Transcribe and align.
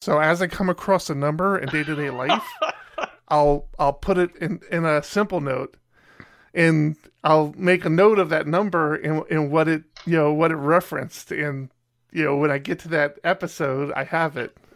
So 0.00 0.18
as 0.18 0.40
I 0.40 0.46
come 0.46 0.70
across 0.70 1.10
a 1.10 1.14
number 1.14 1.58
in 1.58 1.68
day 1.68 1.84
to 1.84 1.94
day 1.94 2.10
life, 2.10 2.46
I'll 3.28 3.68
I'll 3.78 3.92
put 3.92 4.16
it 4.16 4.34
in 4.36 4.60
in 4.70 4.84
a 4.84 5.02
simple 5.02 5.40
note, 5.40 5.76
and 6.54 6.96
I'll 7.22 7.54
make 7.56 7.84
a 7.84 7.90
note 7.90 8.18
of 8.18 8.30
that 8.30 8.46
number 8.46 8.94
and 8.94 9.24
and 9.30 9.50
what 9.50 9.68
it 9.68 9.84
you 10.06 10.16
know 10.16 10.32
what 10.32 10.52
it 10.52 10.56
referenced, 10.56 11.30
and 11.32 11.70
you 12.12 12.24
know 12.24 12.36
when 12.36 12.50
I 12.50 12.58
get 12.58 12.78
to 12.80 12.88
that 12.88 13.18
episode, 13.24 13.92
I 13.92 14.04
have 14.04 14.36
it. 14.36 14.56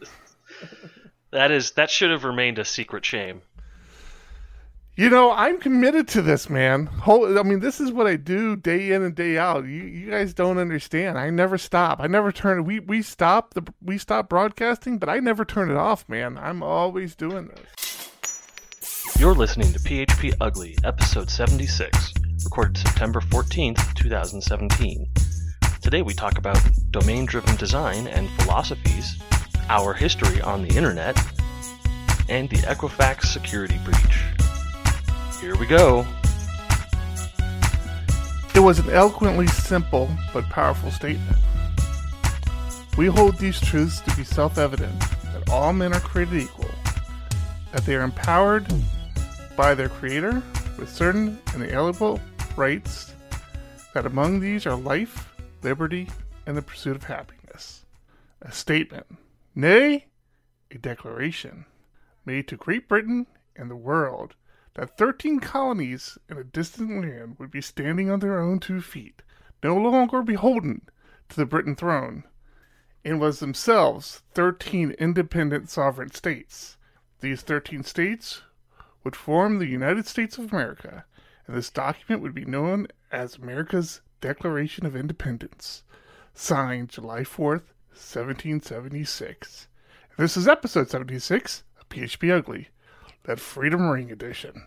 That 1.31 1.51
is 1.51 1.73
that 1.73 1.91
should 1.91 2.13
have 2.13 2.23
remained 2.23 2.61
a 2.61 2.65
secret 2.65 3.05
shame. 3.05 3.43
You 4.97 5.11
know, 5.11 5.33
I'm 5.33 5.59
committed 5.59 6.07
to 6.09 6.23
this, 6.23 6.49
man. 6.49 6.89
I 7.05 7.43
mean, 7.43 7.59
this 7.59 7.81
is 7.81 7.91
what 7.91 8.07
I 8.07 8.15
do 8.15 8.55
day 8.55 8.93
in 8.93 9.03
and 9.03 9.13
day 9.13 9.37
out. 9.37 9.65
You, 9.65 9.83
you 9.83 10.09
guys 10.09 10.33
don't 10.33 10.57
understand. 10.57 11.19
I 11.19 11.31
never 11.31 11.59
stop. 11.59 11.99
I 11.99 12.07
never 12.07 12.31
turn. 12.31 12.63
We 12.63 12.79
we 12.79 13.03
stop 13.03 13.55
the 13.55 13.65
we 13.83 13.99
stop 13.99 14.29
broadcasting, 14.29 14.99
but 14.99 15.09
I 15.09 15.19
never 15.19 15.45
turn 15.45 15.69
it 15.69 15.77
off, 15.77 16.09
man. 16.09 16.39
I'm 16.39 16.63
always 16.63 17.17
doing 17.17 17.49
this. 17.49 19.17
You're 19.19 19.35
listening 19.35 19.73
to 19.73 19.81
PHP 19.81 20.35
Ugly, 20.41 20.79
episode 20.85 21.29
76, 21.29 22.15
recorded 22.45 22.77
September 22.77 23.21
14th, 23.21 23.95
2017. 23.95 25.09
Today 25.83 26.03
we 26.03 26.15
talk 26.15 26.39
about 26.39 26.61
domain 26.93 27.27
driven 27.27 27.57
design 27.57 28.07
and 28.07 28.31
philosophies, 28.43 29.21
our 29.69 29.93
history 29.93 30.41
on 30.41 30.63
the 30.63 30.77
internet, 30.77 31.19
and 32.29 32.49
the 32.49 32.59
Equifax 32.59 33.25
security 33.25 33.79
breach. 33.85 34.44
Here 35.45 35.57
we 35.57 35.67
go. 35.67 36.07
It 38.55 38.61
was 38.61 38.79
an 38.79 38.89
eloquently 38.89 39.47
simple 39.47 40.09
but 40.33 40.45
powerful 40.45 40.91
statement. 40.91 41.37
We 42.97 43.09
hold 43.09 43.37
these 43.37 43.61
truths 43.61 44.01
to 44.01 44.17
be 44.17 44.25
self 44.25 44.57
evident 44.57 44.99
that 45.35 45.51
all 45.51 45.75
men 45.75 45.93
are 45.93 46.01
created 46.01 46.45
equal, 46.45 46.71
that 47.73 47.85
they 47.85 47.95
are 47.95 48.05
empowered 48.05 48.65
by 49.55 49.75
their 49.75 49.91
Creator 49.91 50.43
with 50.79 50.89
certain 50.89 51.39
inalienable 51.55 52.21
rights, 52.57 53.13
that 53.93 54.07
among 54.07 54.41
these 54.41 54.65
are 54.65 54.77
life, 54.77 55.35
liberty, 55.63 56.09
and 56.47 56.57
the 56.57 56.63
pursuit 56.63 56.97
of 56.97 57.05
happiness. 57.05 57.85
A 58.41 58.51
statement, 58.51 59.05
nay, 59.55 60.07
a 60.71 60.79
declaration, 60.79 61.67
made 62.25 62.49
to 62.49 62.57
Great 62.57 62.89
Britain 62.89 63.27
and 63.55 63.71
the 63.71 63.77
world 63.77 64.37
that 64.75 64.97
13 64.99 65.39
colonies 65.39 66.19
in 66.29 66.37
a 66.37 66.45
distant 66.45 67.01
land 67.01 67.37
would 67.39 67.51
be 67.51 67.61
standing 67.61 68.11
on 68.11 68.19
their 68.19 68.41
own 68.41 68.59
two 68.59 68.81
feet, 68.81 69.23
no 69.63 69.77
longer 69.77 70.21
beholden 70.23 70.83
to 71.29 71.37
the 71.37 71.47
Britain 71.47 71.77
throne, 71.77 72.25
and 73.05 73.21
was 73.21 73.39
themselves 73.39 74.23
13 74.33 74.91
independent 74.93 75.71
sovereign 75.71 76.11
states. 76.11 76.77
These 77.21 77.43
13 77.43 77.85
states 77.85 78.43
would 79.05 79.15
form 79.15 79.59
the 79.59 79.67
United 79.67 80.07
States 80.07 80.39
of 80.39 80.53
America, 80.53 81.05
and 81.47 81.57
this 81.57 81.71
document 81.71 82.23
would 82.23 82.35
be 82.35 82.45
known 82.45 82.89
as 83.13 83.37
America's 83.37 84.01
Declaration 84.21 84.87
of 84.87 84.97
Independence, 84.97 85.85
signed 86.33 86.89
July 86.89 87.21
4th, 87.21 87.71
1776. 87.91 89.69
This 90.17 90.37
is 90.37 90.49
episode 90.49 90.91
76 90.91 91.63
of 91.79 91.89
PHP 91.89 92.33
Ugly 92.33 92.69
that 93.25 93.41
Freedom 93.41 93.89
Ring 93.89 94.11
edition. 94.11 94.65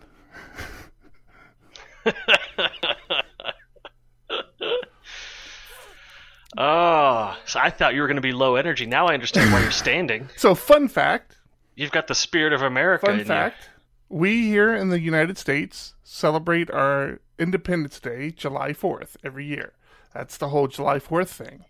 Oh, 6.56 7.36
so 7.46 7.60
I 7.60 7.70
thought 7.70 7.94
you 7.94 8.00
were 8.00 8.06
going 8.06 8.16
to 8.16 8.22
be 8.22 8.32
low 8.32 8.56
energy. 8.56 8.86
Now 8.86 9.06
I 9.06 9.14
understand 9.14 9.52
why 9.52 9.60
you're 9.60 9.70
standing. 9.86 10.28
So, 10.36 10.54
fun 10.54 10.88
fact 10.88 11.36
You've 11.74 11.92
got 11.92 12.08
the 12.08 12.14
spirit 12.14 12.52
of 12.52 12.62
America 12.62 13.06
fun 13.06 13.20
in 13.20 13.26
fact 13.26 13.68
we 14.08 14.42
here 14.42 14.74
in 14.74 14.88
the 14.88 15.00
United 15.00 15.36
States 15.38 15.94
celebrate 16.02 16.70
our 16.70 17.20
Independence 17.38 18.00
Day 18.00 18.30
July 18.30 18.72
4th 18.72 19.16
every 19.22 19.44
year. 19.44 19.74
That's 20.14 20.36
the 20.38 20.48
whole 20.48 20.66
July 20.66 20.98
4th 20.98 21.28
thing. 21.28 21.64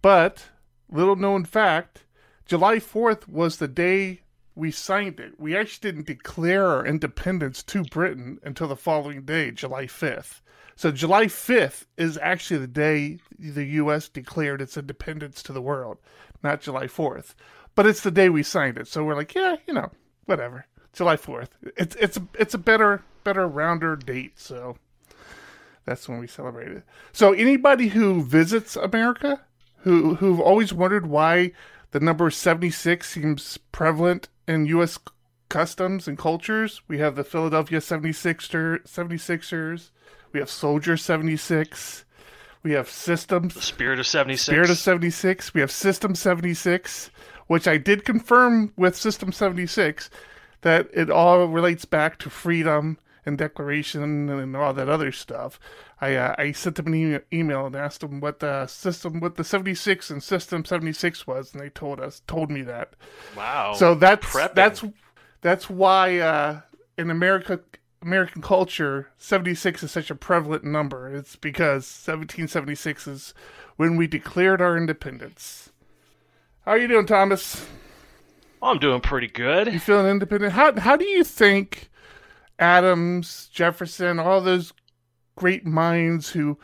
But, 0.00 0.46
little 0.90 1.16
known 1.16 1.44
fact, 1.44 2.04
July 2.46 2.76
4th 2.76 3.28
was 3.28 3.58
the 3.58 3.68
day 3.68 4.22
we 4.56 4.70
signed 4.70 5.20
it. 5.20 5.38
We 5.38 5.54
actually 5.56 5.92
didn't 5.92 6.06
declare 6.06 6.66
our 6.66 6.84
independence 6.84 7.62
to 7.64 7.84
Britain 7.84 8.40
until 8.42 8.66
the 8.66 8.74
following 8.74 9.22
day, 9.22 9.50
July 9.50 9.84
5th. 9.84 10.40
So 10.74 10.90
July 10.90 11.26
5th 11.26 11.84
is 11.96 12.18
actually 12.20 12.60
the 12.60 12.66
day 12.66 13.18
the 13.38 13.64
US 13.64 14.08
declared 14.08 14.62
its 14.62 14.76
independence 14.76 15.42
to 15.44 15.52
the 15.52 15.62
world, 15.62 15.98
not 16.42 16.62
July 16.62 16.86
4th. 16.86 17.34
But 17.74 17.86
it's 17.86 18.00
the 18.00 18.10
day 18.10 18.30
we 18.30 18.42
signed 18.42 18.78
it. 18.78 18.88
So 18.88 19.04
we're 19.04 19.14
like, 19.14 19.34
yeah, 19.34 19.56
you 19.66 19.74
know, 19.74 19.92
whatever. 20.24 20.66
July 20.94 21.16
4th. 21.16 21.48
It's 21.76 21.94
it's 21.96 22.16
a, 22.16 22.26
it's 22.38 22.54
a 22.54 22.58
better 22.58 23.02
better 23.22 23.46
rounder 23.46 23.96
date, 23.96 24.38
so 24.38 24.78
that's 25.84 26.08
when 26.08 26.18
we 26.18 26.26
celebrate 26.26 26.68
it. 26.68 26.84
So 27.12 27.34
anybody 27.34 27.88
who 27.88 28.22
visits 28.22 28.76
America 28.76 29.42
who 29.80 30.14
who've 30.14 30.40
always 30.40 30.72
wondered 30.72 31.06
why 31.06 31.52
the 31.90 32.00
number 32.00 32.30
76 32.30 33.08
seems 33.08 33.58
prevalent 33.72 34.28
in 34.46 34.66
US 34.66 34.98
customs 35.48 36.08
and 36.08 36.18
cultures, 36.18 36.82
we 36.88 36.98
have 36.98 37.16
the 37.16 37.24
Philadelphia 37.24 37.78
76er, 37.78 38.86
76ers, 38.86 39.90
we 40.32 40.40
have 40.40 40.50
Soldier 40.50 40.96
76, 40.96 42.04
we 42.62 42.72
have 42.72 42.90
Systems 42.90 43.54
The 43.54 43.62
spirit 43.62 44.00
of 44.00 44.08
76. 44.08 44.42
Spirit 44.42 44.70
of 44.70 44.78
76. 44.78 45.54
We 45.54 45.60
have 45.60 45.70
System 45.70 46.16
76, 46.16 47.10
which 47.46 47.68
I 47.68 47.76
did 47.76 48.04
confirm 48.04 48.72
with 48.76 48.96
System 48.96 49.30
76 49.30 50.10
that 50.62 50.88
it 50.92 51.08
all 51.08 51.46
relates 51.46 51.84
back 51.84 52.18
to 52.18 52.28
freedom 52.28 52.98
and 53.26 53.36
declaration 53.36 54.30
and 54.30 54.56
all 54.56 54.72
that 54.72 54.88
other 54.88 55.12
stuff. 55.12 55.58
I 56.00 56.14
uh, 56.14 56.34
I 56.38 56.52
sent 56.52 56.76
them 56.76 56.86
an 56.86 56.94
e- 56.94 57.38
email 57.38 57.66
and 57.66 57.74
asked 57.74 58.00
them 58.00 58.20
what 58.20 58.38
the 58.40 58.66
system, 58.66 59.20
what 59.20 59.36
the 59.36 59.44
76 59.44 60.10
and 60.10 60.22
System 60.22 60.64
76 60.64 61.26
was, 61.26 61.52
and 61.52 61.60
they 61.60 61.68
told 61.68 62.00
us, 62.00 62.22
told 62.26 62.50
me 62.50 62.62
that. 62.62 62.94
wow. 63.36 63.74
So 63.74 63.94
that's 63.94 64.24
prepping. 64.26 64.54
that's 64.54 64.84
that's 65.40 65.68
why 65.68 66.18
uh, 66.18 66.60
in 66.96 67.10
America 67.10 67.60
American 68.02 68.42
culture 68.42 69.08
76 69.18 69.82
is 69.82 69.90
such 69.90 70.10
a 70.10 70.14
prevalent 70.14 70.64
number. 70.64 71.12
It's 71.12 71.34
because 71.36 71.84
1776 71.84 73.06
is 73.06 73.34
when 73.76 73.96
we 73.96 74.06
declared 74.06 74.62
our 74.62 74.76
independence. 74.76 75.70
How 76.64 76.72
are 76.72 76.78
you 76.78 76.88
doing, 76.88 77.06
Thomas? 77.06 77.66
Oh, 78.62 78.68
I'm 78.68 78.78
doing 78.78 79.00
pretty 79.00 79.28
good. 79.28 79.72
You 79.72 79.78
feeling 79.78 80.06
independent? 80.06 80.52
How 80.52 80.78
how 80.78 80.96
do 80.96 81.04
you 81.04 81.24
think 81.24 81.90
Adams, 82.58 83.48
Jefferson, 83.52 84.18
all 84.18 84.40
those 84.40 84.72
great 85.34 85.66
minds 85.66 86.30
who 86.30 86.58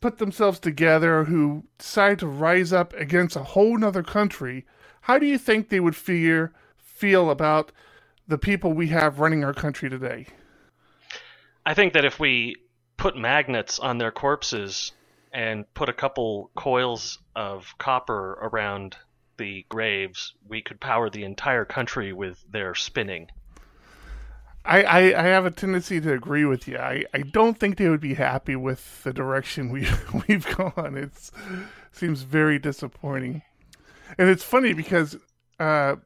put 0.00 0.18
themselves 0.18 0.60
together, 0.60 1.24
who 1.24 1.64
decided 1.78 2.20
to 2.20 2.26
rise 2.26 2.72
up 2.72 2.92
against 2.94 3.36
a 3.36 3.42
whole 3.42 3.76
nother 3.76 4.02
country, 4.02 4.64
how 5.02 5.18
do 5.18 5.26
you 5.26 5.38
think 5.38 5.68
they 5.68 5.80
would 5.80 5.96
fear 5.96 6.52
feel 6.76 7.30
about 7.30 7.72
the 8.28 8.38
people 8.38 8.72
we 8.72 8.88
have 8.88 9.20
running 9.20 9.44
our 9.44 9.54
country 9.54 9.90
today? 9.90 10.26
I 11.64 11.74
think 11.74 11.92
that 11.94 12.04
if 12.04 12.20
we 12.20 12.56
put 12.96 13.16
magnets 13.16 13.78
on 13.78 13.98
their 13.98 14.12
corpses 14.12 14.92
and 15.32 15.64
put 15.74 15.88
a 15.88 15.92
couple 15.92 16.50
coils 16.56 17.18
of 17.34 17.74
copper 17.78 18.32
around 18.34 18.96
the 19.36 19.66
graves, 19.68 20.34
we 20.48 20.62
could 20.62 20.80
power 20.80 21.10
the 21.10 21.24
entire 21.24 21.64
country 21.64 22.12
with 22.12 22.44
their 22.50 22.74
spinning. 22.74 23.28
I, 24.66 24.82
I, 24.82 24.98
I 25.20 25.22
have 25.28 25.46
a 25.46 25.50
tendency 25.50 26.00
to 26.00 26.12
agree 26.12 26.44
with 26.44 26.66
you. 26.66 26.76
I, 26.76 27.04
I 27.14 27.18
don't 27.20 27.58
think 27.58 27.76
they 27.76 27.88
would 27.88 28.00
be 28.00 28.14
happy 28.14 28.56
with 28.56 29.04
the 29.04 29.12
direction 29.12 29.70
we 29.70 29.88
we've 30.28 30.46
gone. 30.56 30.96
It 30.96 31.12
seems 31.92 32.22
very 32.22 32.58
disappointing, 32.58 33.42
and 34.18 34.28
it's 34.28 34.42
funny 34.42 34.72
because, 34.72 35.16
uh, 35.60 35.96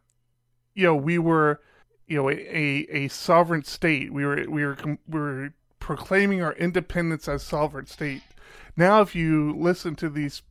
you 0.75 0.85
know, 0.85 0.95
we 0.95 1.19
were, 1.19 1.61
you 2.07 2.17
know, 2.17 2.29
a, 2.29 2.35
a, 2.35 2.87
a 2.91 3.09
sovereign 3.09 3.65
state. 3.65 4.13
We 4.13 4.27
were 4.27 4.45
we 4.49 4.65
were 4.65 4.77
we 5.09 5.21
were 5.21 5.55
proclaiming 5.79 6.43
our 6.43 6.53
independence 6.53 7.29
as 7.29 7.43
sovereign 7.43 7.87
state. 7.87 8.23
Now, 8.77 9.01
if 9.01 9.15
you 9.15 9.55
listen 9.57 9.97
to 9.97 10.11
these 10.11 10.43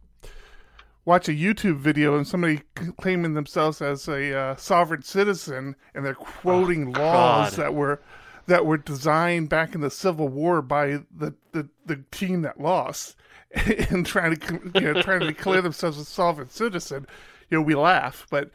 watch 1.09 1.27
a 1.27 1.31
YouTube 1.31 1.77
video 1.77 2.15
and 2.15 2.27
somebody 2.27 2.61
claiming 2.97 3.33
themselves 3.33 3.81
as 3.81 4.07
a 4.07 4.37
uh, 4.37 4.55
sovereign 4.57 5.01
citizen 5.01 5.75
and 5.95 6.05
they're 6.05 6.13
quoting 6.13 6.93
laws 6.93 7.55
God. 7.55 7.63
that 7.63 7.73
were 7.73 7.99
that 8.45 8.63
were 8.63 8.77
designed 8.77 9.49
back 9.49 9.73
in 9.73 9.81
the 9.81 9.89
Civil 9.89 10.27
War 10.27 10.61
by 10.61 10.99
the, 11.15 11.33
the, 11.51 11.67
the 11.87 12.03
team 12.11 12.43
that 12.43 12.61
lost 12.61 13.15
and 13.89 14.05
trying 14.05 14.35
to 14.35 14.71
you 14.75 14.81
know 14.81 15.01
trying 15.01 15.21
to 15.21 15.25
declare 15.25 15.63
themselves 15.63 15.97
a 15.97 16.05
sovereign 16.05 16.51
citizen, 16.51 17.07
you 17.49 17.57
know 17.57 17.63
we 17.63 17.73
laugh. 17.73 18.27
But 18.29 18.51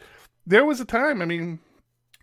there 0.46 0.64
was 0.64 0.80
a 0.80 0.84
time. 0.84 1.20
I 1.22 1.24
mean, 1.24 1.58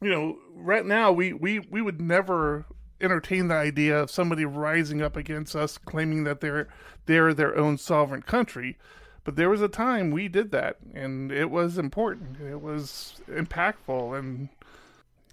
you 0.01 0.09
know, 0.09 0.37
right 0.55 0.85
now 0.85 1.11
we 1.11 1.33
we 1.33 1.59
we 1.59 1.81
would 1.81 1.99
never 1.99 2.65
entertain 3.01 3.49
the 3.49 3.55
idea 3.55 3.99
of 3.99 4.09
somebody 4.09 4.45
rising 4.45 5.01
up 5.01 5.17
against 5.17 5.57
us 5.57 5.77
claiming 5.77 6.23
that 6.23 6.39
they're 6.39 6.69
they're 7.05 7.33
their 7.33 7.57
own 7.57 7.77
sovereign 7.77 8.21
country 8.21 8.77
But 9.23 9.35
there 9.35 9.49
was 9.49 9.61
a 9.61 9.67
time 9.67 10.09
we 10.11 10.27
did 10.27 10.51
that, 10.51 10.77
and 10.95 11.31
it 11.31 11.49
was 11.51 11.77
important. 11.77 12.41
It 12.41 12.59
was 12.61 13.21
impactful 13.29 14.17
and 14.17 14.49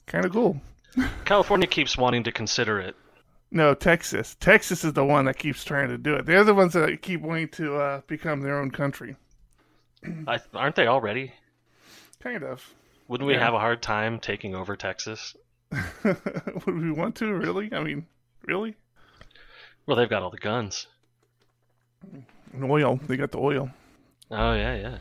kind 0.07 0.25
of 0.27 0.33
cool. 0.33 0.61
California 1.25 1.67
keeps 1.67 1.97
wanting 1.97 2.25
to 2.25 2.33
consider 2.33 2.79
it. 2.81 2.97
No, 3.51 3.73
Texas. 3.75 4.37
Texas 4.41 4.85
is 4.85 4.93
the 4.93 5.05
one 5.05 5.25
that 5.25 5.39
keeps 5.39 5.65
trying 5.65 5.89
to 5.89 5.97
do 5.97 6.15
it. 6.17 6.27
They're 6.27 6.45
the 6.45 6.55
ones 6.55 6.75
that 6.75 7.01
keep 7.01 7.23
wanting 7.23 7.49
to 7.51 7.77
uh, 7.77 8.01
become 8.07 8.43
their 8.43 8.59
own 8.59 8.71
country. 8.71 9.17
I, 10.27 10.39
aren't 10.53 10.77
they 10.77 10.87
already? 10.87 11.33
Kind 12.21 12.43
of. 12.45 12.63
Wouldn't 13.09 13.27
we 13.27 13.35
Yeah. 13.35 13.45
have 13.45 13.55
a 13.55 13.59
hard 13.59 13.81
time 13.81 14.19
taking 14.21 14.55
over 14.55 14.77
Texas? 14.77 15.35
Would 16.05 16.67
we 16.67 16.93
want 16.93 17.15
to 17.17 17.33
really? 17.33 17.71
I 17.73 17.83
mean, 17.83 18.07
really? 18.45 18.75
Well, 19.87 19.97
they've 19.97 20.11
got 20.11 20.23
all 20.23 20.31
the 20.31 20.37
guns. 20.37 20.87
And 22.53 22.71
oil. 22.71 22.99
They 23.07 23.17
got 23.17 23.31
the 23.33 23.39
oil. 23.39 23.71
Oh 24.31 24.53
yeah, 24.55 24.99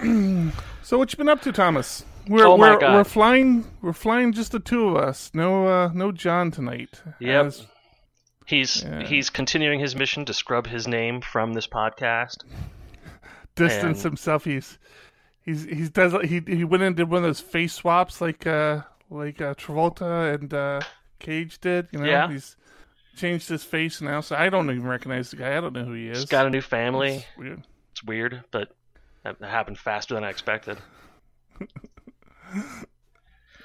yeah. 0.00 0.50
So 0.82 0.98
what 0.98 1.12
you 1.12 1.16
been 1.16 1.28
up 1.30 1.40
to, 1.42 1.52
Thomas? 1.52 2.04
We're 2.28 2.46
Oh, 2.46 2.56
we're, 2.56 2.78
we're 2.78 3.04
flying. 3.04 3.64
We're 3.80 3.92
flying 3.94 4.32
just 4.32 4.52
the 4.52 4.60
two 4.60 4.88
of 4.88 4.96
us. 4.96 5.30
No, 5.34 5.66
uh, 5.66 5.90
no 5.94 6.12
John 6.12 6.50
tonight. 6.50 7.00
Yep. 7.20 7.46
As- 7.46 7.66
He's 8.46 8.82
Yeah. 8.82 9.06
he's 9.06 9.30
continuing 9.30 9.80
his 9.80 9.96
mission 9.96 10.26
to 10.26 10.34
scrub 10.34 10.66
his 10.66 10.86
name 10.86 11.22
from 11.22 11.54
this 11.54 11.66
podcast. 11.66 12.44
distance 13.54 13.98
And- 14.04 14.10
himself. 14.12 14.44
He's 14.44 14.78
he's 15.42 15.64
he's 15.64 15.88
does 15.90 16.12
he 16.28 16.42
he 16.46 16.64
went 16.64 16.82
and 16.82 16.94
did 16.94 17.08
one 17.08 17.18
of 17.18 17.22
those 17.24 17.40
face 17.40 17.72
swaps 17.72 18.20
like 18.20 18.46
uh 18.46 18.82
like 19.10 19.40
uh, 19.40 19.54
Travolta 19.54 20.34
and 20.34 20.52
uh, 20.52 20.80
Cage 21.20 21.58
did. 21.60 21.88
You 21.92 22.00
know, 22.00 22.04
Yeah. 22.06 22.28
he's 22.30 22.56
changed 23.16 23.48
his 23.48 23.64
face 23.64 24.00
now, 24.00 24.20
so 24.20 24.36
I 24.36 24.48
don't 24.50 24.70
even 24.70 24.86
recognize 24.86 25.30
the 25.30 25.36
guy. 25.36 25.56
I 25.56 25.60
don't 25.60 25.72
know 25.72 25.84
who 25.84 25.92
he 25.94 26.08
is. 26.08 26.18
He's 26.18 26.28
got 26.28 26.46
a 26.46 26.50
new 26.50 26.60
family. 26.60 27.16
It's 27.16 27.26
weird. 27.38 27.62
It's 27.92 28.04
weird, 28.04 28.44
but 28.50 28.74
that 29.22 29.40
happened 29.40 29.78
faster 29.78 30.14
than 30.14 30.24
I 30.24 30.30
expected. 30.30 30.78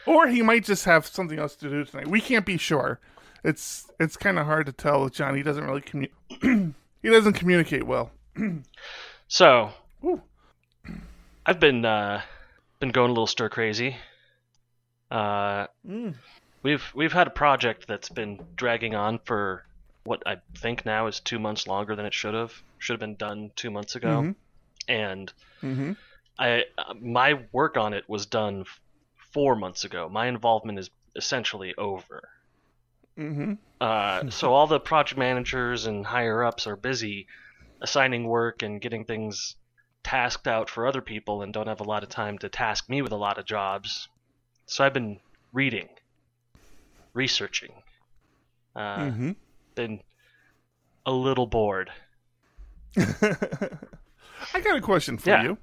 Or 0.05 0.27
he 0.27 0.41
might 0.41 0.63
just 0.63 0.85
have 0.85 1.05
something 1.05 1.37
else 1.37 1.55
to 1.57 1.69
do 1.69 1.85
tonight. 1.85 2.07
We 2.07 2.19
can't 2.21 2.45
be 2.45 2.57
sure. 2.57 2.99
It's 3.43 3.91
it's 3.99 4.17
kind 4.17 4.39
of 4.39 4.47
hard 4.47 4.65
to 4.65 4.71
tell 4.71 5.03
with 5.03 5.13
John. 5.13 5.35
He 5.35 5.43
doesn't 5.43 5.63
really 5.63 5.81
commu- 5.81 6.73
he 7.03 7.09
doesn't 7.09 7.33
communicate 7.33 7.83
well. 7.85 8.11
So 9.27 9.69
Ooh. 10.03 10.23
I've 11.45 11.59
been 11.59 11.85
uh, 11.85 12.21
been 12.79 12.89
going 12.89 13.11
a 13.11 13.13
little 13.13 13.27
stir 13.27 13.47
crazy. 13.49 13.95
Uh, 15.11 15.67
Mm. 15.87 16.15
We've 16.63 16.83
we've 16.93 17.13
had 17.13 17.27
a 17.27 17.31
project 17.31 17.87
that's 17.87 18.09
been 18.09 18.39
dragging 18.55 18.95
on 18.95 19.19
for 19.25 19.65
what 20.03 20.23
I 20.25 20.37
think 20.57 20.85
now 20.85 21.07
is 21.07 21.19
two 21.19 21.39
months 21.39 21.67
longer 21.67 21.95
than 21.95 22.05
it 22.05 22.13
should 22.13 22.33
have. 22.33 22.53
Should 22.77 22.93
have 22.93 22.99
been 22.99 23.15
done 23.15 23.51
two 23.55 23.69
months 23.69 23.95
ago, 23.95 24.21
Mhm. 24.21 24.35
and 24.87 25.33
Mm-hmm. 25.61 25.91
I 26.37 26.65
my 26.99 27.33
work 27.51 27.75
on 27.77 27.93
it 27.93 28.07
was 28.07 28.25
done 28.25 28.63
four 29.33 29.55
months 29.55 29.83
ago. 29.83 30.07
My 30.09 30.27
involvement 30.27 30.79
is 30.79 30.89
essentially 31.15 31.75
over. 31.77 32.29
Mm-hmm. 33.17 33.53
Uh, 33.81 34.29
so 34.29 34.53
all 34.53 34.67
the 34.67 34.79
project 34.79 35.17
managers 35.19 35.85
and 35.85 36.05
higher 36.05 36.43
ups 36.43 36.65
are 36.67 36.75
busy 36.77 37.27
assigning 37.81 38.25
work 38.25 38.61
and 38.63 38.79
getting 38.81 39.05
things 39.05 39.55
tasked 40.03 40.47
out 40.47 40.69
for 40.69 40.87
other 40.87 41.01
people 41.01 41.41
and 41.41 41.53
don't 41.53 41.67
have 41.67 41.81
a 41.81 41.83
lot 41.83 42.03
of 42.03 42.09
time 42.09 42.37
to 42.37 42.47
task 42.49 42.89
me 42.89 43.01
with 43.01 43.11
a 43.11 43.17
lot 43.17 43.37
of 43.37 43.45
jobs. 43.45 44.07
So 44.65 44.85
I've 44.85 44.93
been 44.93 45.19
reading, 45.51 45.89
researching, 47.13 47.71
uh, 48.75 48.97
mm-hmm. 48.99 49.31
been 49.75 50.01
a 51.05 51.11
little 51.11 51.47
bored. 51.47 51.91
I 52.97 54.61
got 54.61 54.77
a 54.77 54.81
question 54.81 55.17
for 55.17 55.29
Yeah. 55.29 55.43
you. 55.43 55.57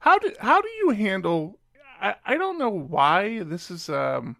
How 0.00 0.18
do 0.18 0.32
how 0.40 0.60
do 0.60 0.68
you 0.68 0.90
handle? 0.90 1.58
I, 2.00 2.14
I 2.24 2.36
don't 2.38 2.58
know 2.58 2.70
why 2.70 3.42
this 3.42 3.70
is. 3.70 3.88
Um, 3.90 4.36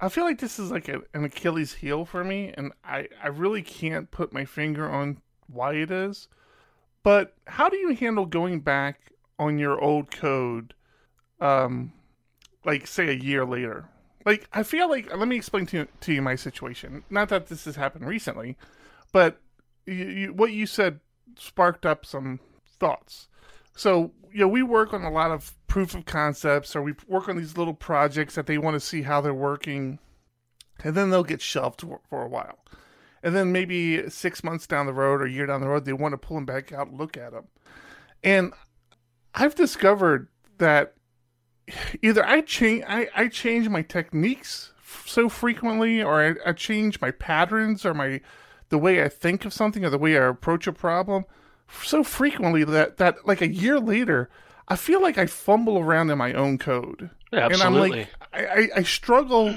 I 0.00 0.08
feel 0.08 0.24
like 0.24 0.38
this 0.38 0.58
is 0.58 0.70
like 0.70 0.88
a, 0.88 1.02
an 1.14 1.24
Achilles 1.24 1.74
heel 1.74 2.04
for 2.04 2.24
me, 2.24 2.52
and 2.56 2.72
I 2.84 3.08
I 3.22 3.28
really 3.28 3.62
can't 3.62 4.10
put 4.10 4.32
my 4.32 4.44
finger 4.44 4.88
on 4.90 5.20
why 5.46 5.74
it 5.74 5.90
is. 5.90 6.28
But 7.04 7.34
how 7.46 7.68
do 7.68 7.76
you 7.76 7.94
handle 7.94 8.26
going 8.26 8.60
back 8.60 9.12
on 9.38 9.58
your 9.58 9.80
old 9.80 10.10
code, 10.10 10.74
um, 11.40 11.92
like 12.64 12.86
say 12.86 13.08
a 13.08 13.12
year 13.12 13.44
later? 13.44 13.88
Like 14.28 14.46
I 14.52 14.62
feel 14.62 14.90
like 14.90 15.10
let 15.16 15.26
me 15.26 15.36
explain 15.36 15.64
to 15.68 15.78
you, 15.78 15.88
to 16.02 16.12
you 16.12 16.20
my 16.20 16.34
situation. 16.34 17.02
Not 17.08 17.30
that 17.30 17.46
this 17.46 17.64
has 17.64 17.76
happened 17.76 18.06
recently, 18.06 18.58
but 19.10 19.40
you, 19.86 19.94
you, 19.94 20.32
what 20.34 20.52
you 20.52 20.66
said 20.66 21.00
sparked 21.38 21.86
up 21.86 22.04
some 22.04 22.38
thoughts. 22.78 23.28
So, 23.74 24.12
you 24.30 24.40
know, 24.40 24.48
we 24.48 24.62
work 24.62 24.92
on 24.92 25.02
a 25.02 25.10
lot 25.10 25.30
of 25.30 25.54
proof 25.66 25.94
of 25.94 26.04
concepts 26.04 26.76
or 26.76 26.82
we 26.82 26.92
work 27.06 27.26
on 27.30 27.38
these 27.38 27.56
little 27.56 27.72
projects 27.72 28.34
that 28.34 28.44
they 28.44 28.58
want 28.58 28.74
to 28.74 28.80
see 28.80 29.00
how 29.00 29.22
they're 29.22 29.32
working. 29.32 29.98
And 30.84 30.94
then 30.94 31.08
they'll 31.08 31.24
get 31.24 31.40
shelved 31.40 31.80
for, 31.80 32.00
for 32.10 32.22
a 32.22 32.28
while. 32.28 32.58
And 33.22 33.34
then 33.34 33.50
maybe 33.50 34.10
six 34.10 34.44
months 34.44 34.66
down 34.66 34.84
the 34.84 34.92
road 34.92 35.22
or 35.22 35.24
a 35.24 35.30
year 35.30 35.46
down 35.46 35.62
the 35.62 35.68
road, 35.68 35.86
they 35.86 35.94
want 35.94 36.12
to 36.12 36.18
pull 36.18 36.36
them 36.36 36.44
back 36.44 36.70
out 36.70 36.88
and 36.88 36.98
look 36.98 37.16
at 37.16 37.32
them. 37.32 37.46
And 38.22 38.52
I've 39.34 39.54
discovered 39.54 40.28
that 40.58 40.92
either 42.02 42.24
I 42.24 42.40
change 42.42 42.84
I, 42.88 43.08
I 43.14 43.28
change 43.28 43.68
my 43.68 43.82
techniques 43.82 44.72
f- 44.78 45.04
so 45.06 45.28
frequently 45.28 46.02
or 46.02 46.22
I, 46.22 46.50
I 46.50 46.52
change 46.52 47.00
my 47.00 47.10
patterns 47.10 47.84
or 47.84 47.94
my 47.94 48.20
the 48.68 48.78
way 48.78 49.02
I 49.02 49.08
think 49.08 49.44
of 49.44 49.52
something 49.52 49.84
or 49.84 49.90
the 49.90 49.98
way 49.98 50.16
I 50.18 50.26
approach 50.26 50.66
a 50.66 50.72
problem 50.72 51.24
so 51.82 52.02
frequently 52.02 52.64
that 52.64 52.96
that 52.98 53.26
like 53.26 53.40
a 53.40 53.48
year 53.48 53.78
later 53.78 54.28
I 54.68 54.76
feel 54.76 55.00
like 55.00 55.16
I 55.18 55.26
fumble 55.26 55.78
around 55.78 56.10
in 56.10 56.18
my 56.18 56.34
own 56.34 56.58
code. 56.58 57.10
Yeah, 57.32 57.46
And 57.46 57.54
I'm 57.62 57.74
absolutely. 57.74 58.00
like 58.00 58.08
I, 58.32 58.46
I, 58.46 58.68
I 58.76 58.82
struggle 58.82 59.54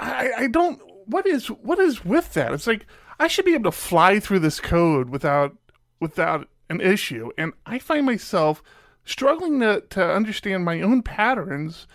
I, 0.00 0.32
I 0.38 0.46
don't 0.46 0.80
what 1.06 1.26
is 1.26 1.48
what 1.48 1.78
is 1.78 2.04
with 2.04 2.32
that? 2.34 2.52
It's 2.52 2.66
like 2.66 2.86
I 3.18 3.28
should 3.28 3.44
be 3.44 3.54
able 3.54 3.70
to 3.70 3.76
fly 3.76 4.20
through 4.20 4.40
this 4.40 4.60
code 4.60 5.10
without 5.10 5.56
without 6.00 6.48
an 6.70 6.80
issue. 6.80 7.30
And 7.36 7.52
I 7.66 7.78
find 7.78 8.06
myself 8.06 8.62
struggling 9.04 9.60
to, 9.60 9.82
to 9.90 10.12
understand 10.12 10.64
my 10.64 10.80
own 10.80 11.02
patterns 11.02 11.86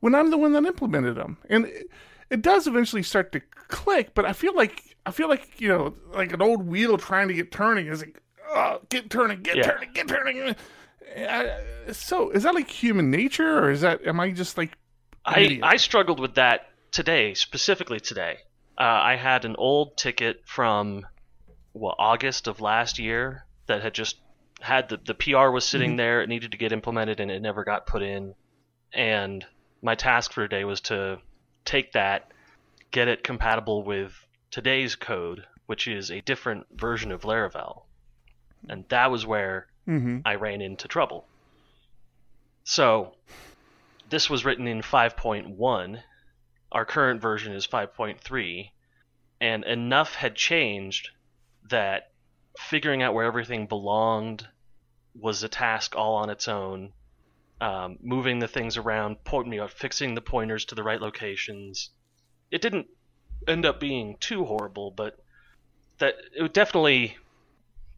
when 0.00 0.14
I'm 0.14 0.30
the 0.30 0.38
one 0.38 0.52
that 0.52 0.64
implemented 0.64 1.16
them. 1.16 1.38
And 1.48 1.66
it, 1.66 1.86
it 2.30 2.42
does 2.42 2.66
eventually 2.66 3.02
start 3.02 3.32
to 3.32 3.40
click, 3.68 4.14
but 4.14 4.24
I 4.24 4.32
feel 4.32 4.54
like 4.54 4.96
I 5.06 5.10
feel 5.10 5.28
like, 5.28 5.60
you 5.60 5.68
know, 5.68 5.94
like 6.12 6.32
an 6.32 6.40
old 6.40 6.66
wheel 6.66 6.96
trying 6.96 7.28
to 7.28 7.34
get 7.34 7.50
turning 7.52 7.88
is 7.88 8.00
like, 8.00 8.20
oh, 8.50 8.80
get 8.88 9.10
turning, 9.10 9.42
get 9.42 9.56
Yeah. 9.56 9.62
turning, 9.64 9.92
get 9.92 10.08
turning. 10.08 10.56
Uh, 11.16 11.46
so 11.92 12.30
is 12.30 12.42
that 12.42 12.54
like 12.54 12.68
human 12.68 13.10
nature 13.10 13.58
or 13.58 13.70
is 13.70 13.82
that 13.82 14.06
am 14.06 14.18
I 14.20 14.30
just 14.30 14.56
like 14.56 14.72
I. 15.24 15.60
I 15.62 15.76
struggled 15.76 16.20
with 16.20 16.34
that 16.34 16.68
today, 16.90 17.34
specifically 17.34 18.00
today. 18.00 18.38
Uh, 18.78 18.82
I 18.82 19.16
had 19.16 19.44
an 19.44 19.54
old 19.56 19.96
ticket 19.96 20.42
from 20.44 21.06
well 21.72 21.94
August 21.98 22.46
of 22.48 22.60
last 22.60 22.98
year 22.98 23.44
that 23.66 23.82
had 23.82 23.94
just 23.94 24.16
had 24.64 24.88
the 24.88 24.96
the 24.96 25.14
PR 25.14 25.50
was 25.50 25.66
sitting 25.66 25.92
Mhm. 25.92 25.96
there. 25.98 26.22
It 26.22 26.28
needed 26.28 26.52
to 26.52 26.58
get 26.58 26.72
implemented 26.72 27.20
and 27.20 27.30
it 27.30 27.40
never 27.42 27.64
got 27.64 27.86
put 27.86 28.02
in. 28.02 28.34
And 28.92 29.46
my 29.82 29.94
task 29.94 30.32
for 30.32 30.48
today 30.48 30.64
was 30.64 30.80
to 30.82 31.20
take 31.64 31.92
that, 31.92 32.32
get 32.90 33.08
it 33.08 33.22
compatible 33.22 33.82
with 33.82 34.26
today's 34.50 34.96
code, 34.96 35.46
which 35.66 35.86
is 35.86 36.10
a 36.10 36.22
different 36.22 36.66
version 36.72 37.12
of 37.12 37.22
Laravel. 37.22 37.84
And 38.68 38.88
that 38.88 39.10
was 39.10 39.26
where 39.26 39.68
mm-hmm. 39.86 40.20
I 40.24 40.36
ran 40.36 40.62
into 40.62 40.88
trouble. 40.88 41.28
So, 42.62 43.14
this 44.08 44.30
was 44.30 44.44
written 44.44 44.66
in 44.66 44.80
5.1. 44.80 46.02
Our 46.72 46.86
current 46.86 47.20
version 47.20 47.52
is 47.52 47.66
5.3. 47.66 48.72
And 49.40 49.64
enough 49.64 50.14
had 50.14 50.34
changed 50.34 51.10
that 51.68 52.12
figuring 52.58 53.02
out 53.02 53.12
where 53.12 53.26
everything 53.26 53.66
belonged 53.66 54.48
was 55.18 55.42
a 55.42 55.48
task 55.48 55.94
all 55.96 56.16
on 56.16 56.30
its 56.30 56.48
own. 56.48 56.92
Um, 57.60 57.98
moving 58.02 58.40
the 58.40 58.48
things 58.48 58.76
around, 58.76 59.22
point, 59.24 59.48
you 59.52 59.60
know, 59.60 59.68
fixing 59.68 60.14
the 60.14 60.20
pointers 60.20 60.64
to 60.66 60.74
the 60.74 60.82
right 60.82 61.00
locations. 61.00 61.90
It 62.50 62.60
didn't 62.60 62.88
end 63.46 63.64
up 63.64 63.80
being 63.80 64.16
too 64.18 64.44
horrible, 64.44 64.90
but 64.90 65.18
that 65.98 66.16
it 66.34 66.52
definitely 66.52 67.16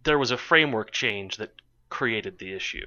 there 0.04 0.18
was 0.18 0.30
a 0.30 0.36
framework 0.36 0.92
change 0.92 1.38
that 1.38 1.52
created 1.88 2.38
the 2.38 2.52
issue. 2.52 2.86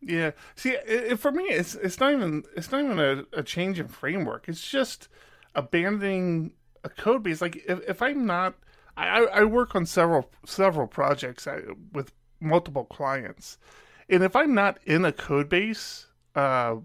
Yeah. 0.00 0.32
See, 0.54 0.76
i 0.76 1.10
i 1.10 1.14
for 1.14 1.30
me, 1.30 1.44
it's 1.44 1.74
it's 1.74 2.00
not 2.00 2.12
even 2.12 2.44
it's 2.56 2.72
not 2.72 2.82
even 2.82 2.98
a, 2.98 3.24
a 3.32 3.42
change 3.42 3.78
in 3.78 3.88
framework. 3.88 4.48
It's 4.48 4.66
just 4.68 5.08
abandoning 5.54 6.52
a 6.84 6.88
code 6.88 7.22
base. 7.22 7.40
Like 7.40 7.56
if, 7.66 7.80
if 7.86 8.02
I'm 8.02 8.26
not, 8.26 8.54
I, 8.96 9.08
I 9.08 9.20
I 9.40 9.44
work 9.44 9.74
on 9.74 9.84
several 9.86 10.30
several 10.46 10.86
projects 10.86 11.46
uh, 11.46 11.60
with 11.92 12.12
multiple 12.40 12.84
clients, 12.84 13.58
and 14.08 14.22
if 14.22 14.34
I'm 14.34 14.54
not 14.54 14.78
in 14.84 15.04
a 15.04 15.12
code 15.12 15.48
base, 15.48 16.06
uh, 16.34 16.76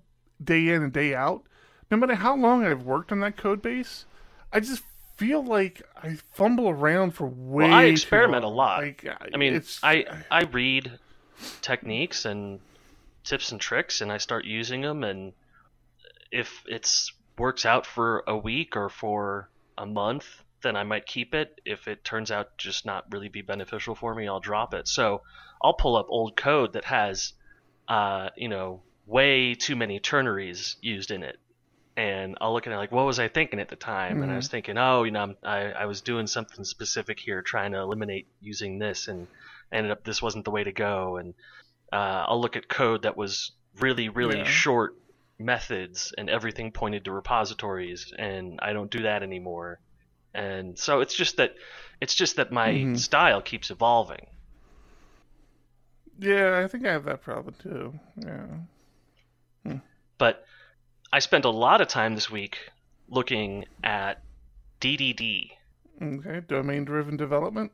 day 0.43 0.69
in 0.69 0.83
and 0.83 0.93
day 0.93 1.15
out, 1.15 1.43
no 1.89 1.97
matter 1.97 2.15
how 2.15 2.35
long 2.35 2.65
I've 2.65 2.83
worked 2.83 3.11
on 3.11 3.19
that 3.21 3.37
code 3.37 3.61
base, 3.61 4.05
I 4.51 4.59
just 4.59 4.83
feel 5.15 5.43
like 5.43 5.81
I 6.01 6.17
fumble 6.33 6.69
around 6.69 7.11
for 7.11 7.25
way. 7.25 7.65
Well, 7.65 7.73
I 7.73 7.83
experiment 7.85 8.43
a 8.43 8.49
lot. 8.49 8.81
Like, 8.81 9.07
I 9.33 9.37
mean, 9.37 9.53
it's, 9.53 9.79
I 9.83 10.05
I 10.29 10.43
read 10.43 10.99
techniques 11.61 12.25
and 12.25 12.59
tips 13.23 13.51
and 13.51 13.61
tricks, 13.61 14.01
and 14.01 14.11
I 14.11 14.17
start 14.17 14.45
using 14.45 14.81
them. 14.81 15.03
And 15.03 15.33
if 16.31 16.63
it's 16.67 17.11
works 17.37 17.65
out 17.65 17.85
for 17.85 18.23
a 18.27 18.37
week 18.37 18.75
or 18.75 18.89
for 18.89 19.49
a 19.77 19.85
month, 19.85 20.43
then 20.65 20.75
I 20.75 20.83
might 20.83 21.05
keep 21.05 21.33
it. 21.33 21.61
If 21.65 21.87
it 21.87 22.03
turns 22.03 22.31
out 22.31 22.57
just 22.57 22.85
not 22.85 23.05
really 23.11 23.29
be 23.29 23.41
beneficial 23.41 23.95
for 23.95 24.13
me, 24.15 24.27
I'll 24.27 24.39
drop 24.39 24.73
it. 24.73 24.87
So 24.87 25.21
I'll 25.61 25.75
pull 25.75 25.95
up 25.95 26.07
old 26.09 26.35
code 26.35 26.73
that 26.73 26.85
has, 26.85 27.33
uh, 27.87 28.29
you 28.35 28.49
know, 28.49 28.81
way 29.05 29.53
too 29.53 29.75
many 29.75 29.99
ternaries 29.99 30.75
used 30.81 31.11
in 31.11 31.23
it. 31.23 31.37
And 31.95 32.37
I'll 32.41 32.53
look 32.53 32.67
at 32.67 32.73
it 32.73 32.77
like, 32.77 32.91
what 32.91 33.05
was 33.05 33.19
I 33.19 33.29
thinking 33.29 33.59
at 33.59 33.69
the 33.69 33.77
time? 33.77 34.21
And 34.21 34.31
I 34.31 34.35
was 34.35 34.49
thinking, 34.49 34.77
oh, 34.77 35.03
you 35.03 35.11
know, 35.11 35.21
I'm, 35.21 35.37
I, 35.45 35.71
I 35.71 35.85
was 35.85 36.01
doing 36.01 36.27
something 36.27 36.65
specific 36.65 37.19
here, 37.19 37.41
trying 37.41 37.71
to 37.71 37.79
eliminate 37.79 38.27
using 38.41 38.79
this, 38.79 39.07
and 39.07 39.27
ended 39.71 39.91
up 39.91 40.03
this 40.03 40.21
wasn't 40.21 40.43
the 40.43 40.51
way 40.51 40.63
to 40.63 40.73
go. 40.73 41.15
And 41.17 41.33
uh, 41.93 42.25
I'll 42.27 42.41
look 42.41 42.57
at 42.57 42.67
code 42.67 43.03
that 43.03 43.15
was 43.15 43.53
really, 43.79 44.09
really 44.09 44.39
Yeah. 44.39 44.43
short 44.43 44.95
methods, 45.39 46.13
and 46.17 46.29
everything 46.29 46.71
pointed 46.71 47.05
to 47.05 47.11
repositories, 47.11 48.11
and 48.17 48.59
I 48.61 48.73
don't 48.73 48.91
do 48.91 49.03
that 49.03 49.23
anymore. 49.23 49.79
And 50.35 50.77
so 50.77 50.99
it's 50.99 51.15
just 51.15 51.37
that, 51.37 51.55
it's 52.01 52.13
just 52.13 52.35
that 52.35 52.51
my 52.51 52.69
Mhm. 52.73 52.99
style 52.99 53.41
keeps 53.41 53.71
evolving. 53.71 54.27
yeah, 56.19 56.61
I 56.63 56.67
think 56.69 56.85
I 56.85 56.91
have 56.93 57.03
that 57.05 57.21
problem 57.21 57.55
too. 57.61 57.99
Yeah. 58.17 59.79
But 60.17 60.45
I 61.11 61.19
spent 61.19 61.43
a 61.43 61.49
lot 61.49 61.81
of 61.81 61.89
time 61.89 62.15
this 62.15 62.29
week 62.31 62.57
looking 63.09 63.65
at 63.83 64.21
DDD. 64.79 65.51
Okay. 66.01 66.39
Domain 66.47 66.85
driven 66.85 67.17
development. 67.17 67.73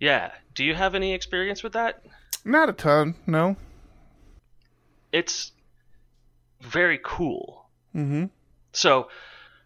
Yeah, 0.00 0.32
do 0.54 0.64
you 0.64 0.74
have 0.74 0.94
any 0.96 1.12
experience 1.14 1.62
with 1.62 1.74
that? 1.74 2.04
Not 2.44 2.68
a 2.68 2.72
ton. 2.72 3.14
No. 3.26 3.56
It's 5.12 5.52
very 6.60 6.98
cool. 7.02 7.68
Mm-hmm. 7.94 8.26
So, 8.72 9.10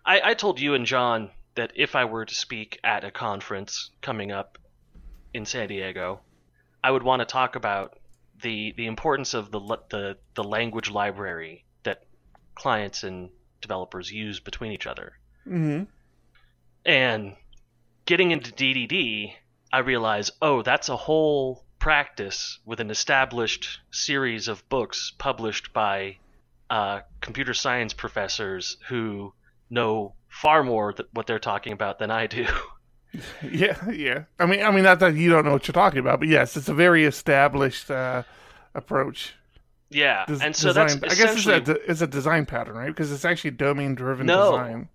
I, 0.05 0.21
I 0.31 0.35
told 0.35 0.61
you 0.61 0.75
and 0.75 0.85
John 0.85 1.31
that 1.55 1.73
if 1.77 1.95
I 1.95 2.05
were 2.05 2.25
to 2.25 2.35
speak 2.35 2.79
at 2.83 3.05
a 3.05 3.11
conference 3.11 3.91
coming 4.01 4.33
up 4.33 4.59
in 5.33 5.47
San 5.47 5.69
Diego, 5.69 6.21
I 6.83 6.91
would 6.91 7.03
want 7.03 7.21
to 7.21 7.27
talk 7.27 7.57
about 7.57 7.99
the 8.43 8.75
the 8.77 8.87
importance 8.87 9.35
of 9.35 9.51
the 9.51 9.61
the 9.91 10.17
the 10.35 10.45
language 10.45 10.91
library 10.91 11.65
that 11.85 12.05
clients 12.55 13.05
and 13.05 13.31
developers 13.61 14.11
use 14.11 14.41
between 14.41 14.73
each 14.73 14.87
other. 14.87 15.13
Mm-hmm. 15.47 15.85
And 16.87 17.37
getting 18.05 18.31
into 18.31 18.53
DDD, 18.53 19.33
I 19.73 19.79
realize, 19.79 20.31
oh, 20.43 20.63
that's 20.63 20.89
a 20.89 20.97
whole 20.97 21.65
practice 21.79 22.59
with 22.65 22.81
an 22.81 22.91
established 22.91 23.81
series 23.91 24.49
of 24.49 24.69
books 24.69 25.13
published 25.19 25.73
by 25.73 26.19
uh, 26.71 27.01
computer 27.21 27.55
science 27.55 27.93
professors 27.93 28.77
who 28.89 29.33
know 29.71 30.15
far 30.43 30.63
more 30.65 30.93
th- 30.93 31.09
what 31.13 31.27
they're 31.27 31.39
talking 31.39 31.73
about 31.73 31.99
than 31.99 32.11
I 32.11 32.27
do. 32.27 32.47
Yeah, 33.49 33.91
yeah. 33.93 34.25
I 34.41 34.47
mean, 34.47 34.61
I 34.65 34.73
mean, 34.73 34.83
not 34.83 34.99
that 34.99 35.15
you 35.15 35.31
don't 35.31 35.45
know 35.45 35.53
what 35.53 35.69
you're 35.69 35.73
talking 35.73 36.01
about, 36.01 36.19
but 36.19 36.27
yes, 36.27 36.57
it's 36.57 36.69
a 36.69 36.75
very 36.75 37.05
established 37.05 37.89
uh, 37.89 38.25
approach. 38.75 39.35
yeah, 39.89 40.25
Des- 40.27 40.43
and 40.43 40.57
so 40.57 40.71
design. 40.71 40.99
that's 40.99 41.21
I 41.21 41.23
guess 41.25 41.47
it's 41.47 41.69
a, 41.69 41.91
it's 41.91 42.01
a 42.01 42.09
design 42.09 42.45
pattern, 42.45 42.75
right? 42.77 42.89
Because 42.89 43.13
it's 43.13 43.25
actually 43.25 43.53
domain 43.53 43.95
driven 43.95 44.27
No. 44.27 44.51
design. 44.51 44.89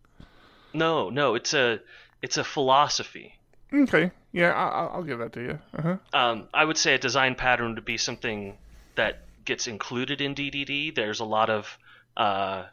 no, 0.73 1.09
no, 1.09 1.35
it's 1.35 1.53
a 1.53 1.79
it's 2.21 2.35
a 2.35 2.43
philosophy. 2.43 3.35
Okay, 3.73 4.11
yeah, 4.33 4.51
I- 4.51 4.67
I'll, 4.79 4.89
I'll 4.95 5.03
give 5.03 5.19
that 5.19 5.31
to 5.33 5.41
you. 5.41 5.59
Uh-huh. 5.77 5.95
Um, 6.11 6.49
I 6.53 6.65
would 6.65 6.77
say 6.77 6.95
a 6.95 6.99
design 6.99 7.35
pattern 7.35 7.73
would 7.75 7.85
be 7.85 7.97
something 7.97 8.57
that 8.95 9.23
gets 9.45 9.65
included 9.67 10.19
in 10.19 10.35
DDD. 10.35 10.93
There's 10.93 11.21
a 11.21 11.25
lot 11.25 11.49
of 11.49 11.77
uh, 12.17 12.65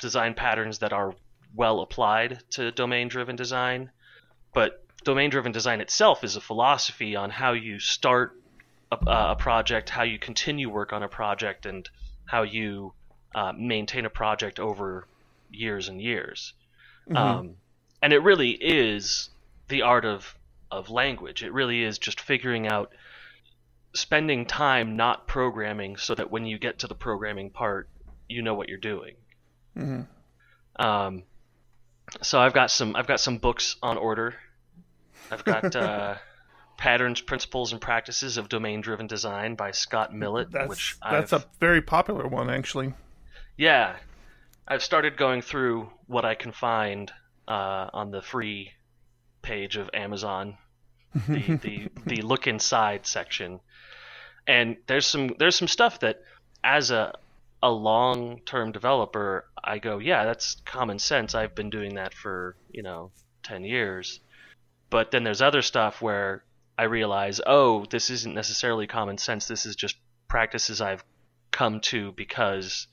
design 0.00 0.34
patterns 0.34 0.80
that 0.80 0.92
are 0.92 1.14
well 1.54 1.80
applied 1.80 2.42
to 2.50 2.70
domain 2.72 3.08
driven 3.08 3.36
design, 3.36 3.90
but 4.54 4.84
domain 5.04 5.30
driven 5.30 5.52
design 5.52 5.80
itself 5.80 6.24
is 6.24 6.36
a 6.36 6.40
philosophy 6.40 7.16
on 7.16 7.30
how 7.30 7.52
you 7.52 7.78
start 7.78 8.34
a, 8.92 8.96
a 9.06 9.36
project, 9.36 9.90
how 9.90 10.02
you 10.02 10.18
continue 10.18 10.68
work 10.68 10.92
on 10.92 11.02
a 11.02 11.08
project, 11.08 11.66
and 11.66 11.88
how 12.26 12.42
you 12.42 12.92
uh, 13.34 13.52
maintain 13.56 14.04
a 14.04 14.10
project 14.10 14.58
over 14.58 15.06
years 15.50 15.88
and 15.88 16.00
years. 16.00 16.54
Mhm. 17.08 17.16
Um, 17.16 17.56
and 18.02 18.12
it 18.12 18.18
really 18.18 18.50
is 18.50 19.30
the 19.68 19.82
art 19.82 20.04
of 20.04 20.34
of 20.70 20.90
language. 20.90 21.42
It 21.42 21.52
really 21.52 21.82
is 21.82 21.98
just 21.98 22.20
figuring 22.20 22.66
out, 22.68 22.92
spending 23.94 24.44
time 24.44 24.96
not 24.96 25.26
programming, 25.26 25.96
so 25.96 26.14
that 26.14 26.30
when 26.30 26.44
you 26.44 26.58
get 26.58 26.80
to 26.80 26.86
the 26.86 26.94
programming 26.94 27.50
part, 27.50 27.88
you 28.28 28.42
know 28.42 28.54
what 28.54 28.68
you're 28.68 28.76
doing. 28.78 29.16
Mhm. 29.74 30.06
Um, 30.78 31.22
so 32.22 32.40
I've 32.40 32.52
got 32.54 32.70
some 32.70 32.96
I've 32.96 33.06
got 33.06 33.20
some 33.20 33.38
books 33.38 33.76
on 33.82 33.96
order. 33.98 34.34
I've 35.30 35.44
got 35.44 35.74
uh, 35.76 36.14
Patterns, 36.76 37.20
Principles, 37.20 37.72
and 37.72 37.80
Practices 37.80 38.36
of 38.38 38.48
Domain-Driven 38.48 39.06
Design 39.06 39.56
by 39.56 39.72
Scott 39.72 40.14
Millett, 40.14 40.50
That's 40.50 40.68
which 40.68 40.96
that's 41.08 41.32
I've, 41.32 41.42
a 41.42 41.46
very 41.60 41.82
popular 41.82 42.26
one, 42.26 42.48
actually. 42.50 42.94
yeah, 43.56 43.96
I've 44.66 44.82
started 44.82 45.16
going 45.16 45.42
through 45.42 45.90
what 46.06 46.24
I 46.24 46.34
can 46.34 46.52
find 46.52 47.10
uh, 47.46 47.88
on 47.92 48.10
the 48.10 48.22
free 48.22 48.72
page 49.42 49.76
of 49.76 49.90
Amazon, 49.92 50.56
the, 51.26 51.56
the 51.62 51.88
the 52.06 52.22
look 52.22 52.46
inside 52.46 53.06
section, 53.06 53.60
and 54.46 54.76
there's 54.86 55.06
some 55.06 55.34
there's 55.38 55.56
some 55.56 55.68
stuff 55.68 56.00
that 56.00 56.22
as 56.64 56.90
a 56.90 57.14
a 57.62 57.70
long 57.70 58.40
term 58.44 58.72
developer, 58.72 59.46
I 59.62 59.78
go, 59.78 59.98
yeah, 59.98 60.24
that's 60.24 60.56
common 60.64 60.98
sense. 60.98 61.34
I've 61.34 61.54
been 61.54 61.70
doing 61.70 61.94
that 61.94 62.14
for 62.14 62.56
you 62.70 62.82
know 62.82 63.10
ten 63.42 63.64
years, 63.64 64.20
but 64.90 65.10
then 65.10 65.24
there's 65.24 65.42
other 65.42 65.62
stuff 65.62 66.00
where 66.00 66.44
I 66.78 66.84
realize, 66.84 67.40
oh, 67.44 67.84
this 67.86 68.10
isn't 68.10 68.34
necessarily 68.34 68.86
common 68.86 69.18
sense. 69.18 69.48
This 69.48 69.66
is 69.66 69.74
just 69.74 69.96
practices 70.28 70.80
I've 70.80 71.02
come 71.50 71.80
to 71.80 72.12
because 72.12 72.86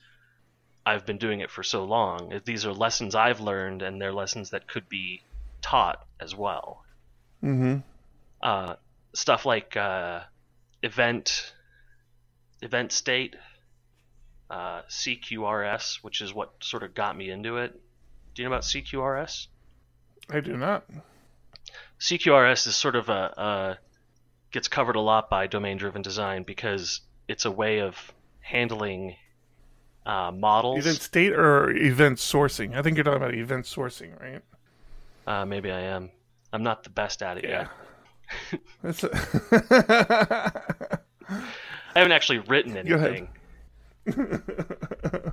I've 0.84 1.06
been 1.06 1.18
doing 1.18 1.40
it 1.40 1.50
for 1.50 1.62
so 1.62 1.84
long. 1.84 2.40
These 2.44 2.66
are 2.66 2.72
lessons 2.72 3.14
I've 3.14 3.40
learned, 3.40 3.82
and 3.82 4.00
they're 4.00 4.12
lessons 4.12 4.50
that 4.50 4.66
could 4.66 4.88
be 4.88 5.22
taught 5.62 6.04
as 6.20 6.34
well. 6.34 6.84
mm-hmm. 7.42 7.78
Uh, 8.42 8.74
stuff 9.14 9.46
like 9.46 9.76
uh, 9.76 10.20
event 10.82 11.54
event 12.62 12.92
state, 12.92 13.34
uh, 14.50 14.82
CQRS, 14.88 15.96
which 16.02 16.20
is 16.20 16.32
what 16.32 16.52
sort 16.60 16.82
of 16.82 16.94
got 16.94 17.16
me 17.16 17.30
into 17.30 17.56
it. 17.58 17.78
Do 18.34 18.42
you 18.42 18.48
know 18.48 18.54
about 18.54 18.64
CQRS? 18.64 19.46
I 20.30 20.40
do 20.40 20.56
not. 20.56 20.84
CQRS 22.00 22.66
is 22.66 22.76
sort 22.76 22.96
of 22.96 23.08
a, 23.08 23.32
a 23.36 23.78
gets 24.50 24.68
covered 24.68 24.96
a 24.96 25.00
lot 25.00 25.30
by 25.30 25.46
domain-driven 25.46 26.02
design 26.02 26.42
because 26.42 27.00
it's 27.28 27.44
a 27.44 27.50
way 27.50 27.80
of 27.80 28.12
handling 28.40 29.16
uh, 30.04 30.30
models. 30.34 30.78
Event 30.78 31.00
state 31.00 31.32
or 31.32 31.70
event 31.70 32.18
sourcing? 32.18 32.76
I 32.76 32.82
think 32.82 32.96
you're 32.96 33.04
talking 33.04 33.22
about 33.22 33.34
event 33.34 33.64
sourcing, 33.64 34.20
right? 34.20 34.42
Uh, 35.26 35.44
maybe 35.44 35.70
I 35.72 35.80
am. 35.80 36.10
I'm 36.52 36.62
not 36.62 36.84
the 36.84 36.90
best 36.90 37.22
at 37.22 37.38
it 37.38 37.44
Yeah. 37.44 37.66
yet. 38.52 38.60
That's 38.82 39.04
a 39.04 41.00
I 41.28 41.98
haven't 42.00 42.12
actually 42.12 42.38
written 42.38 42.76
anything. 42.76 43.28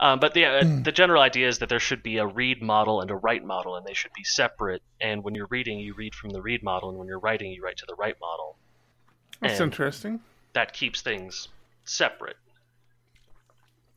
Um, 0.00 0.18
but 0.18 0.34
the 0.34 0.44
uh, 0.46 0.64
Hmm. 0.64 0.82
the 0.82 0.90
general 0.90 1.22
idea 1.22 1.46
is 1.46 1.60
that 1.60 1.68
there 1.68 1.78
should 1.78 2.02
be 2.02 2.18
a 2.18 2.26
read 2.26 2.60
model 2.60 3.00
and 3.02 3.08
a 3.08 3.14
write 3.14 3.44
model, 3.44 3.76
and 3.76 3.86
they 3.86 3.94
should 3.94 4.12
be 4.14 4.24
separate. 4.24 4.82
And 5.00 5.22
when 5.22 5.36
you're 5.36 5.46
reading, 5.46 5.78
you 5.78 5.94
read 5.94 6.12
from 6.16 6.30
the 6.30 6.42
read 6.42 6.64
model, 6.64 6.88
and 6.88 6.98
when 6.98 7.06
you're 7.06 7.20
writing, 7.20 7.52
you 7.52 7.62
write 7.62 7.76
to 7.76 7.86
the 7.86 7.94
write 7.94 8.16
model. 8.20 8.56
That's 9.40 9.60
And 9.60 9.72
interesting. 9.72 10.18
that 10.54 10.72
keeps 10.72 11.02
things 11.02 11.46
separate. 11.84 12.36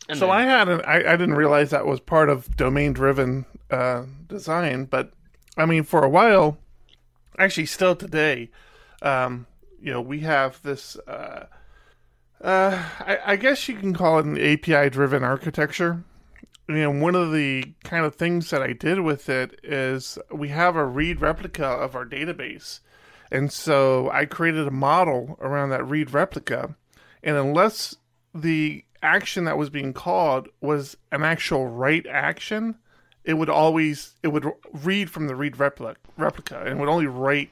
And 0.07 0.19
so 0.19 0.27
then- 0.27 0.35
I 0.35 0.41
had 0.43 0.69
an, 0.69 0.81
I, 0.85 0.97
I 1.13 1.15
didn't 1.17 1.33
realize 1.33 1.71
that 1.71 1.87
was 1.87 1.99
part 1.99 2.29
of 2.29 2.55
domain 2.55 2.93
driven 2.93 3.45
uh, 3.71 4.03
design, 4.27 4.85
but 4.85 5.11
I 5.57 5.65
mean 5.65 5.81
for 5.83 6.03
a 6.03 6.09
while, 6.09 6.59
actually 7.39 7.65
still 7.65 7.95
today, 7.95 8.51
um, 9.01 9.47
you 9.81 9.91
know, 9.91 10.01
we 10.01 10.19
have 10.19 10.61
this. 10.61 10.97
Uh, 11.07 11.47
uh, 12.41 12.83
I, 12.99 13.19
I 13.25 13.35
guess 13.35 13.67
you 13.67 13.75
can 13.75 13.93
call 13.93 14.19
it 14.19 14.25
an 14.25 14.37
API 14.37 14.89
driven 14.89 15.23
architecture. 15.23 16.03
Know, 16.67 16.89
one 16.89 17.15
of 17.15 17.31
the 17.31 17.73
kind 17.83 18.05
of 18.05 18.15
things 18.15 18.49
that 18.49 18.63
I 18.63 18.73
did 18.73 19.01
with 19.01 19.29
it 19.29 19.59
is 19.63 20.17
we 20.31 20.49
have 20.49 20.75
a 20.75 20.85
read 20.85 21.21
replica 21.21 21.65
of 21.65 21.95
our 21.95 22.05
database. 22.05 22.79
And 23.31 23.51
so 23.51 24.09
I 24.11 24.25
created 24.25 24.67
a 24.67 24.71
model 24.71 25.37
around 25.39 25.69
that 25.69 25.87
read 25.87 26.11
replica. 26.11 26.75
And 27.21 27.37
unless 27.37 27.95
the 28.33 28.83
action 29.03 29.45
that 29.45 29.57
was 29.57 29.69
being 29.69 29.93
called 29.93 30.47
was 30.61 30.97
an 31.11 31.23
actual 31.23 31.67
write 31.67 32.07
action, 32.07 32.75
it 33.23 33.35
would 33.35 33.49
always 33.49 34.15
it 34.23 34.29
would 34.29 34.51
read 34.71 35.09
from 35.09 35.27
the 35.27 35.35
read 35.35 35.59
replica 35.59 35.99
replica 36.17 36.63
and 36.65 36.79
would 36.79 36.89
only 36.89 37.07
write 37.07 37.49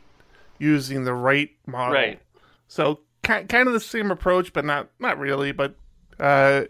using 0.60 1.04
the 1.04 1.14
write 1.14 1.52
model. 1.66 1.96
Right. 1.96 2.22
So 2.68 3.02
kind 3.24 3.68
of 3.68 3.74
the 3.74 3.80
same 3.80 4.12
approach, 4.12 4.54
but 4.54 4.66
not 4.66 4.90
not 5.00 5.18
really. 5.18 5.52
But 5.52 5.76
uh, 6.20 6.64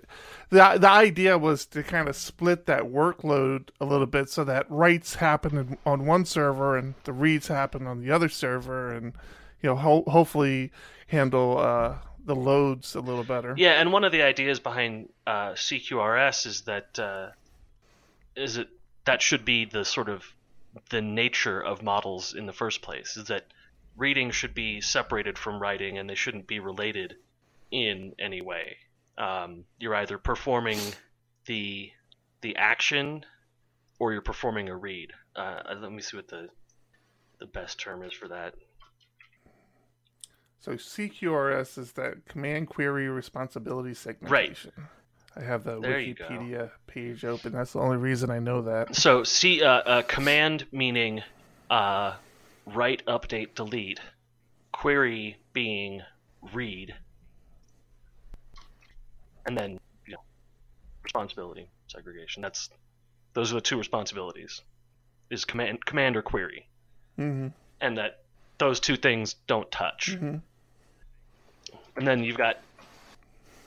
the 0.49 0.77
the 0.79 0.89
idea 0.89 1.37
was 1.37 1.65
to 1.67 1.83
kind 1.83 2.07
of 2.07 2.15
split 2.15 2.65
that 2.67 2.83
workload 2.83 3.69
a 3.81 3.85
little 3.85 4.07
bit, 4.07 4.29
so 4.29 4.43
that 4.43 4.69
writes 4.69 5.15
happen 5.15 5.77
on 5.85 6.05
one 6.05 6.25
server 6.25 6.77
and 6.77 6.95
the 7.03 7.13
reads 7.13 7.47
happen 7.47 7.87
on 7.87 8.01
the 8.01 8.11
other 8.11 8.29
server, 8.29 8.91
and 8.91 9.13
you 9.61 9.69
know 9.69 9.75
ho- 9.75 10.05
hopefully 10.07 10.71
handle 11.07 11.57
uh, 11.57 11.95
the 12.25 12.35
loads 12.35 12.95
a 12.95 13.01
little 13.01 13.23
better. 13.23 13.53
Yeah, 13.57 13.73
and 13.73 13.91
one 13.91 14.03
of 14.03 14.11
the 14.11 14.21
ideas 14.21 14.59
behind 14.59 15.09
uh, 15.27 15.51
CQRS 15.51 16.45
is 16.45 16.61
that 16.61 16.97
uh, 16.99 17.29
is 18.35 18.57
it 18.57 18.69
that 19.05 19.21
should 19.21 19.45
be 19.45 19.65
the 19.65 19.83
sort 19.83 20.09
of 20.09 20.23
the 20.89 21.01
nature 21.01 21.61
of 21.61 21.81
models 21.83 22.33
in 22.33 22.45
the 22.45 22.53
first 22.53 22.81
place 22.81 23.17
is 23.17 23.25
that 23.25 23.45
reading 23.97 24.31
should 24.31 24.53
be 24.53 24.81
separated 24.81 25.37
from 25.37 25.61
writing 25.61 25.97
and 25.97 26.09
they 26.09 26.15
shouldn't 26.15 26.47
be 26.47 26.59
related 26.59 27.15
in 27.71 28.13
any 28.19 28.41
way. 28.41 28.77
Um, 29.17 29.65
you're 29.79 29.95
either 29.95 30.17
performing 30.17 30.79
the 31.45 31.91
the 32.41 32.55
action 32.55 33.25
or 33.99 34.11
you're 34.11 34.21
performing 34.21 34.69
a 34.69 34.75
read. 34.75 35.11
Uh, 35.35 35.61
let 35.79 35.91
me 35.91 36.01
see 36.01 36.17
what 36.17 36.27
the 36.27 36.49
the 37.39 37.45
best 37.45 37.79
term 37.79 38.03
is 38.03 38.13
for 38.13 38.27
that. 38.27 38.53
So 40.59 40.73
CQRS 40.73 41.77
is 41.77 41.91
that 41.93 42.25
command 42.25 42.69
query 42.69 43.09
responsibility 43.09 43.93
segmentation. 43.93 44.71
I 45.35 45.41
have 45.41 45.63
the 45.63 45.79
There. 45.79 45.99
Wikipedia 45.99 46.71
page 46.87 47.25
open. 47.25 47.53
That's 47.53 47.73
the 47.73 47.79
only 47.79 47.97
reason 47.97 48.29
I 48.29 48.39
know 48.39 48.61
that. 48.61 48.95
So 48.95 49.23
C 49.23 49.61
uh, 49.61 49.69
uh, 49.69 50.01
command 50.03 50.65
meaning 50.71 51.21
uh, 51.69 52.13
write, 52.65 53.05
update, 53.05 53.55
delete. 53.55 53.99
Query 54.71 55.37
being 55.53 56.01
read, 56.53 56.93
and 59.45 59.57
then 59.57 59.79
you 60.07 60.13
know 60.13 60.21
responsibility 61.03 61.67
segregation. 61.87 62.41
That's 62.41 62.69
those 63.33 63.51
are 63.51 63.55
the 63.55 63.61
two 63.61 63.77
responsibilities: 63.77 64.61
is 65.29 65.45
command 65.45 65.85
command 65.85 66.17
or 66.17 66.21
query, 66.23 66.67
hmm 67.17 67.49
and 67.81 67.97
that 67.97 68.23
those 68.57 68.79
two 68.79 68.95
things 68.97 69.35
don't 69.47 69.69
touch. 69.71 70.17
Mhm. 70.19 70.41
And 71.95 72.07
then 72.07 72.23
you've 72.23 72.37
got 72.37 72.57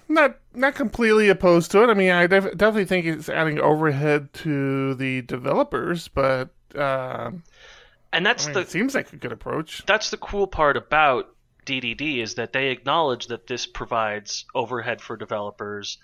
Not 0.09 0.39
not 0.55 0.75
completely 0.75 1.29
opposed 1.29 1.71
to 1.73 1.83
it. 1.85 1.89
I 1.91 1.95
mean, 1.95 2.11
I 2.11 2.27
def- 2.27 2.57
definitely 2.57 2.85
think 2.87 3.07
it's 3.07 3.29
adding 3.29 3.61
overhead 3.61 4.33
to 4.35 4.95
the 4.95 5.23
developers, 5.23 6.09
but 6.09 6.51
um, 6.75 7.43
and 8.13 8.25
that's 8.25 8.45
I 8.45 8.49
mean, 8.49 8.55
the 8.55 8.61
it 8.61 8.71
seems 8.71 8.95
like 8.95 9.13
a 9.13 9.17
good 9.17 9.33
approach. 9.33 9.85
that's 9.87 10.11
the 10.11 10.17
cool 10.17 10.47
part 10.47 10.77
about 10.77 11.35
DDD 11.67 12.23
is 12.23 12.35
that 12.37 12.53
they 12.53 12.69
acknowledge 12.69 13.27
that 13.27 13.47
this 13.47 13.67
provides 13.67 14.45
overhead 14.55 15.01
for 15.01 15.17
developers 15.17 15.99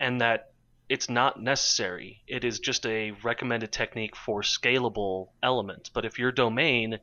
and 0.00 0.20
that 0.20 0.52
it's 0.88 1.10
not 1.10 1.42
necessary. 1.42 2.22
It 2.26 2.44
is 2.44 2.60
just 2.60 2.86
a 2.86 3.10
recommended 3.22 3.72
technique 3.72 4.16
for 4.16 4.42
scalable 4.42 5.28
elements. 5.42 5.90
But 5.90 6.04
if 6.06 6.18
your 6.18 6.32
domain 6.32 6.98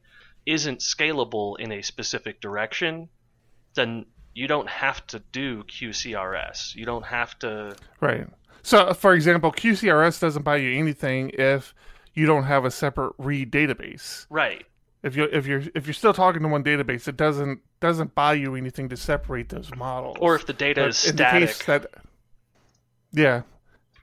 isn't 0.45 0.79
scalable 0.79 1.59
in 1.59 1.71
a 1.71 1.81
specific 1.81 2.41
direction, 2.41 3.09
then 3.75 4.05
you 4.33 4.47
don't 4.47 4.69
have 4.69 5.05
to 5.07 5.19
do 5.31 5.63
QCRS. 5.63 6.75
You 6.75 6.85
don't 6.85 7.05
have 7.05 7.37
to 7.39 7.75
Right. 7.99 8.27
So, 8.63 8.93
for 8.93 9.13
example, 9.13 9.51
QCRS 9.51 10.19
doesn't 10.19 10.41
buy 10.41 10.57
you 10.57 10.79
anything 10.79 11.31
if 11.37 11.75
you 12.15 12.25
don't 12.25 12.43
have 12.43 12.65
a 12.65 12.71
separate 12.71 13.13
read 13.17 13.51
database. 13.51 14.25
right. 14.29 14.65
If 15.03 15.15
you 15.15 15.25
if 15.25 15.45
you're 15.45 15.61
if 15.75 15.85
you're 15.85 15.93
still 15.93 16.13
talking 16.15 16.41
to 16.41 16.47
one 16.47 16.63
database, 16.63 17.07
it 17.07 17.15
doesn't 17.15 17.59
doesn't 17.79 18.15
buy 18.15 18.33
you 18.33 18.55
anything 18.55 18.89
to 18.89 18.97
separate 18.97 19.49
those 19.49 19.69
models. 19.75 20.17
Or 20.19 20.33
if 20.33 20.47
the 20.47 20.53
data 20.53 20.81
But 20.81 20.89
is 20.89 20.97
static. 20.97 21.65
that, 21.65 21.93
yeah, 23.11 23.43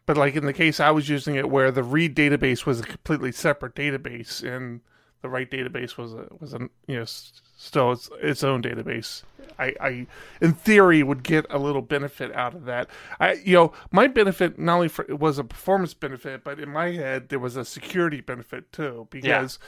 but 0.06 0.16
like 0.16 0.36
in 0.36 0.46
the 0.46 0.52
case 0.52 0.78
I 0.78 0.92
was 0.92 1.08
using 1.08 1.34
it, 1.34 1.50
where 1.50 1.72
the 1.72 1.82
read 1.82 2.14
database 2.14 2.66
was 2.66 2.78
a 2.78 2.84
completely 2.84 3.32
separate 3.32 3.74
database, 3.74 4.44
and 4.44 4.80
the 5.22 5.28
right 5.28 5.50
database 5.50 5.96
was 5.96 6.12
a 6.12 6.26
was 6.40 6.52
a 6.52 6.58
you 6.86 6.98
know 6.98 7.04
still 7.04 7.92
its, 7.92 8.10
its 8.20 8.44
own 8.44 8.62
database. 8.62 9.22
I, 9.58 9.74
I, 9.80 10.06
in 10.40 10.54
theory, 10.54 11.02
would 11.02 11.22
get 11.22 11.46
a 11.50 11.58
little 11.58 11.82
benefit 11.82 12.34
out 12.34 12.54
of 12.54 12.64
that. 12.64 12.88
I, 13.20 13.34
you 13.34 13.54
know, 13.54 13.72
my 13.90 14.08
benefit 14.08 14.58
not 14.58 14.76
only 14.76 14.88
for, 14.88 15.04
it 15.04 15.20
was 15.20 15.38
a 15.38 15.44
performance 15.44 15.94
benefit, 15.94 16.42
but 16.42 16.58
in 16.58 16.70
my 16.70 16.92
head 16.92 17.28
there 17.28 17.38
was 17.38 17.56
a 17.56 17.64
security 17.64 18.20
benefit 18.20 18.72
too, 18.72 19.08
because 19.10 19.58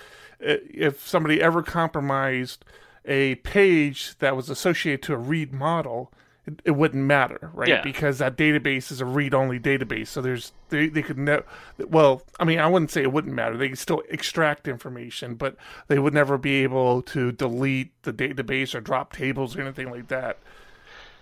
i 0.40 0.58
if 0.70 1.06
somebody 1.06 1.40
ever 1.40 1.62
compromised 1.62 2.64
a 3.04 3.36
page 3.36 4.18
that 4.18 4.34
was 4.34 4.50
associated 4.50 5.02
to 5.02 5.14
a 5.14 5.16
read 5.18 5.52
model, 5.52 6.12
it, 6.46 6.62
it 6.64 6.70
wouldn't 6.72 7.04
matter, 7.04 7.50
right? 7.54 7.68
Yeah. 7.68 7.83
Because 7.83 8.18
that 8.18 8.37
database 8.37 8.90
is 8.90 9.00
a 9.00 9.04
read-only 9.04 9.59
database, 9.59 10.09
so 10.09 10.20
there's 10.20 10.52
they 10.68 10.88
they 10.88 11.02
could 11.02 11.18
ne- 11.18 11.42
well, 11.78 12.22
I 12.38 12.44
mean, 12.44 12.59
I 12.59 12.66
wouldn't 12.66 12.90
say 12.90 13.02
it 13.02 13.12
wouldn't 13.12 13.35
matter. 13.35 13.57
They 13.57 13.70
could 13.70 13.78
still 13.78 14.02
extract 14.11 14.68
information, 14.68 15.35
but 15.35 15.57
they 15.88 15.98
would 15.98 16.14
never 16.14 16.37
be 16.38 16.62
able 16.62 17.02
to 17.02 17.33
delete 17.33 17.90
the 18.02 18.12
database 18.12 18.74
or 18.74 18.80
drop 18.80 19.12
tables 19.12 19.57
or 19.57 19.62
anything 19.62 19.90
like 19.90 20.09
that. 20.09 20.38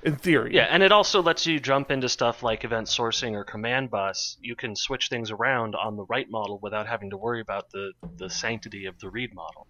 In 0.05 0.17
theory, 0.17 0.53
Yeah, 0.53 0.67
and 0.69 0.83
it 0.83 0.91
also 0.91 1.23
lets 1.23 1.47
you 1.47 1.61
jump 1.61 1.93
into 1.93 2.09
stuff 2.09 2.43
like 2.43 2.65
event 2.65 2.89
sourcing 2.89 3.35
or 3.35 3.45
command 3.45 3.89
bus. 3.89 4.37
You 4.41 4.57
can 4.57 4.75
switch 4.75 5.09
things 5.09 5.31
around 5.31 5.77
on 5.77 5.95
the 5.95 6.05
write 6.07 6.29
model 6.29 6.59
without 6.61 6.89
having 6.89 7.11
to 7.11 7.17
worry 7.17 7.41
about 7.41 7.71
the, 7.71 7.93
the 8.17 8.29
sanctity 8.29 8.87
of 8.87 8.99
the 8.99 9.09
read 9.09 9.33
model. 9.33 9.69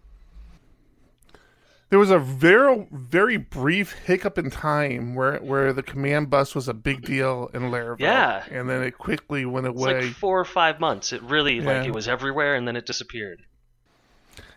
There 1.92 1.98
was 1.98 2.10
a 2.10 2.18
very 2.18 2.86
very 2.90 3.36
brief 3.36 3.92
hiccup 3.92 4.38
in 4.38 4.48
time 4.48 5.14
where 5.14 5.36
where 5.40 5.74
the 5.74 5.82
command 5.82 6.30
bus 6.30 6.54
was 6.54 6.66
a 6.66 6.72
big 6.72 7.02
deal 7.02 7.50
in 7.52 7.64
Laravel. 7.64 8.00
Yeah. 8.00 8.44
and 8.50 8.66
then 8.70 8.82
it 8.82 8.96
quickly 8.96 9.44
went 9.44 9.66
It's 9.66 9.78
away. 9.78 10.06
like 10.06 10.14
four 10.14 10.40
or 10.40 10.46
five 10.46 10.80
months. 10.80 11.12
It 11.12 11.22
really 11.22 11.60
like 11.60 11.86
it 11.86 11.92
was 11.92 12.08
everywhere 12.08 12.54
and 12.54 12.66
then 12.66 12.76
it 12.76 12.86
disappeared. 12.86 13.42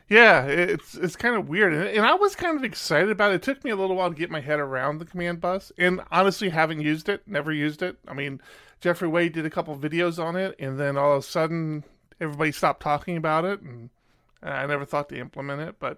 Yeah, 0.08 0.45
it's 0.45 0.95
it's 0.95 1.17
kind 1.17 1.36
of 1.36 1.50
weird, 1.50 1.74
and, 1.74 1.84
and 1.84 2.06
I 2.06 2.13
was 2.13 2.38
kind 2.38 2.56
of 2.58 2.63
excited 2.63 3.10
about 3.10 3.34
it. 3.34 3.36
It 3.36 3.41
took 3.41 3.65
me 3.65 3.71
a 3.71 3.76
little 3.76 3.98
while 3.98 4.10
to 4.12 4.15
get 4.15 4.32
my 4.32 4.39
head 4.39 4.62
around 4.62 5.00
the 5.00 5.06
command 5.06 5.41
bus, 5.41 5.74
and 5.78 6.00
honestly, 6.12 6.48
haven't 6.48 6.80
used 6.80 7.10
it, 7.10 7.24
never 7.28 7.52
used 7.52 7.82
it. 7.82 7.98
I 8.08 8.13
mean, 8.13 8.39
Jeffrey 8.80 9.10
Way 9.10 9.28
did 9.28 9.45
a 9.45 9.50
couple 9.50 9.76
videos 9.78 10.24
on 10.24 10.38
it, 10.38 10.56
and 10.58 10.80
then 10.80 10.95
all 10.95 11.12
of 11.12 11.19
a 11.19 11.21
sudden, 11.21 11.84
everybody 12.21 12.54
stopped 12.54 12.82
talking 12.82 13.17
about 13.17 13.43
it, 13.43 13.60
and 13.60 13.89
I 14.41 14.65
never 14.67 14.86
thought 14.86 15.10
to 15.10 15.19
implement 15.19 15.60
it. 15.62 15.76
But 15.80 15.98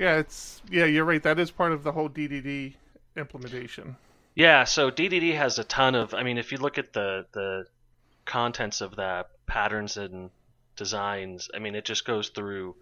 yeah, 0.00 0.16
it's 0.16 0.62
yeah, 0.70 0.86
you're 0.86 1.04
right. 1.04 1.22
That 1.22 1.38
is 1.38 1.50
part 1.50 1.72
of 1.72 1.82
the 1.82 1.92
whole 1.92 2.08
DDD 2.08 2.74
implementation. 3.18 3.96
Yeah, 4.34 4.64
so 4.64 4.90
DDD 4.90 5.36
has 5.36 5.58
a 5.58 5.64
ton 5.64 5.94
of. 5.94 6.14
I 6.14 6.22
mean, 6.22 6.38
if 6.38 6.52
you 6.52 6.58
look 6.58 6.78
at 6.78 6.94
the 6.94 7.26
the 7.32 7.66
contents 8.24 8.80
of 8.80 8.96
that 8.96 9.28
patterns 9.46 9.98
and 9.98 10.30
designs, 10.74 11.50
I 11.54 11.58
mean, 11.58 11.74
it 11.74 11.84
just 11.84 12.06
goes 12.06 12.30
through 12.30 12.76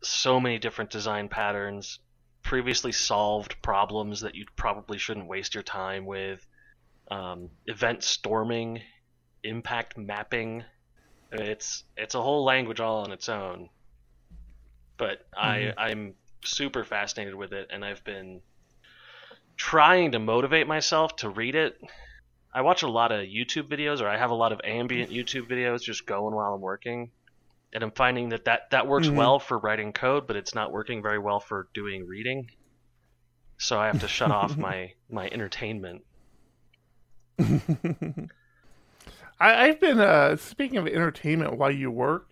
so 0.00 0.38
many 0.38 0.60
different 0.60 0.90
design 0.90 1.28
patterns, 1.28 1.98
previously 2.44 2.92
solved 2.92 3.60
problems 3.60 4.20
that 4.20 4.36
you 4.36 4.46
probably 4.54 4.98
shouldn't 4.98 5.26
waste 5.26 5.54
your 5.54 5.64
time 5.64 6.06
with, 6.06 6.46
um, 7.10 7.50
event 7.66 8.04
storming, 8.04 8.80
impact 9.42 9.98
mapping. 9.98 10.62
It's 11.32 11.82
it's 11.96 12.14
a 12.14 12.22
whole 12.22 12.44
language 12.44 12.78
all 12.78 12.98
on 13.02 13.10
its 13.10 13.28
own. 13.28 13.70
But 15.02 15.18
I 15.36 15.72
I'm 15.76 16.14
super 16.44 16.84
fascinated 16.84 17.34
with 17.34 17.52
it, 17.52 17.66
and 17.72 17.84
I've 17.84 18.04
been 18.04 18.40
trying 19.56 20.12
to 20.12 20.18
motivate 20.18 20.66
myself 20.66 21.16
to 21.16 21.28
read 21.28 21.54
it. 21.54 21.76
I 22.54 22.62
watch 22.62 22.82
a 22.82 22.88
lot 22.88 23.12
of 23.12 23.20
YouTube 23.26 23.68
videos, 23.68 24.00
or 24.00 24.08
I 24.08 24.16
have 24.18 24.30
a 24.30 24.34
lot 24.34 24.52
of 24.52 24.60
ambient 24.64 25.10
YouTube 25.10 25.48
videos 25.50 25.82
just 25.82 26.06
going 26.06 26.34
while 26.34 26.54
I'm 26.54 26.60
working, 26.60 27.12
and 27.72 27.82
I'm 27.84 27.92
finding 27.92 28.30
that 28.30 28.44
that, 28.46 28.70
that 28.70 28.86
works 28.86 29.08
Mhm. 29.08 29.16
well 29.16 29.38
for 29.40 29.58
writing 29.58 29.92
code, 29.92 30.26
but 30.26 30.36
it's 30.36 30.54
not 30.54 30.72
working 30.72 31.02
very 31.02 31.18
well 31.18 31.40
for 31.40 31.68
doing 31.74 32.06
reading. 32.06 32.50
So 33.58 33.80
I 33.80 33.86
have 33.86 34.00
to 34.00 34.08
shut 34.08 34.30
off 34.30 34.58
my 34.58 34.92
my 35.08 35.26
entertainment. 35.30 36.04
I, 37.38 38.28
I've 39.40 39.80
been 39.80 40.00
uh, 40.00 40.36
speaking 40.36 40.78
of 40.78 40.86
entertainment 40.86 41.58
while 41.58 41.70
you 41.70 41.90
work. 41.90 42.31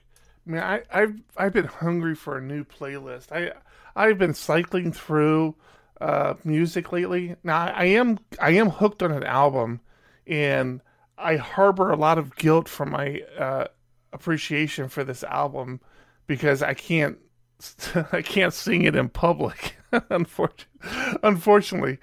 Mean, 0.50 0.62
I, 0.62 0.82
I've 0.92 1.14
I've 1.36 1.52
been 1.52 1.66
hungry 1.66 2.14
for 2.14 2.36
a 2.36 2.42
new 2.42 2.64
playlist. 2.64 3.32
I 3.32 3.52
I've 3.94 4.18
been 4.18 4.34
cycling 4.34 4.92
through 4.92 5.54
uh, 6.00 6.34
music 6.44 6.92
lately. 6.92 7.36
Now 7.44 7.66
I 7.66 7.84
am 7.84 8.18
I 8.40 8.50
am 8.50 8.70
hooked 8.70 9.02
on 9.02 9.12
an 9.12 9.24
album, 9.24 9.80
and 10.26 10.80
I 11.18 11.36
harbor 11.36 11.90
a 11.90 11.96
lot 11.96 12.18
of 12.18 12.36
guilt 12.36 12.68
for 12.68 12.86
my 12.86 13.22
uh, 13.38 13.66
appreciation 14.12 14.88
for 14.88 15.04
this 15.04 15.22
album 15.24 15.80
because 16.26 16.62
I 16.62 16.74
can't 16.74 17.18
I 18.12 18.22
can't 18.22 18.54
sing 18.54 18.82
it 18.82 18.96
in 18.96 19.08
public. 19.08 19.76
unfortunately, 20.10 21.18
unfortunately. 21.22 21.98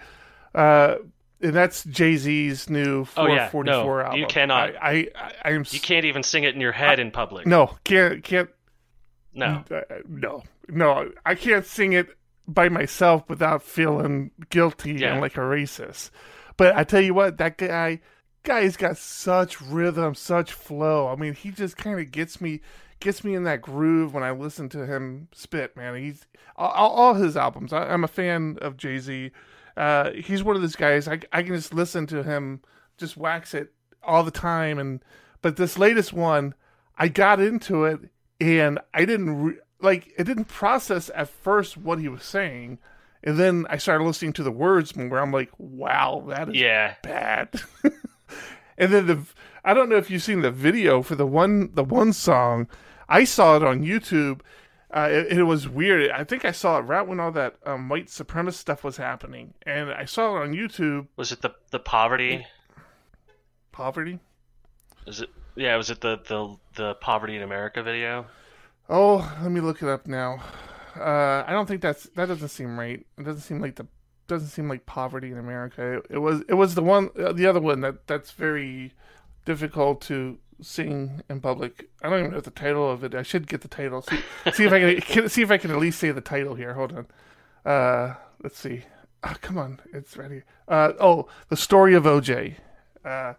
Uh, 0.56 0.96
and 1.42 1.54
that's 1.54 1.84
Jay 1.86 2.16
Z's 2.18 2.70
new 2.70 3.06
Oh, 3.16 3.28
yeah. 3.28 3.50
444 3.50 3.64
No, 3.64 4.04
album. 4.06 4.20
you 4.20 4.28
cannot. 4.28 4.76
I, 4.76 4.90
I, 4.90 4.92
I, 5.16 5.32
I 5.46 5.52
am. 5.52 5.64
You 5.70 5.80
can't 5.80 6.06
even 6.06 6.24
sing 6.24 6.44
it 6.44 6.56
in 6.56 6.62
your 6.62 6.72
head 6.72 7.00
in 7.00 7.12
public. 7.12 7.46
No, 7.46 7.78
can't, 7.84 8.24
can't. 8.24 8.50
No. 9.34 9.64
uh, 9.70 9.82
no, 10.08 10.44
no. 10.68 11.12
I 11.26 11.36
can't 11.36 11.66
sing 11.66 11.94
it 11.94 12.10
by 12.48 12.70
myself 12.70 13.28
without 13.30 13.62
feeling 13.62 14.32
guilty 14.50 14.94
Yeah. 14.94 15.12
and 15.14 15.22
like 15.22 15.38
a 15.38 15.42
racist. 15.42 16.10
But 16.56 16.76
I 16.76 16.84
tell 16.84 17.02
you 17.02 17.14
what, 17.14 17.38
that 17.38 17.58
guy, 17.58 18.00
guy's 18.44 18.78
got 18.78 18.98
such 18.98 19.62
rhythm, 19.62 20.16
such 20.16 20.52
flow. 20.54 21.08
I 21.10 21.16
mean, 21.16 21.34
he 21.34 21.52
just 21.52 21.78
kind 21.78 22.00
of 22.00 22.10
gets 22.12 22.42
me, 22.42 22.62
gets 23.00 23.24
me 23.24 23.36
in 23.36 23.44
that 23.44 23.62
groove 23.62 24.14
when 24.14 24.24
I 24.24 24.32
listen 24.32 24.70
to 24.70 24.88
him 24.88 25.28
spit. 25.34 25.76
Man, 25.78 25.96
he's 25.96 26.26
all, 26.56 26.72
all 26.72 27.14
his 27.14 27.38
albums. 27.38 27.74
I, 27.74 27.84
I'm 27.94 28.04
a 28.04 28.08
fan 28.08 28.58
of 28.62 28.76
Jay 28.76 28.98
Z. 28.98 29.30
Uh, 29.78 30.12
he's 30.12 30.44
one 30.44 30.56
of 30.56 30.62
those 30.62 30.76
guys. 30.76 31.08
I 31.08 31.20
I 31.32 31.44
can 31.44 31.56
just 31.56 31.74
listen 31.74 32.08
to 32.08 32.24
him, 32.24 32.62
just 32.98 33.16
wax 33.16 33.54
it 33.54 33.72
all 34.04 34.24
the 34.24 34.32
time. 34.32 34.80
And 34.80 35.04
but 35.42 35.56
this 35.56 35.78
latest 35.78 36.12
one, 36.14 36.56
I 36.98 37.08
got 37.08 37.40
into 37.40 37.86
it 37.86 38.00
and 38.42 38.80
I 38.94 39.06
didn't 39.06 39.42
re- 39.44 39.58
like 39.80 40.12
it 40.18 40.24
didn't 40.24 40.46
process 40.46 41.12
at 41.16 41.30
first 41.30 41.78
what 41.78 42.00
he 42.00 42.08
was 42.08 42.24
saying, 42.24 42.80
and 43.24 43.38
then 43.38 43.66
I 43.70 43.78
started 43.78 44.04
listening 44.04 44.34
to 44.34 44.44
the 44.44 44.52
words 44.52 44.96
more. 44.96 45.20
I'm 45.20 45.32
like, 45.32 45.52
wow, 45.60 46.26
that 46.30 46.50
is 46.50 46.56
Yeah. 46.56 46.96
bad. 47.04 47.62
and 48.78 48.92
then 48.94 49.06
the 49.08 49.20
I 49.64 49.74
don't 49.74 49.90
know 49.90 49.98
if 49.98 50.10
you've 50.10 50.24
seen 50.24 50.42
the 50.42 50.52
video 50.52 51.02
for 51.04 51.16
the 51.16 51.28
one 51.28 51.72
the 51.74 51.84
one 51.84 52.14
song. 52.14 52.68
I 53.10 53.24
saw 53.24 53.56
it 53.56 53.64
on 53.64 53.84
YouTube. 53.86 54.42
Uh, 54.90 55.10
it, 55.12 55.40
it 55.40 55.44
was 55.44 55.68
weird. 55.68 56.10
I 56.12 56.24
think 56.24 56.46
I 56.46 56.52
saw 56.52 56.78
it 56.78 56.82
right 56.82 57.06
when 57.06 57.20
all 57.20 57.32
that 57.32 57.56
um, 57.66 57.90
white 57.90 58.08
supremacist 58.08 58.54
stuff 58.54 58.84
was 58.84 58.98
happening, 58.98 59.54
and 59.64 59.92
I 59.92 60.06
saw 60.06 60.38
it 60.38 60.44
on 60.44 60.54
YouTube. 60.54 61.08
Was 61.18 61.32
it 61.32 61.42
the 61.42 61.54
the 61.72 61.80
poverty? 61.80 62.48
Poverty. 63.74 64.20
Is 65.06 65.22
it? 65.22 65.30
Yeah. 65.56 65.76
Was 65.76 65.90
it 65.90 66.02
the 66.02 66.20
the 66.28 66.56
the 66.76 66.94
poverty 66.96 67.36
in 67.36 67.44
America 67.44 67.84
video? 67.84 68.28
Oh, 68.90 69.38
let 69.42 69.52
me 69.52 69.60
look 69.60 69.82
it 69.82 69.90
up 69.90 70.08
now. 70.08 70.42
Uh, 70.96 71.44
I 71.46 71.52
don't 71.52 71.68
think 71.68 71.82
that's 71.82 72.04
that 72.16 72.28
doesn't 72.28 72.48
seem 72.48 72.80
right. 72.80 73.06
It 73.18 73.24
doesn't 73.24 73.42
seem 73.42 73.60
like 73.60 73.76
the 73.76 73.88
doesn't 74.28 74.50
seem 74.50 74.70
like 74.70 74.86
poverty 74.86 75.32
in 75.32 75.38
America. 75.38 75.98
It, 75.98 76.06
it 76.12 76.18
was 76.20 76.44
it 76.48 76.54
was 76.54 76.76
the 76.76 76.84
one 76.84 77.10
uh, 77.20 77.34
the 77.34 77.46
other 77.46 77.60
one 77.60 77.82
that 77.82 78.08
that's 78.08 78.32
very 78.32 78.94
difficult 79.46 80.02
to 80.02 80.38
sing 80.62 81.22
in 81.30 81.42
public. 81.42 81.90
I 82.02 82.10
don't 82.10 82.20
even 82.20 82.32
know 82.32 82.40
the 82.40 82.52
title 82.52 82.90
of 82.90 83.04
it. 83.04 83.16
I 83.16 83.24
should 83.24 83.48
get 83.48 83.62
the 83.62 83.68
title. 83.68 84.02
See, 84.02 84.20
see 84.54 84.66
if 84.66 84.74
I 84.74 84.80
can, 84.80 85.02
can 85.02 85.30
see 85.30 85.42
if 85.42 85.52
I 85.52 85.58
can 85.58 85.72
at 85.72 85.78
least 85.78 86.00
say 86.00 86.12
the 86.12 86.22
title 86.22 86.56
here. 86.56 86.74
Hold 86.74 86.94
on. 86.94 87.08
Uh, 87.72 88.16
let's 88.44 88.58
see. 88.58 88.84
Oh, 89.24 89.36
come 89.42 89.58
on, 89.58 89.80
it's 89.94 90.16
ready. 90.16 90.44
Uh, 90.68 90.94
oh, 91.00 91.28
the 91.50 91.58
story 91.58 91.96
of 91.96 92.04
OJ. 92.04 92.56
Uh, 93.04 93.34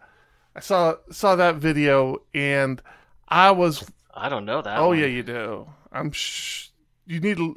I 0.55 0.61
saw 0.61 0.97
saw 1.11 1.37
that 1.37 1.57
video 1.57 2.23
and 2.35 2.83
I 3.29 3.53
was 3.53 3.85
I 4.19 4.29
don't 4.29 4.45
know 4.45 4.61
that. 4.61 4.79
Oh 4.79 4.89
one. 4.89 4.99
yeah, 4.99 5.07
you 5.07 5.23
do. 5.23 5.69
I'm. 5.93 6.11
Sh- 6.11 6.69
you 7.07 7.21
need 7.21 7.37
to 7.37 7.55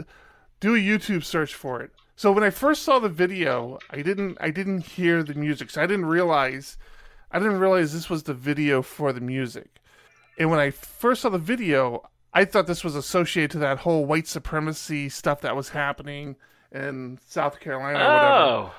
do 0.60 0.76
a 0.76 0.80
YouTube 0.80 1.24
search 1.24 1.54
for 1.56 1.82
it. 1.82 1.92
So 2.16 2.32
when 2.32 2.44
I 2.44 2.52
first 2.52 2.84
saw 2.84 3.00
the 3.00 3.10
video, 3.10 3.80
I 3.90 4.02
didn't. 4.02 4.38
I 4.40 4.52
didn't 4.52 4.86
hear 4.86 5.24
the 5.24 5.34
music. 5.34 5.72
So 5.72 5.82
I 5.82 5.88
didn't 5.88 6.06
realize. 6.06 6.78
I 7.32 7.40
didn't 7.40 7.60
realize 7.60 7.94
this 7.94 8.10
was 8.10 8.24
the 8.24 8.34
video 8.34 8.82
for 8.82 9.14
the 9.14 9.22
music. 9.22 9.70
And 10.38 10.50
when 10.50 10.60
I 10.60 10.72
first 10.72 11.22
saw 11.22 11.30
the 11.30 11.38
video, 11.38 12.10
I 12.34 12.46
thought 12.46 12.68
this 12.68 12.84
was 12.84 12.96
associated 12.96 13.52
to 13.52 13.60
that 13.60 13.80
whole 13.80 14.06
white 14.06 14.28
supremacy 14.28 15.10
stuff 15.10 15.42
that 15.42 15.56
was 15.56 15.70
happening 15.70 16.36
in 16.72 17.20
South 17.28 17.60
Carolina 17.60 18.00
or 18.00 18.02
whatever. 18.02 18.36
Oh. 18.44 18.74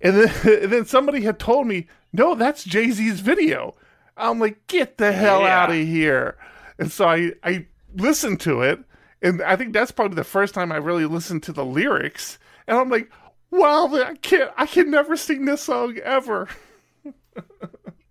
And 0.00 0.16
then, 0.16 0.62
and 0.64 0.72
then 0.72 0.84
somebody 0.86 1.22
had 1.22 1.38
told 1.38 1.66
me, 1.66 1.86
no, 2.12 2.34
that's 2.34 2.64
Jay 2.64 2.90
Z's 2.90 3.20
video. 3.20 3.74
I'm 4.16 4.38
like, 4.38 4.66
get 4.66 4.96
the 4.98 5.12
hell 5.12 5.40
Yeah. 5.40 5.62
out 5.62 5.70
of 5.70 5.76
here. 5.76 6.36
And 6.78 6.90
so 6.90 7.06
I, 7.08 7.32
I 7.42 7.66
listened 7.94 8.40
to 8.40 8.62
it. 8.62 8.80
And 9.22 9.42
I 9.42 9.56
think 9.56 9.72
that's 9.72 9.90
probably 9.90 10.14
the 10.16 10.24
first 10.24 10.54
time 10.54 10.70
I 10.70 10.76
really 10.76 11.06
listened 11.06 11.42
to 11.44 11.52
the 11.52 11.64
lyrics. 11.64 12.38
And 12.66 12.76
I'm 12.78 12.90
like, 12.90 13.10
wow, 13.50 13.86
I 13.92 14.14
can't, 14.16 14.50
I 14.56 14.66
can 14.66 14.90
never 14.90 15.16
sing 15.16 15.44
this 15.46 15.62
song 15.62 15.98
ever. 16.04 16.48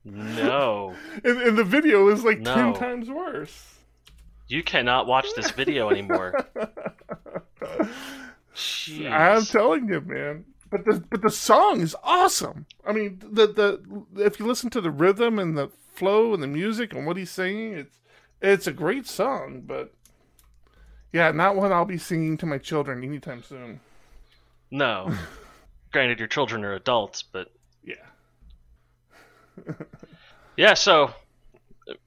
No. 0.03 0.95
And, 1.23 1.41
and 1.41 1.57
the 1.57 1.63
video 1.63 2.09
is 2.09 2.23
like 2.23 2.39
No. 2.39 2.53
10 2.55 2.73
times 2.75 3.09
worse. 3.09 3.75
You 4.47 4.61
cannot 4.63 5.07
watch 5.07 5.27
this 5.35 5.49
video 5.51 5.89
anymore. 5.89 6.45
Jeez. 8.55 9.11
I'm 9.11 9.43
telling 9.45 9.87
you, 9.89 10.01
man. 10.01 10.45
But 10.69 10.85
the 10.85 11.03
but 11.09 11.21
the 11.21 11.29
song 11.29 11.81
is 11.81 11.95
awesome. 12.03 12.65
I 12.85 12.91
mean, 12.93 13.19
the 13.21 13.47
the 13.47 14.23
if 14.23 14.39
you 14.39 14.45
listen 14.45 14.69
to 14.71 14.81
the 14.81 14.91
rhythm 14.91 15.39
and 15.39 15.57
the 15.57 15.69
flow 15.93 16.33
and 16.33 16.41
the 16.41 16.47
music 16.47 16.93
and 16.93 17.05
what 17.05 17.17
he's 17.17 17.29
singing, 17.31 17.73
it's 17.73 17.99
it's 18.41 18.67
a 18.67 18.73
great 18.73 19.07
song. 19.07 19.63
But 19.65 19.93
yeah, 21.13 21.31
not 21.31 21.55
one 21.55 21.71
I'll 21.71 21.85
be 21.85 21.97
singing 21.97 22.37
to 22.37 22.45
my 22.45 22.57
children 22.57 23.03
anytime 23.03 23.43
soon. 23.43 23.79
No. 24.71 25.13
Granted, 25.91 26.19
your 26.19 26.27
children 26.27 26.63
are 26.63 26.73
adults, 26.73 27.23
but 27.23 27.51
Yeah. 27.83 27.95
yeah. 30.57 30.73
So, 30.73 31.13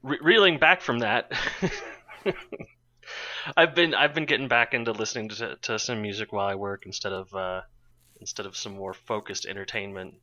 re- 0.02 0.18
reeling 0.20 0.58
back 0.58 0.80
from 0.80 1.00
that, 1.00 1.32
I've 3.56 3.74
been 3.74 3.94
I've 3.94 4.14
been 4.14 4.26
getting 4.26 4.48
back 4.48 4.74
into 4.74 4.92
listening 4.92 5.28
to, 5.30 5.56
to 5.62 5.78
some 5.78 6.02
music 6.02 6.32
while 6.32 6.46
I 6.46 6.54
work 6.54 6.84
instead 6.86 7.12
of 7.12 7.34
uh, 7.34 7.62
instead 8.20 8.46
of 8.46 8.56
some 8.56 8.74
more 8.74 8.94
focused 8.94 9.46
entertainment. 9.46 10.14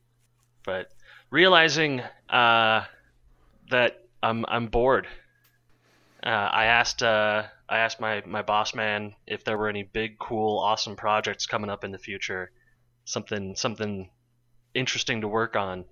But 0.64 0.90
realizing 1.30 2.00
uh, 2.28 2.84
that 3.70 4.04
I'm 4.22 4.44
I'm 4.48 4.66
bored. 4.68 5.06
Uh, 6.22 6.28
I 6.28 6.64
asked 6.66 7.02
uh, 7.02 7.44
I 7.68 7.78
asked 7.78 8.00
my, 8.00 8.22
my 8.26 8.42
boss 8.42 8.74
man 8.74 9.14
if 9.26 9.44
there 9.44 9.58
were 9.58 9.68
any 9.68 9.82
big, 9.82 10.18
cool, 10.18 10.58
awesome 10.58 10.96
projects 10.96 11.46
coming 11.46 11.70
up 11.70 11.84
in 11.84 11.90
the 11.90 11.98
future, 11.98 12.50
something 13.04 13.56
something 13.56 14.10
interesting 14.74 15.22
to 15.22 15.28
work 15.28 15.56
on, 15.56 15.84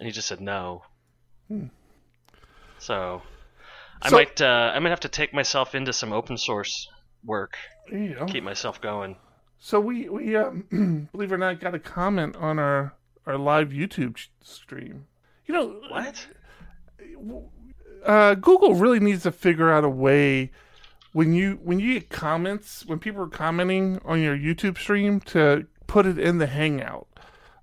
and 0.00 0.06
he 0.06 0.12
just 0.12 0.26
said 0.26 0.40
no. 0.40 0.82
Hmm. 1.46 1.66
So, 2.78 3.22
I 4.02 4.08
So- 4.08 4.16
might 4.16 4.40
uh, 4.40 4.72
I 4.74 4.78
might 4.80 4.88
have 4.90 5.00
to 5.00 5.08
take 5.08 5.32
myself 5.32 5.74
into 5.76 5.92
some 5.92 6.12
open 6.12 6.36
source 6.36 6.88
work, 7.24 7.56
There 7.90 7.98
you 7.98 8.14
go. 8.14 8.26
keep 8.26 8.42
myself 8.42 8.80
going. 8.80 9.16
So 9.58 9.78
we 9.78 10.08
we 10.08 10.34
um, 10.36 11.08
believe 11.12 11.30
it 11.30 11.34
or 11.34 11.38
not 11.38 11.60
got 11.60 11.74
a 11.74 11.78
comment 11.78 12.34
on 12.36 12.58
our 12.58 12.94
our 13.26 13.36
live 13.36 13.68
YouTube 13.68 14.16
stream. 14.42 15.06
You 15.46 15.54
know 15.54 15.66
What? 15.90 16.26
uh, 18.06 18.34
Google 18.34 18.74
really 18.74 19.00
needs 19.00 19.24
to 19.24 19.32
figure 19.32 19.70
out 19.70 19.84
a 19.84 19.88
way 19.88 20.50
when 21.12 21.34
you 21.34 21.58
when 21.62 21.78
you 21.80 21.94
get 21.94 22.08
comments 22.08 22.86
when 22.86 22.98
people 22.98 23.22
are 23.22 23.28
commenting 23.28 24.00
on 24.04 24.22
your 24.22 24.36
YouTube 24.36 24.78
stream 24.78 25.20
to 25.20 25.66
put 25.86 26.06
it 26.06 26.18
in 26.18 26.38
the 26.38 26.46
Hangout. 26.46 27.06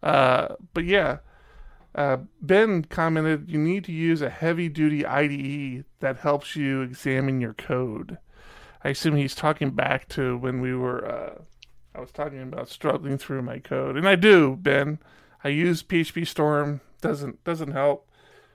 Uh, 0.04 0.50
but 0.74 0.84
yeah, 0.86 1.18
uh, 1.98 2.18
Ben 2.42 2.84
commented 2.86 3.50
you 3.50 3.58
need 3.60 3.84
to 3.86 3.92
use 3.92 4.22
a 4.22 4.30
heavy 4.30 4.70
duty 4.70 5.06
IDE 5.06 5.84
that 6.00 6.18
helps 6.20 6.56
you 6.56 6.82
examine 6.82 7.42
your 7.42 7.54
code. 7.54 8.18
I 8.84 8.90
assume 8.90 9.16
he's 9.16 9.36
talking 9.36 9.72
back 9.72 10.08
to 10.10 10.38
when 10.38 10.62
we 10.62 10.74
were. 10.76 11.06
Uh, 11.06 11.42
I 11.96 12.00
was 12.00 12.12
talking 12.12 12.42
about 12.44 12.70
struggling 12.70 13.18
through 13.18 13.42
my 13.42 13.58
code, 13.60 13.98
and 13.98 14.08
I 14.08 14.16
do, 14.16 14.56
Ben. 14.56 15.00
I 15.44 15.50
use 15.50 15.82
PhpStorm. 15.84 16.80
Doesn't 17.02 17.44
doesn't 17.44 17.72
help 17.72 18.08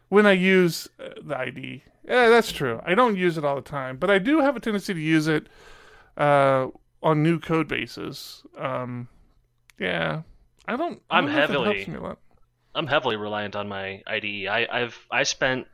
when 0.09 0.24
I 0.26 0.33
use 0.33 0.88
uh, 1.00 1.09
the 1.22 1.37
ID. 1.38 1.83
Yeah, 2.07 2.28
that's 2.28 2.52
true. 2.52 2.81
I 2.85 2.94
don't 2.94 3.16
use 3.16 3.37
it 3.38 3.44
all 3.44 3.57
the 3.57 3.62
time, 3.62 3.96
but 3.96 4.11
I 4.11 4.18
do 4.18 4.40
have 4.40 4.57
a 4.57 4.61
tendency 4.61 4.94
to 4.94 5.00
use 5.00 5.26
it 5.28 5.48
uh, 6.16 6.68
on 7.02 7.22
new 7.22 7.38
code 7.38 7.68
bases. 7.68 8.42
Um, 8.59 9.09
yeah, 9.78 10.22
I 10.66 10.76
don't. 10.76 11.02
I 11.11 11.18
I'm 11.18 11.26
don't 11.26 11.35
know 11.35 11.40
if 11.42 11.50
it 11.50 11.52
heavily- 11.52 11.85
helps 12.75 12.85
me 12.85 12.85
a 12.85 12.85
lot. 12.85 12.85
I'm 12.85 12.87
heavily 12.87 13.17
reliant 13.17 13.57
on 13.57 13.69
my 13.69 14.03
IDE. 14.07 14.47
I, 14.49 14.67
I've 14.71 14.99
I 15.11 15.23
spent 15.25 15.67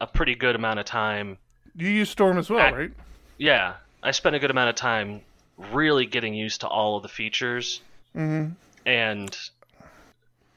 a 0.00 0.06
pretty 0.06 0.34
good 0.34 0.54
amount 0.54 0.78
of 0.78 0.86
time 0.86 1.38
You 1.76 1.88
use 1.88 2.10
Storm 2.10 2.38
as 2.38 2.48
well, 2.50 2.60
I- 2.60 2.70
right? 2.72 2.90
Yeah, 3.38 3.74
I 4.02 4.10
spent 4.12 4.36
a 4.36 4.38
good 4.38 4.50
amount 4.50 4.68
of 4.70 4.74
time 4.76 5.22
really 5.72 6.06
getting 6.06 6.34
used 6.34 6.60
to 6.62 6.68
all 6.68 6.96
of 6.96 7.02
the 7.02 7.08
features 7.08 7.80
Mm-hmm. 8.16 8.52
and 8.86 9.38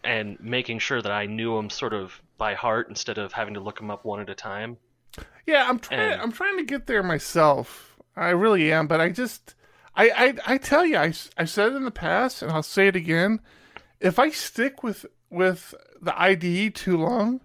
and 0.04 0.38
making 0.42 0.80
sure 0.80 1.02
that 1.02 1.12
I 1.12 1.28
knew 1.28 1.56
them 1.56 1.70
sort 1.70 1.94
of 1.94 2.20
by 2.38 2.56
heart 2.56 2.90
instead 2.90 3.18
of 3.18 3.32
having 3.32 3.54
to 3.54 3.60
look 3.60 3.78
them 3.78 3.90
up 3.92 4.04
one 4.04 4.20
at 4.20 4.30
a 4.30 4.36
time. 4.36 4.78
Yeah, 5.46 5.68
I'm 5.70 5.80
trying. 5.80 6.00
And- 6.14 6.22
I'm 6.22 6.32
trying 6.32 6.58
to 6.58 6.64
get 6.64 6.88
there 6.88 7.04
myself. 7.04 7.96
I 8.16 8.30
really 8.30 8.72
am, 8.72 8.88
but 8.88 9.00
I 9.02 9.10
just, 9.10 9.56
I, 9.96 10.10
I, 10.46 10.54
I 10.54 10.58
tell 10.58 10.86
you, 10.86 10.98
I, 10.98 11.14
I 11.38 11.46
said 11.46 11.72
it 11.72 11.76
in 11.76 11.86
the 11.86 11.92
past, 11.92 12.42
and 12.42 12.52
I'll 12.52 12.62
say 12.64 12.88
it 12.88 12.96
again. 12.96 13.40
If 14.00 14.20
I 14.20 14.30
stick 14.30 14.84
with 14.84 15.06
with 15.34 15.74
the 16.02 16.20
IDE 16.20 16.76
too 16.76 16.98
long, 16.98 17.42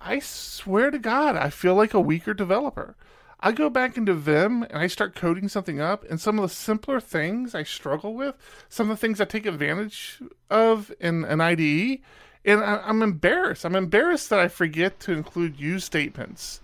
I 0.00 0.18
swear 0.18 0.90
to 0.90 0.98
God, 0.98 1.36
I 1.36 1.50
feel 1.50 1.74
like 1.74 1.94
a 1.94 2.00
weaker 2.00 2.34
developer. 2.34 2.96
I 3.40 3.52
go 3.52 3.70
back 3.70 3.96
into 3.96 4.14
Vim 4.14 4.64
and 4.64 4.78
I 4.78 4.88
start 4.88 5.14
coding 5.14 5.48
something 5.48 5.80
up, 5.80 6.04
and 6.10 6.20
some 6.20 6.38
of 6.38 6.42
the 6.42 6.54
simpler 6.54 7.00
things 7.00 7.54
I 7.54 7.62
struggle 7.62 8.14
with, 8.14 8.34
some 8.68 8.90
of 8.90 8.96
the 8.96 9.00
things 9.00 9.20
I 9.20 9.24
take 9.24 9.46
advantage 9.46 10.20
of 10.50 10.92
in 11.00 11.24
an 11.24 11.40
IDE, 11.40 12.00
and 12.44 12.64
I, 12.64 12.82
I'm 12.84 13.02
embarrassed. 13.02 13.64
I'm 13.64 13.76
embarrassed 13.76 14.30
that 14.30 14.40
I 14.40 14.48
forget 14.48 14.98
to 15.00 15.12
include 15.12 15.60
use 15.60 15.84
statements 15.84 16.60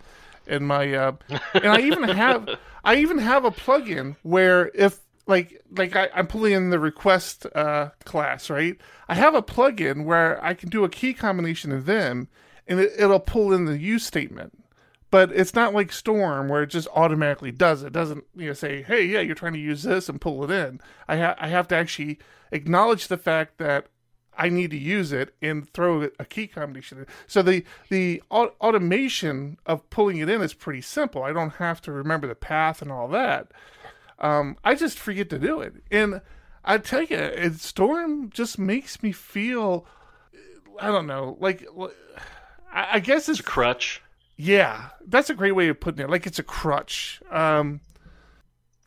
in 0.46 0.64
my. 0.64 0.92
Uh, 0.92 1.12
and 1.54 1.66
I 1.66 1.80
even 1.80 2.04
have 2.04 2.48
I 2.84 2.96
even 2.96 3.18
have 3.18 3.44
a 3.44 3.50
plugin 3.50 4.16
where 4.22 4.70
if 4.74 5.00
like 5.26 5.62
like 5.76 5.96
I, 5.96 6.08
I'm 6.14 6.26
pulling 6.26 6.52
in 6.52 6.70
the 6.70 6.78
request 6.78 7.46
uh, 7.54 7.90
class, 8.04 8.50
right? 8.50 8.76
I 9.08 9.14
have 9.14 9.34
a 9.34 9.42
plugin 9.42 10.04
where 10.04 10.42
I 10.44 10.54
can 10.54 10.68
do 10.68 10.84
a 10.84 10.88
key 10.88 11.14
combination 11.14 11.72
of 11.72 11.86
them, 11.86 12.28
and 12.66 12.80
it, 12.80 12.92
it'll 12.98 13.20
pull 13.20 13.52
in 13.52 13.64
the 13.64 13.78
use 13.78 14.04
statement. 14.04 14.58
But 15.10 15.30
it's 15.30 15.54
not 15.54 15.72
like 15.72 15.92
Storm 15.92 16.48
where 16.48 16.64
it 16.64 16.70
just 16.70 16.88
automatically 16.94 17.52
does 17.52 17.84
it. 17.84 17.88
it 17.88 17.92
doesn't 17.92 18.24
you 18.34 18.48
know 18.48 18.52
say, 18.52 18.82
hey, 18.82 19.04
yeah, 19.04 19.20
you're 19.20 19.34
trying 19.34 19.52
to 19.52 19.58
use 19.58 19.84
this 19.84 20.08
and 20.08 20.20
pull 20.20 20.44
it 20.44 20.50
in. 20.50 20.80
I 21.08 21.18
ha- 21.18 21.36
I 21.38 21.48
have 21.48 21.68
to 21.68 21.76
actually 21.76 22.18
acknowledge 22.50 23.08
the 23.08 23.16
fact 23.16 23.58
that 23.58 23.86
I 24.36 24.48
need 24.48 24.70
to 24.72 24.78
use 24.78 25.12
it 25.12 25.34
and 25.40 25.68
throw 25.72 26.08
a 26.18 26.24
key 26.24 26.46
combination. 26.46 26.98
In. 26.98 27.06
So 27.26 27.42
the 27.42 27.64
the 27.88 28.22
au- 28.30 28.52
automation 28.60 29.58
of 29.64 29.88
pulling 29.90 30.18
it 30.18 30.28
in 30.28 30.42
is 30.42 30.54
pretty 30.54 30.80
simple. 30.80 31.22
I 31.22 31.32
don't 31.32 31.54
have 31.54 31.80
to 31.82 31.92
remember 31.92 32.26
the 32.26 32.34
path 32.34 32.82
and 32.82 32.90
all 32.90 33.08
that. 33.08 33.52
Um, 34.24 34.56
I 34.64 34.74
just 34.74 34.98
forget 34.98 35.28
to 35.30 35.38
do 35.38 35.60
it, 35.60 35.74
and 35.90 36.22
I 36.64 36.78
tell 36.78 37.02
you, 37.02 37.16
it, 37.16 37.60
Storm 37.60 38.30
just 38.30 38.58
makes 38.58 39.02
me 39.02 39.12
feel. 39.12 39.86
I 40.80 40.88
don't 40.88 41.06
know, 41.06 41.36
like 41.40 41.66
I, 42.72 42.88
I 42.92 43.00
guess 43.00 43.28
it's, 43.28 43.40
it's 43.40 43.40
a 43.40 43.50
crutch. 43.50 44.02
Yeah, 44.36 44.88
that's 45.06 45.28
a 45.28 45.34
great 45.34 45.52
way 45.52 45.68
of 45.68 45.78
putting 45.78 46.02
it. 46.02 46.10
Like 46.10 46.26
it's 46.26 46.38
a 46.38 46.42
crutch. 46.42 47.20
Um, 47.30 47.80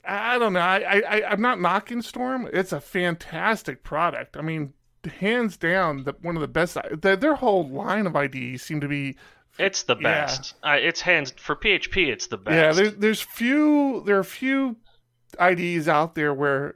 I 0.04 0.40
don't 0.40 0.54
know. 0.54 0.60
I, 0.60 1.04
I 1.08 1.24
I'm 1.30 1.42
not 1.42 1.62
knocking 1.62 2.02
Storm. 2.02 2.50
It's 2.52 2.72
a 2.72 2.82
fantastic 2.82 3.84
product. 3.84 4.38
I 4.38 4.42
mean, 4.42 4.74
hands 5.20 5.56
down, 5.56 6.04
the, 6.04 6.16
one 6.24 6.36
of 6.36 6.42
the 6.42 6.48
best. 6.48 6.78
The, 6.92 7.16
their 7.16 7.36
whole 7.36 7.70
line 7.70 8.08
of 8.08 8.16
IDEs 8.16 8.64
seem 8.64 8.82
to 8.82 8.88
be. 8.88 9.16
It's 9.60 9.84
the 9.84 9.96
best. 9.96 10.56
Yeah. 10.64 10.72
Uh, 10.72 10.78
it's 10.78 11.02
hands 11.02 11.32
for 11.38 11.56
PHP. 11.56 12.08
It's 12.08 12.26
the 12.26 12.38
best. 12.38 12.56
Yeah, 12.56 12.72
there's 12.72 12.96
there's 12.96 13.22
few 13.22 14.02
there 14.08 14.18
are 14.18 14.24
few 14.24 14.78
IDEs 15.40 15.88
out 15.88 16.16
there 16.16 16.34
where 16.34 16.76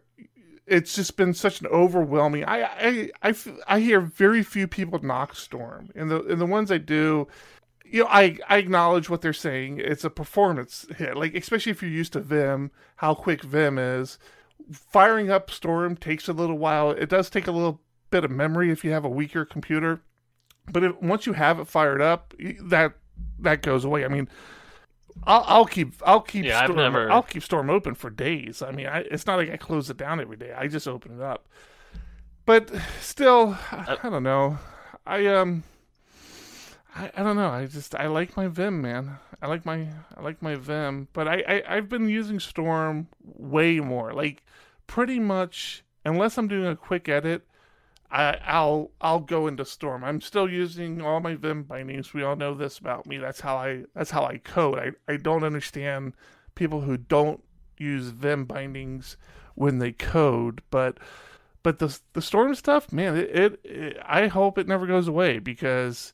it's 0.67 0.95
just 0.95 1.17
been 1.17 1.33
such 1.33 1.61
an 1.61 1.67
overwhelming. 1.67 2.45
I 2.45 2.63
I 2.63 3.09
I, 3.21 3.35
I 3.67 3.79
hear 3.79 3.99
very 3.99 4.43
few 4.43 4.67
people 4.67 4.99
knock 5.03 5.35
Storm, 5.35 5.89
and 5.95 6.09
the 6.09 6.23
and 6.25 6.39
the 6.39 6.45
ones 6.45 6.71
I 6.71 6.77
do, 6.77 7.27
you 7.85 8.03
know, 8.03 8.09
I 8.09 8.37
I 8.47 8.57
acknowledge 8.57 9.09
what 9.09 9.21
they're 9.21 9.33
saying. 9.33 9.79
It's 9.79 10.03
a 10.03 10.09
performance 10.09 10.85
hit, 10.97 11.17
like 11.17 11.35
especially 11.35 11.71
if 11.71 11.81
you're 11.81 11.91
used 11.91 12.13
to 12.13 12.21
Vim, 12.21 12.71
how 12.97 13.13
quick 13.13 13.43
Vim 13.43 13.77
is. 13.77 14.17
Firing 14.71 15.29
up 15.29 15.49
Storm 15.49 15.97
takes 15.97 16.29
a 16.29 16.33
little 16.33 16.57
while. 16.57 16.91
It 16.91 17.09
does 17.09 17.29
take 17.29 17.47
a 17.47 17.51
little 17.51 17.81
bit 18.09 18.23
of 18.23 18.31
memory 18.31 18.71
if 18.71 18.85
you 18.85 18.91
have 18.91 19.03
a 19.03 19.09
weaker 19.09 19.43
computer, 19.43 20.01
but 20.71 20.83
if, 20.83 21.01
once 21.01 21.25
you 21.25 21.33
have 21.33 21.59
it 21.59 21.67
fired 21.67 22.01
up, 22.01 22.33
that 22.61 22.93
that 23.39 23.61
goes 23.61 23.83
away. 23.83 24.05
I 24.05 24.07
mean, 24.07 24.29
I'll, 25.23 25.43
I'll 25.47 25.65
keep 25.65 25.93
I'll 26.05 26.21
keep 26.21 26.45
yeah, 26.45 26.63
Storm, 26.63 26.77
never... 26.77 27.11
I'll 27.11 27.23
keep 27.23 27.43
Storm 27.43 27.69
open 27.69 27.95
for 27.95 28.09
days. 28.09 28.61
I 28.61 28.71
mean, 28.71 28.87
I, 28.87 28.99
it's 28.99 29.25
not 29.25 29.37
like 29.37 29.49
I 29.49 29.57
close 29.57 29.89
it 29.89 29.97
down 29.97 30.19
every 30.19 30.37
day. 30.37 30.53
I 30.53 30.67
just 30.67 30.87
open 30.87 31.19
it 31.19 31.21
up. 31.21 31.47
But 32.45 32.71
still, 32.99 33.57
I, 33.71 33.97
I 34.03 34.09
don't 34.09 34.23
know. 34.23 34.57
I 35.05 35.27
um, 35.27 35.63
I, 36.95 37.11
I 37.15 37.23
don't 37.23 37.35
know. 37.35 37.49
I 37.49 37.65
just 37.65 37.95
I 37.95 38.07
like 38.07 38.35
my 38.35 38.47
Vim, 38.47 38.81
man. 38.81 39.17
I 39.41 39.47
like 39.47 39.65
my 39.65 39.87
I 40.15 40.21
like 40.21 40.41
my 40.41 40.55
Vim, 40.55 41.07
but 41.13 41.27
I, 41.27 41.43
I 41.47 41.63
I've 41.77 41.89
been 41.89 42.09
using 42.09 42.39
Storm 42.39 43.07
way 43.23 43.79
more. 43.79 44.13
Like 44.13 44.43
pretty 44.87 45.19
much, 45.19 45.83
unless 46.03 46.37
I'm 46.37 46.47
doing 46.47 46.67
a 46.67 46.75
quick 46.75 47.07
edit, 47.07 47.47
I, 48.11 48.61
will 48.61 48.91
I'll 48.99 49.19
go 49.19 49.47
into 49.47 49.63
Storm. 49.63 50.03
I'm 50.03 50.19
still 50.19 50.49
using 50.49 51.01
all 51.01 51.21
my 51.21 51.35
Vim 51.35 51.63
bindings. 51.63 52.13
We 52.13 52.23
all 52.23 52.35
know 52.35 52.53
this 52.53 52.77
about 52.77 53.05
me. 53.05 53.17
That's 53.17 53.39
how 53.39 53.55
I 53.55 53.83
that's 53.95 54.11
how 54.11 54.25
I 54.25 54.37
code. 54.37 54.79
I, 54.79 55.11
I 55.11 55.17
don't 55.17 55.43
understand 55.43 56.13
people 56.55 56.81
who 56.81 56.97
don't 56.97 57.41
use 57.77 58.07
Vim 58.07 58.45
bindings 58.45 59.15
when 59.55 59.79
they 59.79 59.93
code, 59.93 60.61
but 60.69 60.97
but 61.63 61.79
the 61.79 61.97
the 62.13 62.21
Storm 62.21 62.53
stuff, 62.55 62.91
man, 62.91 63.15
it, 63.15 63.29
it, 63.29 63.59
it 63.63 63.97
I 64.05 64.27
hope 64.27 64.57
it 64.57 64.67
never 64.67 64.85
goes 64.85 65.07
away 65.07 65.39
because 65.39 66.11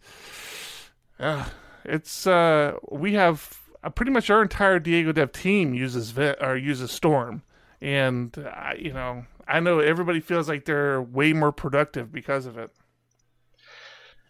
uh, 1.19 1.45
it's 1.83 2.27
uh 2.27 2.73
we 2.91 3.13
have 3.13 3.59
uh, 3.83 3.89
pretty 3.89 4.11
much 4.11 4.29
our 4.29 4.43
entire 4.43 4.79
Diego 4.79 5.11
Dev 5.11 5.31
team 5.31 5.73
uses 5.73 6.11
Vim, 6.11 6.35
or 6.39 6.55
uses 6.55 6.91
Storm, 6.91 7.41
and 7.81 8.37
uh, 8.37 8.73
you 8.77 8.93
know 8.93 9.25
I 9.47 9.59
know 9.59 9.79
everybody 9.79 10.19
feels 10.19 10.49
like 10.49 10.65
they're 10.65 11.01
way 11.01 11.33
more 11.33 11.51
productive 11.51 12.11
because 12.11 12.45
of 12.45 12.57
it. 12.57 12.71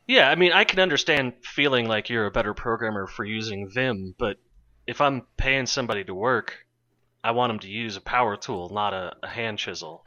Yeah, 0.08 0.30
I 0.30 0.36
mean, 0.36 0.54
I 0.54 0.64
can 0.64 0.80
understand 0.80 1.34
feeling 1.44 1.88
like 1.88 2.10
you're 2.10 2.28
a 2.28 2.32
better 2.32 2.54
programmer 2.54 3.08
for 3.08 3.26
using 3.26 3.70
Vim, 3.70 4.16
but 4.18 4.38
if 4.86 5.02
I'm 5.02 5.24
paying 5.36 5.66
somebody 5.66 6.04
to 6.06 6.16
work, 6.16 6.66
I 7.24 7.32
want 7.32 7.50
them 7.50 7.60
to 7.60 7.68
use 7.68 7.98
a 7.98 8.02
power 8.02 8.38
tool, 8.38 8.70
not 8.70 8.94
a, 8.94 9.16
a 9.22 9.28
hand 9.28 9.60
chisel. 9.60 10.06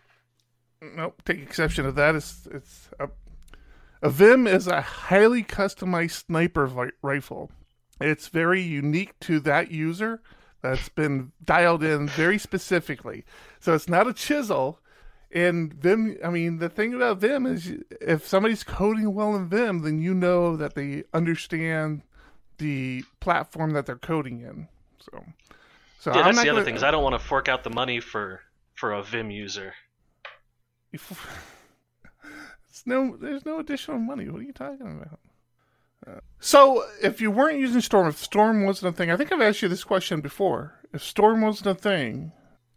Nope, 0.81 1.23
take 1.27 1.41
exception 1.41 1.85
to 1.85 1.93
that. 1.93 2.15
It's 2.15 2.49
it's 2.51 2.89
a, 2.99 3.09
a 4.01 4.09
Vim 4.09 4.47
is 4.47 4.67
a 4.67 4.81
highly 4.81 5.45
customized 5.45 6.25
sniper 6.27 6.67
vi- 6.67 6.93
rifle. 7.03 7.51
It's 8.01 8.29
very 8.29 8.63
unique 8.63 9.21
to 9.21 9.41
that 9.41 9.71
user. 9.71 10.23
That's 10.63 10.89
been 10.89 11.33
dialed 11.45 11.83
in 11.83 12.09
very 12.09 12.39
specifically. 12.39 13.25
So 13.61 13.75
it's 13.75 13.89
not 13.89 14.07
a 14.07 14.15
chisel. 14.15 14.81
And 15.33 15.73
Vim, 15.75 16.17
I 16.25 16.31
mean, 16.31 16.59
the 16.59 16.69
thing 16.69 16.93
about 16.93 17.19
Vim 17.19 17.47
is 17.47 17.73
if 18.01 18.27
somebody's 18.27 18.65
coding 18.65 19.15
well 19.15 19.37
in 19.37 19.49
Vim, 19.49 19.81
then 19.81 20.01
you 20.01 20.13
know 20.13 20.57
that 20.57 20.75
they 20.75 21.05
understand 21.15 22.03
the 22.59 23.05
platform 23.21 23.71
that 23.73 23.87
they're 23.87 23.97
coding 23.97 24.41
in. 24.41 24.67
So, 24.99 25.25
so 26.01 26.13
yeah, 26.13 26.23
I'm 26.23 26.35
that's 26.35 26.45
the 26.45 26.51
other 26.51 26.65
thing 26.65 26.75
is 26.75 26.83
I 26.83 26.91
don't 26.91 27.05
want 27.05 27.15
to 27.15 27.25
fork 27.25 27.49
out 27.49 27.63
the 27.63 27.71
money 27.71 28.01
for 28.01 28.41
for 28.75 28.93
a 28.93 29.03
Vim 29.03 29.31
user. 29.31 29.75
it's 30.93 31.07
no, 32.85 33.17
there's 33.17 33.47
no 33.47 33.61
additional 33.61 33.99
money. 33.99 34.29
What 34.29 34.41
are 34.41 34.45
you 34.45 34.53
talking 34.53 35.01
about? 35.01 35.21
Uh, 36.07 36.21
so, 36.41 36.85
if 37.03 37.21
you 37.21 37.31
weren't 37.31 37.61
using 37.61 37.83
Storm, 37.83 38.09
if 38.09 38.17
Storm 38.17 38.65
wasn't 38.65 38.95
a 38.95 38.97
thing, 38.97 39.11
I 39.11 39.17
think 39.17 39.31
I've 39.31 39.41
asked 39.41 39.63
you 39.63 39.69
this 39.69 39.85
question 39.85 40.21
before. 40.21 40.81
If 40.93 41.05
Storm 41.05 41.43
wasn't 41.43 41.67
a 41.67 41.75
thing, 41.75 42.33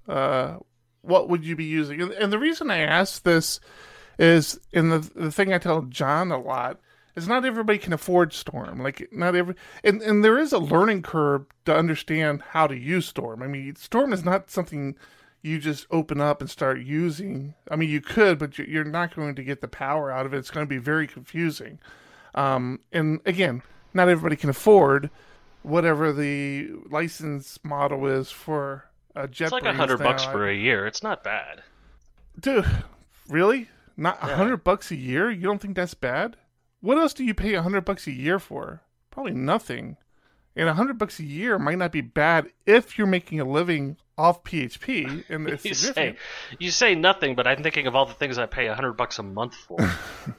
uh, 0.07 0.57
what 1.03 1.29
would 1.29 1.45
you 1.45 1.55
be 1.55 1.65
using? 1.65 2.01
And 2.01 2.33
the 2.33 2.39
reason 2.39 2.71
I 2.71 2.79
ask 2.79 3.21
this 3.23 3.59
is, 4.17 4.59
in 4.71 4.89
the 4.89 4.99
the 4.99 5.31
thing 5.31 5.53
I 5.53 5.57
tell 5.59 5.83
John 5.83 6.31
a 6.31 6.39
lot 6.39 6.79
is 7.15 7.27
not 7.27 7.45
everybody 7.45 7.77
can 7.77 7.93
afford 7.93 8.33
Storm. 8.33 8.81
Like 8.81 9.09
not 9.11 9.35
every, 9.35 9.55
and 9.83 10.01
and 10.01 10.23
there 10.23 10.39
is 10.39 10.53
a 10.53 10.59
learning 10.59 11.03
curve 11.03 11.45
to 11.65 11.75
understand 11.75 12.41
how 12.49 12.67
to 12.67 12.75
use 12.75 13.05
Storm. 13.05 13.43
I 13.43 13.47
mean, 13.47 13.75
Storm 13.75 14.13
is 14.13 14.25
not 14.25 14.49
something 14.49 14.95
you 15.41 15.59
just 15.59 15.85
open 15.91 16.21
up 16.21 16.39
and 16.39 16.49
start 16.49 16.79
using. 16.79 17.53
I 17.69 17.75
mean, 17.75 17.89
you 17.89 17.99
could, 17.99 18.39
but 18.39 18.57
you're 18.57 18.85
not 18.85 19.15
going 19.15 19.35
to 19.35 19.43
get 19.43 19.59
the 19.59 19.67
power 19.67 20.09
out 20.09 20.25
of 20.25 20.33
it. 20.33 20.37
It's 20.37 20.49
going 20.49 20.65
to 20.65 20.69
be 20.69 20.77
very 20.77 21.05
confusing. 21.05 21.79
Um, 22.33 22.79
and 22.93 23.19
again, 23.25 23.61
not 23.93 24.07
everybody 24.07 24.37
can 24.37 24.49
afford 24.49 25.09
whatever 25.61 26.13
the 26.13 26.69
license 26.89 27.59
model 27.63 28.07
is 28.07 28.31
for 28.31 28.85
uh, 29.15 29.27
It's 29.29 29.51
like 29.51 29.65
a 29.65 29.73
hundred 29.73 29.99
bucks 29.99 30.23
for 30.23 30.47
a 30.47 30.55
year. 30.55 30.85
It's 30.87 31.03
not 31.03 31.23
bad. 31.23 31.63
Dude, 32.39 32.65
really? 33.27 33.69
Not 33.95 34.17
a 34.23 34.27
yeah. 34.27 34.35
hundred 34.35 34.63
bucks 34.63 34.91
a 34.91 34.95
year? 34.95 35.29
You 35.29 35.43
don't 35.43 35.61
think 35.61 35.75
that's 35.75 35.93
bad? 35.93 36.35
What 36.81 36.97
else 36.97 37.13
do 37.13 37.23
you 37.23 37.33
pay 37.33 37.53
a 37.53 37.61
hundred 37.61 37.85
bucks 37.85 38.07
a 38.07 38.11
year 38.11 38.39
for? 38.39 38.81
Probably 39.11 39.33
nothing. 39.33 39.97
And 40.55 40.69
a 40.69 40.73
hundred 40.73 40.97
bucks 40.97 41.19
a 41.19 41.23
year 41.23 41.57
might 41.57 41.77
not 41.77 41.91
be 41.91 42.01
bad 42.01 42.47
if 42.65 42.97
you're 42.97 43.07
making 43.07 43.39
a 43.39 43.45
living 43.45 43.97
off 44.17 44.43
PHP. 44.43 45.23
And 45.29 45.47
it's 45.47 45.65
you 45.65 45.73
say 45.73 46.15
you 46.59 46.71
say 46.71 46.95
nothing, 46.95 47.35
but 47.35 47.47
I'm 47.47 47.63
thinking 47.63 47.87
of 47.87 47.95
all 47.95 48.05
the 48.05 48.13
things 48.13 48.37
I 48.37 48.45
pay 48.45 48.67
a 48.67 48.75
hundred 48.75 48.93
bucks 48.93 49.19
a 49.19 49.23
month 49.23 49.55
for. 49.55 49.77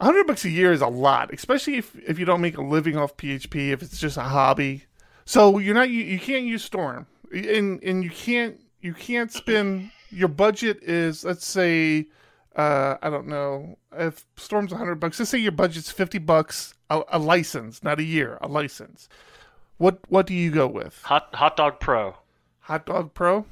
A 0.00 0.04
hundred 0.04 0.28
bucks 0.28 0.44
a 0.44 0.48
year 0.48 0.72
is 0.72 0.80
a 0.80 0.86
lot, 0.86 1.34
especially 1.34 1.74
if 1.76 1.92
if 1.96 2.20
you 2.20 2.24
don't 2.24 2.40
make 2.40 2.56
a 2.56 2.62
living 2.62 2.96
off 2.96 3.16
PHP. 3.16 3.70
If 3.70 3.82
it's 3.82 3.98
just 3.98 4.16
a 4.16 4.22
hobby, 4.22 4.84
so 5.24 5.58
you're 5.58 5.74
not 5.74 5.90
you, 5.90 6.04
you 6.04 6.20
can't 6.20 6.44
use 6.44 6.62
Storm 6.62 7.08
and 7.32 7.82
and 7.82 8.04
you 8.04 8.10
can't 8.10 8.58
you 8.80 8.94
can't 8.94 9.32
spend 9.32 9.90
your 10.10 10.28
budget 10.28 10.82
is 10.82 11.24
let's 11.24 11.46
say 11.46 12.06
uh, 12.56 12.96
I 13.00 13.10
don't 13.10 13.28
know 13.28 13.78
if 13.92 14.24
Storm's 14.36 14.72
hundred 14.72 14.96
bucks. 14.96 15.18
Let's 15.18 15.30
say 15.30 15.38
your 15.38 15.52
budget's 15.52 15.90
fifty 15.90 16.18
bucks 16.18 16.74
a, 16.90 17.02
a, 17.12 17.18
license, 17.18 17.82
not 17.84 18.00
a 18.00 18.02
year, 18.02 18.38
a 18.40 18.48
license. 18.48 19.08
What 19.76 20.00
what 20.08 20.26
do 20.26 20.34
you 20.34 20.50
go 20.50 20.66
with? 20.66 21.00
Hot 21.04 21.28
Hot 21.34 21.56
Dog 21.56 21.78
Pro. 21.78 22.16
Hot 22.60 22.84
Dog 22.84 23.14
Pro. 23.14 23.46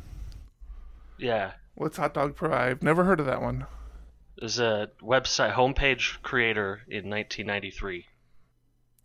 Yeah. 1.19 1.53
What's 1.75 1.99
Hot 1.99 2.15
Dog 2.15 2.35
Pro? 2.35 2.53
I've 2.53 2.83
never 2.83 3.05
heard 3.05 3.21
of 3.21 3.27
that 3.27 3.43
one. 3.43 3.67
There's 4.39 4.59
a 4.59 4.91
website 5.01 5.55
homepage 5.55 6.21
creator 6.23 6.83
in 6.89 7.09
1993. 7.09 8.07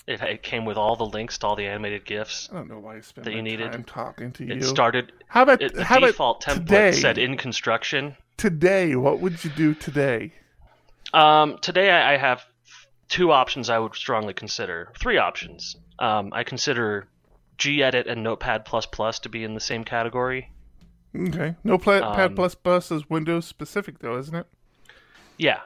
It, 0.07 0.21
it 0.21 0.43
came 0.43 0.65
with 0.65 0.77
all 0.77 0.95
the 0.95 1.05
links 1.05 1.37
to 1.39 1.47
all 1.47 1.55
the 1.55 1.67
animated 1.67 2.05
gifs. 2.05 2.49
I 2.51 2.55
don't 2.55 2.69
know 2.69 2.79
why 2.79 2.97
I 2.97 3.01
spent 3.01 3.25
that 3.25 3.33
you 3.33 3.41
needed. 3.41 3.71
time 3.71 3.83
talking 3.83 4.31
to 4.33 4.45
you. 4.45 4.53
It 4.55 4.63
started. 4.63 5.11
How 5.27 5.43
about 5.43 5.61
it, 5.61 5.75
the 5.75 5.83
how 5.83 5.99
default 5.99 6.43
about 6.43 6.57
template 6.57 6.67
today? 6.67 6.91
said 6.93 7.17
in 7.17 7.37
construction. 7.37 8.17
Today, 8.37 8.95
what 8.95 9.19
would 9.19 9.43
you 9.43 9.51
do 9.51 9.75
today? 9.75 10.33
Um, 11.13 11.57
today 11.61 11.91
I, 11.91 12.13
I 12.13 12.17
have 12.17 12.43
two 13.09 13.31
options 13.31 13.69
I 13.69 13.77
would 13.77 13.93
strongly 13.95 14.33
consider. 14.33 14.91
Three 14.99 15.17
options. 15.17 15.75
Um, 15.99 16.31
I 16.33 16.43
consider 16.43 17.07
gedit 17.59 18.07
and 18.09 18.23
Notepad++ 18.23 18.63
to 19.21 19.29
be 19.29 19.43
in 19.43 19.53
the 19.53 19.59
same 19.59 19.83
category. 19.83 20.49
Okay. 21.15 21.55
No 21.63 21.77
pla- 21.77 21.99
Um, 21.99 22.35
plus 22.35 22.55
plus 22.55 22.89
is 22.91 23.09
Windows 23.09 23.45
specific 23.45 23.99
though, 23.99 24.17
isn't 24.17 24.33
it? 24.33 24.47
Yeah. 25.37 25.59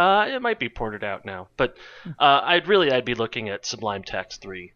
Uh, 0.00 0.24
it 0.28 0.40
might 0.40 0.58
be 0.58 0.70
ported 0.70 1.04
out 1.04 1.26
now, 1.26 1.48
but 1.58 1.76
uh, 2.18 2.40
I'd 2.42 2.66
really 2.66 2.90
I'd 2.90 3.04
be 3.04 3.14
looking 3.14 3.50
at 3.50 3.66
Sublime 3.66 4.02
Text 4.02 4.40
3. 4.40 4.72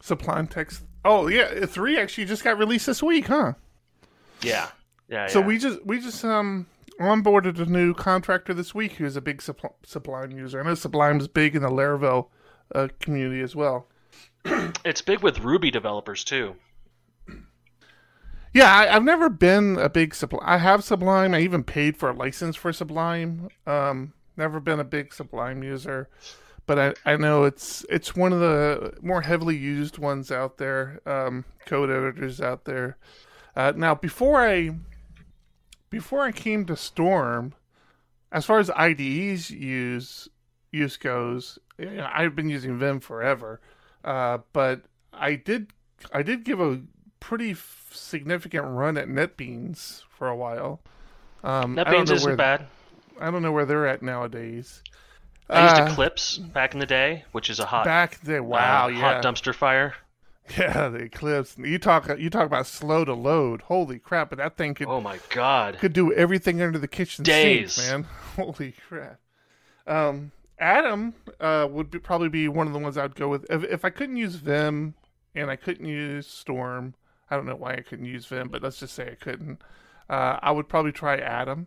Sublime 0.00 0.46
Text. 0.46 0.84
Oh 1.04 1.26
yeah, 1.26 1.66
three 1.66 1.98
actually 1.98 2.24
just 2.24 2.42
got 2.42 2.56
released 2.56 2.86
this 2.86 3.02
week, 3.02 3.26
huh? 3.26 3.52
Yeah. 4.40 4.68
Yeah. 5.10 5.26
So 5.26 5.40
yeah. 5.40 5.46
we 5.46 5.58
just 5.58 5.84
we 5.84 6.00
just 6.00 6.24
um 6.24 6.68
onboarded 6.98 7.60
a 7.60 7.66
new 7.66 7.92
contractor 7.92 8.54
this 8.54 8.74
week 8.74 8.92
who's 8.92 9.14
a 9.14 9.20
big 9.20 9.42
Supl- 9.42 9.74
Sublime 9.84 10.30
user. 10.30 10.58
I 10.58 10.64
know 10.64 10.74
Sublime's 10.74 11.28
big 11.28 11.54
in 11.54 11.60
the 11.60 11.68
Laravel 11.68 12.28
uh, 12.74 12.88
community 12.98 13.42
as 13.42 13.54
well. 13.54 13.88
it's 14.86 15.02
big 15.02 15.20
with 15.20 15.40
Ruby 15.40 15.70
developers 15.70 16.24
too. 16.24 16.56
Yeah, 18.54 18.74
I, 18.74 18.96
I've 18.96 19.04
never 19.04 19.28
been 19.28 19.76
a 19.76 19.90
big 19.90 20.14
Sublime. 20.14 20.42
I 20.46 20.56
have 20.56 20.82
Sublime. 20.82 21.34
I 21.34 21.40
even 21.40 21.62
paid 21.62 21.98
for 21.98 22.08
a 22.08 22.14
license 22.14 22.56
for 22.56 22.72
Sublime. 22.72 23.50
Um, 23.66 24.14
never 24.36 24.60
been 24.60 24.80
a 24.80 24.84
big 24.84 25.12
Sublime 25.12 25.62
user, 25.62 26.08
but 26.66 26.78
I, 26.78 27.12
I 27.12 27.16
know 27.16 27.44
it's 27.44 27.84
it's 27.88 28.14
one 28.14 28.32
of 28.32 28.40
the 28.40 28.94
more 29.02 29.22
heavily 29.22 29.56
used 29.56 29.98
ones 29.98 30.30
out 30.30 30.58
there. 30.58 31.00
Um, 31.06 31.44
code 31.66 31.90
editors 31.90 32.40
out 32.40 32.64
there. 32.64 32.96
Uh, 33.54 33.72
now, 33.76 33.94
before 33.94 34.46
I 34.46 34.70
before 35.90 36.22
I 36.22 36.32
came 36.32 36.64
to 36.66 36.76
Storm, 36.76 37.54
as 38.30 38.44
far 38.44 38.58
as 38.58 38.70
IDEs 38.70 39.50
use 39.50 40.28
use 40.70 40.96
goes, 40.96 41.58
you 41.78 41.90
know, 41.90 42.08
I've 42.12 42.34
been 42.34 42.48
using 42.48 42.78
Vim 42.78 43.00
forever, 43.00 43.60
uh, 44.04 44.38
but 44.52 44.82
I 45.12 45.34
did 45.36 45.72
I 46.12 46.22
did 46.22 46.44
give 46.44 46.60
a 46.60 46.80
pretty 47.20 47.52
f- 47.52 47.90
significant 47.92 48.66
run 48.66 48.96
at 48.96 49.08
NetBeans 49.08 50.02
for 50.08 50.28
a 50.28 50.36
while. 50.36 50.80
Um, 51.44 51.76
NetBeans 51.76 52.10
isn't 52.12 52.36
bad. 52.36 52.66
I 53.22 53.30
don't 53.30 53.42
know 53.42 53.52
where 53.52 53.64
they're 53.64 53.86
at 53.86 54.02
nowadays. 54.02 54.82
I 55.48 55.64
used 55.64 55.76
Uh, 55.76 55.88
Eclipse 55.90 56.38
back 56.38 56.74
in 56.74 56.80
the 56.80 56.86
day, 56.86 57.24
which 57.32 57.50
is 57.50 57.60
a 57.60 57.66
hot, 57.66 57.84
back 57.84 58.20
then. 58.20 58.46
Wow, 58.46 58.86
uh, 58.86 58.88
yeah, 58.88 59.00
hot 59.00 59.22
dumpster 59.24 59.54
fire. 59.54 59.94
yeah, 60.58 60.88
the 60.88 60.98
Eclipse. 60.98 61.56
You 61.58 61.78
talk 61.78 62.08
you 62.18 62.30
talk 62.30 62.46
about 62.46 62.66
slow 62.66 63.04
to 63.04 63.14
load. 63.14 63.62
Holy 63.62 63.98
crap! 63.98 64.30
But 64.30 64.38
that 64.38 64.56
thing 64.56 64.74
could 64.74 64.88
Oh 64.88 65.00
my 65.00 65.18
god. 65.30 65.78
could 65.78 65.92
do 65.92 66.12
everything 66.12 66.60
under 66.60 66.78
the 66.78 66.88
kitchen 66.88 67.22
Days. 67.24 67.74
sink, 67.74 67.88
man. 67.88 68.06
Holy 68.36 68.74
crap. 68.88 69.20
Um, 69.86 70.32
Atom 70.58 71.14
uh, 71.40 71.66
would 71.70 71.90
be, 71.90 71.98
probably 71.98 72.28
be 72.28 72.48
one 72.48 72.66
of 72.66 72.72
the 72.72 72.78
ones 72.78 72.96
I'd 72.96 73.14
go 73.14 73.28
with 73.28 73.44
if, 73.50 73.64
if 73.64 73.84
I 73.84 73.90
couldn't 73.90 74.16
use 74.16 74.36
Vim 74.36 74.94
and 75.34 75.50
I 75.50 75.56
couldn't 75.56 75.86
use 75.86 76.26
Storm. 76.26 76.94
I 77.30 77.36
don't 77.36 77.46
know 77.46 77.56
why 77.56 77.74
I 77.74 77.80
couldn't 77.80 78.04
use 78.06 78.26
Vim, 78.26 78.48
but 78.48 78.62
let's 78.62 78.78
just 78.80 78.94
say 78.94 79.10
I 79.10 79.14
couldn't. 79.14 79.60
Uh, 80.10 80.38
I 80.42 80.50
would 80.50 80.68
probably 80.68 80.92
try 80.92 81.16
Atom, 81.16 81.66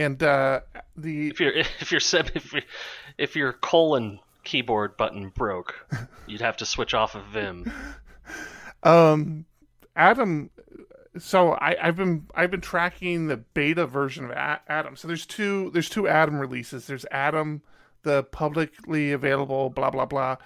and 0.00 0.22
uh, 0.22 0.60
the 0.96 1.28
If 1.28 1.40
your 1.40 1.52
if 1.80 1.92
your 1.92 2.00
if 2.34 2.52
your, 2.52 2.62
if 3.18 3.36
your 3.36 3.52
colon 3.52 4.20
keyboard 4.44 4.96
button 4.96 5.28
broke, 5.28 5.86
you'd 6.26 6.40
have 6.40 6.56
to 6.58 6.66
switch 6.66 6.94
off 6.94 7.14
of 7.14 7.24
Vim. 7.26 7.70
Um, 8.82 9.44
Atom. 9.94 10.50
So 11.18 11.52
I, 11.52 11.76
I've 11.82 11.96
been 11.96 12.26
I've 12.34 12.50
been 12.50 12.60
tracking 12.60 13.26
the 13.26 13.36
beta 13.36 13.86
version 13.86 14.24
of 14.24 14.30
A- 14.30 14.62
Atom. 14.68 14.96
So 14.96 15.06
there's 15.06 15.26
two 15.26 15.70
there's 15.72 15.90
two 15.90 16.08
Atom 16.08 16.38
releases. 16.38 16.86
There's 16.86 17.04
Atom, 17.10 17.62
the 18.02 18.22
publicly 18.22 19.12
available 19.12 19.68
blah 19.68 19.90
blah 19.90 20.06
blah, 20.06 20.36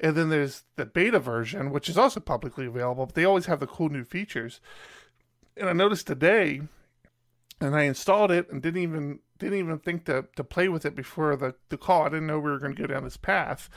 and 0.00 0.16
then 0.16 0.30
there's 0.30 0.64
the 0.76 0.86
beta 0.86 1.20
version, 1.20 1.70
which 1.70 1.88
is 1.88 1.96
also 1.96 2.18
publicly 2.20 2.66
available. 2.66 3.06
But 3.06 3.14
they 3.14 3.24
always 3.24 3.46
have 3.46 3.60
the 3.60 3.66
cool 3.66 3.90
new 3.90 4.04
features. 4.04 4.60
And 5.56 5.68
I 5.68 5.72
noticed 5.72 6.08
today, 6.08 6.62
and 7.60 7.74
I 7.74 7.82
installed 7.82 8.30
it 8.30 8.50
and 8.50 8.60
didn't 8.62 8.82
even 8.82 9.20
didn't 9.38 9.58
even 9.58 9.78
think 9.78 10.04
to 10.06 10.26
to 10.36 10.44
play 10.44 10.68
with 10.68 10.84
it 10.84 10.94
before 10.94 11.36
the 11.36 11.54
the 11.68 11.76
call. 11.76 12.02
I 12.02 12.08
didn't 12.10 12.26
know 12.26 12.38
we 12.38 12.50
were 12.50 12.58
going 12.58 12.74
to 12.74 12.80
go 12.82 12.86
down 12.86 13.04
this 13.04 13.16
path. 13.16 13.68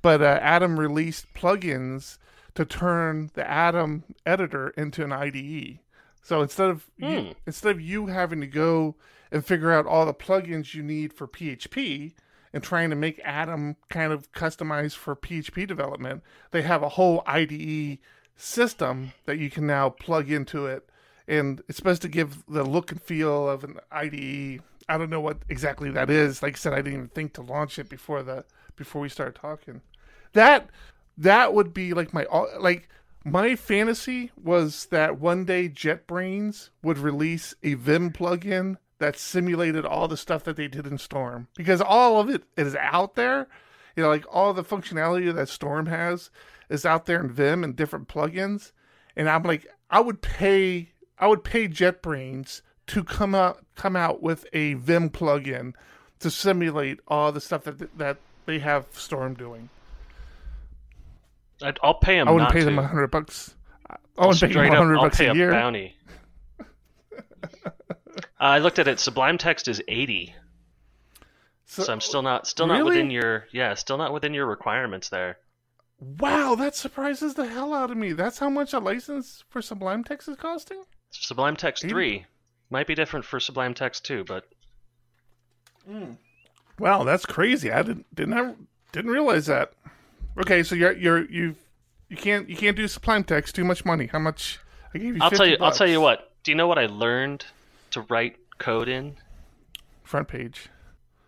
But 0.00 0.20
uh, 0.22 0.38
Atom 0.42 0.78
released 0.80 1.32
plugins 1.34 2.18
to 2.54 2.64
turn 2.64 3.30
the 3.34 3.48
Atom 3.48 4.04
editor 4.26 4.70
into 4.70 5.04
an 5.04 5.12
IDE. 5.12 5.78
So 6.22 6.42
instead 6.42 6.70
of 6.70 6.90
Hmm. 7.00 7.04
you, 7.08 7.34
instead 7.46 7.70
of 7.76 7.80
you 7.80 8.06
having 8.06 8.40
to 8.40 8.46
go 8.46 8.96
and 9.30 9.44
figure 9.44 9.72
out 9.72 9.86
all 9.86 10.04
the 10.06 10.14
plugins 10.14 10.74
you 10.74 10.82
need 10.82 11.12
for 11.12 11.26
PHP 11.26 12.12
and 12.52 12.62
trying 12.62 12.90
to 12.90 12.96
make 12.96 13.20
Atom 13.24 13.76
kind 13.88 14.12
of 14.12 14.30
customized 14.32 14.96
for 14.96 15.16
PHP 15.16 15.66
development, 15.66 16.22
they 16.50 16.62
have 16.62 16.82
a 16.82 16.90
whole 16.90 17.22
IDE 17.26 17.98
system 18.36 19.12
that 19.26 19.38
you 19.38 19.48
can 19.50 19.66
now 19.66 19.88
plug 19.88 20.30
into 20.30 20.66
it, 20.66 20.88
and 21.28 21.62
it's 21.68 21.76
supposed 21.76 22.02
to 22.02 22.08
give 22.08 22.44
the 22.48 22.64
look 22.64 22.90
and 22.90 23.00
feel 23.00 23.48
of 23.48 23.64
an 23.64 23.78
IDE. 23.90 24.62
I 24.88 24.98
don't 24.98 25.10
know 25.10 25.20
what 25.20 25.38
exactly 25.48 25.90
that 25.90 26.10
is. 26.10 26.42
Like 26.42 26.54
I 26.54 26.58
said, 26.58 26.72
I 26.72 26.76
didn't 26.76 26.94
even 26.94 27.08
think 27.08 27.34
to 27.34 27.42
launch 27.42 27.78
it 27.78 27.88
before 27.88 28.22
the 28.22 28.44
before 28.76 29.00
we 29.00 29.08
started 29.08 29.34
talking. 29.34 29.82
That 30.32 30.68
that 31.16 31.54
would 31.54 31.72
be 31.72 31.94
like 31.94 32.12
my 32.12 32.26
like 32.58 32.88
my 33.24 33.54
fantasy 33.54 34.32
was 34.42 34.86
that 34.86 35.20
one 35.20 35.44
day 35.44 35.68
JetBrains 35.68 36.70
would 36.82 36.98
release 36.98 37.54
a 37.62 37.74
Vim 37.74 38.10
plugin 38.10 38.76
that 38.98 39.16
simulated 39.16 39.84
all 39.84 40.08
the 40.08 40.16
stuff 40.16 40.44
that 40.44 40.56
they 40.56 40.68
did 40.68 40.86
in 40.86 40.98
Storm 40.98 41.48
because 41.56 41.80
all 41.80 42.20
of 42.20 42.28
it 42.28 42.44
is 42.56 42.74
out 42.76 43.14
there. 43.14 43.48
You 43.96 44.02
know, 44.02 44.08
like 44.08 44.24
all 44.30 44.52
the 44.52 44.64
functionality 44.64 45.32
that 45.34 45.48
Storm 45.48 45.86
has 45.86 46.30
is 46.68 46.86
out 46.86 47.06
there 47.06 47.20
in 47.20 47.30
Vim 47.30 47.62
and 47.62 47.76
different 47.76 48.08
plugins. 48.08 48.72
And 49.16 49.28
I'm 49.28 49.42
like, 49.42 49.66
I 49.90 50.00
would 50.00 50.22
pay, 50.22 50.91
I 51.22 51.28
would 51.28 51.44
pay 51.44 51.68
JetBrains 51.68 52.62
to 52.88 53.04
come 53.04 53.32
out, 53.32 53.64
come 53.76 53.94
out 53.94 54.22
with 54.24 54.44
a 54.52 54.74
Vim 54.74 55.08
plugin 55.08 55.72
to 56.18 56.32
simulate 56.32 56.98
all 57.06 57.30
the 57.30 57.40
stuff 57.40 57.62
that 57.62 57.96
that 57.96 58.16
they 58.44 58.58
have 58.58 58.86
Storm 58.90 59.34
doing. 59.34 59.68
I'd, 61.62 61.78
I'll 61.80 61.94
pay 61.94 62.18
him. 62.18 62.26
I 62.26 62.32
wouldn't 62.32 62.50
pay 62.50 62.58
to. 62.58 62.64
them 62.64 62.78
a 62.80 62.86
hundred 62.88 63.12
bucks. 63.12 63.54
I 64.18 64.26
wouldn't 64.26 64.40
pay 64.52 64.52
them 64.52 64.72
a 64.72 64.76
hundred 64.76 64.96
bucks 64.96 65.18
pay 65.18 65.26
a 65.26 65.30
a 65.30 65.34
year. 65.36 65.52
bounty. 65.52 65.96
I 68.40 68.58
looked 68.58 68.80
at 68.80 68.88
it. 68.88 68.98
Sublime 68.98 69.38
Text 69.38 69.68
is 69.68 69.80
eighty, 69.86 70.34
So, 71.66 71.84
so 71.84 71.92
I'm 71.92 72.00
still 72.00 72.22
not 72.22 72.48
still 72.48 72.66
not 72.66 72.84
within 72.84 73.10
your 73.12 73.46
yeah 73.52 73.74
still 73.74 73.96
not 73.96 74.12
within 74.12 74.34
your 74.34 74.46
requirements 74.46 75.08
there. 75.08 75.38
wow, 76.00 76.56
that 76.56 76.74
surprises 76.74 77.34
the 77.34 77.46
hell 77.46 77.72
out 77.72 77.92
of 77.92 77.96
me. 77.96 78.12
That's 78.12 78.40
how 78.40 78.50
much 78.50 78.72
a 78.72 78.80
license 78.80 79.44
for 79.48 79.62
Sublime 79.62 80.02
Text 80.02 80.28
is 80.28 80.36
costing. 80.36 80.82
Sublime 81.12 81.56
Text 81.56 81.84
80? 81.84 81.92
three 81.92 82.26
might 82.70 82.86
be 82.86 82.94
different 82.94 83.24
for 83.24 83.38
Sublime 83.38 83.74
Text 83.74 84.04
two, 84.04 84.24
but 84.24 84.46
Wow, 86.78 87.04
that's 87.04 87.26
crazy. 87.26 87.70
I 87.70 87.82
didn't 87.82 88.06
didn't 88.14 88.32
have, 88.34 88.56
didn't 88.92 89.10
realize 89.10 89.46
that. 89.46 89.72
Okay, 90.38 90.62
so 90.62 90.74
you're 90.74 90.92
you're 90.92 91.24
you 91.30 91.54
you 92.08 92.16
can't 92.16 92.48
you 92.48 92.56
can't 92.56 92.76
do 92.76 92.88
Sublime 92.88 93.24
Text. 93.24 93.54
Too 93.54 93.64
much 93.64 93.84
money. 93.84 94.06
How 94.06 94.18
much? 94.18 94.58
I 94.94 94.98
gave 94.98 95.16
you. 95.16 95.22
I'll 95.22 95.30
tell 95.30 95.46
50 95.46 95.50
you 95.50 95.56
I'll 95.60 95.72
tell 95.72 95.88
you 95.88 96.00
what. 96.00 96.32
Do 96.42 96.50
you 96.50 96.56
know 96.56 96.66
what 96.66 96.78
I 96.78 96.86
learned 96.86 97.44
to 97.92 98.00
write 98.02 98.36
code 98.58 98.88
in? 98.88 99.16
Front 100.02 100.28
page. 100.28 100.68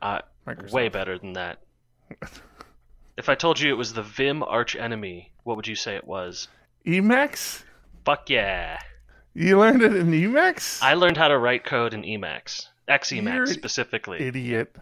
Uh, 0.02 0.20
Microsoft. 0.46 0.72
way 0.72 0.88
better 0.88 1.18
than 1.18 1.34
that. 1.34 1.60
if 3.16 3.28
I 3.28 3.34
told 3.34 3.60
you 3.60 3.70
it 3.70 3.76
was 3.76 3.92
the 3.92 4.02
Vim 4.02 4.42
arch 4.42 4.76
enemy, 4.76 5.30
what 5.44 5.56
would 5.56 5.66
you 5.66 5.76
say 5.76 5.94
it 5.96 6.06
was? 6.06 6.48
Emacs. 6.86 7.62
Fuck 8.04 8.28
yeah! 8.28 8.78
You 9.34 9.58
learned 9.58 9.82
it 9.82 9.94
in 9.96 10.10
Emacs. 10.12 10.80
I 10.82 10.94
learned 10.94 11.16
how 11.16 11.28
to 11.28 11.36
write 11.38 11.64
code 11.64 11.92
in 11.94 12.02
Emacs, 12.02 12.66
Xemacs 12.88 13.34
You're 13.34 13.46
specifically. 13.46 14.20
Idiot. 14.20 14.74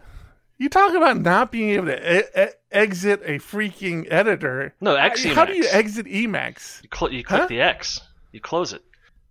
You 0.59 0.69
talk 0.69 0.93
about 0.93 1.19
not 1.19 1.51
being 1.51 1.71
able 1.71 1.87
to 1.87 2.19
e- 2.19 2.23
e- 2.39 2.53
exit 2.71 3.21
a 3.25 3.39
freaking 3.39 4.05
editor. 4.11 4.75
No, 4.79 4.95
Xemacs. 4.95 5.33
How 5.33 5.45
do 5.45 5.53
you 5.53 5.65
exit 5.71 6.05
Emacs? 6.05 6.83
You, 6.83 6.89
cl- 6.95 7.11
you 7.11 7.23
click 7.23 7.41
Huh? 7.41 7.47
the 7.47 7.61
X. 7.61 7.99
You 8.31 8.39
close 8.39 8.73
it. 8.73 8.83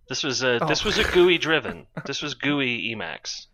This 0.09 0.23
was 0.23 0.43
a 0.43 0.59
this 0.67 0.83
Oh. 0.83 0.87
was 0.89 0.97
a 0.97 1.03
GUI 1.09 1.37
driven. 1.37 1.87
This 2.05 2.21
was 2.21 2.33
GUI 2.33 2.93
Emacs. 2.93 3.47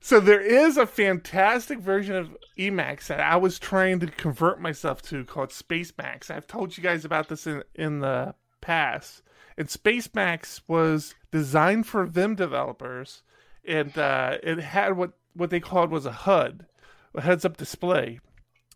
So 0.00 0.20
there 0.20 0.40
is 0.40 0.76
a 0.76 0.86
fantastic 0.86 1.78
version 1.80 2.14
of 2.14 2.36
Emacs 2.58 3.06
that 3.08 3.18
I 3.20 3.36
was 3.36 3.58
trying 3.58 3.98
to 4.00 4.06
convert 4.06 4.60
myself 4.60 5.02
to 5.02 5.24
called 5.24 5.48
Spacemacs. 5.50 6.30
I've 6.30 6.46
told 6.46 6.76
you 6.76 6.82
guys 6.82 7.04
about 7.04 7.28
this 7.28 7.46
in 7.46 7.64
in 7.74 8.00
the 8.00 8.34
past. 8.60 9.22
And 9.58 9.68
Spacemacs 9.68 10.60
was 10.68 11.14
designed 11.32 11.86
for 11.86 12.04
Vim 12.04 12.34
developers, 12.34 13.22
and 13.66 13.96
uh, 13.96 14.38
it 14.42 14.58
had 14.60 14.96
what 14.96 15.12
what 15.34 15.50
they 15.50 15.60
called 15.60 15.90
was 15.90 16.06
a 16.06 16.12
HUD, 16.12 16.66
a 17.14 17.20
heads-up 17.22 17.56
display. 17.56 18.20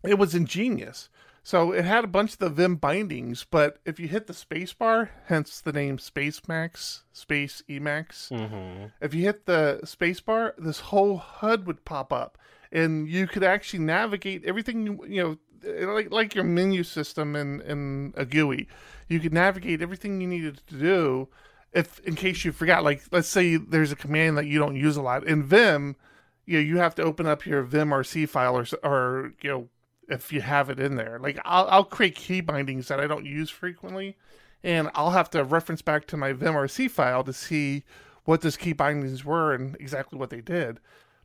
It 0.03 0.17
was 0.17 0.33
ingenious. 0.35 1.09
So 1.43 1.71
it 1.71 1.85
had 1.85 2.03
a 2.03 2.07
bunch 2.07 2.33
of 2.33 2.37
the 2.39 2.49
Vim 2.49 2.75
bindings, 2.75 3.45
but 3.49 3.79
if 3.83 3.99
you 3.99 4.07
hit 4.07 4.27
the 4.27 4.33
spacebar, 4.33 5.09
hence 5.25 5.59
the 5.59 5.71
name 5.73 5.97
Spacemacs, 5.97 7.01
Space 7.13 7.63
Emacs, 7.67 8.29
Mm-hmm. 8.29 8.85
if 9.01 9.13
you 9.15 9.23
hit 9.23 9.47
the 9.47 9.79
spacebar, 9.83 10.53
this 10.59 10.79
whole 10.81 11.17
HUD 11.17 11.65
would 11.65 11.83
pop 11.83 12.13
up, 12.13 12.37
and 12.71 13.07
you 13.07 13.25
could 13.25 13.43
actually 13.43 13.79
navigate 13.79 14.45
everything 14.45 14.85
you 14.85 15.05
you 15.07 15.23
know 15.23 15.37
Uh, 15.65 15.93
like 15.93 16.11
like 16.11 16.35
your 16.35 16.43
menu 16.43 16.83
system 16.83 17.35
in 17.35 17.61
in 17.61 18.13
a 18.15 18.25
GUI. 18.25 18.67
You 19.07 19.19
could 19.19 19.33
navigate 19.33 19.81
everything 19.81 20.21
you 20.21 20.27
needed 20.27 20.61
to 20.67 20.75
do 20.75 21.27
if 21.73 21.99
in 21.99 22.15
case 22.15 22.43
you 22.43 22.51
forgot. 22.51 22.83
Like 22.83 23.03
let's 23.11 23.27
say 23.27 23.57
there's 23.57 23.91
a 23.91 23.95
command 23.95 24.37
that 24.37 24.47
you 24.47 24.59
don't 24.59 24.75
use 24.75 24.97
a 24.97 25.01
lot 25.01 25.25
in 25.25 25.43
Vim. 25.43 25.95
You 26.45 26.57
know, 26.57 26.63
you 26.63 26.77
have 26.77 26.95
to 26.95 27.03
open 27.03 27.27
up 27.27 27.45
your 27.45 27.63
vimrc 27.63 28.27
file 28.29 28.57
or 28.57 28.65
or 28.83 29.33
you 29.41 29.49
know 29.49 29.69
if 30.09 30.33
you 30.33 30.41
have 30.41 30.69
it 30.69 30.79
in 30.79 30.95
there. 30.95 31.19
Like 31.19 31.39
I'll 31.45 31.67
I'll 31.67 31.83
create 31.83 32.15
key 32.15 32.41
bindings 32.41 32.87
that 32.87 32.99
I 32.99 33.07
don't 33.07 33.25
use 33.25 33.49
frequently, 33.49 34.17
and 34.63 34.89
I'll 34.95 35.11
have 35.11 35.29
to 35.31 35.43
reference 35.43 35.81
back 35.81 36.07
to 36.07 36.17
my 36.17 36.33
vimrc 36.33 36.89
file 36.89 37.23
to 37.23 37.33
see 37.33 37.83
what 38.25 38.41
those 38.41 38.57
key 38.57 38.73
bindings 38.73 39.25
were 39.25 39.53
and 39.53 39.75
exactly 39.79 40.17
what 40.17 40.29
they 40.29 40.41
did. 40.41 40.79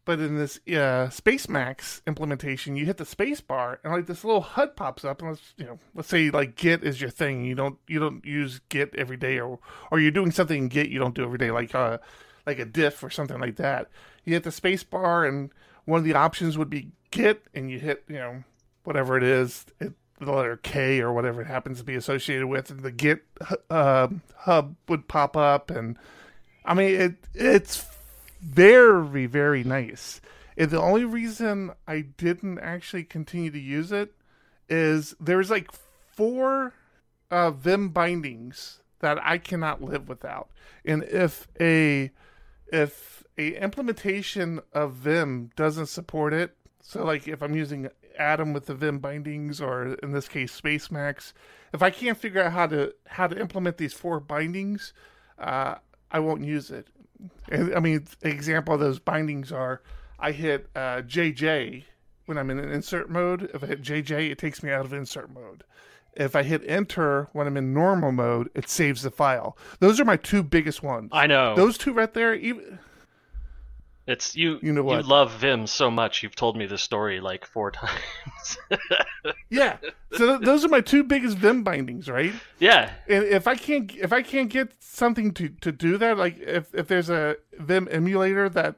But 0.06 0.20
in 0.20 0.36
this 0.36 0.60
uh, 0.68 1.10
Spacemacs 1.10 2.00
implementation, 2.06 2.76
you 2.76 2.86
hit 2.86 2.96
the 2.96 3.04
space 3.04 3.40
bar 3.40 3.80
and 3.82 3.92
like 3.92 4.06
this 4.06 4.22
little 4.22 4.40
HUD 4.40 4.76
pops 4.76 5.04
up, 5.04 5.20
and 5.20 5.30
let's 5.30 5.52
you 5.56 5.66
know, 5.66 5.80
let's 5.96 6.08
say 6.08 6.30
like 6.30 6.54
Git 6.54 6.84
is 6.84 7.00
your 7.00 7.10
thing. 7.10 7.44
You 7.44 7.56
don't 7.56 7.76
you 7.88 7.98
don't 7.98 8.24
use 8.24 8.60
Git 8.68 8.94
every 8.96 9.16
day, 9.16 9.40
or 9.40 9.58
or 9.90 9.98
you're 9.98 10.12
doing 10.12 10.30
something 10.30 10.56
in 10.56 10.68
Git 10.68 10.90
you 10.90 11.00
don't 11.00 11.16
do 11.16 11.24
every 11.24 11.38
day, 11.38 11.50
like 11.50 11.74
uh 11.74 11.98
like 12.46 12.60
a 12.60 12.64
diff 12.64 13.02
or 13.02 13.10
something 13.10 13.40
like 13.40 13.56
that. 13.56 13.90
You 14.24 14.34
hit 14.34 14.44
the 14.44 14.52
space 14.52 14.84
bar, 14.84 15.24
and 15.24 15.50
one 15.86 15.98
of 15.98 16.04
the 16.04 16.14
options 16.14 16.56
would 16.56 16.70
be 16.70 16.92
Git, 17.10 17.42
and 17.52 17.68
you 17.68 17.80
hit 17.80 18.04
you 18.06 18.14
know 18.14 18.44
whatever 18.84 19.16
it 19.16 19.24
is, 19.24 19.66
it, 19.80 19.92
the 20.20 20.30
letter 20.30 20.56
K 20.56 21.00
or 21.00 21.12
whatever 21.12 21.40
it 21.40 21.48
happens 21.48 21.78
to 21.78 21.84
be 21.84 21.96
associated 21.96 22.46
with, 22.46 22.70
and 22.70 22.84
the 22.84 22.92
Git 22.92 23.24
uh, 23.70 24.06
hub 24.36 24.76
would 24.88 25.08
pop 25.08 25.36
up, 25.36 25.68
and 25.68 25.98
I 26.64 26.74
mean 26.74 26.94
it 26.94 27.14
it's 27.34 27.84
very, 28.40 29.26
very 29.26 29.64
nice. 29.64 30.20
And 30.56 30.70
the 30.70 30.80
only 30.80 31.04
reason 31.04 31.72
I 31.86 32.00
didn't 32.00 32.58
actually 32.60 33.04
continue 33.04 33.50
to 33.50 33.58
use 33.58 33.92
it 33.92 34.14
is 34.68 35.14
there's 35.20 35.50
like 35.50 35.70
four 36.12 36.72
uh, 37.30 37.50
Vim 37.50 37.90
bindings 37.90 38.80
that 39.00 39.18
I 39.22 39.38
cannot 39.38 39.82
live 39.82 40.08
without. 40.08 40.48
And 40.84 41.04
if 41.04 41.46
a 41.60 42.10
if 42.72 43.24
a 43.38 43.62
implementation 43.62 44.60
of 44.72 44.94
Vim 44.94 45.50
doesn't 45.56 45.86
support 45.86 46.32
it, 46.32 46.56
so 46.80 47.04
like 47.04 47.28
if 47.28 47.42
I'm 47.42 47.54
using 47.54 47.88
Atom 48.18 48.52
with 48.52 48.66
the 48.66 48.74
Vim 48.74 48.98
bindings, 48.98 49.60
or 49.60 49.94
in 50.02 50.12
this 50.12 50.28
case 50.28 50.58
Spacemacs, 50.58 51.32
if 51.72 51.82
I 51.82 51.90
can't 51.90 52.16
figure 52.16 52.42
out 52.42 52.52
how 52.52 52.66
to 52.68 52.94
how 53.06 53.26
to 53.26 53.38
implement 53.38 53.76
these 53.76 53.92
four 53.92 54.20
bindings, 54.20 54.92
uh, 55.38 55.76
I 56.10 56.20
won't 56.20 56.44
use 56.44 56.70
it. 56.70 56.88
I 57.50 57.80
mean, 57.80 58.06
example 58.22 58.74
of 58.74 58.80
those 58.80 58.98
bindings 58.98 59.52
are 59.52 59.82
I 60.18 60.32
hit 60.32 60.68
uh, 60.74 61.02
JJ 61.02 61.84
when 62.26 62.38
I'm 62.38 62.50
in 62.50 62.58
insert 62.58 63.10
mode. 63.10 63.50
If 63.54 63.62
I 63.62 63.66
hit 63.66 63.82
JJ, 63.82 64.30
it 64.30 64.38
takes 64.38 64.62
me 64.62 64.70
out 64.70 64.84
of 64.84 64.92
insert 64.92 65.32
mode. 65.32 65.64
If 66.14 66.34
I 66.34 66.42
hit 66.42 66.62
enter 66.66 67.28
when 67.32 67.46
I'm 67.46 67.56
in 67.56 67.74
normal 67.74 68.10
mode, 68.10 68.48
it 68.54 68.70
saves 68.70 69.02
the 69.02 69.10
file. 69.10 69.56
Those 69.80 70.00
are 70.00 70.04
my 70.04 70.16
two 70.16 70.42
biggest 70.42 70.82
ones. 70.82 71.10
I 71.12 71.26
know 71.26 71.54
those 71.54 71.76
two 71.76 71.92
right 71.92 72.12
there. 72.12 72.34
Even 72.34 72.78
it's 74.06 74.36
you. 74.36 74.58
You 74.62 74.72
know 74.72 74.82
what? 74.82 75.04
You 75.04 75.08
love 75.10 75.32
Vim 75.32 75.66
so 75.66 75.90
much. 75.90 76.22
You've 76.22 76.36
told 76.36 76.56
me 76.56 76.66
this 76.66 76.82
story 76.82 77.20
like 77.20 77.44
four 77.44 77.70
times. 77.72 78.58
yeah. 79.50 79.78
So 80.16 80.26
th- 80.36 80.40
those 80.46 80.64
are 80.64 80.68
my 80.68 80.80
two 80.80 81.02
biggest 81.02 81.36
Vim 81.38 81.64
bindings, 81.64 82.08
right? 82.08 82.32
Yeah. 82.58 82.92
And 83.08 83.24
if 83.24 83.46
I 83.46 83.56
can't, 83.56 83.94
if 83.96 84.12
I 84.12 84.22
can't 84.22 84.48
get 84.48 84.72
something 84.80 85.32
to 85.34 85.48
to 85.48 85.72
do 85.72 85.98
that, 85.98 86.18
like 86.18 86.38
if 86.38 86.72
if 86.74 86.86
there's 86.88 87.10
a 87.10 87.36
Vim 87.58 87.88
emulator 87.90 88.48
that, 88.50 88.76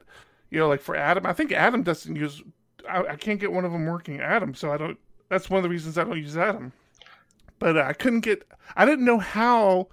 you 0.50 0.58
know, 0.58 0.68
like 0.68 0.80
for 0.80 0.96
Atom, 0.96 1.26
I 1.26 1.32
think 1.32 1.52
Atom 1.52 1.82
doesn't 1.82 2.16
use. 2.16 2.42
I, 2.88 3.00
I 3.00 3.16
can't 3.16 3.38
get 3.38 3.52
one 3.52 3.64
of 3.66 3.72
them 3.72 3.84
working 3.86 4.20
Atom, 4.20 4.54
so 4.54 4.72
I 4.72 4.78
don't. 4.78 4.98
That's 5.28 5.50
one 5.50 5.58
of 5.58 5.62
the 5.62 5.68
reasons 5.68 5.98
I 5.98 6.04
don't 6.04 6.16
use 6.16 6.36
Atom. 6.38 6.72
But 7.58 7.76
uh, 7.76 7.82
I 7.82 7.92
couldn't 7.92 8.20
get. 8.20 8.48
I 8.76 8.86
didn't 8.86 9.04
know 9.04 9.18
how 9.18 9.88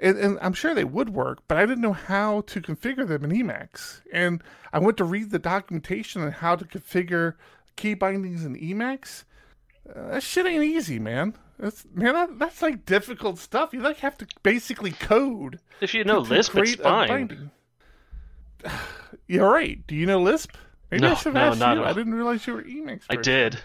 and, 0.00 0.16
and, 0.16 0.38
I'm 0.40 0.52
sure 0.52 0.74
they 0.74 0.84
would 0.84 1.10
work, 1.10 1.42
but 1.48 1.58
I 1.58 1.66
didn't 1.66 1.80
know 1.80 1.92
how 1.92 2.42
to 2.42 2.60
configure 2.60 3.06
them 3.06 3.24
in 3.24 3.30
Emacs. 3.30 4.00
And 4.12 4.42
I 4.72 4.78
went 4.78 4.96
to 4.98 5.04
read 5.04 5.30
the 5.30 5.38
documentation 5.38 6.22
on 6.22 6.30
how 6.30 6.56
to 6.56 6.64
configure 6.64 7.34
key 7.76 7.94
bindings 7.94 8.44
in 8.44 8.56
Emacs. 8.56 9.24
Uh, 9.88 10.12
that 10.12 10.22
shit 10.22 10.46
ain't 10.46 10.64
easy, 10.64 10.98
man. 10.98 11.34
That's 11.58 11.84
man, 11.92 12.14
that, 12.14 12.38
that's 12.38 12.62
like 12.62 12.86
difficult 12.86 13.38
stuff. 13.38 13.72
You 13.72 13.80
like 13.80 13.98
have 13.98 14.16
to 14.18 14.26
basically 14.42 14.92
code. 14.92 15.58
If 15.80 15.94
you 15.94 16.04
know 16.04 16.22
to, 16.22 16.30
Lisp, 16.30 16.52
to 16.52 16.62
it's 16.62 16.76
fine. 16.76 17.50
You're 19.26 19.50
right. 19.50 19.84
Do 19.86 19.96
you 19.96 20.06
know 20.06 20.20
Lisp? 20.20 20.52
Maybe 20.90 21.02
no, 21.02 21.12
I 21.12 21.14
should 21.14 21.34
no, 21.34 21.40
ask 21.40 21.58
not 21.58 21.76
you. 21.76 21.84
I 21.84 21.92
didn't 21.92 22.14
realize 22.14 22.46
you 22.46 22.54
were 22.54 22.62
Emacs. 22.62 23.02
I 23.10 23.16
did. 23.16 23.58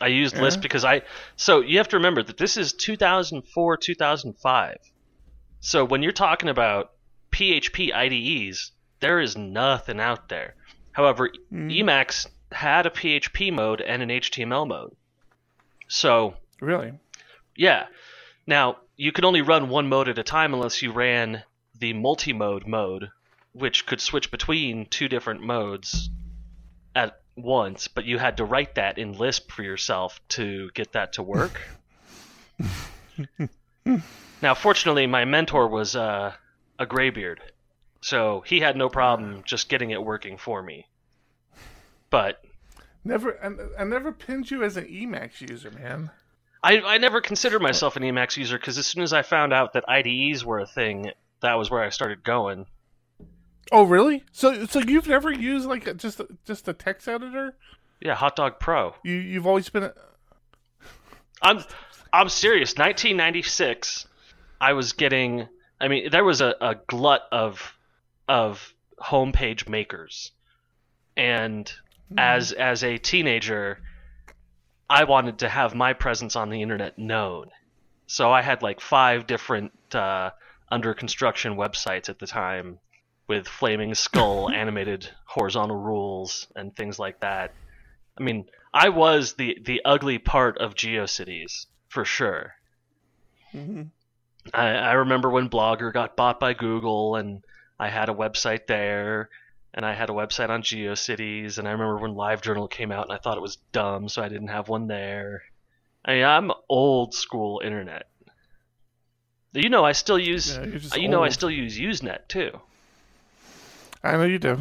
I 0.00 0.08
used 0.08 0.34
Yeah? 0.34 0.42
Lisp 0.42 0.60
because 0.60 0.84
I. 0.84 1.02
So 1.36 1.60
you 1.60 1.78
have 1.78 1.88
to 1.88 1.96
remember 1.96 2.22
that 2.22 2.36
this 2.36 2.56
is 2.56 2.72
2004, 2.72 3.76
2005. 3.76 4.91
So 5.64 5.84
when 5.84 6.02
you're 6.02 6.10
talking 6.12 6.48
about 6.48 6.90
PHP 7.30 7.94
IDEs, 7.94 8.72
there 8.98 9.20
is 9.20 9.36
nothing 9.36 10.00
out 10.00 10.28
there. 10.28 10.54
However, 10.90 11.30
Mm. 11.52 11.72
Emacs 11.72 12.26
had 12.50 12.84
a 12.84 12.90
PHP 12.90 13.52
mode 13.52 13.80
and 13.80 14.02
an 14.02 14.10
HTML 14.10 14.66
mode. 14.66 14.94
So 15.88 16.34
Really? 16.60 16.92
yeah. 17.56 17.86
Now, 18.44 18.78
you 18.96 19.12
could 19.12 19.24
only 19.24 19.40
run 19.40 19.68
one 19.68 19.88
mode 19.88 20.08
at 20.08 20.18
a 20.18 20.24
time 20.24 20.52
unless 20.52 20.82
you 20.82 20.90
ran 20.90 21.44
the 21.78 21.92
multi-mode 21.92 22.66
mode, 22.66 23.10
which 23.52 23.86
could 23.86 24.00
switch 24.00 24.32
between 24.32 24.86
two 24.86 25.06
different 25.08 25.42
modes 25.42 26.10
at 26.96 27.20
once, 27.36 27.86
but 27.86 28.04
you 28.04 28.18
had 28.18 28.36
to 28.38 28.44
write 28.44 28.74
that 28.74 28.98
in 28.98 29.12
Lisp 29.12 29.52
for 29.52 29.62
yourself 29.62 30.20
to 30.30 30.70
get 30.74 30.92
that 30.92 31.12
to 31.14 31.22
work. 31.22 31.60
now, 33.84 34.54
fortunately, 34.54 35.06
my 35.06 35.24
mentor 35.24 35.68
was 35.68 35.96
uh, 35.96 36.32
a 36.78 36.86
graybeard, 36.86 37.40
so 38.00 38.42
he 38.46 38.60
had 38.60 38.76
no 38.76 38.88
problem 38.88 39.42
just 39.44 39.68
getting 39.68 39.90
it 39.90 40.04
working 40.04 40.38
for 40.38 40.62
me. 40.62 40.86
But 42.10 42.42
Never. 43.04 43.38
I, 43.42 43.82
I 43.82 43.84
never 43.84 44.12
pinned 44.12 44.50
you 44.50 44.62
as 44.62 44.76
an 44.76 44.86
Emacs 44.86 45.40
user, 45.40 45.70
man. 45.70 46.10
I, 46.62 46.80
I 46.80 46.98
never 46.98 47.20
considered 47.20 47.60
myself 47.60 47.96
an 47.96 48.04
Emacs 48.04 48.36
user 48.36 48.56
because 48.56 48.78
as 48.78 48.86
soon 48.86 49.02
as 49.02 49.12
I 49.12 49.22
found 49.22 49.52
out 49.52 49.72
that 49.72 49.84
IDEs 49.88 50.44
were 50.44 50.60
a 50.60 50.66
thing, 50.66 51.10
that 51.40 51.54
was 51.54 51.70
where 51.70 51.82
I 51.82 51.88
started 51.88 52.22
going. 52.22 52.66
Oh, 53.72 53.82
really? 53.82 54.22
So, 54.30 54.66
so 54.66 54.78
you've 54.80 55.08
never 55.08 55.32
used 55.32 55.66
like 55.66 55.86
a, 55.86 55.94
just 55.94 56.20
just 56.44 56.68
a 56.68 56.72
text 56.72 57.08
editor? 57.08 57.56
Yeah, 58.00 58.14
Hot 58.14 58.36
Dog 58.36 58.60
Pro. 58.60 58.94
You 59.02 59.14
you've 59.14 59.46
always 59.46 59.68
been. 59.68 59.84
A, 59.84 59.94
I'm 61.40 61.64
I'm 62.14 62.28
serious. 62.28 62.72
1996, 62.76 64.06
I 64.60 64.74
was 64.74 64.92
getting. 64.92 65.48
I 65.80 65.88
mean, 65.88 66.10
there 66.10 66.24
was 66.24 66.42
a, 66.42 66.54
a 66.60 66.74
glut 66.86 67.22
of 67.32 67.76
of 68.28 68.74
homepage 69.00 69.66
makers, 69.66 70.30
and 71.16 71.72
as 72.18 72.52
as 72.52 72.84
a 72.84 72.98
teenager, 72.98 73.80
I 74.90 75.04
wanted 75.04 75.38
to 75.38 75.48
have 75.48 75.74
my 75.74 75.94
presence 75.94 76.36
on 76.36 76.50
the 76.50 76.60
internet 76.60 76.98
known. 76.98 77.50
So 78.06 78.30
I 78.30 78.42
had 78.42 78.62
like 78.62 78.80
five 78.80 79.26
different 79.26 79.72
uh, 79.94 80.30
under 80.70 80.92
construction 80.92 81.56
websites 81.56 82.10
at 82.10 82.18
the 82.18 82.26
time 82.26 82.78
with 83.26 83.48
flaming 83.48 83.94
skull 83.94 84.50
animated 84.54 85.08
horizontal 85.24 85.76
rules 85.76 86.46
and 86.54 86.76
things 86.76 86.98
like 86.98 87.20
that. 87.20 87.54
I 88.18 88.22
mean, 88.22 88.50
I 88.74 88.90
was 88.90 89.32
the 89.32 89.58
the 89.64 89.80
ugly 89.86 90.18
part 90.18 90.58
of 90.58 90.74
GeoCities 90.74 91.66
for 91.92 92.06
sure. 92.06 92.54
Mhm. 93.52 93.90
I, 94.54 94.68
I 94.68 94.92
remember 94.92 95.28
when 95.28 95.50
Blogger 95.50 95.92
got 95.92 96.16
bought 96.16 96.40
by 96.40 96.54
Google, 96.54 97.16
and 97.16 97.44
I 97.78 97.90
had 97.90 98.08
a 98.08 98.14
website 98.14 98.66
there, 98.66 99.28
and 99.74 99.84
I 99.84 99.92
had 99.92 100.08
a 100.08 100.14
website 100.14 100.48
on 100.48 100.62
GeoCities, 100.62 101.58
and 101.58 101.68
I 101.68 101.72
remember 101.72 101.98
when 101.98 102.14
LiveJournal 102.14 102.70
came 102.70 102.90
out, 102.90 103.04
and 103.04 103.12
I 103.12 103.18
thought 103.18 103.36
it 103.36 103.42
was 103.42 103.56
dumb, 103.72 104.08
so 104.08 104.22
I 104.22 104.28
didn't 104.28 104.48
have 104.48 104.68
one 104.68 104.86
there. 104.86 105.42
I 106.04 106.14
mean, 106.14 106.24
I'm 106.24 106.50
old 106.68 107.14
school 107.14 107.60
internet. 107.62 108.08
You 109.52 109.68
know, 109.68 109.84
I 109.84 109.92
still 109.92 110.18
use. 110.18 110.56
Yeah, 110.56 110.96
you 110.96 111.08
know, 111.08 111.22
I 111.22 111.28
still 111.28 111.50
use 111.50 111.78
Usenet 111.78 112.26
too. 112.26 112.58
I 114.02 114.12
know 114.12 114.24
you 114.24 114.38
do. 114.38 114.58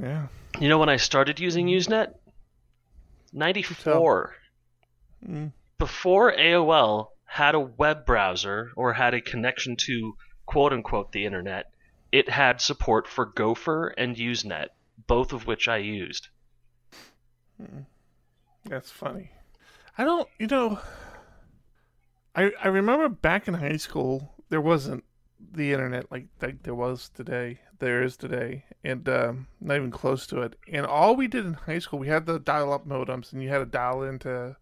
Yeah. 0.00 0.26
You 0.60 0.68
know 0.68 0.78
when 0.78 0.90
I 0.90 0.96
started 0.96 1.40
using 1.40 1.66
Usenet? 1.66 2.12
94. 3.32 4.34
Mm. 5.26 5.52
Before 5.78 6.32
AOL 6.32 7.08
had 7.24 7.54
a 7.54 7.60
web 7.60 8.06
browser 8.06 8.70
or 8.76 8.92
had 8.92 9.14
a 9.14 9.20
connection 9.20 9.76
to 9.76 10.16
quote 10.46 10.72
unquote 10.72 11.12
the 11.12 11.26
internet, 11.26 11.72
it 12.12 12.28
had 12.28 12.60
support 12.60 13.08
for 13.08 13.26
Gopher 13.26 13.88
and 13.88 14.16
Usenet, 14.16 14.68
both 15.06 15.32
of 15.32 15.46
which 15.46 15.66
I 15.66 15.78
used. 15.78 16.28
That's 18.64 18.90
funny. 18.90 19.30
I 19.98 20.04
don't. 20.04 20.28
You 20.38 20.46
know. 20.46 20.78
I 22.34 22.52
I 22.62 22.68
remember 22.68 23.08
back 23.08 23.48
in 23.48 23.54
high 23.54 23.76
school 23.76 24.34
there 24.48 24.60
wasn't 24.60 25.04
the 25.52 25.72
internet 25.72 26.10
like 26.10 26.26
like 26.40 26.62
there 26.62 26.74
was 26.74 27.08
today, 27.10 27.60
there 27.78 28.02
is 28.02 28.16
today, 28.16 28.64
and 28.82 29.08
um, 29.08 29.46
not 29.60 29.76
even 29.76 29.90
close 29.90 30.26
to 30.28 30.40
it. 30.42 30.56
And 30.72 30.86
all 30.86 31.16
we 31.16 31.28
did 31.28 31.44
in 31.44 31.54
high 31.54 31.78
school, 31.78 31.98
we 31.98 32.08
had 32.08 32.26
the 32.26 32.38
dial-up 32.38 32.86
modems, 32.86 33.32
and 33.32 33.42
you 33.42 33.48
had 33.48 33.58
to 33.58 33.66
dial 33.66 34.02
into 34.02 34.56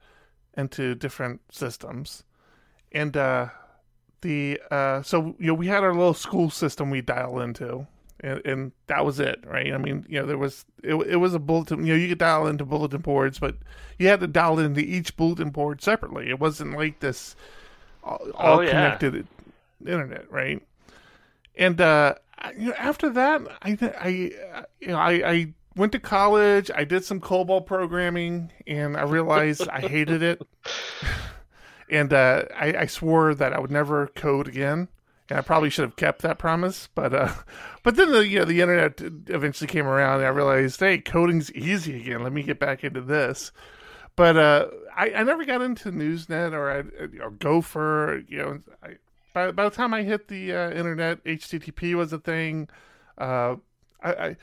into 0.56 0.94
different 0.94 1.40
systems, 1.50 2.24
and 2.92 3.16
uh, 3.16 3.48
the 4.20 4.60
uh, 4.70 5.02
so 5.02 5.34
you 5.38 5.46
know 5.48 5.54
we 5.54 5.66
had 5.66 5.82
our 5.82 5.94
little 5.94 6.14
school 6.14 6.50
system 6.50 6.90
we 6.90 7.00
dial 7.00 7.40
into, 7.40 7.86
and, 8.20 8.40
and 8.44 8.72
that 8.86 9.04
was 9.04 9.18
it, 9.20 9.42
right? 9.46 9.72
I 9.72 9.78
mean, 9.78 10.04
you 10.08 10.20
know, 10.20 10.26
there 10.26 10.38
was 10.38 10.64
it, 10.82 10.94
it 10.94 11.16
was 11.16 11.34
a 11.34 11.38
bulletin. 11.38 11.86
You 11.86 11.94
know, 11.94 11.98
you 12.00 12.08
could 12.08 12.18
dial 12.18 12.46
into 12.46 12.64
bulletin 12.64 13.00
boards, 13.00 13.38
but 13.38 13.56
you 13.98 14.08
had 14.08 14.20
to 14.20 14.26
dial 14.26 14.58
into 14.58 14.80
each 14.80 15.16
bulletin 15.16 15.50
board 15.50 15.82
separately. 15.82 16.28
It 16.28 16.38
wasn't 16.40 16.76
like 16.76 17.00
this 17.00 17.34
all, 18.04 18.18
all 18.34 18.58
Oh, 18.58 18.60
yeah. 18.60 18.70
connected 18.70 19.26
internet, 19.86 20.30
right? 20.30 20.62
And 21.56 21.80
uh, 21.80 22.14
you 22.56 22.68
know, 22.68 22.74
after 22.78 23.10
that, 23.10 23.42
I 23.62 23.78
I 23.98 24.08
you 24.80 24.88
know 24.88 24.96
I, 24.98 25.12
I 25.30 25.54
went 25.76 25.92
to 25.92 25.98
college. 25.98 26.70
I 26.74 26.84
did 26.84 27.04
some 27.04 27.20
COBOL 27.20 27.66
programming, 27.66 28.52
and 28.66 28.96
I 28.96 29.02
realized 29.02 29.68
I 29.68 29.80
hated 29.80 30.22
it. 30.22 30.42
And 31.90 32.10
uh, 32.14 32.44
I, 32.56 32.74
I 32.74 32.86
swore 32.86 33.34
that 33.34 33.52
I 33.52 33.60
would 33.60 33.70
never 33.70 34.06
code 34.06 34.48
again. 34.48 34.88
And 35.28 35.38
I 35.38 35.42
probably 35.42 35.68
should 35.68 35.84
have 35.84 35.96
kept 35.96 36.22
that 36.22 36.38
promise, 36.38 36.88
but 36.94 37.12
uh, 37.12 37.32
but 37.82 37.96
then 37.96 38.12
the 38.12 38.26
you 38.26 38.38
know 38.38 38.44
the 38.46 38.62
internet 38.62 38.98
eventually 39.28 39.68
came 39.68 39.86
around, 39.86 40.20
and 40.20 40.24
I 40.24 40.30
realized, 40.30 40.80
hey, 40.80 40.98
coding's 40.98 41.52
easy 41.52 42.00
again. 42.00 42.22
Let 42.22 42.32
me 42.32 42.42
get 42.42 42.58
back 42.58 42.82
into 42.82 43.02
this. 43.02 43.52
But 44.16 44.38
uh, 44.38 44.68
I, 44.96 45.12
I 45.16 45.22
never 45.22 45.44
got 45.44 45.60
into 45.60 45.92
Newsnet 45.92 46.52
or 46.52 46.70
I, 46.70 47.22
or 47.22 47.30
Gopher. 47.30 48.22
You 48.26 48.38
know, 48.38 48.60
I, 48.82 48.88
by 49.34 49.52
by 49.52 49.64
the 49.64 49.70
time 49.70 49.92
I 49.92 50.02
hit 50.02 50.28
the 50.28 50.52
uh, 50.52 50.70
internet, 50.70 51.22
HTTP 51.24 51.94
was 51.94 52.12
a 52.12 52.18
thing. 52.18 52.68
Uh, 53.18 53.56
I, 54.02 54.36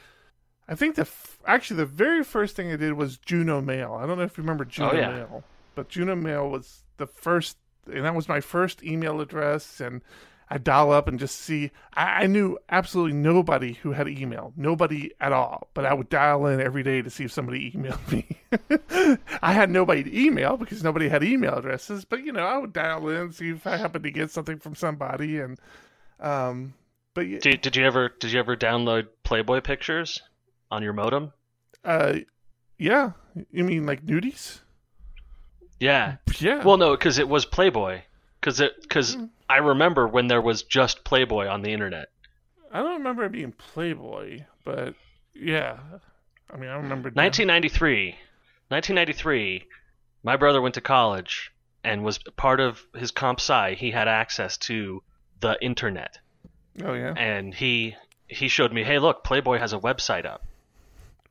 I 0.70 0.76
think 0.76 0.96
the 0.96 1.02
f- 1.02 1.40
actually 1.48 1.78
the 1.78 1.86
very 1.88 2.24
first 2.24 2.56
thing 2.56 2.72
I 2.72 2.76
did 2.76 2.94
was 2.94 3.18
Juno 3.18 3.60
Mail. 3.60 3.96
I 4.00 4.06
don't 4.06 4.18
know 4.20 4.24
if 4.24 4.38
you 4.38 4.44
remember 4.44 4.64
Juno 4.66 4.92
Oh, 4.92 4.96
yeah. 4.96 5.10
Mail, 5.12 5.44
but 5.76 5.90
Juno 5.90 6.16
Mail 6.16 6.48
was 6.50 6.84
the 6.98 7.08
first, 7.08 7.58
and 7.92 8.06
that 8.06 8.14
was 8.16 8.30
my 8.30 8.40
first 8.40 8.84
email 8.84 9.20
address. 9.20 9.82
And 9.82 10.04
I 10.48 10.60
dial 10.60 10.92
up 10.92 11.08
and 11.08 11.20
just 11.20 11.40
see. 11.40 11.72
I, 11.96 12.24
I 12.24 12.28
knew 12.28 12.60
absolutely 12.70 13.14
nobody 13.14 13.74
who 13.74 13.94
had 13.94 14.08
email, 14.08 14.54
nobody 14.56 15.12
at 15.20 15.32
all. 15.32 15.70
But 15.74 15.86
I 15.88 15.94
would 15.96 16.10
dial 16.10 16.46
in 16.46 16.62
every 16.62 16.84
day 16.84 17.02
to 17.02 17.10
see 17.10 17.24
if 17.24 17.32
somebody 17.32 17.72
emailed 17.72 18.12
me. 18.12 19.18
I 19.42 19.54
had 19.54 19.72
nobody 19.72 20.04
to 20.04 20.20
email 20.20 20.56
because 20.56 20.84
nobody 20.84 21.10
had 21.10 21.24
email 21.24 21.56
addresses. 21.56 22.06
But 22.06 22.24
you 22.24 22.32
know, 22.32 22.46
I 22.46 22.58
would 22.60 22.74
dial 22.74 23.10
in 23.10 23.32
see 23.32 23.50
if 23.50 23.66
I 23.66 23.78
happened 23.78 24.04
to 24.04 24.12
get 24.12 24.30
something 24.30 24.60
from 24.60 24.76
somebody, 24.76 25.40
and 25.40 25.60
um, 26.20 26.74
but 27.16 27.26
y- 27.26 27.40
Did, 27.42 27.62
did 27.62 27.76
you 27.76 27.86
ever 27.86 28.10
did 28.20 28.32
you 28.32 28.40
ever 28.40 28.56
download 28.56 29.08
Playboy 29.24 29.62
pictures 29.62 30.22
on 30.72 30.84
your 30.84 30.94
modem? 30.94 31.32
uh, 31.84 32.16
yeah. 32.78 33.12
You 33.52 33.64
mean 33.64 33.86
like 33.86 34.06
nudies? 34.06 34.60
Yeah. 35.80 36.16
Yeah. 36.40 36.64
Well, 36.64 36.78
no, 36.78 36.92
because 36.92 37.20
it 37.20 37.28
was 37.28 37.46
Playboy. 37.46 38.02
Because 38.40 38.60
it 38.62 38.74
because 38.82 39.16
Hmm. 39.16 39.26
I 39.50 39.58
remember 39.58 40.08
when 40.08 40.28
there 40.28 40.42
was 40.42 40.64
just 40.64 41.04
Playboy 41.04 41.48
on 41.48 41.62
the 41.62 41.74
internet. 41.74 42.08
I 42.72 42.80
don't 42.80 43.00
remember 43.00 43.26
it 43.26 43.32
being 43.32 43.52
Playboy, 43.52 44.44
but 44.64 44.94
yeah. 45.34 45.78
I 46.52 46.58
mean, 46.58 46.70
I 46.70 46.76
remember. 46.76 47.10
1993. 47.10 48.16
1993. 48.70 49.66
My 50.24 50.36
brother 50.38 50.62
went 50.62 50.76
to 50.76 50.82
college 50.82 51.52
and 51.84 52.04
was 52.04 52.18
part 52.36 52.60
of 52.60 52.82
his 52.96 53.12
comp 53.12 53.40
sci. 53.40 53.76
He 53.76 53.92
had 53.92 54.08
access 54.08 54.58
to 54.58 55.02
the 55.40 55.58
internet, 55.62 56.18
Oh 56.84 56.94
yeah. 56.94 57.14
and 57.16 57.54
he 57.54 57.96
he 58.28 58.48
showed 58.50 58.72
me, 58.74 58.84
hey, 58.84 59.00
look, 59.00 59.24
Playboy 59.24 59.58
has 59.58 59.74
a 59.74 59.80
website 59.80 60.26
up. 60.26 60.46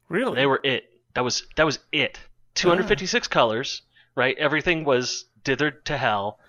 Really? 0.08 0.36
They 0.36 0.46
were 0.46 0.60
it. 0.62 0.84
That 1.14 1.24
was 1.24 1.46
that 1.56 1.64
was 1.64 1.78
it. 1.92 2.18
256 2.54 3.28
colors, 3.28 3.82
right? 4.16 4.36
Everything 4.38 4.84
was 4.84 5.26
dithered 5.44 5.84
to 5.84 5.96
hell, 5.96 6.40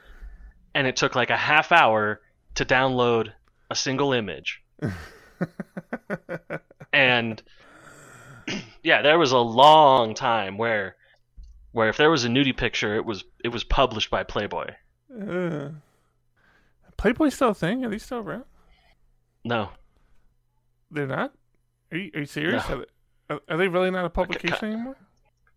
and 0.74 0.88
it 0.88 0.96
took 0.96 1.16
like 1.16 1.30
a 1.30 1.38
half 1.38 1.72
hour 1.72 2.22
to 2.56 2.66
download 2.66 3.32
a 3.70 3.76
single 3.76 4.14
image. 4.14 4.64
and 6.94 7.42
yeah, 8.84 9.02
there 9.02 9.20
was 9.20 9.32
a 9.32 9.38
long 9.38 10.16
time 10.16 10.58
where 10.58 10.96
where 11.72 11.90
if 11.90 11.98
there 11.98 12.10
was 12.10 12.26
a 12.26 12.28
nudie 12.28 12.56
picture, 12.56 12.96
it 12.96 13.06
was 13.06 13.24
it 13.44 13.50
was 13.50 13.64
published 13.64 14.10
by 14.10 14.24
Playboy. 14.24 14.72
Uh, 15.14 15.70
Playboy 16.98 17.30
still 17.30 17.50
a 17.50 17.54
thing? 17.54 17.86
Are 17.86 17.90
they 17.90 17.98
still 17.98 18.20
around? 18.20 18.46
No, 19.46 19.70
They're 20.92 21.08
not. 21.08 21.34
Are 21.92 21.98
you, 21.98 22.12
are 22.14 22.20
you 22.20 22.26
serious? 22.26 22.68
No. 22.68 22.84
Are, 23.30 23.40
they, 23.48 23.54
are- 23.54 23.58
they 23.58 23.68
really 23.68 23.92
not 23.92 24.06
a 24.06 24.10
publication 24.10 24.66
anymore? 24.74 24.98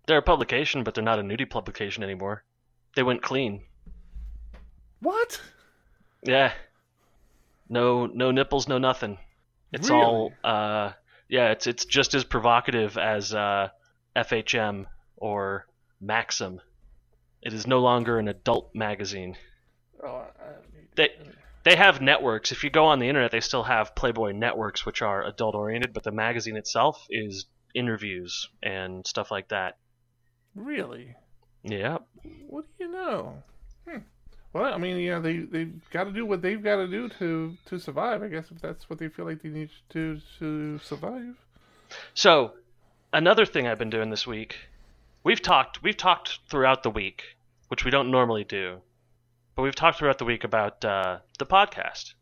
they're 0.06 0.18
a 0.18 0.22
publication, 0.22 0.82
but 0.82 0.94
they're 0.94 1.04
not 1.04 1.18
a 1.20 1.22
nudie 1.22 1.48
publication 1.48 2.02
anymore. 2.02 2.42
They 2.96 3.02
went 3.04 3.22
clean. 3.22 3.62
What? 5.00 5.40
Yeah. 6.24 6.52
No 7.68 8.06
no 8.06 8.30
nipples, 8.30 8.68
no 8.68 8.78
nothing. 8.78 9.18
It's 9.72 9.88
Really? 9.88 10.02
all 10.02 10.32
uh 10.44 10.92
yeah, 11.28 11.50
it's 11.52 11.66
it's 11.66 11.84
just 11.84 12.14
as 12.14 12.24
provocative 12.24 12.98
as 12.98 13.32
uh 13.34 13.68
FHM 14.14 14.86
or 15.16 15.66
Maxim. 16.00 16.60
It 17.40 17.52
is 17.54 17.66
no 17.66 17.80
longer 17.80 18.18
an 18.18 18.28
adult 18.28 18.74
magazine. 18.74 19.36
Oh, 20.04 20.26
They 20.96 21.10
they 21.64 21.76
have 21.76 22.00
networks. 22.00 22.52
If 22.52 22.62
you 22.64 22.70
go 22.70 22.84
on 22.86 22.98
the 22.98 23.08
internet, 23.08 23.30
they 23.30 23.40
still 23.40 23.62
have 23.64 23.94
Playboy 23.94 24.32
networks 24.32 24.84
which 24.84 25.00
are 25.00 25.24
adult 25.24 25.54
oriented, 25.54 25.92
but 25.92 26.02
the 26.02 26.10
magazine 26.12 26.56
itself 26.56 27.06
is 27.08 27.46
interviews 27.74 28.48
and 28.62 29.06
stuff 29.06 29.30
like 29.30 29.48
that. 29.48 29.76
really? 30.54 31.16
Yeah. 31.64 31.98
What 32.48 32.64
do 32.76 32.84
you 32.84 32.92
know? 32.92 33.42
Hmm. 33.88 33.98
Well, 34.52 34.74
I 34.74 34.78
mean, 34.78 34.98
you 34.98 35.12
know, 35.12 35.20
they 35.20 35.38
they've 35.38 35.90
got 35.90 36.04
to 36.04 36.12
do 36.12 36.26
what 36.26 36.42
they've 36.42 36.62
got 36.62 36.76
to 36.76 36.88
do 36.88 37.08
to 37.20 37.56
to 37.66 37.78
survive. 37.78 38.22
I 38.22 38.28
guess 38.28 38.50
if 38.50 38.60
that's 38.60 38.90
what 38.90 38.98
they 38.98 39.08
feel 39.08 39.24
like 39.24 39.42
they 39.42 39.48
need 39.48 39.70
to 39.90 40.20
to 40.38 40.78
survive. 40.78 41.36
So, 42.14 42.52
another 43.12 43.46
thing 43.46 43.66
I've 43.66 43.78
been 43.78 43.90
doing 43.90 44.10
this 44.10 44.26
week, 44.26 44.56
we've 45.24 45.40
talked 45.40 45.82
we've 45.82 45.96
talked 45.96 46.40
throughout 46.50 46.82
the 46.82 46.90
week, 46.90 47.22
which 47.68 47.84
we 47.84 47.90
don't 47.90 48.10
normally 48.10 48.44
do, 48.44 48.80
but 49.54 49.62
we've 49.62 49.74
talked 49.74 49.98
throughout 49.98 50.18
the 50.18 50.24
week 50.24 50.44
about 50.44 50.84
uh, 50.84 51.18
the 51.38 51.46
podcast 51.46 52.14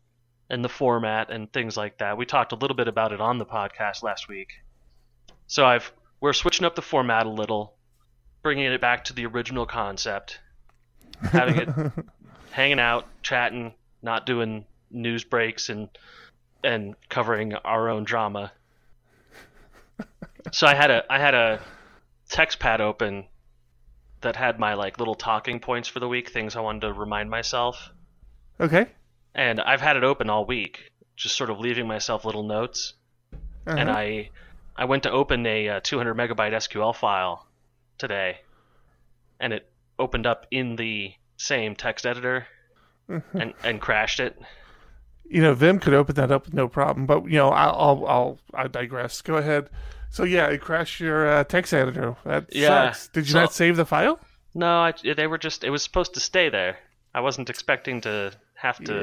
and 0.49 0.63
the 0.63 0.69
format 0.69 1.31
and 1.31 1.51
things 1.51 1.75
like 1.75 1.97
that. 1.97 2.17
We 2.17 2.25
talked 2.25 2.51
a 2.51 2.55
little 2.55 2.75
bit 2.75 2.87
about 2.87 3.11
it 3.11 3.21
on 3.21 3.37
the 3.39 3.45
podcast 3.45 4.03
last 4.03 4.27
week. 4.27 4.49
So 5.51 5.65
I've 5.65 5.91
we're 6.21 6.31
switching 6.31 6.65
up 6.65 6.75
the 6.75 6.81
format 6.81 7.25
a 7.25 7.29
little, 7.29 7.73
bringing 8.41 8.71
it 8.71 8.79
back 8.79 9.03
to 9.05 9.13
the 9.13 9.25
original 9.25 9.65
concept, 9.65 10.39
having 11.21 11.57
it 11.57 11.67
hanging 12.51 12.79
out, 12.79 13.05
chatting, 13.21 13.73
not 14.01 14.25
doing 14.25 14.63
news 14.89 15.25
breaks 15.25 15.67
and 15.67 15.89
and 16.63 16.95
covering 17.09 17.53
our 17.53 17.89
own 17.89 18.05
drama. 18.05 18.53
So 20.53 20.67
I 20.67 20.73
had 20.73 20.89
a 20.89 21.03
I 21.11 21.19
had 21.19 21.33
a 21.35 21.59
text 22.29 22.59
pad 22.59 22.79
open 22.79 23.25
that 24.21 24.37
had 24.37 24.57
my 24.57 24.75
like 24.75 24.99
little 24.99 25.15
talking 25.15 25.59
points 25.59 25.89
for 25.89 25.99
the 25.99 26.07
week, 26.07 26.29
things 26.29 26.55
I 26.55 26.61
wanted 26.61 26.83
to 26.83 26.93
remind 26.93 27.29
myself. 27.29 27.91
Okay. 28.57 28.85
And 29.35 29.59
I've 29.59 29.81
had 29.81 29.97
it 29.97 30.05
open 30.05 30.29
all 30.29 30.45
week, 30.45 30.93
just 31.17 31.35
sort 31.35 31.49
of 31.49 31.59
leaving 31.59 31.87
myself 31.87 32.23
little 32.23 32.43
notes. 32.43 32.93
And 33.65 33.89
Uh-huh. 33.89 33.99
I 33.99 34.29
I 34.81 34.85
went 34.85 35.03
to 35.03 35.11
open 35.11 35.45
a 35.45 35.69
uh, 35.69 35.79
200 35.83 36.15
megabyte 36.17 36.53
SQL 36.53 36.95
file 36.95 37.45
today, 37.99 38.39
and 39.39 39.53
it 39.53 39.69
opened 39.99 40.25
up 40.25 40.47
in 40.49 40.75
the 40.75 41.13
same 41.37 41.75
text 41.75 42.05
editor 42.07 42.47
and 43.07 43.53
and 43.63 43.79
crashed 43.79 44.19
it. 44.19 44.39
you 45.29 45.39
know, 45.41 45.53
Vim 45.53 45.79
could 45.79 45.93
open 45.93 46.15
that 46.15 46.31
up 46.31 46.45
with 46.45 46.55
no 46.55 46.67
problem. 46.67 47.05
But 47.05 47.25
you 47.25 47.37
know, 47.37 47.49
I'll 47.49 47.75
I'll, 47.75 48.07
I'll 48.07 48.39
I 48.55 48.67
digress. 48.67 49.21
Go 49.21 49.35
ahead. 49.37 49.69
So 50.09 50.23
yeah, 50.23 50.47
it 50.47 50.61
crashed 50.61 50.99
your 50.99 51.27
uh, 51.29 51.43
text 51.43 51.73
editor. 51.75 52.15
That 52.25 52.47
Yeah. 52.51 52.91
sucks. 52.91 53.07
Did 53.09 53.27
you 53.27 53.33
So- 53.33 53.41
not 53.41 53.53
save 53.53 53.77
the 53.77 53.85
file? 53.85 54.19
No, 54.55 54.67
I, 54.81 54.93
they 55.15 55.27
were 55.27 55.37
just 55.37 55.63
it 55.63 55.69
was 55.69 55.83
supposed 55.83 56.15
to 56.15 56.19
stay 56.19 56.49
there. 56.49 56.77
I 57.13 57.21
wasn't 57.21 57.49
expecting 57.51 58.01
to 58.01 58.31
have 58.55 58.83
to. 58.85 58.93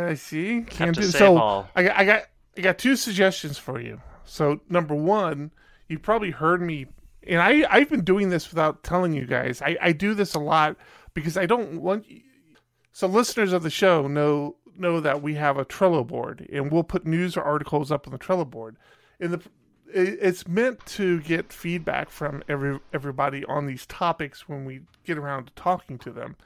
Yeah, 0.00 0.08
I 0.10 0.14
see. 0.14 0.62
Can't 0.68 0.96
do 0.96 1.02
save 1.04 1.12
so. 1.18 1.38
all. 1.38 1.68
I 1.76 1.84
got 1.84 1.96
I 1.96 2.04
got 2.04 2.22
I 2.56 2.60
got 2.60 2.78
two 2.78 2.96
suggestions 2.96 3.56
for 3.56 3.80
you. 3.80 4.00
So 4.28 4.60
number 4.68 4.94
one, 4.94 5.52
you 5.88 5.98
probably 5.98 6.30
heard 6.30 6.60
me, 6.62 6.86
and 7.26 7.40
I 7.40 7.66
I've 7.70 7.88
been 7.88 8.04
doing 8.04 8.30
this 8.30 8.50
without 8.50 8.82
telling 8.84 9.12
you 9.12 9.26
guys. 9.26 9.62
I 9.62 9.76
I 9.80 9.92
do 9.92 10.14
this 10.14 10.34
a 10.34 10.40
lot 10.40 10.76
because 11.14 11.36
I 11.36 11.46
don't 11.46 11.80
want. 11.80 12.06
So 12.92 13.06
listeners 13.06 13.52
of 13.52 13.62
the 13.62 13.70
show 13.70 14.06
know 14.06 14.56
know 14.76 15.00
that 15.00 15.22
we 15.22 15.34
have 15.34 15.56
a 15.56 15.64
Trello 15.64 16.06
board, 16.06 16.46
and 16.52 16.70
we'll 16.70 16.84
put 16.84 17.06
news 17.06 17.36
or 17.36 17.42
articles 17.42 17.90
up 17.90 18.06
on 18.06 18.12
the 18.12 18.18
Trello 18.18 18.48
board. 18.48 18.76
And 19.18 19.32
the 19.32 19.42
it's 19.90 20.46
meant 20.46 20.84
to 20.84 21.20
get 21.20 21.52
feedback 21.52 22.10
from 22.10 22.42
every 22.48 22.78
everybody 22.92 23.44
on 23.46 23.66
these 23.66 23.86
topics 23.86 24.48
when 24.48 24.64
we 24.64 24.80
get 25.04 25.18
around 25.18 25.46
to 25.46 25.52
talking 25.54 25.98
to 25.98 26.10
them. 26.10 26.36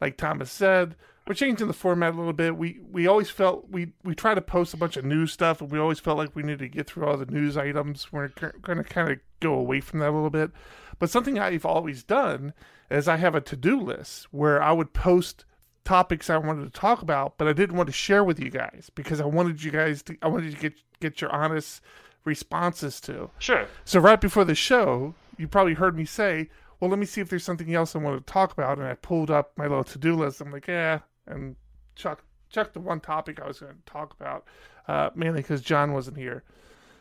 Like 0.00 0.16
Thomas 0.16 0.50
said, 0.50 0.96
we're 1.30 1.34
changing 1.34 1.68
the 1.68 1.72
format 1.72 2.12
a 2.12 2.16
little 2.16 2.32
bit. 2.32 2.56
We 2.56 2.80
we 2.90 3.06
always 3.06 3.30
felt 3.30 3.70
we 3.70 3.92
we 4.02 4.16
try 4.16 4.34
to 4.34 4.40
post 4.40 4.74
a 4.74 4.76
bunch 4.76 4.96
of 4.96 5.04
news 5.04 5.32
stuff, 5.32 5.60
and 5.60 5.70
we 5.70 5.78
always 5.78 6.00
felt 6.00 6.18
like 6.18 6.34
we 6.34 6.42
needed 6.42 6.58
to 6.58 6.68
get 6.68 6.88
through 6.88 7.06
all 7.06 7.16
the 7.16 7.24
news 7.26 7.56
items. 7.56 8.12
We're 8.12 8.30
going 8.30 8.78
to 8.78 8.82
kind 8.82 9.12
of 9.12 9.18
go 9.38 9.54
away 9.54 9.80
from 9.80 10.00
that 10.00 10.10
a 10.10 10.10
little 10.10 10.28
bit. 10.28 10.50
But 10.98 11.08
something 11.08 11.38
I've 11.38 11.64
always 11.64 12.02
done 12.02 12.52
is 12.90 13.06
I 13.06 13.16
have 13.18 13.36
a 13.36 13.40
to 13.42 13.54
do 13.54 13.80
list 13.80 14.26
where 14.32 14.60
I 14.60 14.72
would 14.72 14.92
post 14.92 15.44
topics 15.84 16.28
I 16.28 16.36
wanted 16.36 16.64
to 16.64 16.80
talk 16.80 17.00
about, 17.00 17.38
but 17.38 17.46
I 17.46 17.52
didn't 17.52 17.76
want 17.76 17.86
to 17.86 17.92
share 17.92 18.24
with 18.24 18.40
you 18.40 18.50
guys 18.50 18.90
because 18.96 19.20
I 19.20 19.26
wanted 19.26 19.62
you 19.62 19.70
guys 19.70 20.02
to 20.02 20.16
I 20.22 20.26
wanted 20.26 20.56
to 20.56 20.60
get 20.60 20.80
get 20.98 21.20
your 21.20 21.30
honest 21.30 21.80
responses 22.24 23.00
to. 23.02 23.30
Sure. 23.38 23.68
So 23.84 24.00
right 24.00 24.20
before 24.20 24.44
the 24.44 24.56
show, 24.56 25.14
you 25.38 25.46
probably 25.46 25.74
heard 25.74 25.96
me 25.96 26.06
say, 26.06 26.50
"Well, 26.80 26.90
let 26.90 26.98
me 26.98 27.06
see 27.06 27.20
if 27.20 27.28
there's 27.28 27.44
something 27.44 27.72
else 27.72 27.94
I 27.94 28.00
want 28.00 28.18
to 28.18 28.32
talk 28.32 28.50
about," 28.50 28.78
and 28.78 28.88
I 28.88 28.94
pulled 28.94 29.30
up 29.30 29.52
my 29.56 29.68
little 29.68 29.84
to-do 29.84 30.16
list. 30.16 30.40
I'm 30.40 30.50
like, 30.50 30.66
"Yeah," 30.66 31.02
and 31.30 31.56
chuck 31.94 32.24
chuck 32.50 32.72
the 32.72 32.80
one 32.80 33.00
topic 33.00 33.40
I 33.40 33.46
was 33.46 33.60
going 33.60 33.72
to 33.74 33.92
talk 33.92 34.14
about, 34.20 34.44
uh, 34.88 35.10
mainly 35.14 35.40
because 35.40 35.60
John 35.62 35.92
wasn't 35.92 36.16
here. 36.16 36.42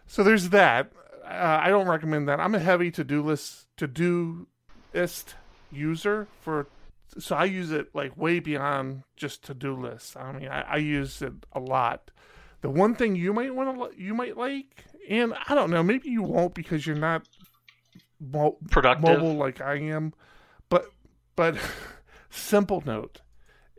So 0.07 0.23
there's 0.23 0.49
that. 0.49 0.91
Uh, 1.25 1.59
I 1.61 1.69
don't 1.69 1.87
recommend 1.87 2.27
that. 2.29 2.39
I'm 2.39 2.55
a 2.55 2.59
heavy 2.59 2.91
to-do 2.91 3.21
list 3.21 3.67
to-do 3.77 4.47
list 4.93 5.35
user 5.71 6.27
for 6.41 6.67
so 7.17 7.35
I 7.35 7.45
use 7.45 7.71
it 7.71 7.93
like 7.93 8.15
way 8.15 8.39
beyond 8.39 9.03
just 9.15 9.43
to-do 9.45 9.75
lists. 9.75 10.15
I 10.15 10.31
mean, 10.31 10.47
I, 10.47 10.61
I 10.61 10.75
use 10.77 11.21
it 11.21 11.33
a 11.53 11.59
lot. 11.59 12.11
The 12.61 12.69
one 12.69 12.93
thing 12.95 13.15
you 13.15 13.33
might 13.33 13.53
want 13.55 13.95
to 13.95 14.01
you 14.01 14.13
might 14.13 14.37
like, 14.37 14.85
and 15.09 15.33
I 15.47 15.55
don't 15.55 15.71
know, 15.71 15.81
maybe 15.83 16.09
you 16.09 16.23
won't 16.23 16.53
because 16.53 16.85
you're 16.85 16.95
not 16.95 17.27
mo- 18.19 18.57
Productive. 18.69 19.03
mobile 19.03 19.33
like 19.35 19.61
I 19.61 19.75
am, 19.75 20.13
but 20.69 20.89
but 21.35 21.57
Simple 22.29 22.83
Note 22.85 23.21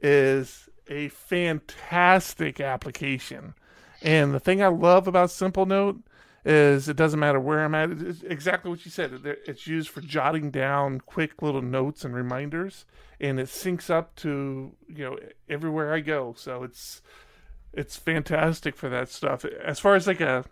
is 0.02 0.68
a 0.88 1.08
fantastic 1.08 2.60
application. 2.60 3.54
And 4.02 4.34
the 4.34 4.40
thing 4.40 4.62
I 4.62 4.68
love 4.68 5.06
about 5.06 5.30
Simple 5.30 5.66
Note 5.66 6.00
is 6.44 6.88
it 6.88 6.96
doesn't 6.96 7.20
matter 7.20 7.38
where 7.38 7.64
I'm 7.64 7.74
at. 7.74 7.90
It's 7.90 8.22
exactly 8.22 8.70
what 8.70 8.84
you 8.84 8.90
said. 8.90 9.20
It's 9.46 9.66
used 9.66 9.90
for 9.90 10.00
jotting 10.00 10.50
down 10.50 11.00
quick 11.00 11.42
little 11.42 11.62
notes 11.62 12.04
and 12.04 12.14
reminders, 12.14 12.86
and 13.20 13.38
it 13.38 13.46
syncs 13.46 13.90
up 13.90 14.16
to 14.16 14.72
you 14.88 15.04
know 15.04 15.18
everywhere 15.48 15.92
I 15.92 16.00
go. 16.00 16.34
So 16.36 16.62
it's 16.62 17.02
it's 17.72 17.96
fantastic 17.96 18.74
for 18.74 18.88
that 18.88 19.10
stuff. 19.10 19.44
As 19.44 19.78
far 19.78 19.96
as 19.96 20.06
like 20.06 20.20
a 20.20 20.44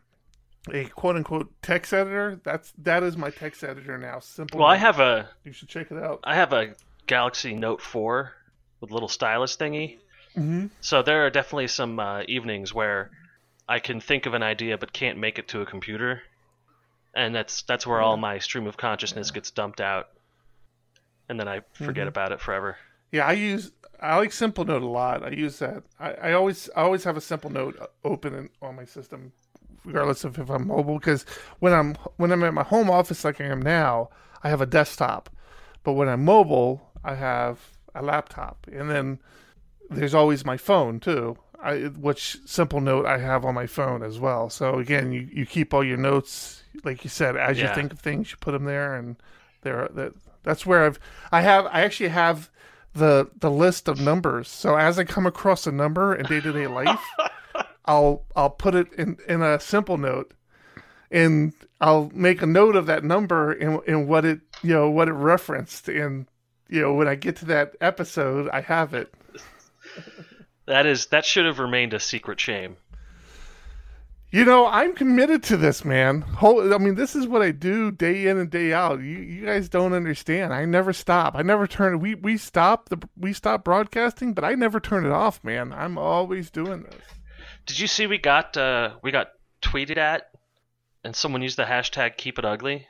a 0.73 0.85
quote 0.87 1.17
unquote 1.17 1.51
text 1.63 1.95
editor, 1.95 2.39
that's 2.45 2.73
that 2.77 3.03
is 3.03 3.17
my 3.17 3.31
text 3.31 3.65
editor 3.65 3.97
now. 3.97 4.19
Simple. 4.19 4.61
Well, 4.61 4.69
I 4.69 4.77
have 4.77 5.01
a 5.01 5.31
You 5.45 5.53
should 5.53 5.69
check 5.69 5.91
it 5.91 5.97
out. 5.97 6.21
I 6.23 6.35
have 6.35 6.53
a 6.53 6.75
Galaxy 7.07 7.55
Note 7.55 7.81
4 7.81 8.35
with 8.81 8.91
a 8.91 8.95
little 8.95 9.09
stylus 9.09 9.57
thingy. 9.57 9.99
Mm-hmm. 10.37 10.67
So 10.81 11.03
there 11.03 11.27
are 11.27 11.31
definitely 11.31 11.69
some 11.69 11.99
uh, 11.99 12.23
evenings 12.29 12.73
where 12.73 13.11
I 13.69 13.81
can 13.81 14.01
think 14.01 14.27
of 14.27 14.35
an 14.35 14.43
idea 14.43 14.79
but 14.79 14.93
can't 14.93 15.19
make 15.19 15.39
it 15.39 15.49
to 15.49 15.61
a 15.61 15.67
computer, 15.67 16.23
and 17.15 17.35
that's 17.35 17.63
that's 17.63 17.87
where 17.87 18.01
all 18.01 18.17
my 18.17 18.39
stream 18.39 18.67
of 18.67 18.77
consciousness 18.77 19.31
gets 19.31 19.51
dumped 19.51 19.81
out, 19.81 20.09
and 21.29 21.39
then 21.39 21.49
I 21.49 21.61
forget 21.73 22.05
Mhm. 22.07 22.09
about 22.09 22.33
it 22.33 22.41
forever. 22.41 22.77
Yeah, 23.11 23.27
I 23.27 23.33
use 23.33 23.73
I 24.01 24.17
like 24.17 24.33
Simple 24.33 24.65
Note 24.65 24.83
a 24.83 24.87
lot. 24.87 25.25
I 25.25 25.31
use 25.31 25.59
that. 25.59 25.83
I, 25.99 26.13
I 26.13 26.33
always 26.33 26.71
I 26.77 26.83
always 26.83 27.05
have 27.05 27.17
a 27.17 27.21
Simple 27.21 27.51
Note 27.51 27.77
open 28.05 28.35
in, 28.35 28.51
on 28.63 28.77
my 28.77 28.85
system, 28.85 29.33
regardless 29.85 30.25
of 30.25 30.39
if 30.39 30.49
I'm 30.51 30.69
mobile. 30.69 30.99
Because 30.99 31.25
when 31.59 31.73
I'm 31.73 31.95
when 32.17 32.31
I'm 32.31 32.45
at 32.45 32.55
my 32.55 32.63
home 32.65 32.91
office 32.91 33.25
like 33.25 33.41
I 33.41 33.45
am 33.45 33.61
now, 33.61 34.11
I 34.43 34.51
have 34.51 34.61
a 34.61 34.67
desktop, 34.67 35.31
but 35.83 35.93
when 35.95 36.09
I'm 36.09 36.25
mobile, 36.25 36.93
I 37.03 37.15
have 37.17 37.78
a 37.95 38.03
laptop, 38.03 38.67
and 38.71 38.91
then 38.91 39.19
there's 39.91 40.15
always 40.15 40.45
my 40.45 40.57
phone 40.57 41.01
too. 41.01 41.37
I, 41.61 41.87
which 41.87 42.39
Simple 42.47 42.81
Note 42.81 43.05
I 43.05 43.19
have 43.19 43.45
on 43.45 43.55
my 43.55 43.67
phone 43.67 44.05
as 44.05 44.21
well. 44.21 44.49
So 44.49 44.79
again, 44.79 45.11
you, 45.11 45.29
you 45.33 45.45
keep 45.45 45.75
all 45.75 45.83
your 45.83 45.97
notes, 45.97 46.63
like 46.85 47.03
you 47.03 47.11
said, 47.11 47.37
as 47.37 47.59
you 47.59 47.67
think 47.75 47.93
of 47.93 47.99
things, 47.99 48.31
you 48.31 48.37
put 48.39 48.53
them 48.53 48.65
there, 48.65 48.95
and 48.95 49.17
there 49.63 49.89
that 49.95 50.13
that's 50.45 50.65
where 50.65 50.85
I've 50.85 51.01
I 51.33 51.41
have 51.41 51.67
I 51.67 51.83
actually 51.83 52.11
have 52.11 52.51
the 52.95 53.29
the 53.37 53.51
list 53.51 53.89
of 53.89 54.01
numbers. 54.01 54.49
So 54.49 54.77
as 54.77 54.99
I 54.99 55.05
come 55.05 55.27
across 55.27 55.67
a 55.67 55.73
number 55.73 56.15
in 56.15 56.27
day 56.27 56.41
to 56.41 56.53
day 56.53 56.67
life, 56.67 57.05
I'll 57.85 58.25
I'll 58.37 58.51
put 58.51 58.75
it 58.75 58.93
in 58.95 59.19
in 59.29 59.43
a 59.43 59.59
simple 59.59 59.99
note, 59.99 60.33
and 61.11 61.53
I'll 61.81 62.11
make 62.15 62.41
a 62.41 62.47
note 62.47 62.77
of 62.77 62.87
that 62.87 63.05
number 63.05 63.53
and 63.53 63.81
and 63.87 64.09
what 64.09 64.25
it 64.25 64.41
you 64.63 64.75
know 64.75 64.91
what 64.91 65.09
it 65.09 65.13
referenced, 65.13 65.89
and 65.89 66.27
you 66.69 66.81
know 66.83 66.95
when 66.95 67.09
I 67.09 67.15
get 67.15 67.37
to 67.37 67.45
that 67.47 67.77
episode, 67.81 68.49
I 68.51 68.61
have 68.61 68.95
it. 68.95 69.13
That 70.67 70.85
is 70.85 71.07
that 71.07 71.25
should 71.25 71.47
have 71.47 71.59
remained 71.59 71.95
a 71.95 71.99
secret 71.99 72.39
shame. 72.39 72.77
You 74.31 74.45
know, 74.45 74.67
I'm 74.67 74.95
committed 74.95 75.43
to 75.45 75.57
this, 75.57 75.83
man. 75.83 76.21
Whole, 76.21 76.75
I 76.75 76.77
mean, 76.77 76.95
this 76.95 77.17
is 77.17 77.27
what 77.27 77.41
I 77.41 77.51
do 77.51 77.91
day 77.91 78.27
in 78.27 78.37
and 78.37 78.51
day 78.51 78.75
out. 78.75 79.01
You, 79.01 79.17
you 79.17 79.47
guys 79.47 79.71
don't 79.71 79.95
understand. 79.95 80.53
I 80.53 80.67
never 80.67 80.93
stop. 80.93 81.35
I 81.35 81.41
never 81.41 81.67
turn. 81.67 81.99
We 82.01 82.15
we 82.15 82.37
stop 82.37 82.91
the 82.91 82.99
we 83.17 83.33
stop 83.33 83.65
broadcasting, 83.65 84.35
but 84.35 84.45
I 84.45 84.55
never 84.55 84.79
turn 84.79 85.07
it 85.07 85.13
off, 85.13 85.43
man. 85.43 85.73
I'm 85.73 85.97
always 85.97 86.51
doing 86.51 86.83
this. 86.83 87.03
Did 87.65 87.79
you 87.79 87.87
see 87.87 88.07
we 88.07 88.19
got 88.19 88.55
uh, 88.59 88.97
we 89.03 89.11
got 89.11 89.29
tweeted 89.63 89.97
at, 89.97 90.31
and 91.03 91.17
someone 91.17 91.41
used 91.41 91.57
the 91.57 91.65
hashtag 91.65 92.19
Keep 92.19 92.39
It 92.39 92.45
Ugly? 92.45 92.87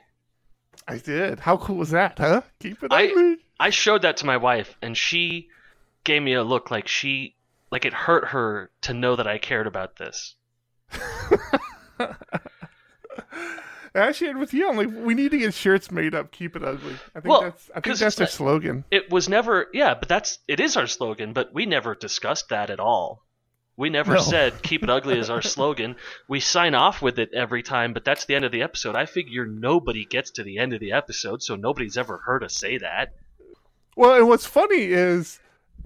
I 0.87 0.97
did. 0.97 1.39
How 1.39 1.57
cool 1.57 1.77
was 1.77 1.91
that, 1.91 2.17
huh? 2.17 2.41
Keep 2.59 2.83
it 2.83 2.91
I- 2.93 3.07
ugly. 3.09 3.37
I 3.59 3.69
showed 3.71 4.03
that 4.03 4.17
to 4.17 4.25
my 4.25 4.37
wife, 4.37 4.75
and 4.81 4.97
she 4.97 5.49
gave 6.05 6.21
me 6.23 6.33
a 6.33 6.43
look 6.43 6.71
like 6.71 6.87
she 6.87 7.35
like 7.71 7.85
it 7.85 7.93
hurt 7.93 8.29
her 8.29 8.71
to 8.81 8.93
know 8.93 9.15
that 9.17 9.27
I 9.27 9.37
cared 9.37 9.67
about 9.67 9.97
this. 9.97 10.35
I 13.95 14.11
shared 14.11 14.37
with 14.37 14.53
you. 14.53 14.69
I'm 14.69 14.77
like, 14.77 14.89
we 14.93 15.13
need 15.13 15.31
to 15.31 15.37
get 15.37 15.53
shirts 15.53 15.91
made 15.91 16.13
up. 16.15 16.31
Keep 16.31 16.55
it 16.55 16.63
ugly. 16.63 16.93
I 17.15 17.19
think 17.19 17.25
Well, 17.25 17.41
that's. 17.41 17.69
I 17.75 17.79
think 17.81 17.97
that's 17.97 18.15
their 18.15 18.27
slogan. 18.27 18.85
It 18.91 19.11
was 19.11 19.27
never 19.27 19.67
yeah, 19.73 19.95
but 19.95 20.07
that's 20.07 20.39
it 20.47 20.59
is 20.59 20.77
our 20.77 20.87
slogan, 20.87 21.33
but 21.33 21.53
we 21.53 21.65
never 21.65 21.95
discussed 21.95 22.49
that 22.49 22.69
at 22.69 22.79
all. 22.79 23.25
We 23.79 23.89
never 23.89 24.15
No. 24.15 24.19
said 24.19 24.61
keep 24.61 24.83
it 24.83 24.89
ugly 24.89 25.17
is 25.17 25.29
our 25.29 25.41
slogan. 25.41 25.95
We 26.27 26.41
sign 26.41 26.75
off 26.75 27.01
with 27.01 27.17
it 27.17 27.33
every 27.33 27.63
time, 27.63 27.93
but 27.93 28.03
that's 28.03 28.25
the 28.25 28.35
end 28.35 28.43
of 28.43 28.51
the 28.51 28.61
episode. 28.61 28.93
I 28.93 29.05
figure 29.05 29.45
nobody 29.45 30.03
gets 30.03 30.31
to 30.31 30.43
the 30.43 30.57
end 30.57 30.73
of 30.73 30.81
the 30.81 30.91
episode, 30.91 31.41
so 31.41 31.55
nobody's 31.55 31.97
ever 31.97 32.17
heard 32.17 32.43
us 32.43 32.53
say 32.53 32.77
that. 32.79 33.13
Well, 33.95 34.15
and 34.15 34.27
what's 34.27 34.45
funny 34.45 34.91
is 34.91 35.39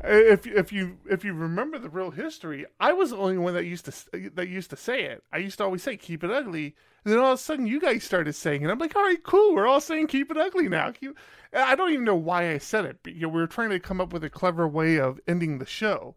if 0.03 0.47
if 0.47 0.73
you 0.73 0.97
if 1.07 1.23
you 1.23 1.33
remember 1.33 1.77
the 1.77 1.89
real 1.89 2.09
history, 2.09 2.65
I 2.79 2.93
was 2.93 3.11
the 3.11 3.17
only 3.17 3.37
one 3.37 3.53
that 3.53 3.65
used 3.65 3.85
to 3.85 4.31
that 4.33 4.47
used 4.47 4.71
to 4.71 4.75
say 4.75 5.03
it. 5.03 5.23
I 5.31 5.37
used 5.37 5.59
to 5.59 5.63
always 5.63 5.83
say 5.83 5.95
"keep 5.95 6.23
it 6.23 6.31
ugly," 6.31 6.75
and 7.05 7.13
then 7.13 7.19
all 7.19 7.33
of 7.33 7.39
a 7.39 7.41
sudden 7.43 7.67
you 7.67 7.79
guys 7.79 8.03
started 8.03 8.33
saying 8.33 8.63
it. 8.63 8.71
I'm 8.71 8.79
like, 8.79 8.95
all 8.95 9.03
right, 9.03 9.23
cool. 9.23 9.53
We're 9.53 9.67
all 9.67 9.79
saying 9.79 10.07
"keep 10.07 10.31
it 10.31 10.37
ugly" 10.37 10.67
now. 10.67 10.89
Keep... 10.89 11.15
I 11.53 11.75
don't 11.75 11.91
even 11.91 12.05
know 12.05 12.15
why 12.15 12.49
I 12.53 12.57
said 12.57 12.85
it. 12.85 12.97
But, 13.03 13.13
you 13.13 13.21
know, 13.21 13.29
we 13.29 13.39
were 13.39 13.45
trying 13.45 13.69
to 13.69 13.79
come 13.79 14.01
up 14.01 14.11
with 14.11 14.23
a 14.23 14.31
clever 14.31 14.67
way 14.67 14.99
of 14.99 15.19
ending 15.27 15.59
the 15.59 15.67
show, 15.67 16.15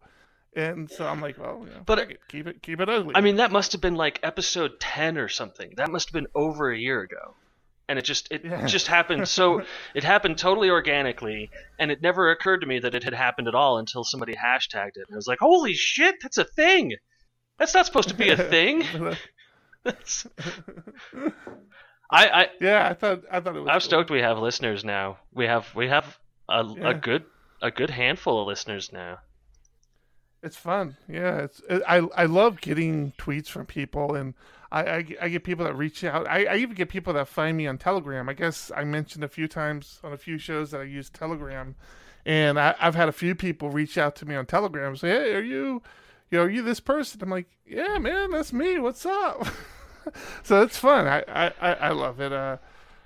and 0.57 0.89
so 0.91 1.07
I'm 1.07 1.21
like, 1.21 1.37
well, 1.37 1.59
you 1.65 1.73
know, 1.73 1.81
But- 1.85 1.99
it. 1.99 2.19
keep 2.27 2.47
it 2.47 2.61
keep 2.61 2.81
it 2.81 2.89
ugly. 2.89 3.13
I 3.15 3.21
mean, 3.21 3.37
that 3.37 3.51
must 3.51 3.71
have 3.73 3.81
been 3.81 3.95
like 3.95 4.19
episode 4.23 4.79
10 4.79 5.17
or 5.17 5.29
something. 5.29 5.73
That 5.77 5.89
must 5.89 6.09
have 6.09 6.13
been 6.13 6.27
over 6.35 6.71
a 6.71 6.77
year 6.77 7.01
ago. 7.01 7.35
And 7.89 7.97
it 7.97 8.01
just 8.03 8.27
it 8.31 8.43
Yeah. 8.43 8.65
just 8.65 8.87
happened 8.87 9.27
so 9.29 9.61
it 9.95 10.03
happened 10.03 10.37
totally 10.37 10.69
organically 10.69 11.49
and 11.79 11.89
it 11.91 12.01
never 12.01 12.31
occurred 12.31 12.59
to 12.61 12.67
me 12.67 12.79
that 12.79 12.93
it 12.95 13.03
had 13.03 13.13
happened 13.13 13.47
at 13.47 13.55
all 13.55 13.77
until 13.77 14.03
somebody 14.03 14.35
hashtagged 14.35 14.97
it. 14.97 15.05
And 15.07 15.13
I 15.13 15.15
was 15.15 15.27
like, 15.27 15.39
"Holy 15.39 15.73
shit, 15.73 16.15
that's 16.21 16.37
a 16.37 16.43
thing." 16.43 16.95
That's 17.59 17.73
not 17.73 17.85
supposed 17.85 18.09
to 18.09 18.15
be 18.15 18.29
a 18.29 18.35
thing. 18.55 18.83
That's- 19.83 20.27
I, 22.11 22.27
I 22.27 22.49
yeah, 22.61 22.87
I 22.89 22.93
thought 22.93 23.23
I 23.31 23.39
thought 23.39 23.55
it 23.55 23.59
was. 23.59 23.67
I'm 23.69 23.73
cool. 23.75 23.79
stoked 23.81 24.09
we 24.11 24.19
have 24.21 24.37
listeners 24.39 24.83
now. 24.85 25.17
We 25.33 25.45
have 25.45 25.73
we 25.75 25.87
have 25.87 26.17
a, 26.49 26.63
Yeah. 26.65 26.89
a 26.89 26.93
good 26.93 27.23
a 27.61 27.71
good 27.71 27.89
handful 27.89 28.41
of 28.41 28.47
listeners 28.47 28.91
now. 28.93 29.19
It's 30.43 30.55
fun. 30.55 30.97
Yeah, 31.09 31.37
it's 31.39 31.61
it, 31.69 31.81
I 31.87 31.97
I 32.15 32.25
love 32.25 32.61
getting 32.61 33.13
tweets 33.17 33.47
from 33.47 33.65
people, 33.65 34.13
and 34.15 34.33
I, 34.71 34.83
I, 34.83 35.05
I 35.23 35.29
get 35.29 35.43
people 35.43 35.65
that 35.65 35.75
reach 35.75 36.03
out. 36.03 36.27
I, 36.27 36.45
I 36.45 36.55
even 36.57 36.75
get 36.75 36.89
people 36.89 37.13
that 37.13 37.27
find 37.27 37.57
me 37.57 37.65
on 37.67 37.77
Telegram. 37.77 38.29
I 38.29 38.33
guess 38.33 38.71
I 38.75 38.83
mentioned 38.83 39.23
a 39.23 39.27
few 39.27 39.47
times 39.47 39.99
on 40.03 40.13
a 40.13 40.17
few 40.17 40.37
shows 40.37 40.71
that 40.71 40.81
I 40.81 40.83
use 40.83 41.09
Telegram, 41.09 41.75
and 42.25 42.59
I, 42.59 42.75
I've 42.79 42.93
had 42.95 43.09
a 43.09 43.13
few 43.13 43.33
people 43.33 43.69
reach 43.71 43.97
out 43.97 44.15
to 44.17 44.25
me 44.27 44.35
on 44.35 44.45
Telegram 44.45 44.89
and 44.89 44.99
say, 44.99 45.09
"Hey, 45.09 45.33
are 45.35 45.41
you, 45.41 45.81
you 46.29 46.37
know, 46.37 46.43
are 46.43 46.49
you 46.49 46.61
this 46.61 46.79
person?" 46.79 47.19
I'm 47.23 47.29
like, 47.31 47.47
"Yeah, 47.65 47.97
man, 47.97 48.31
that's 48.31 48.53
me. 48.53 48.77
What's 48.79 49.05
up?" 49.05 49.47
so 50.43 50.61
it's 50.61 50.77
fun. 50.77 51.07
I 51.07 51.51
I, 51.59 51.73
I 51.73 51.89
love 51.89 52.19
it. 52.21 52.31
Uh, 52.31 52.57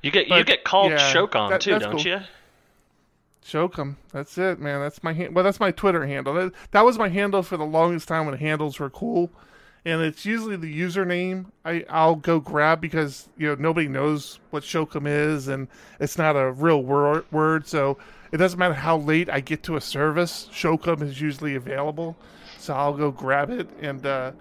You 0.01 0.11
get 0.11 0.27
you 0.27 0.43
get 0.43 0.63
called 0.65 0.91
yeah, 0.91 1.13
Shokum 1.13 1.49
that- 1.49 1.61
too, 1.61 1.79
don't 1.79 1.91
cool. 1.93 2.01
you? 2.01 2.19
Shokum. 3.45 3.95
That's 4.13 4.37
it, 4.37 4.59
man. 4.59 4.79
That's 4.81 5.03
my 5.03 5.13
hand. 5.13 5.33
Well, 5.35 5.43
that's 5.43 5.59
my 5.59 5.71
Twitter 5.71 6.05
handle. 6.05 6.33
That, 6.35 6.53
that 6.71 6.85
was 6.85 6.97
my 6.97 7.09
handle 7.09 7.41
for 7.43 7.57
the 7.57 7.65
longest 7.65 8.07
time 8.07 8.25
when 8.25 8.37
handles 8.37 8.79
were 8.79 8.89
cool, 8.89 9.31
and 9.83 10.01
it's 10.01 10.25
usually 10.25 10.55
the 10.55 10.79
username 10.79 11.45
I 11.65 11.83
I'll 11.89 12.15
go 12.15 12.39
grab 12.39 12.81
because 12.81 13.29
you 13.37 13.47
know 13.47 13.55
nobody 13.55 13.87
knows 13.87 14.39
what 14.51 14.63
Shokum 14.63 15.07
is, 15.07 15.47
and 15.47 15.67
it's 15.99 16.17
not 16.17 16.35
a 16.35 16.51
real 16.51 16.83
word. 16.83 17.25
Word, 17.31 17.67
so 17.67 17.97
it 18.31 18.37
doesn't 18.37 18.59
matter 18.59 18.75
how 18.75 18.97
late 18.97 19.29
I 19.29 19.39
get 19.39 19.63
to 19.63 19.75
a 19.75 19.81
service, 19.81 20.47
Shokum 20.53 21.01
is 21.01 21.19
usually 21.19 21.55
available, 21.55 22.15
so 22.59 22.73
I'll 22.75 22.93
go 22.93 23.09
grab 23.11 23.49
it. 23.49 23.67
And 23.81 24.05
uh, 24.05 24.33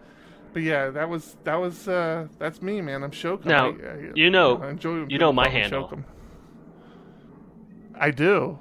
but 0.52 0.62
yeah, 0.62 0.90
that 0.90 1.08
was 1.08 1.36
that 1.44 1.56
was 1.56 1.88
uh, 1.88 2.28
that's 2.38 2.60
me, 2.60 2.82
man. 2.82 3.02
I'm 3.02 3.10
Shokum. 3.12 3.46
Now, 3.46 3.68
I, 3.70 3.70
I, 3.70 4.10
you 4.14 4.28
know- 4.30 4.58
I 4.62 4.68
enjoy 4.68 5.06
you 5.08 5.16
know 5.18 5.32
my 5.32 5.48
handle. 5.48 5.88
Shokum. 5.88 6.04
I 7.98 8.10
do. 8.10 8.58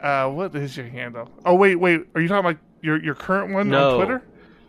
Uh, 0.00 0.28
what 0.30 0.54
is 0.54 0.76
your 0.76 0.86
handle? 0.86 1.28
Oh 1.44 1.54
wait, 1.54 1.76
wait. 1.76 2.02
Are 2.14 2.20
you 2.20 2.28
talking 2.28 2.50
about 2.50 2.60
your 2.82 3.02
your 3.02 3.14
current 3.14 3.52
one 3.52 3.68
No. 3.68 3.90
on 3.90 3.96
Twitter? 3.96 4.22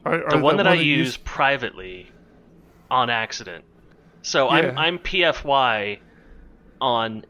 Or, 0.05 0.23
or 0.23 0.29
the 0.31 0.37
one 0.39 0.57
that 0.57 0.67
I 0.67 0.75
you 0.75 0.95
use 0.95 1.17
privately 1.17 2.09
on 2.89 3.09
accident. 3.09 3.65
So 4.21 4.49
I'm 4.49 4.77
I'm 4.77 4.99
PFY 4.99 5.99
on 6.81 7.25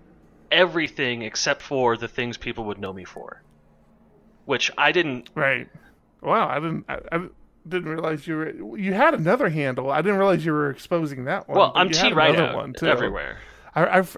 everything 0.51 1.21
except 1.23 1.61
for 1.61 1.97
the 1.97 2.07
things 2.07 2.37
people 2.37 2.65
would 2.65 2.79
know 2.79 2.93
me 2.93 3.03
for. 3.03 3.41
Which 4.45 4.71
I 4.77 4.91
didn't 4.91 5.29
Right. 5.35 5.67
Wow, 6.21 6.47
I 6.49 6.55
didn't. 6.55 6.85
I, 6.89 6.99
I 7.11 7.27
didn't 7.67 7.89
realize 7.89 8.27
you 8.27 8.35
were. 8.35 8.77
You 8.77 8.93
had 8.93 9.13
another 9.13 9.49
handle. 9.49 9.89
I 9.91 10.01
didn't 10.01 10.17
realize 10.17 10.45
you 10.45 10.51
were 10.51 10.69
exposing 10.69 11.25
that 11.25 11.47
one. 11.47 11.57
well, 11.57 11.71
I'm 11.75 11.87
you 11.87 11.93
T 11.93 12.13
one 12.13 12.73
too. 12.73 12.87
everywhere. 12.87 13.39
I, 13.75 13.99
I've, 13.99 14.17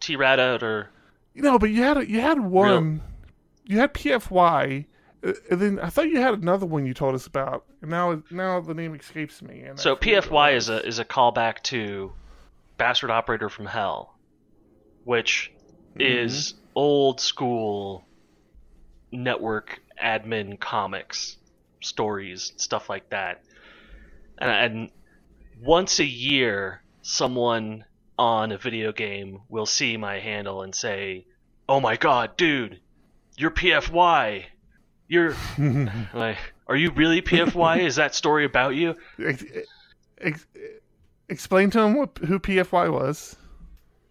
T 0.00 0.16
rat 0.16 0.40
out 0.40 0.62
or 0.62 0.90
you 1.34 1.42
know, 1.42 1.58
but 1.58 1.70
you 1.70 1.82
had 1.82 1.98
a, 1.98 2.08
you 2.08 2.20
had 2.20 2.40
one. 2.40 3.02
You 3.66 3.78
had 3.78 3.92
PFY, 3.94 4.86
uh, 5.24 5.32
and 5.50 5.60
then 5.60 5.80
I 5.80 5.90
thought 5.90 6.08
you 6.08 6.20
had 6.20 6.34
another 6.34 6.66
one 6.66 6.86
you 6.86 6.94
told 6.94 7.14
us 7.14 7.26
about. 7.26 7.64
And 7.82 7.90
now, 7.90 8.22
now 8.30 8.60
the 8.60 8.74
name 8.74 8.94
escapes 8.94 9.42
me. 9.42 9.60
And 9.62 9.78
so 9.78 9.96
forget 9.96 10.30
what 10.30 10.30
it 10.30 10.30
PFY 10.30 10.56
is 10.56 10.68
a 10.68 10.86
is 10.86 10.98
a 10.98 11.04
callback 11.04 11.62
to 11.64 12.12
Bastard 12.78 13.10
Operator 13.10 13.48
from 13.48 13.66
Hell, 13.66 14.14
which 15.04 15.52
Mm-hmm. 15.98 16.26
is 16.26 16.54
old 16.74 17.20
school 17.20 18.06
network 19.10 19.80
admin 20.02 20.60
comics 20.60 21.38
stories, 21.80 22.52
stuff 22.56 22.90
like 22.90 23.08
that. 23.10 23.40
And, 24.38 24.50
and 24.50 24.90
once 25.62 25.98
a 26.00 26.04
year, 26.04 26.82
someone 27.02 27.84
on 28.18 28.52
a 28.52 28.58
video 28.58 28.92
game 28.92 29.40
will 29.48 29.66
see 29.66 29.96
my 29.96 30.18
handle 30.18 30.62
and 30.62 30.74
say, 30.74 31.26
"Oh 31.68 31.80
my 31.80 31.96
god, 31.96 32.36
dude, 32.36 32.80
you're 33.36 33.50
PFY. 33.50 34.44
You're 35.08 35.36
like, 36.14 36.38
are 36.66 36.76
you 36.76 36.90
really 36.92 37.22
PFY? 37.22 37.80
Is 37.80 37.96
that 37.96 38.14
story 38.14 38.44
about 38.44 38.74
you?" 38.74 38.96
Ex- 39.24 39.44
ex- 40.18 40.46
explain 41.28 41.70
to 41.70 41.80
him 41.80 41.94
what, 41.96 42.18
who 42.18 42.38
PFY 42.40 42.92
was. 42.92 43.36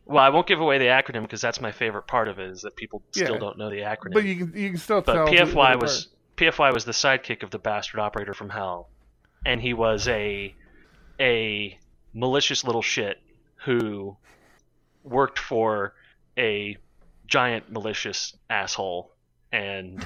Well, 0.06 0.24
I 0.24 0.30
won't 0.30 0.46
give 0.48 0.60
away 0.62 0.78
the 0.78 0.86
acronym 0.86 1.24
because 1.24 1.42
that's 1.42 1.60
my 1.60 1.72
favorite 1.72 2.06
part 2.08 2.28
of 2.28 2.38
it 2.40 2.50
is 2.52 2.62
that 2.62 2.76
people 2.76 3.02
still 3.12 3.34
Yeah. 3.34 3.40
don't 3.40 3.58
know 3.58 3.70
the 3.72 3.78
acronym. 3.80 4.14
But 4.14 4.24
you 4.26 4.36
can 4.36 4.54
you 4.56 4.70
can 4.70 4.78
still 4.78 5.02
But 5.02 5.14
tell. 5.14 5.28
PFY 5.28 5.82
was 5.82 6.10
PFY 6.38 6.74
was 6.74 6.86
the 6.86 6.92
sidekick 6.92 7.42
of 7.44 7.50
the 7.50 7.58
bastard 7.60 8.00
operator 8.00 8.34
from 8.34 8.50
hell, 8.50 8.90
and 9.46 9.60
he 9.60 9.74
was 9.74 10.08
a 10.08 10.54
a 11.20 11.80
malicious 12.14 12.64
little 12.64 12.82
shit 12.84 13.18
who 13.66 14.16
worked 15.04 15.40
for 15.40 15.94
a 16.38 16.78
giant 17.26 17.72
malicious 17.72 18.36
asshole, 18.50 19.12
and 19.56 20.06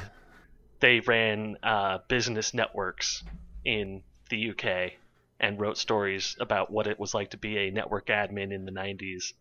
they 0.80 1.00
ran 1.02 1.58
uh, 1.64 1.98
business 2.08 2.54
networks 2.54 3.24
in 3.66 4.04
the 4.30 4.52
UK 4.52 4.94
and 5.40 5.60
wrote 5.60 5.78
stories 5.78 6.36
about 6.40 6.72
what 6.72 6.86
it 6.86 7.00
was 7.00 7.14
like 7.14 7.32
to 7.32 7.38
be 7.38 7.58
a 7.58 7.72
network 7.72 8.08
admin 8.08 8.54
in 8.54 8.66
the 8.66 8.72
90s 8.72 9.34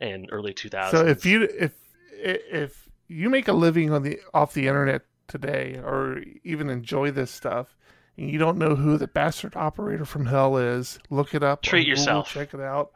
and 0.00 0.28
early 0.30 0.54
2000s. 0.54 0.90
So 0.92 1.04
if 1.04 1.26
you 1.26 1.42
if 1.42 1.72
if 2.12 2.88
you 3.08 3.28
make 3.28 3.48
a 3.48 3.52
living 3.52 3.90
on 3.90 4.02
the 4.02 4.20
off 4.32 4.54
the 4.54 4.68
internet 4.68 5.02
today, 5.26 5.80
or 5.84 6.22
even 6.44 6.70
enjoy 6.70 7.10
this 7.10 7.30
stuff, 7.30 7.76
and 8.16 8.30
you 8.30 8.38
don't 8.38 8.58
know 8.58 8.76
who 8.76 8.96
the 8.96 9.08
bastard 9.08 9.56
operator 9.56 10.04
from 10.04 10.26
hell 10.26 10.56
is, 10.56 11.00
look 11.10 11.34
it 11.34 11.42
up. 11.42 11.62
Treat 11.62 11.80
on 11.80 11.84
Google, 11.84 11.90
yourself. 11.90 12.28
check 12.28 12.54
it 12.54 12.60
out. 12.60 12.92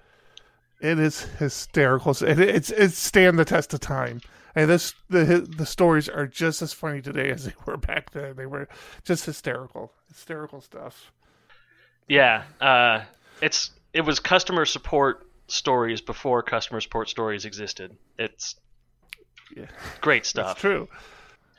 It 0.81 0.99
is 0.99 1.23
hysterical. 1.23 2.13
It, 2.13 2.39
it's 2.39 2.71
it's 2.71 2.97
stand 2.97 3.39
the 3.39 3.45
test 3.45 3.75
of 3.75 3.81
time. 3.81 4.21
And 4.55 4.69
this 4.69 4.95
the 5.09 5.47
the 5.57 5.67
stories 5.67 6.09
are 6.09 6.27
just 6.27 6.61
as 6.63 6.73
funny 6.73 7.01
today 7.01 7.31
as 7.31 7.45
they 7.47 7.55
were 7.67 7.77
back 7.77 8.11
then. 8.11 8.37
They 8.37 8.47
were 8.47 8.69
just 9.05 9.25
hysterical, 9.25 9.93
hysterical 10.09 10.61
stuff. 10.61 11.11
Yeah, 12.09 12.43
uh, 12.61 13.03
it's 13.41 13.71
it 13.93 14.03
was 14.03 14.19
customer 14.21 14.65
support 14.65 15.27
stories 15.49 16.01
before 16.01 16.43
customer 16.43 16.81
support 16.81 17.09
stories 17.09 17.45
existed. 17.45 17.97
It's 18.19 18.57
Yeah. 19.57 19.67
great 20.01 20.27
stuff. 20.27 20.59
true. 20.59 20.89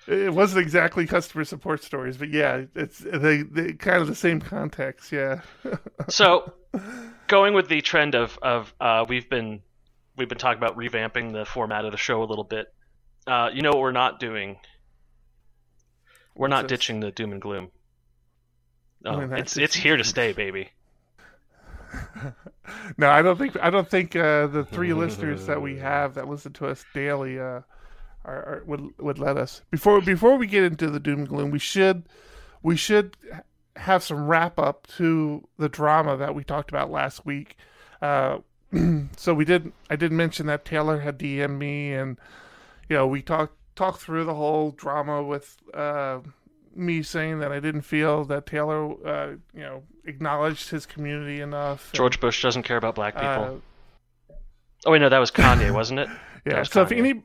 It 0.05 0.33
wasn't 0.33 0.61
exactly 0.63 1.07
customer 1.07 1.45
support 1.45 1.81
stories, 1.81 2.17
but 2.17 2.29
yeah, 2.29 2.63
it's 2.75 2.99
they, 2.99 3.43
they 3.43 3.73
kind 3.73 4.01
of 4.01 4.07
the 4.07 4.15
same 4.15 4.41
context. 4.41 5.11
Yeah. 5.11 5.41
So, 6.09 6.53
going 7.27 7.53
with 7.53 7.69
the 7.69 7.81
trend 7.81 8.13
of 8.13 8.37
of 8.41 8.73
uh, 8.81 9.05
we've 9.07 9.29
been 9.29 9.61
we've 10.17 10.27
been 10.27 10.37
talking 10.37 10.61
about 10.61 10.77
revamping 10.77 11.31
the 11.31 11.45
format 11.45 11.85
of 11.85 11.91
the 11.91 11.97
show 11.97 12.21
a 12.21 12.25
little 12.25 12.43
bit. 12.43 12.67
Uh, 13.26 13.49
you 13.53 13.61
know 13.61 13.71
what 13.71 13.80
we're 13.80 13.91
not 13.91 14.19
doing? 14.19 14.57
We're 16.36 16.43
What's 16.47 16.49
not 16.49 16.61
this? 16.63 16.80
ditching 16.80 16.99
the 16.99 17.11
doom 17.11 17.32
and 17.32 17.41
gloom. 17.41 17.71
Oh, 19.05 19.17
We're 19.17 19.36
it's 19.36 19.57
it's 19.57 19.76
here 19.76 19.97
to 19.97 20.03
stay, 20.03 20.34
baby. 20.34 20.69
No, 22.97 23.09
I 23.09 23.21
don't 23.21 23.38
think 23.38 23.57
I 23.61 23.69
don't 23.69 23.89
think 23.89 24.15
uh, 24.15 24.47
the 24.47 24.63
three 24.63 24.93
listeners 25.03 25.45
that 25.47 25.61
we 25.61 25.78
have 25.80 26.13
that 26.15 26.28
listen 26.28 26.53
to 26.53 26.67
us 26.67 26.86
daily 26.93 27.38
uh, 27.39 27.43
are, 27.43 27.65
are 28.26 28.63
would 28.65 28.97
would 28.99 29.19
let 29.19 29.38
us. 29.38 29.61
Before 29.69 30.01
before 30.01 30.38
we 30.38 30.47
get 30.47 30.63
into 30.63 30.89
the 30.89 30.99
doom 30.99 31.19
and 31.19 31.28
gloom, 31.28 31.51
we 31.51 31.59
should 31.59 32.03
we 32.61 32.78
should 32.78 33.17
have 33.76 34.01
some 34.03 34.28
wrap 34.28 34.57
up 34.59 34.88
to 34.97 35.45
the 35.57 35.67
drama 35.69 36.15
that 36.17 36.34
we 36.34 36.43
talked 36.43 36.69
about 36.69 36.89
last 36.89 37.26
week. 37.26 37.57
Uh, 38.01 38.39
so 39.17 39.34
we 39.34 39.45
did 39.45 39.71
I 39.89 39.95
did 39.97 40.11
mention 40.11 40.45
that 40.47 40.65
Taylor 40.65 41.01
had 41.01 41.19
DM'd 41.19 41.59
me 41.59 41.93
and 41.93 42.17
you 42.89 42.95
know 42.95 43.07
we 43.07 43.21
talked 43.21 43.55
talked 43.75 44.01
through 44.01 44.25
the 44.25 44.34
whole 44.34 44.71
drama 44.71 45.23
with 45.23 45.57
uh, 45.73 46.19
me 46.75 47.01
saying 47.03 47.39
that 47.39 47.51
I 47.51 47.59
didn't 47.59 47.81
feel 47.81 48.25
that 48.25 48.45
Taylor 48.45 48.91
uh, 49.05 49.27
you 49.53 49.61
know 49.61 49.84
acknowledged 50.05 50.69
his 50.69 50.86
community 50.86 51.41
enough. 51.41 51.89
and, 51.91 51.97
George 51.97 52.19
Bush 52.19 52.41
doesn't 52.41 52.63
care 52.63 52.77
about 52.77 52.95
black 52.95 53.15
people. 53.15 53.61
uh, 54.29 54.34
oh 54.86 54.91
wait, 54.91 54.99
no, 54.99 55.09
that 55.09 55.19
was 55.19 55.31
Kanye, 55.31 55.73
wasn't 55.73 55.99
it? 55.99 56.09
Yeah. 56.45 56.63
So 56.63 56.81
if 56.81 56.91
any 56.91 57.23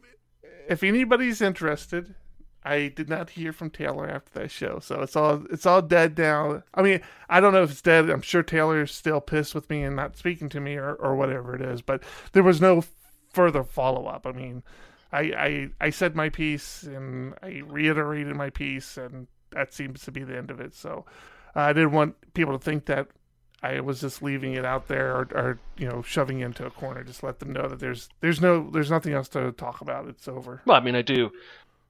if 0.68 0.84
anybody's 0.84 1.40
interested, 1.40 2.14
I 2.62 2.86
did 2.88 3.08
not 3.08 3.30
hear 3.30 3.52
from 3.52 3.70
Taylor 3.70 4.08
after 4.08 4.38
that 4.38 4.52
show, 4.52 4.78
so 4.78 5.02
it's 5.02 5.16
all 5.16 5.44
it's 5.50 5.66
all 5.66 5.82
dead 5.82 6.16
now. 6.16 6.62
I 6.72 6.82
mean, 6.82 7.00
I 7.28 7.40
don't 7.40 7.52
know 7.52 7.64
if 7.64 7.72
it's 7.72 7.82
dead. 7.82 8.10
I'm 8.10 8.22
sure 8.22 8.44
Taylor 8.44 8.82
is 8.82 8.92
still 8.92 9.20
pissed 9.20 9.56
with 9.56 9.68
me 9.70 9.82
and 9.82 9.96
not 9.96 10.16
speaking 10.16 10.48
to 10.50 10.60
me 10.60 10.76
or, 10.76 10.94
or 10.94 11.16
whatever 11.16 11.56
it 11.56 11.62
is, 11.62 11.82
but 11.82 12.02
there 12.30 12.44
was 12.44 12.60
no 12.60 12.84
further 13.32 13.64
follow 13.64 14.06
up. 14.06 14.24
I 14.24 14.30
mean, 14.30 14.62
I, 15.12 15.20
I 15.20 15.68
I 15.80 15.90
said 15.90 16.14
my 16.14 16.28
piece 16.28 16.82
and 16.82 17.34
I 17.42 17.62
reiterated 17.66 18.34
my 18.36 18.50
piece, 18.50 18.96
and 18.96 19.26
that 19.50 19.72
seems 19.72 20.02
to 20.02 20.12
be 20.12 20.24
the 20.24 20.36
end 20.36 20.50
of 20.50 20.60
it. 20.60 20.74
So 20.74 21.06
uh, 21.56 21.60
I 21.60 21.72
didn't 21.72 21.92
want 21.92 22.14
people 22.34 22.56
to 22.56 22.62
think 22.62 22.86
that 22.86 23.08
I 23.62 23.80
was 23.80 24.00
just 24.00 24.22
leaving 24.22 24.54
it 24.54 24.64
out 24.64 24.86
there 24.88 25.16
or, 25.16 25.28
or 25.34 25.58
you 25.76 25.88
know 25.88 26.02
shoving 26.02 26.40
into 26.40 26.64
a 26.66 26.70
corner. 26.70 27.02
Just 27.02 27.22
let 27.22 27.40
them 27.40 27.52
know 27.52 27.68
that 27.68 27.80
there's 27.80 28.08
there's 28.20 28.40
no 28.40 28.70
there's 28.70 28.90
nothing 28.90 29.14
else 29.14 29.28
to 29.30 29.52
talk 29.52 29.80
about. 29.80 30.06
It's 30.08 30.28
over. 30.28 30.62
Well, 30.64 30.76
I 30.76 30.80
mean, 30.80 30.94
I 30.94 31.02
do, 31.02 31.32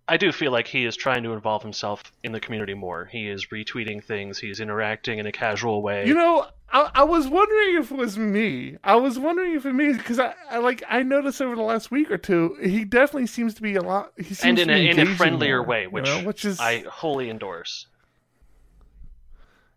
I 0.09 0.17
do 0.17 0.33
feel 0.33 0.51
like 0.51 0.67
he 0.67 0.87
is 0.87 0.97
trying 0.97 1.23
to 1.25 1.33
involve 1.33 1.63
himself 1.63 2.11
in 2.25 2.33
the 2.33 2.41
community 2.41 2.75
more. 2.75 3.05
He 3.05 3.29
is 3.29 3.47
retweeting 3.47 4.03
things. 4.03 4.39
He's 4.39 4.59
interacting 4.59 5.19
in 5.19 5.27
a 5.27 5.33
casual 5.33 5.83
way. 5.83 6.07
You 6.07 6.15
know, 6.15 6.47
I, 6.73 6.91
I 6.95 7.03
was 7.05 7.29
wondering 7.29 7.77
if 7.77 7.91
it 7.91 7.97
was 7.97 8.17
me. 8.17 8.79
I 8.83 8.97
was 8.97 9.19
wondering 9.19 9.55
if 9.55 9.67
it 9.67 9.75
me 9.75 9.93
because 9.93 10.19
I, 10.19 10.35
I 10.51 10.59
like 10.59 10.83
I 10.89 11.03
noticed 11.03 11.43
over 11.43 11.55
the 11.55 11.63
last 11.63 11.91
week 11.91 12.11
or 12.11 12.19
two 12.19 12.57
he 12.63 12.85
definitely 12.85 13.27
seems 13.27 13.55
to 13.55 13.63
be 13.63 13.75
a 13.75 13.83
lot. 13.83 14.13
He 14.17 14.35
seems 14.35 14.43
and 14.43 14.59
in 14.59 14.69
to 14.69 14.75
a, 14.75 14.79
be 14.79 14.89
in 14.89 15.09
a 15.09 15.15
friendlier 15.15 15.59
more, 15.59 15.67
way, 15.67 15.83
you 15.83 15.91
which, 15.91 16.05
know, 16.07 16.25
which 16.25 16.45
is 16.45 16.59
I 16.59 16.85
wholly 16.89 17.29
endorse. 17.29 17.87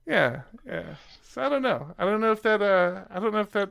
Yeah, 0.06 0.42
yeah. 0.66 0.96
So 1.24 1.42
I 1.42 1.50
don't 1.50 1.62
know. 1.62 1.94
I 1.98 2.06
don't 2.06 2.22
know 2.22 2.32
if 2.32 2.42
that. 2.44 2.62
Uh, 2.62 3.04
I 3.10 3.20
don't 3.20 3.34
know 3.34 3.40
if 3.40 3.52
that. 3.52 3.70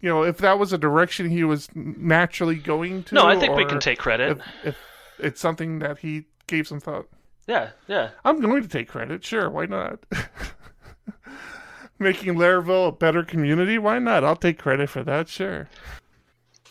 You 0.00 0.08
know, 0.08 0.24
if 0.24 0.38
that 0.38 0.58
was 0.58 0.72
a 0.72 0.78
direction 0.78 1.30
he 1.30 1.44
was 1.44 1.68
naturally 1.74 2.56
going 2.56 3.04
to. 3.04 3.14
No, 3.14 3.26
I 3.26 3.38
think 3.38 3.54
we 3.54 3.64
can 3.64 3.78
take 3.78 3.98
credit. 3.98 4.38
If, 4.64 4.66
if 4.66 4.76
it's 5.22 5.40
something 5.40 5.78
that 5.78 5.98
he 5.98 6.26
gave 6.46 6.68
some 6.68 6.80
thought. 6.80 7.08
Yeah, 7.46 7.70
yeah. 7.88 8.10
I'm 8.24 8.40
going 8.40 8.62
to 8.62 8.68
take 8.68 8.88
credit. 8.88 9.24
Sure, 9.24 9.50
why 9.50 9.66
not? 9.66 10.00
Making 11.98 12.34
Laravel 12.34 12.88
a 12.88 12.92
better 12.92 13.22
community, 13.22 13.78
why 13.78 13.98
not? 13.98 14.24
I'll 14.24 14.36
take 14.36 14.58
credit 14.58 14.90
for 14.90 15.02
that. 15.04 15.28
Sure. 15.28 15.68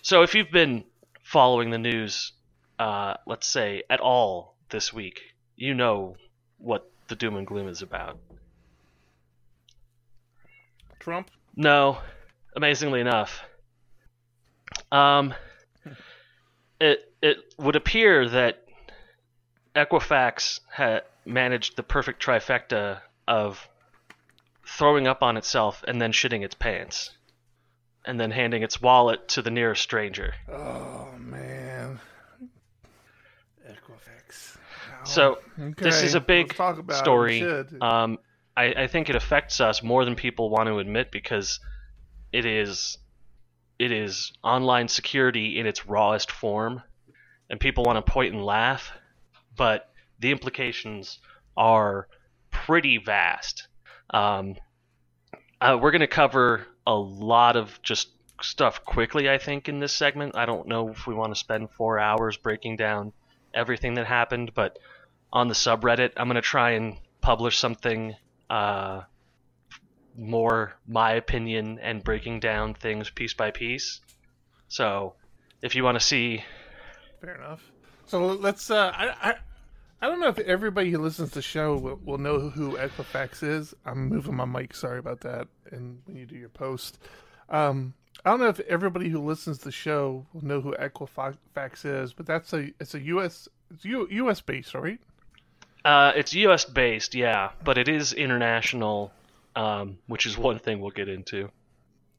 So 0.01 0.23
if 0.23 0.35
you've 0.35 0.51
been 0.51 0.83
following 1.23 1.69
the 1.69 1.77
news, 1.77 2.33
uh, 2.79 3.15
let's 3.27 3.47
say 3.47 3.83
at 3.89 3.99
all 3.99 4.55
this 4.69 4.91
week, 4.91 5.21
you 5.55 5.73
know 5.73 6.15
what 6.57 6.89
the 7.07 7.15
doom 7.15 7.35
and 7.35 7.45
gloom 7.45 7.67
is 7.67 7.81
about. 7.81 8.17
Trump. 10.99 11.29
No, 11.55 11.97
amazingly 12.55 13.01
enough. 13.01 13.43
Um, 14.91 15.33
it 16.81 17.13
it 17.21 17.37
would 17.57 17.75
appear 17.75 18.27
that 18.27 18.63
Equifax 19.75 20.59
had 20.69 21.03
managed 21.25 21.77
the 21.77 21.83
perfect 21.83 22.21
trifecta 22.21 22.99
of 23.27 23.69
throwing 24.65 25.07
up 25.07 25.21
on 25.21 25.37
itself 25.37 25.83
and 25.87 26.01
then 26.01 26.11
shitting 26.11 26.43
its 26.43 26.55
pants, 26.55 27.11
and 28.05 28.19
then 28.19 28.31
handing 28.31 28.63
its 28.63 28.81
wallet 28.81 29.27
to 29.29 29.41
the 29.41 29.51
nearest 29.51 29.83
stranger. 29.83 30.33
Oh 30.49 31.09
man, 31.19 31.99
Equifax. 33.69 34.57
So 35.03 35.37
this 35.57 36.01
is 36.01 36.15
a 36.15 36.19
big 36.19 36.53
story. 36.89 37.43
Um, 37.79 38.17
I, 38.57 38.73
I 38.83 38.87
think 38.87 39.09
it 39.09 39.15
affects 39.15 39.61
us 39.61 39.81
more 39.81 40.03
than 40.03 40.15
people 40.15 40.49
want 40.49 40.67
to 40.67 40.79
admit 40.79 41.11
because 41.11 41.59
it 42.33 42.45
is 42.45 42.97
it 43.81 43.91
is 43.91 44.31
online 44.43 44.87
security 44.87 45.57
in 45.57 45.65
its 45.65 45.87
rawest 45.87 46.31
form, 46.31 46.83
and 47.49 47.59
people 47.59 47.83
want 47.83 48.05
to 48.05 48.11
point 48.11 48.31
and 48.31 48.45
laugh, 48.45 48.91
but 49.57 49.89
the 50.19 50.29
implications 50.29 51.17
are 51.57 52.07
pretty 52.51 52.99
vast. 52.99 53.67
Um, 54.11 54.55
uh, 55.59 55.79
we're 55.81 55.89
going 55.89 56.01
to 56.01 56.07
cover 56.07 56.67
a 56.85 56.93
lot 56.93 57.55
of 57.55 57.81
just 57.81 58.09
stuff 58.43 58.85
quickly, 58.85 59.27
I 59.27 59.39
think, 59.39 59.67
in 59.67 59.79
this 59.79 59.93
segment. 59.93 60.35
I 60.35 60.45
don't 60.45 60.67
know 60.67 60.89
if 60.89 61.07
we 61.07 61.15
want 61.15 61.33
to 61.33 61.39
spend 61.39 61.71
four 61.71 61.97
hours 61.97 62.37
breaking 62.37 62.75
down 62.75 63.13
everything 63.51 63.95
that 63.95 64.05
happened, 64.05 64.51
but 64.53 64.77
on 65.33 65.47
the 65.47 65.55
subreddit, 65.55 66.11
I'm 66.17 66.27
going 66.27 66.35
to 66.35 66.41
try 66.41 66.71
and 66.71 66.97
publish 67.19 67.57
something 67.57 68.15
uh, 68.47 69.01
more 70.21 70.73
my 70.87 71.13
opinion 71.13 71.79
and 71.79 72.03
breaking 72.03 72.39
down 72.39 72.73
things 72.73 73.09
piece 73.09 73.33
by 73.33 73.51
piece. 73.51 73.99
So, 74.67 75.15
if 75.61 75.75
you 75.75 75.83
want 75.83 75.95
to 75.99 76.05
see, 76.05 76.43
Fair 77.19 77.35
enough. 77.35 77.71
So 78.07 78.27
let's. 78.27 78.71
Uh, 78.71 78.91
I, 78.95 79.29
I 79.29 79.35
I 80.01 80.07
don't 80.07 80.19
know 80.19 80.27
if 80.29 80.39
everybody 80.39 80.89
who 80.89 80.97
listens 80.97 81.29
to 81.29 81.35
the 81.35 81.41
show 81.41 81.77
will, 81.77 81.99
will 82.03 82.17
know 82.17 82.49
who 82.49 82.75
Equifax 82.77 83.43
is. 83.43 83.75
I'm 83.85 84.09
moving 84.09 84.35
my 84.35 84.45
mic. 84.45 84.73
Sorry 84.73 84.97
about 84.97 85.21
that. 85.21 85.47
And 85.71 86.01
when 86.05 86.17
you 86.17 86.25
do 86.25 86.35
your 86.35 86.49
post, 86.49 86.97
um, 87.49 87.93
I 88.25 88.31
don't 88.31 88.39
know 88.39 88.47
if 88.47 88.59
everybody 88.61 89.09
who 89.09 89.19
listens 89.19 89.59
to 89.59 89.65
the 89.65 89.71
show 89.71 90.25
will 90.33 90.43
know 90.43 90.61
who 90.61 90.75
Equifax 90.75 91.85
is, 91.85 92.13
but 92.13 92.25
that's 92.25 92.53
a 92.53 92.71
it's 92.79 92.95
a 92.95 92.99
U.S. 93.01 93.47
It's 93.71 93.85
U, 93.85 94.07
U.S. 94.09 94.41
based, 94.41 94.73
right? 94.73 94.99
uh, 95.85 96.11
it's 96.15 96.33
U.S. 96.33 96.65
based, 96.65 97.15
yeah, 97.15 97.51
but 97.63 97.77
it 97.77 97.87
is 97.87 98.13
international, 98.13 99.11
um, 99.55 99.97
which 100.07 100.25
is 100.25 100.37
one 100.37 100.59
thing 100.59 100.79
we'll 100.79 100.91
get 100.91 101.09
into. 101.09 101.49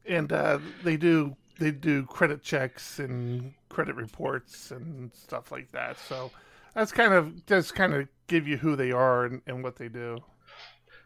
And 0.06 0.32
uh, 0.32 0.58
they 0.82 0.96
do 0.96 1.36
they 1.58 1.70
do 1.70 2.04
credit 2.06 2.42
checks 2.42 2.98
and 2.98 3.52
credit 3.68 3.94
reports 3.94 4.70
and 4.70 5.12
stuff 5.14 5.52
like 5.52 5.70
that. 5.72 5.98
So 5.98 6.30
that's 6.74 6.92
kind 6.92 7.12
of 7.12 7.46
just 7.46 7.74
kind 7.74 7.94
of 7.94 8.08
give 8.26 8.48
you 8.48 8.56
who 8.56 8.76
they 8.76 8.92
are 8.92 9.26
and, 9.26 9.42
and 9.46 9.62
what 9.62 9.76
they 9.76 9.88
do. 9.88 10.18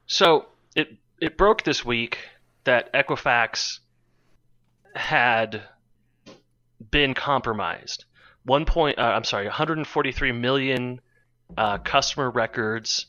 So 0.06 0.46
it 0.74 0.88
it 1.20 1.36
broke 1.36 1.62
this 1.62 1.84
week 1.84 2.18
that 2.64 2.92
Equifax 2.92 3.80
had 4.94 5.62
been 6.90 7.14
compromised. 7.14 8.04
One 8.44 8.64
point, 8.64 8.98
uh, 8.98 9.02
I'm 9.02 9.24
sorry, 9.24 9.46
143 9.46 10.32
million 10.32 11.00
uh, 11.56 11.78
customer 11.78 12.30
records, 12.30 13.06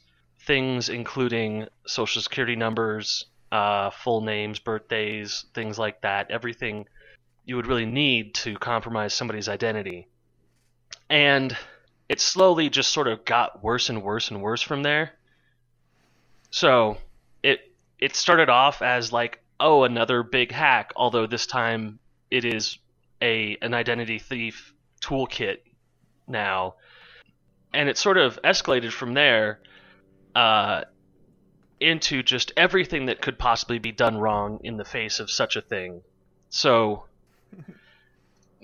things 0.48 0.88
including 0.88 1.68
social 1.86 2.22
security 2.22 2.56
numbers, 2.56 3.26
uh, 3.52 3.90
full 3.90 4.22
names, 4.22 4.60
birthdays, 4.60 5.46
things 5.54 5.78
like 5.78 6.02
that. 6.02 6.32
Everything 6.32 6.88
you 7.46 7.58
would 7.58 7.68
really 7.68 7.86
need 7.86 8.34
to 8.34 8.56
compromise 8.56 9.14
somebody's 9.14 9.50
identity. 9.50 10.08
And 11.10 11.56
it 12.10 12.22
slowly 12.22 12.70
just 12.70 12.92
sort 12.94 13.08
of 13.08 13.26
got 13.26 13.62
worse 13.62 13.90
and 13.90 14.02
worse 14.02 14.32
and 14.32 14.42
worse 14.42 14.62
from 14.62 14.84
there. 14.84 15.12
So 16.50 16.98
it 17.44 17.60
it 18.00 18.16
started 18.16 18.50
off 18.50 18.82
as 18.82 19.12
like 19.12 19.44
oh 19.60 19.84
another 19.84 20.24
big 20.24 20.52
hack, 20.52 20.94
although 20.96 21.28
this 21.28 21.46
time 21.46 22.00
it 22.32 22.46
is 22.46 22.78
a 23.22 23.58
an 23.62 23.74
identity 23.74 24.20
thief 24.20 24.74
toolkit 25.02 25.58
now, 26.26 26.76
and 27.74 27.90
it 27.90 27.98
sort 27.98 28.18
of 28.18 28.40
escalated 28.44 28.92
from 28.92 29.14
there 29.14 29.60
uh, 30.36 30.84
into 31.80 32.24
just 32.24 32.52
everything 32.58 33.06
that 33.08 33.22
could 33.22 33.38
possibly 33.38 33.80
be 33.80 33.92
done 33.92 34.18
wrong 34.18 34.60
in 34.64 34.78
the 34.78 34.86
face 34.86 35.20
of 35.20 35.30
such 35.30 35.56
a 35.56 35.62
thing. 35.62 36.02
So 36.50 37.06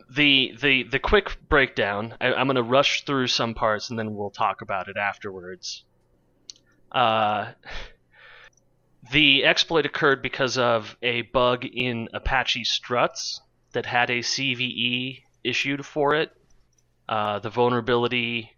the 0.10 0.56
the 0.62 0.84
the 0.84 1.00
quick 1.00 1.38
breakdown. 1.50 2.16
I, 2.22 2.34
I'm 2.34 2.48
going 2.48 2.56
to 2.56 2.64
rush 2.64 3.04
through 3.06 3.28
some 3.28 3.54
parts 3.54 3.90
and 3.90 3.98
then 3.98 4.16
we'll 4.16 4.30
talk 4.30 4.62
about 4.62 4.88
it 4.88 4.98
afterwards. 4.98 5.84
Uh, 6.92 7.52
the 9.12 9.44
exploit 9.44 9.86
occurred 9.86 10.22
because 10.22 10.58
of 10.58 10.96
a 11.02 11.24
bug 11.24 11.66
in 11.66 12.10
Apache 12.14 12.64
Struts 12.64 13.42
that 13.74 13.86
had 13.86 14.10
a 14.10 14.20
CVE 14.20 15.24
issued 15.44 15.86
for 15.86 16.16
it. 16.16 16.32
Uh, 17.10 17.40
the 17.40 17.50
vulnerability 17.50 18.56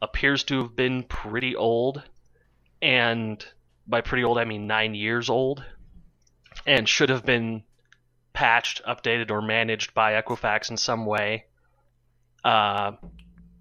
appears 0.00 0.44
to 0.44 0.62
have 0.62 0.76
been 0.76 1.02
pretty 1.02 1.54
old, 1.54 2.02
and 2.84 3.44
by 3.86 4.02
pretty 4.02 4.24
old 4.24 4.36
I 4.36 4.44
mean 4.44 4.66
nine 4.66 4.94
years 4.94 5.30
old, 5.30 5.64
and 6.66 6.86
should 6.86 7.08
have 7.08 7.24
been 7.24 7.62
patched, 8.34 8.82
updated, 8.86 9.30
or 9.30 9.40
managed 9.40 9.94
by 9.94 10.20
Equifax 10.20 10.70
in 10.70 10.76
some 10.76 11.06
way. 11.06 11.46
Uh, 12.44 12.92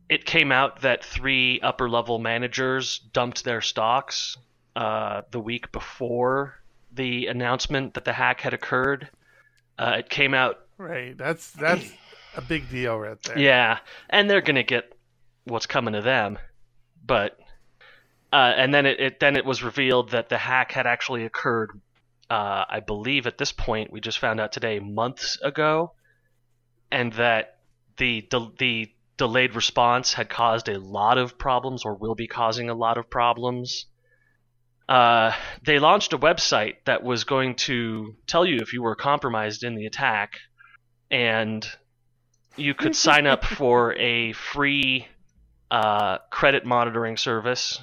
it 0.10 0.26
came 0.26 0.52
out 0.52 0.82
that 0.82 1.06
three 1.06 1.62
upper 1.62 1.90
level 1.90 2.20
managers 2.20 3.00
dumped 3.00 3.46
their 3.46 3.62
stocks 3.62 4.38
uh, 4.76 5.22
the 5.32 5.40
week 5.40 5.72
before 5.72 6.56
the 6.92 7.28
announcement 7.28 7.94
that 7.94 8.04
the 8.04 8.14
hack 8.14 8.42
had 8.42 8.54
occurred. 8.54 9.10
Uh, 9.80 9.96
it 10.00 10.10
came 10.10 10.34
out, 10.34 10.60
Right. 10.78 11.18
That's 11.18 11.52
that's 11.52 11.90
a 12.36 12.42
big 12.42 12.70
deal 12.70 13.00
right 13.00 13.22
there. 13.24 13.38
yeah, 13.38 13.78
and 14.10 14.30
they're 14.30 14.42
gonna 14.42 14.64
get 14.64 14.92
what's 15.46 15.66
coming 15.66 15.94
to 15.94 16.02
them, 16.02 16.38
but 17.06 17.40
uh, 18.34 18.52
and 18.58 18.74
then 18.74 18.88
it, 18.88 19.00
it 19.00 19.20
then 19.20 19.36
it 19.36 19.46
was 19.46 19.62
revealed 19.62 20.10
that 20.10 20.28
the 20.28 20.40
hack 20.40 20.72
had 20.72 20.88
actually 20.88 21.24
occurred. 21.24 21.70
Uh, 22.32 22.66
I 22.68 22.80
believe 22.80 23.28
at 23.28 23.38
this 23.38 23.52
point 23.52 23.92
we 23.94 24.02
just 24.02 24.18
found 24.18 24.40
out 24.40 24.52
today 24.52 24.80
months 24.80 25.38
ago, 25.44 25.94
and 26.92 27.14
that 27.14 27.60
the 27.98 28.28
the, 28.32 28.52
the 28.58 28.92
delayed 29.18 29.56
response 29.56 30.14
had 30.14 30.30
caused 30.30 30.68
a 30.68 30.80
lot 30.80 31.20
of 31.20 31.38
problems 31.38 31.86
or 31.86 31.94
will 31.94 32.16
be 32.16 32.26
causing 32.26 32.72
a 32.72 32.74
lot 32.74 32.98
of 32.98 33.08
problems. 33.08 33.86
Uh, 34.90 35.32
they 35.64 35.78
launched 35.78 36.12
a 36.14 36.18
website 36.18 36.78
that 36.86 37.04
was 37.04 37.26
going 37.26 37.54
to 37.56 38.16
tell 38.26 38.48
you 38.48 38.58
if 38.62 38.74
you 38.74 38.82
were 38.82 38.96
compromised 38.96 39.64
in 39.64 39.76
the 39.76 39.86
attack, 39.86 40.40
and 41.12 41.64
you 42.58 42.74
could 42.74 42.96
sign 42.96 43.28
up 43.28 43.46
for 43.60 43.94
a 43.94 44.34
free 44.34 45.08
uh, 45.70 46.18
credit 46.32 46.66
monitoring 46.66 47.16
service. 47.16 47.80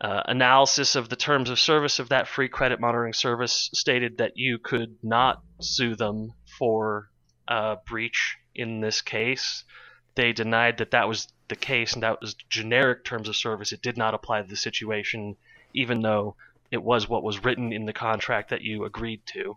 Uh, 0.00 0.22
analysis 0.26 0.96
of 0.96 1.10
the 1.10 1.16
terms 1.16 1.50
of 1.50 1.58
service 1.58 1.98
of 1.98 2.08
that 2.08 2.26
free 2.26 2.48
credit 2.48 2.80
monitoring 2.80 3.12
service 3.12 3.68
stated 3.74 4.16
that 4.16 4.32
you 4.34 4.58
could 4.58 4.96
not 5.02 5.42
sue 5.60 5.94
them 5.94 6.32
for 6.58 7.10
breach 7.86 8.36
in 8.54 8.80
this 8.80 9.02
case. 9.02 9.64
They 10.14 10.32
denied 10.32 10.78
that 10.78 10.92
that 10.92 11.08
was 11.08 11.28
the 11.48 11.56
case 11.56 11.92
and 11.94 12.02
that 12.02 12.20
was 12.20 12.34
generic 12.48 13.04
terms 13.04 13.28
of 13.28 13.36
service. 13.36 13.72
It 13.72 13.82
did 13.82 13.96
not 13.96 14.14
apply 14.14 14.42
to 14.42 14.48
the 14.48 14.56
situation, 14.56 15.36
even 15.74 16.00
though 16.00 16.36
it 16.70 16.82
was 16.82 17.08
what 17.08 17.22
was 17.22 17.44
written 17.44 17.72
in 17.72 17.84
the 17.84 17.92
contract 17.92 18.50
that 18.50 18.62
you 18.62 18.84
agreed 18.84 19.22
to. 19.26 19.56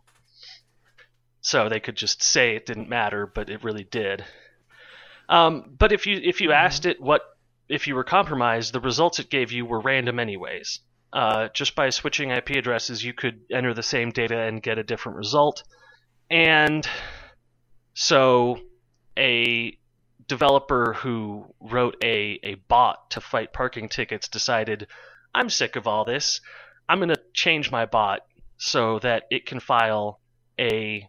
So 1.42 1.70
they 1.70 1.80
could 1.80 1.96
just 1.96 2.24
say 2.24 2.56
it 2.56 2.66
didn't 2.66 2.90
matter, 2.90 3.28
but 3.28 3.50
it 3.50 3.64
really 3.64 3.84
did. 3.84 4.26
Um, 5.30 5.76
but 5.78 5.92
if 5.92 6.06
you 6.06 6.20
if 6.22 6.42
you 6.42 6.52
asked 6.52 6.86
it 6.86 7.02
what 7.02 7.22
if 7.74 7.88
you 7.88 7.96
were 7.96 8.04
compromised, 8.04 8.72
the 8.72 8.80
results 8.80 9.18
it 9.18 9.32
gave 9.32 9.52
you 9.52 9.66
were 9.66 9.80
random 9.80 10.20
anyways. 10.20 10.80
Uh, 11.12 11.48
just 11.56 11.76
by 11.76 11.90
switching 11.90 12.30
IP 12.30 12.52
addresses, 12.52 13.04
you 13.04 13.14
could 13.14 13.42
enter 13.52 13.74
the 13.74 13.82
same 13.82 14.12
data 14.12 14.40
and 14.42 14.62
get 14.62 14.78
a 14.78 14.84
different 14.84 15.18
result. 15.18 15.64
And 16.30 16.88
so, 17.96 18.60
a 19.18 19.76
developer 20.28 20.94
who 20.94 21.46
wrote 21.60 21.98
a, 22.04 22.40
a 22.44 22.56
bot 22.68 23.10
to 23.12 23.22
fight 23.22 23.54
parking 23.54 23.90
tickets 23.90 24.28
decided, 24.28 24.86
I'm 25.34 25.50
sick 25.50 25.76
of 25.76 25.88
all 25.88 26.06
this. 26.06 26.42
I'm 26.88 27.00
going 27.00 27.10
to 27.10 27.22
change 27.34 27.72
my 27.72 27.88
bot 27.88 28.20
so 28.58 29.00
that 29.00 29.24
it 29.32 29.48
can 29.48 29.60
file 29.60 30.20
a 30.60 31.08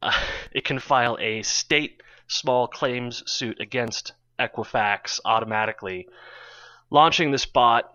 uh, 0.00 0.12
it 0.52 0.64
can 0.64 0.78
file 0.78 1.18
a 1.20 1.42
state 1.42 2.02
small 2.26 2.68
claims 2.68 3.22
suit 3.30 3.60
against 3.60 4.12
Equifax 4.38 5.20
automatically. 5.24 6.08
Launching 6.90 7.30
this 7.30 7.46
bot 7.46 7.92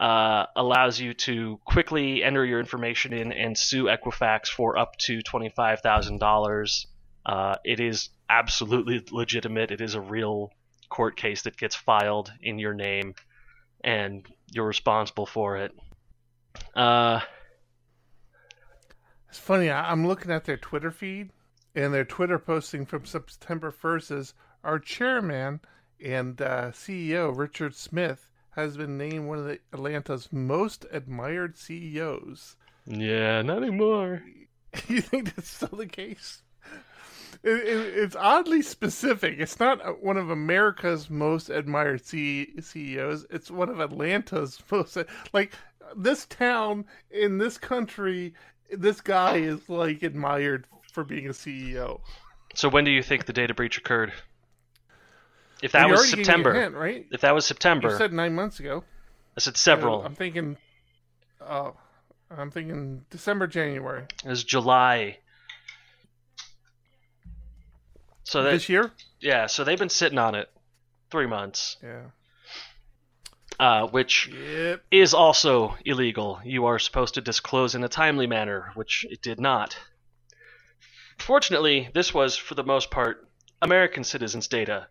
uh, 0.00 0.46
allows 0.54 1.00
you 1.00 1.14
to 1.14 1.58
quickly 1.64 2.22
enter 2.22 2.44
your 2.44 2.60
information 2.60 3.12
in 3.12 3.32
and 3.32 3.56
sue 3.58 3.84
Equifax 3.84 4.46
for 4.48 4.78
up 4.78 4.96
to 4.98 5.22
twenty-five 5.22 5.80
thousand 5.80 6.16
uh, 6.16 6.26
dollars. 6.26 6.86
It 7.64 7.80
is 7.80 8.10
absolutely 8.30 9.04
legitimate. 9.10 9.70
It 9.70 9.80
is 9.80 9.94
a 9.94 10.00
real 10.00 10.50
court 10.88 11.16
case 11.16 11.42
that 11.42 11.56
gets 11.56 11.74
filed 11.74 12.32
in 12.42 12.58
your 12.58 12.74
name. 12.74 13.14
and 13.82 14.26
you're 14.50 14.66
responsible 14.66 15.26
for 15.26 15.56
it. 15.58 15.72
Uh, 16.74 17.20
It's 19.28 19.38
funny. 19.38 19.70
I'm 19.70 20.06
looking 20.06 20.30
at 20.32 20.44
their 20.44 20.56
Twitter 20.56 20.90
feed, 20.90 21.30
and 21.74 21.92
their 21.92 22.04
Twitter 22.04 22.38
posting 22.38 22.86
from 22.86 23.04
September 23.04 23.70
1st 23.70 24.18
is 24.18 24.34
our 24.64 24.78
chairman 24.78 25.60
and 26.04 26.40
uh, 26.40 26.70
CEO 26.72 27.36
Richard 27.36 27.74
Smith 27.74 28.28
has 28.50 28.76
been 28.76 28.98
named 28.98 29.26
one 29.28 29.38
of 29.38 29.44
the 29.44 29.60
Atlanta's 29.72 30.28
most 30.32 30.84
admired 30.90 31.56
CEOs. 31.56 32.56
yeah, 32.86 33.42
not 33.42 33.58
anymore. 33.58 34.22
you 34.88 35.00
think 35.00 35.34
that's 35.34 35.48
still 35.48 35.76
the 35.76 35.86
case? 35.86 36.42
It, 37.42 37.50
it, 37.50 37.98
it's 37.98 38.16
oddly 38.16 38.62
specific. 38.62 39.36
It's 39.38 39.60
not 39.60 40.02
one 40.02 40.16
of 40.16 40.30
America's 40.30 41.08
most 41.08 41.50
admired 41.50 42.04
C- 42.04 42.52
CEOs. 42.60 43.26
It's 43.30 43.50
one 43.50 43.68
of 43.68 43.80
Atlanta's 43.80 44.60
most 44.70 44.98
like 45.32 45.52
this 45.96 46.26
town 46.26 46.84
in 47.10 47.38
this 47.38 47.58
country. 47.58 48.34
This 48.70 49.00
guy 49.00 49.36
is 49.36 49.68
like 49.68 50.02
admired 50.02 50.66
for 50.92 51.04
being 51.04 51.26
a 51.26 51.30
CEO. 51.30 52.00
So 52.54 52.68
when 52.68 52.84
do 52.84 52.90
you 52.90 53.02
think 53.02 53.26
the 53.26 53.32
data 53.32 53.54
breach 53.54 53.78
occurred? 53.78 54.12
If 55.62 55.72
that 55.72 55.88
was 55.88 55.98
already 56.00 56.10
gave 56.10 56.18
me 56.18 56.22
a 56.22 56.24
September, 56.26 56.54
hint, 56.54 56.74
right? 56.74 57.06
if 57.10 57.20
that 57.22 57.34
was 57.34 57.44
September, 57.46 57.90
You 57.90 57.96
said 57.98 58.12
nine 58.12 58.34
months 58.34 58.60
ago. 58.60 58.84
I 59.36 59.40
said 59.40 59.56
several. 59.56 60.00
So 60.00 60.06
I'm 60.06 60.14
thinking. 60.14 60.56
Oh, 61.40 61.74
I'm 62.30 62.50
thinking 62.50 63.04
December, 63.10 63.46
January 63.46 64.04
It 64.24 64.28
was 64.28 64.44
July. 64.44 65.18
So 68.24 68.42
that 68.42 68.50
this 68.50 68.68
year. 68.68 68.92
yeah, 69.20 69.46
so 69.46 69.64
they've 69.64 69.78
been 69.78 69.88
sitting 69.88 70.18
on 70.18 70.34
it 70.34 70.50
three 71.10 71.26
months, 71.26 71.78
Yeah. 71.82 72.10
uh, 73.58 73.86
which 73.86 74.28
Yep. 74.28 74.84
is 74.90 75.14
also 75.14 75.76
illegal. 75.86 76.40
You 76.44 76.66
are 76.66 76.78
supposed 76.78 77.14
to 77.14 77.20
disclose 77.22 77.74
in 77.74 77.82
a 77.84 77.88
timely 77.88 78.26
manner, 78.26 78.70
which 78.74 79.06
it 79.10 79.22
did 79.22 79.40
not. 79.40 79.78
Fortunately, 81.18 81.88
this 81.94 82.12
was, 82.12 82.36
for 82.36 82.54
the 82.54 82.62
most 82.64 82.90
part, 82.90 83.26
American 83.62 84.04
citizens' 84.04 84.46
data. 84.46 84.88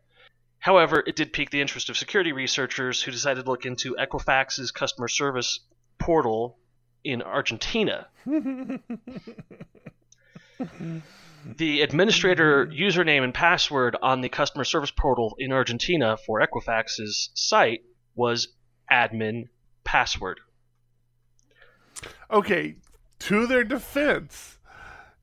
However, 0.60 1.04
it 1.06 1.16
did 1.16 1.34
pique 1.34 1.52
the 1.52 1.62
interest 1.62 1.90
of 1.90 1.98
security 1.98 2.32
researchers 2.32 3.02
who 3.02 3.12
decided 3.12 3.46
to 3.46 3.50
look 3.50 3.66
into 3.66 3.96
Equifax's 3.96 4.72
customer 4.72 5.08
service 5.08 5.60
portal 5.98 6.58
in 7.04 7.22
Argentina. 7.22 8.08
the 8.26 8.80
administrator 11.82 12.68
username 12.68 13.24
and 13.24 13.34
password 13.34 13.96
on 14.02 14.22
the 14.22 14.30
customer 14.30 14.64
service 14.64 14.92
portal 14.92 15.36
in 15.40 15.52
Argentina 15.52 16.18
for 16.18 16.42
Equifax's 16.42 17.30
site 17.34 17.82
was 18.16 18.50
admin 18.92 19.46
password. 19.84 20.40
okay, 22.30 22.76
to 23.20 23.48
their 23.48 23.64
defense, 23.64 24.58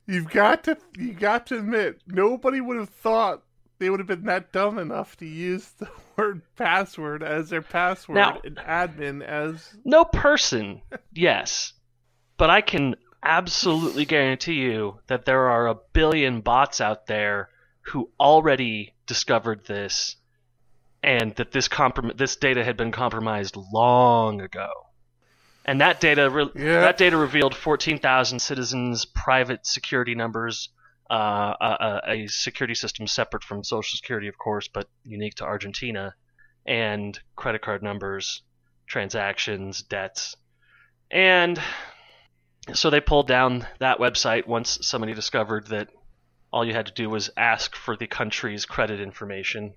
you've 0.07 0.31
got 0.31 0.65
to 0.65 0.79
you 0.97 1.13
got 1.13 1.47
to 1.47 1.59
admit 1.59 2.01
nobody 2.07 2.61
would 2.61 2.79
have 2.79 2.89
thought 2.89 3.43
they 3.85 3.91
would 3.91 4.01
have 4.01 4.07
been 4.07 4.25
that 4.25 4.51
dumb 4.51 4.79
enough 4.79 5.15
to 5.19 5.27
use 5.27 5.69
the 5.79 5.87
word 6.17 6.41
password 6.57 7.23
as 7.23 7.51
their 7.51 7.61
password 7.61 8.17
Now- 8.17 8.41
and 8.43 8.57
admin 8.57 9.23
as 9.23 9.77
No 9.85 10.07
person, 10.07 10.81
yes, 11.13 11.75
but 12.39 12.49
I 12.49 12.63
can 12.63 12.97
absolutely 13.23 14.07
guarantee 14.07 14.55
you 14.55 15.01
that 15.09 15.27
there 15.27 15.51
are 15.51 15.67
a 15.67 15.77
billion 15.93 16.41
bots 16.41 16.81
out 16.81 17.07
there 17.07 17.51
who 17.83 18.09
already 18.19 18.95
discovered 19.07 19.67
this 19.67 20.17
and 21.03 21.35
that 21.35 21.53
this 21.53 21.69
comprom- 21.69 22.17
this 22.17 22.37
data 22.37 22.65
had 22.65 22.79
been 22.79 22.91
compromised 22.91 23.55
long 23.71 24.41
ago. 24.41 24.71
And 25.67 25.83
that 25.83 26.01
data 26.01 26.31
re- 26.31 26.49
Yeah. 26.55 26.81
that 26.81 26.97
data 26.97 27.19
revealed 27.19 27.55
14,000 27.55 28.39
citizens' 28.39 29.05
private 29.05 29.67
security 29.67 30.15
numbers, 30.15 30.71
uh, 31.11 31.55
a, 31.61 32.01
a, 32.09 32.13
a 32.13 32.27
security 32.29 32.75
system 32.75 33.07
separate 33.07 33.45
from 33.45 33.63
Social 33.63 33.97
Security, 33.97 34.29
of 34.29 34.39
course, 34.39 34.69
but 34.69 34.89
unique 35.05 35.35
to 35.37 35.45
Argentina, 35.45 36.15
and 36.67 37.19
credit 37.37 37.63
card 37.63 37.83
numbers, 37.83 38.43
transactions, 38.87 39.83
debts. 39.83 40.37
And 41.11 41.61
so 42.73 42.91
they 42.91 43.01
pulled 43.01 43.29
down 43.29 43.67
that 43.79 43.99
website 43.99 44.47
once 44.47 44.79
somebody 44.83 45.13
discovered 45.13 45.67
that 45.69 45.91
all 46.51 46.65
you 46.65 46.73
had 46.73 46.87
to 46.87 46.93
do 46.93 47.11
was 47.11 47.31
ask 47.37 47.77
for 47.77 47.97
the 47.97 48.07
country's 48.07 48.65
credit 48.65 49.01
information. 49.01 49.75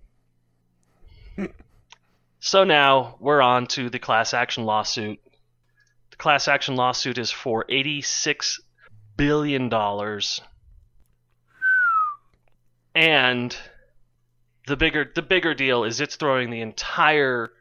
so 2.39 2.63
now 2.63 3.17
we're 3.19 3.41
on 3.41 3.67
to 3.67 3.89
the 3.89 3.99
class 3.99 4.33
action 4.33 4.63
lawsuit. 4.63 5.19
The 6.11 6.17
class 6.17 6.47
action 6.47 6.75
lawsuit 6.75 7.17
is 7.17 7.31
for 7.31 7.65
$86 7.69 8.59
billion. 9.17 9.69
And 12.97 13.55
the 14.65 14.75
bigger 14.75 15.11
the 15.13 15.21
bigger 15.21 15.53
deal 15.53 15.83
is 15.83 16.01
it's 16.01 16.15
throwing 16.15 16.49
the 16.49 16.61
entire 16.61 17.51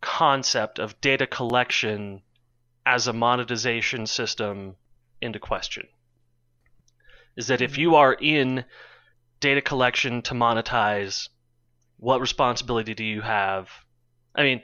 concept 0.00 0.80
of 0.80 1.00
data 1.00 1.24
collection 1.24 2.22
as 2.84 3.06
a 3.06 3.12
monetization 3.12 4.08
system 4.08 4.74
into 5.20 5.38
question. 5.38 5.86
Is 7.36 7.46
that 7.46 7.62
if 7.62 7.74
mm-hmm. 7.74 7.80
you 7.80 7.94
are 7.94 8.12
in 8.12 8.64
data 9.38 9.60
collection 9.60 10.20
to 10.22 10.34
monetize, 10.34 11.28
what 11.98 12.20
responsibility 12.20 12.92
do 12.92 13.04
you 13.04 13.20
have? 13.20 13.68
I 14.34 14.42
mean, 14.42 14.62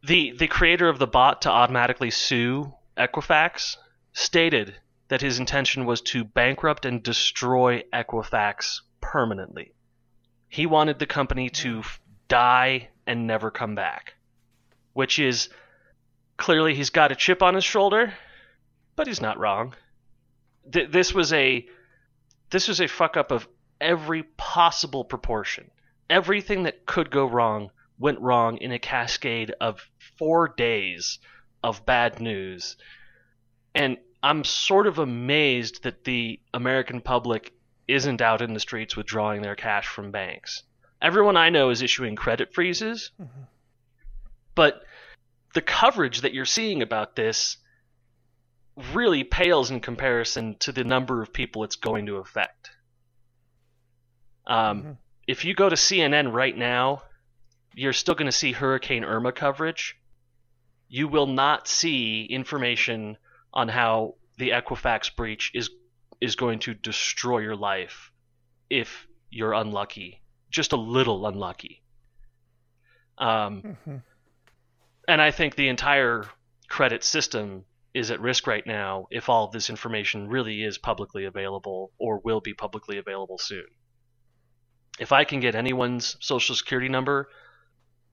the 0.00 0.30
the 0.38 0.46
creator 0.46 0.88
of 0.88 1.00
the 1.00 1.08
bot 1.08 1.42
to 1.42 1.50
automatically 1.50 2.12
sue 2.12 2.72
Equifax 2.96 3.78
stated 4.12 4.76
that 5.08 5.22
his 5.22 5.40
intention 5.40 5.86
was 5.86 6.02
to 6.02 6.22
bankrupt 6.22 6.86
and 6.86 7.02
destroy 7.02 7.82
Equifax 7.92 8.82
permanently. 9.12 9.72
He 10.48 10.66
wanted 10.66 10.98
the 10.98 11.06
company 11.06 11.48
to 11.50 11.78
f- 11.78 12.00
die 12.26 12.88
and 13.06 13.26
never 13.26 13.52
come 13.52 13.76
back, 13.76 14.14
which 14.94 15.20
is 15.20 15.48
clearly 16.36 16.74
he's 16.74 16.90
got 16.90 17.12
a 17.12 17.16
chip 17.16 17.40
on 17.40 17.54
his 17.54 17.62
shoulder, 17.64 18.14
but 18.96 19.06
he's 19.06 19.20
not 19.20 19.38
wrong. 19.38 19.76
Th- 20.72 20.90
this 20.90 21.14
was 21.14 21.32
a 21.32 21.66
this 22.50 22.66
was 22.66 22.80
a 22.80 22.88
fuck 22.88 23.16
up 23.16 23.30
of 23.30 23.46
every 23.80 24.24
possible 24.36 25.04
proportion. 25.04 25.70
Everything 26.10 26.64
that 26.64 26.84
could 26.84 27.10
go 27.10 27.26
wrong 27.26 27.70
went 27.98 28.20
wrong 28.20 28.58
in 28.58 28.72
a 28.72 28.78
cascade 28.78 29.54
of 29.60 29.88
4 30.18 30.48
days 30.56 31.20
of 31.62 31.86
bad 31.86 32.20
news. 32.20 32.76
And 33.72 33.98
I'm 34.22 34.42
sort 34.42 34.88
of 34.88 34.98
amazed 34.98 35.84
that 35.84 36.02
the 36.02 36.40
American 36.52 37.00
public 37.00 37.52
isn't 37.88 38.20
out 38.20 38.42
in 38.42 38.54
the 38.54 38.60
streets 38.60 38.96
withdrawing 38.96 39.42
their 39.42 39.56
cash 39.56 39.86
from 39.86 40.10
banks. 40.10 40.62
Everyone 41.00 41.36
I 41.36 41.50
know 41.50 41.70
is 41.70 41.82
issuing 41.82 42.16
credit 42.16 42.54
freezes, 42.54 43.10
but 44.54 44.82
the 45.54 45.60
coverage 45.60 46.22
that 46.22 46.34
you're 46.34 46.44
seeing 46.44 46.82
about 46.82 47.16
this 47.16 47.58
really 48.92 49.24
pales 49.24 49.70
in 49.70 49.80
comparison 49.80 50.56
to 50.60 50.72
the 50.72 50.84
number 50.84 51.22
of 51.22 51.32
people 51.32 51.64
it's 51.64 51.76
going 51.76 52.06
to 52.06 52.16
affect. 52.16 52.70
Um, 54.46 54.82
Mhm. 54.82 54.96
If 55.26 55.44
you 55.44 55.54
go 55.54 55.68
to 55.68 55.76
CNN 55.76 56.32
right 56.32 56.56
now, 56.56 57.02
you're 57.74 57.92
still 57.92 58.14
going 58.14 58.26
to 58.26 58.32
see 58.32 58.52
Hurricane 58.52 59.04
Irma 59.04 59.32
coverage. 59.32 59.98
You 60.88 61.08
will 61.08 61.26
not 61.26 61.66
see 61.66 62.24
information 62.24 63.18
on 63.52 63.68
how 63.68 64.14
the 64.38 64.50
Equifax 64.50 65.14
breach 65.14 65.50
is 65.52 65.70
is 66.20 66.36
going 66.36 66.58
to 66.60 66.74
destroy 66.74 67.38
your 67.38 67.56
life 67.56 68.10
if 68.70 69.06
you're 69.30 69.52
unlucky, 69.52 70.22
just 70.50 70.72
a 70.72 70.76
little 70.76 71.26
unlucky. 71.26 71.82
Um, 73.18 73.62
Mhm. 73.62 74.02
and 75.08 75.22
I 75.22 75.30
think 75.30 75.54
the 75.54 75.68
entire 75.68 76.24
credit 76.68 77.04
system 77.04 77.64
is 77.94 78.10
at 78.10 78.20
risk 78.20 78.46
right 78.46 78.66
now 78.66 79.06
if 79.10 79.28
all 79.28 79.46
of 79.46 79.52
this 79.52 79.70
information 79.70 80.28
really 80.28 80.62
is 80.62 80.76
publicly 80.78 81.24
available 81.24 81.92
or 81.98 82.18
will 82.18 82.40
be 82.40 82.52
publicly 82.52 82.98
available 82.98 83.38
soon. 83.38 83.66
If 84.98 85.12
I 85.12 85.24
can 85.24 85.40
get 85.40 85.54
anyone's 85.54 86.16
social 86.20 86.54
security 86.54 86.88
number 86.88 87.30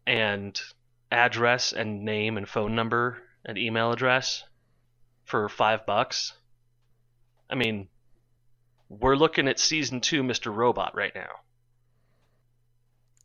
and 0.05 0.59
address 1.11 1.73
and 1.73 2.03
name 2.03 2.37
and 2.37 2.47
phone 2.47 2.75
number 2.75 3.21
and 3.45 3.57
email 3.57 3.91
address 3.91 4.43
for 5.25 5.49
five 5.49 5.85
bucks, 5.85 6.33
I 7.49 7.55
mean, 7.55 7.89
we're 8.99 9.15
looking 9.15 9.47
at 9.47 9.59
season 9.59 10.01
two 10.01 10.23
Mr. 10.23 10.53
Robot 10.53 10.95
right 10.95 11.13
now. 11.15 11.29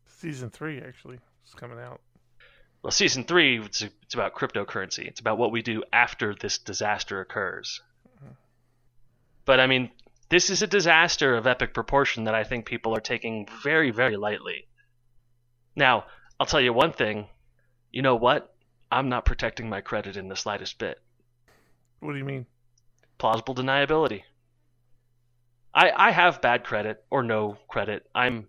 Season 0.07 0.51
three 0.51 0.81
actually 0.81 1.19
is 1.47 1.55
coming 1.55 1.79
out. 1.79 2.01
Well, 2.83 2.91
season 2.91 3.25
three, 3.25 3.61
it's, 3.61 3.83
it's 3.83 4.15
about 4.15 4.35
cryptocurrency. 4.35 5.07
It's 5.07 5.21
about 5.21 5.39
what 5.39 5.53
we 5.53 5.63
do 5.63 5.83
after 5.93 6.35
this 6.35 6.59
disaster 6.59 7.21
occurs. 7.21 7.81
Mm-hmm. 8.17 8.33
But 9.45 9.61
I 9.61 9.67
mean, 9.67 9.91
this 10.29 10.51
is 10.51 10.63
a 10.63 10.67
disaster 10.67 11.35
of 11.37 11.47
epic 11.47 11.75
proportion 11.75 12.25
that 12.25 12.35
I 12.35 12.45
think 12.45 12.67
people 12.67 12.95
are 12.97 13.01
taking 13.01 13.49
very, 13.63 13.91
very 13.91 14.17
lightly. 14.17 14.67
Now, 15.75 16.05
I'll 16.39 16.47
tell 16.47 16.61
you 16.61 16.73
one 16.73 16.93
thing. 16.93 17.29
You 17.91 18.03
know 18.03 18.17
what? 18.17 18.55
I'm 18.91 19.09
not 19.09 19.25
protecting 19.25 19.69
my 19.69 19.81
credit 19.81 20.17
in 20.17 20.29
the 20.29 20.37
slightest 20.37 20.79
bit. 20.79 21.01
What 22.01 22.13
do 22.13 22.19
you 22.19 22.25
mean? 22.25 22.47
Plausible 23.19 23.55
deniability. 23.55 24.23
I 25.79 26.09
I 26.09 26.11
have 26.11 26.43
bad 26.43 26.65
credit 26.65 27.05
or 27.09 27.23
no 27.23 27.57
credit. 27.69 28.05
I'm 28.13 28.49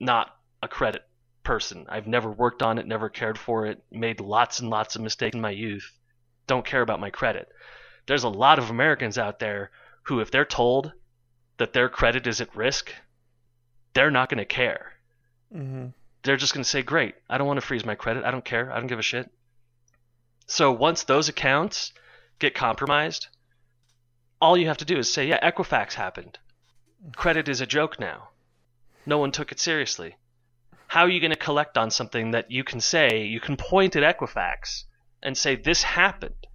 not 0.00 0.34
a 0.62 0.68
credit 0.68 1.02
person. 1.42 1.84
I've 1.88 2.06
never 2.06 2.30
worked 2.30 2.62
on 2.62 2.78
it, 2.78 2.86
never 2.86 3.10
cared 3.10 3.38
for 3.38 3.66
it, 3.66 3.82
made 3.90 4.20
lots 4.20 4.60
and 4.60 4.70
lots 4.70 4.96
of 4.96 5.02
mistakes 5.02 5.34
in 5.34 5.42
my 5.42 5.50
youth. 5.50 5.92
Don't 6.46 6.64
care 6.64 6.80
about 6.80 7.00
my 7.00 7.10
credit. 7.10 7.48
There's 8.06 8.24
a 8.24 8.28
lot 8.28 8.58
of 8.58 8.70
Americans 8.70 9.18
out 9.18 9.38
there 9.38 9.70
who, 10.04 10.20
if 10.20 10.30
they're 10.30 10.46
told 10.46 10.92
that 11.58 11.74
their 11.74 11.90
credit 11.90 12.26
is 12.26 12.40
at 12.40 12.56
risk, 12.56 12.94
they're 13.92 14.10
not 14.10 14.30
going 14.30 14.38
to 14.38 14.46
care. 14.46 14.92
Mm-hmm. 15.54 15.88
They're 16.22 16.38
just 16.38 16.54
going 16.54 16.64
to 16.64 16.68
say, 16.68 16.82
Great, 16.82 17.16
I 17.28 17.36
don't 17.36 17.46
want 17.46 17.60
to 17.60 17.66
freeze 17.66 17.84
my 17.84 17.94
credit. 17.94 18.24
I 18.24 18.30
don't 18.30 18.44
care. 18.44 18.72
I 18.72 18.78
don't 18.78 18.86
give 18.86 18.98
a 18.98 19.02
shit. 19.02 19.30
So 20.46 20.72
once 20.72 21.04
those 21.04 21.28
accounts 21.28 21.92
get 22.38 22.54
compromised, 22.54 23.28
all 24.40 24.56
you 24.56 24.68
have 24.68 24.78
to 24.78 24.84
do 24.84 24.98
is 24.98 25.12
say, 25.12 25.26
Yeah, 25.28 25.48
Equifax 25.50 25.94
happened. 25.94 26.38
Credit 27.16 27.48
is 27.48 27.60
a 27.60 27.66
joke 27.66 27.98
now. 27.98 28.28
No 29.06 29.18
one 29.18 29.32
took 29.32 29.52
it 29.52 29.60
seriously. 29.60 30.16
How 30.88 31.02
are 31.02 31.08
you 31.08 31.20
going 31.20 31.30
to 31.30 31.36
collect 31.36 31.78
on 31.78 31.90
something 31.90 32.32
that 32.32 32.50
you 32.50 32.64
can 32.64 32.80
say, 32.80 33.24
you 33.24 33.40
can 33.40 33.56
point 33.56 33.96
at 33.96 34.16
Equifax 34.16 34.84
and 35.22 35.36
say, 35.36 35.56
This 35.56 35.82
happened? 35.82 36.46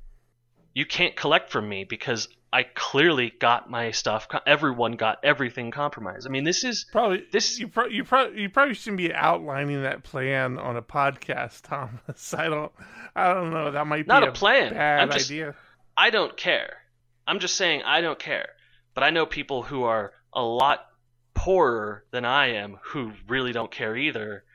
You 0.74 0.86
can't 0.86 1.16
collect 1.16 1.52
from 1.52 1.70
me 1.70 1.86
because 1.86 2.28
I 2.52 2.64
clearly 2.64 3.34
got 3.40 3.70
my 3.70 3.92
stuff. 3.92 4.28
Everyone 4.46 4.94
got 4.94 5.20
everything 5.24 5.72
compromised. 5.72 6.28
I 6.28 6.30
mean, 6.30 6.44
this 6.44 6.64
is 6.64 6.86
Probably 6.92 7.24
this. 7.32 7.52
Is 7.52 7.60
you. 7.60 7.68
Pro- 7.68 7.88
you 7.88 8.04
probably 8.04 8.42
you 8.42 8.50
probably 8.50 8.76
shouldn't 8.76 8.98
be 8.98 9.14
outlining 9.14 9.84
that 9.84 10.04
plan 10.04 10.58
on 10.58 10.78
a 10.78 10.82
podcast, 10.82 11.62
Thomas. 11.64 12.34
I 12.38 12.48
don't. 12.50 12.72
I 13.16 13.34
don't 13.34 13.52
know. 13.52 13.72
That 13.72 13.88
might 13.88 14.08
Not 14.08 14.24
be 14.24 14.28
a 14.28 14.32
plan. 14.32 14.74
Bad 14.74 15.12
just- 15.12 15.30
idea. 15.32 15.56
I 15.98 16.10
don't 16.10 16.36
care. 16.36 16.78
I'm 17.28 17.40
just 17.40 17.56
saying 17.56 17.84
I 17.84 18.02
don't 18.02 18.20
care. 18.20 18.50
But 18.94 19.04
I 19.04 19.10
know 19.10 19.26
people 19.26 19.64
who 19.64 19.84
are 19.84 20.14
a 20.34 20.42
lot 20.42 20.86
poorer 21.34 22.06
than 22.12 22.26
I 22.26 22.48
am 22.54 22.78
who 22.82 23.14
really 23.28 23.52
don't 23.52 23.72
care 23.72 23.96
either. 23.96 24.46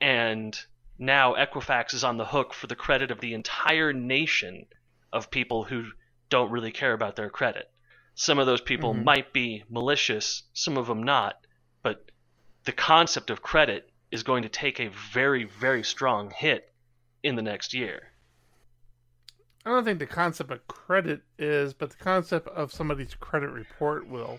And 0.00 0.58
now 0.98 1.34
Equifax 1.34 1.94
is 1.94 2.04
on 2.04 2.16
the 2.16 2.24
hook 2.24 2.54
for 2.54 2.66
the 2.66 2.76
credit 2.76 3.10
of 3.10 3.20
the 3.20 3.34
entire 3.34 3.92
nation 3.92 4.66
of 5.12 5.30
people 5.30 5.64
who 5.64 5.90
don't 6.28 6.50
really 6.50 6.72
care 6.72 6.92
about 6.92 7.16
their 7.16 7.30
credit. 7.30 7.70
Some 8.14 8.38
of 8.38 8.46
those 8.46 8.62
people 8.62 8.94
Mhm. 8.94 9.04
might 9.04 9.32
be 9.32 9.64
malicious, 9.68 10.44
some 10.54 10.78
of 10.78 10.86
them 10.86 11.02
not, 11.02 11.46
but 11.82 12.10
the 12.64 12.72
concept 12.72 13.30
of 13.30 13.42
credit 13.42 13.92
is 14.10 14.22
going 14.22 14.42
to 14.42 14.48
take 14.48 14.80
a 14.80 14.88
very, 14.88 15.44
very 15.44 15.84
strong 15.84 16.30
hit 16.30 16.72
in 17.22 17.36
the 17.36 17.42
next 17.42 17.74
year. 17.74 18.12
I 19.66 19.70
don't 19.70 19.84
think 19.84 19.98
the 19.98 20.06
concept 20.06 20.52
of 20.52 20.64
credit 20.68 21.22
is, 21.40 21.74
but 21.74 21.90
the 21.90 21.96
concept 21.96 22.46
of 22.46 22.72
somebody's 22.72 23.16
credit 23.16 23.50
report 23.50 24.06
will. 24.06 24.38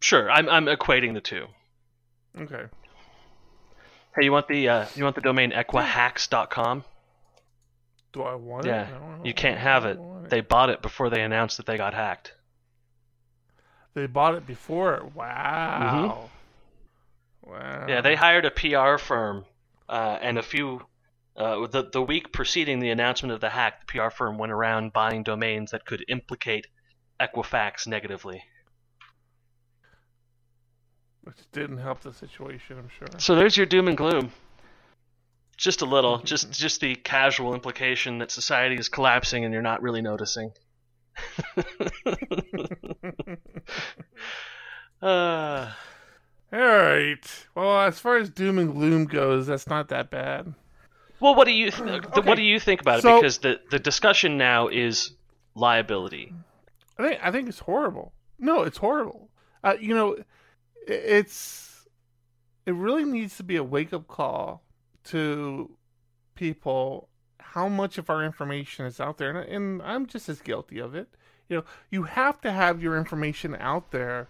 Sure, 0.00 0.30
I'm 0.30 0.48
I'm 0.48 0.64
equating 0.64 1.12
the 1.12 1.20
two. 1.20 1.46
Okay. 2.40 2.64
Hey, 4.16 4.24
you 4.24 4.32
want 4.32 4.48
the 4.48 4.70
uh, 4.70 4.86
you 4.94 5.04
want 5.04 5.16
the 5.16 5.20
domain 5.20 5.52
equihacks.com? 5.52 6.84
Do 8.14 8.22
I 8.22 8.34
want 8.36 8.64
Yeah, 8.64 8.88
it? 8.88 8.90
No, 8.90 9.24
you 9.24 9.34
can't 9.34 9.58
have 9.58 9.84
I 9.84 9.90
it. 9.90 10.30
They 10.30 10.40
bought 10.40 10.70
it 10.70 10.80
before 10.80 11.10
they 11.10 11.20
announced 11.20 11.58
that 11.58 11.66
they 11.66 11.76
got 11.76 11.92
hacked. 11.92 12.32
They 13.92 14.06
bought 14.06 14.34
it 14.34 14.46
before. 14.46 15.10
Wow. 15.14 16.30
Wow. 17.42 17.50
Mm-hmm. 17.52 17.88
Yeah, 17.90 18.00
they 18.00 18.14
hired 18.14 18.46
a 18.46 18.50
PR 18.50 18.96
firm, 18.96 19.44
uh, 19.90 20.18
and 20.22 20.38
a 20.38 20.42
few 20.42 20.86
uh, 21.36 21.66
the 21.66 21.88
the 21.92 22.02
week 22.02 22.32
preceding 22.32 22.78
the 22.78 22.90
announcement 22.90 23.32
of 23.32 23.40
the 23.40 23.50
hack, 23.50 23.80
the 23.80 23.86
PR 23.86 24.10
firm 24.10 24.38
went 24.38 24.52
around 24.52 24.92
buying 24.92 25.22
domains 25.22 25.72
that 25.72 25.84
could 25.84 26.04
implicate 26.08 26.66
Equifax 27.20 27.86
negatively. 27.86 28.42
Which 31.22 31.36
didn't 31.52 31.78
help 31.78 32.00
the 32.00 32.12
situation, 32.12 32.78
I'm 32.78 32.88
sure. 32.88 33.08
So 33.18 33.34
there's 33.34 33.56
your 33.56 33.66
doom 33.66 33.88
and 33.88 33.96
gloom. 33.96 34.32
Just 35.56 35.82
a 35.82 35.84
little, 35.84 36.18
just 36.24 36.50
just 36.52 36.80
the 36.80 36.94
casual 36.94 37.52
implication 37.52 38.18
that 38.18 38.30
society 38.30 38.76
is 38.76 38.88
collapsing 38.88 39.44
and 39.44 39.52
you're 39.52 39.62
not 39.62 39.82
really 39.82 40.02
noticing. 40.02 40.52
uh, 45.02 45.72
All 46.52 46.60
right. 46.60 47.46
Well, 47.54 47.80
as 47.80 47.98
far 47.98 48.16
as 48.18 48.30
doom 48.30 48.58
and 48.58 48.72
gloom 48.72 49.06
goes, 49.06 49.46
that's 49.48 49.66
not 49.66 49.88
that 49.88 50.10
bad. 50.10 50.54
Well, 51.20 51.34
what 51.34 51.46
do 51.46 51.52
you 51.52 51.70
th- 51.70 51.82
Okay. 52.04 52.20
what 52.20 52.34
do 52.36 52.42
you 52.42 52.58
think 52.60 52.80
about 52.80 52.98
it? 52.98 53.02
So- 53.02 53.20
because 53.20 53.38
the 53.38 53.60
the 53.70 53.78
discussion 53.78 54.36
now 54.38 54.68
is 54.68 55.12
liability. 55.54 56.32
I 56.98 57.08
think 57.08 57.20
I 57.22 57.30
think 57.30 57.48
it's 57.48 57.60
horrible. 57.60 58.12
No, 58.38 58.62
it's 58.62 58.78
horrible. 58.78 59.30
Uh, 59.64 59.74
you 59.80 59.94
know, 59.94 60.16
it's 60.86 61.86
it 62.66 62.74
really 62.74 63.04
needs 63.04 63.36
to 63.36 63.42
be 63.42 63.56
a 63.56 63.64
wake 63.64 63.92
up 63.92 64.08
call 64.08 64.62
to 65.04 65.70
people 66.34 67.08
how 67.40 67.68
much 67.68 67.96
of 67.96 68.10
our 68.10 68.22
information 68.24 68.84
is 68.86 69.00
out 69.00 69.18
there, 69.18 69.30
and, 69.30 69.48
and 69.48 69.82
I'm 69.82 70.06
just 70.06 70.28
as 70.28 70.40
guilty 70.40 70.78
of 70.78 70.94
it. 70.94 71.08
You 71.48 71.58
know, 71.58 71.64
you 71.90 72.02
have 72.04 72.40
to 72.42 72.50
have 72.52 72.82
your 72.82 72.96
information 72.98 73.54
out 73.58 73.92
there 73.92 74.28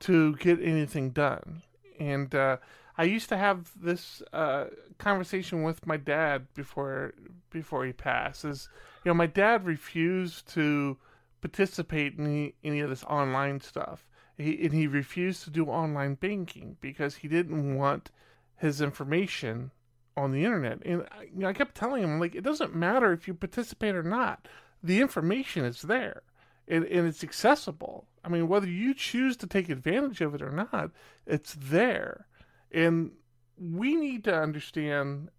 to 0.00 0.36
get 0.36 0.60
anything 0.62 1.10
done. 1.10 1.62
And 1.98 2.34
uh, 2.34 2.58
I 2.96 3.04
used 3.04 3.28
to 3.28 3.36
have 3.36 3.70
this 3.80 4.22
uh, 4.32 4.66
conversation 4.98 5.62
with 5.62 5.86
my 5.86 5.96
dad 5.96 6.46
before 6.54 7.14
before 7.50 7.84
he 7.84 7.92
passed. 7.92 8.44
Is 8.44 8.68
you 9.04 9.10
know, 9.10 9.14
my 9.14 9.26
dad 9.26 9.66
refused 9.66 10.48
to 10.54 10.96
participate 11.40 12.18
in 12.18 12.26
any, 12.26 12.54
any 12.64 12.80
of 12.80 12.90
this 12.90 13.04
online 13.04 13.60
stuff. 13.60 14.06
He, 14.36 14.64
and 14.64 14.72
he 14.72 14.86
refused 14.86 15.44
to 15.44 15.50
do 15.50 15.66
online 15.66 16.14
banking 16.14 16.76
because 16.80 17.16
he 17.16 17.28
didn't 17.28 17.76
want 17.76 18.10
his 18.56 18.80
information 18.80 19.70
on 20.16 20.32
the 20.32 20.44
internet. 20.44 20.82
And 20.84 21.06
I- 21.10 21.24
you 21.24 21.40
know, 21.40 21.48
I 21.48 21.52
kept 21.52 21.74
telling 21.74 22.02
him 22.02 22.20
like 22.20 22.34
it 22.34 22.44
doesn't 22.44 22.74
matter 22.74 23.12
if 23.12 23.26
you 23.28 23.34
participate 23.34 23.94
or 23.94 24.02
not. 24.02 24.48
The 24.82 25.00
information 25.00 25.64
is 25.64 25.82
there, 25.82 26.22
and, 26.68 26.84
and 26.84 27.06
it's 27.06 27.24
accessible. 27.24 28.06
I 28.24 28.28
mean, 28.28 28.48
whether 28.48 28.68
you 28.68 28.94
choose 28.94 29.36
to 29.38 29.46
take 29.46 29.68
advantage 29.68 30.20
of 30.20 30.34
it 30.34 30.42
or 30.42 30.50
not, 30.50 30.90
it's 31.26 31.54
there. 31.54 32.26
And 32.72 33.12
we 33.58 33.96
need 33.96 34.24
to 34.24 34.38
understand 34.38 35.30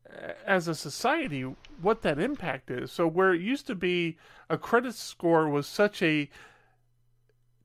as 0.45 0.67
a 0.67 0.75
society 0.75 1.41
what 1.81 2.01
that 2.01 2.19
impact 2.19 2.71
is. 2.71 2.91
So 2.91 3.07
where 3.07 3.33
it 3.33 3.41
used 3.41 3.67
to 3.67 3.75
be 3.75 4.17
a 4.49 4.57
credit 4.57 4.95
score 4.95 5.47
was 5.49 5.67
such 5.67 6.01
a 6.01 6.29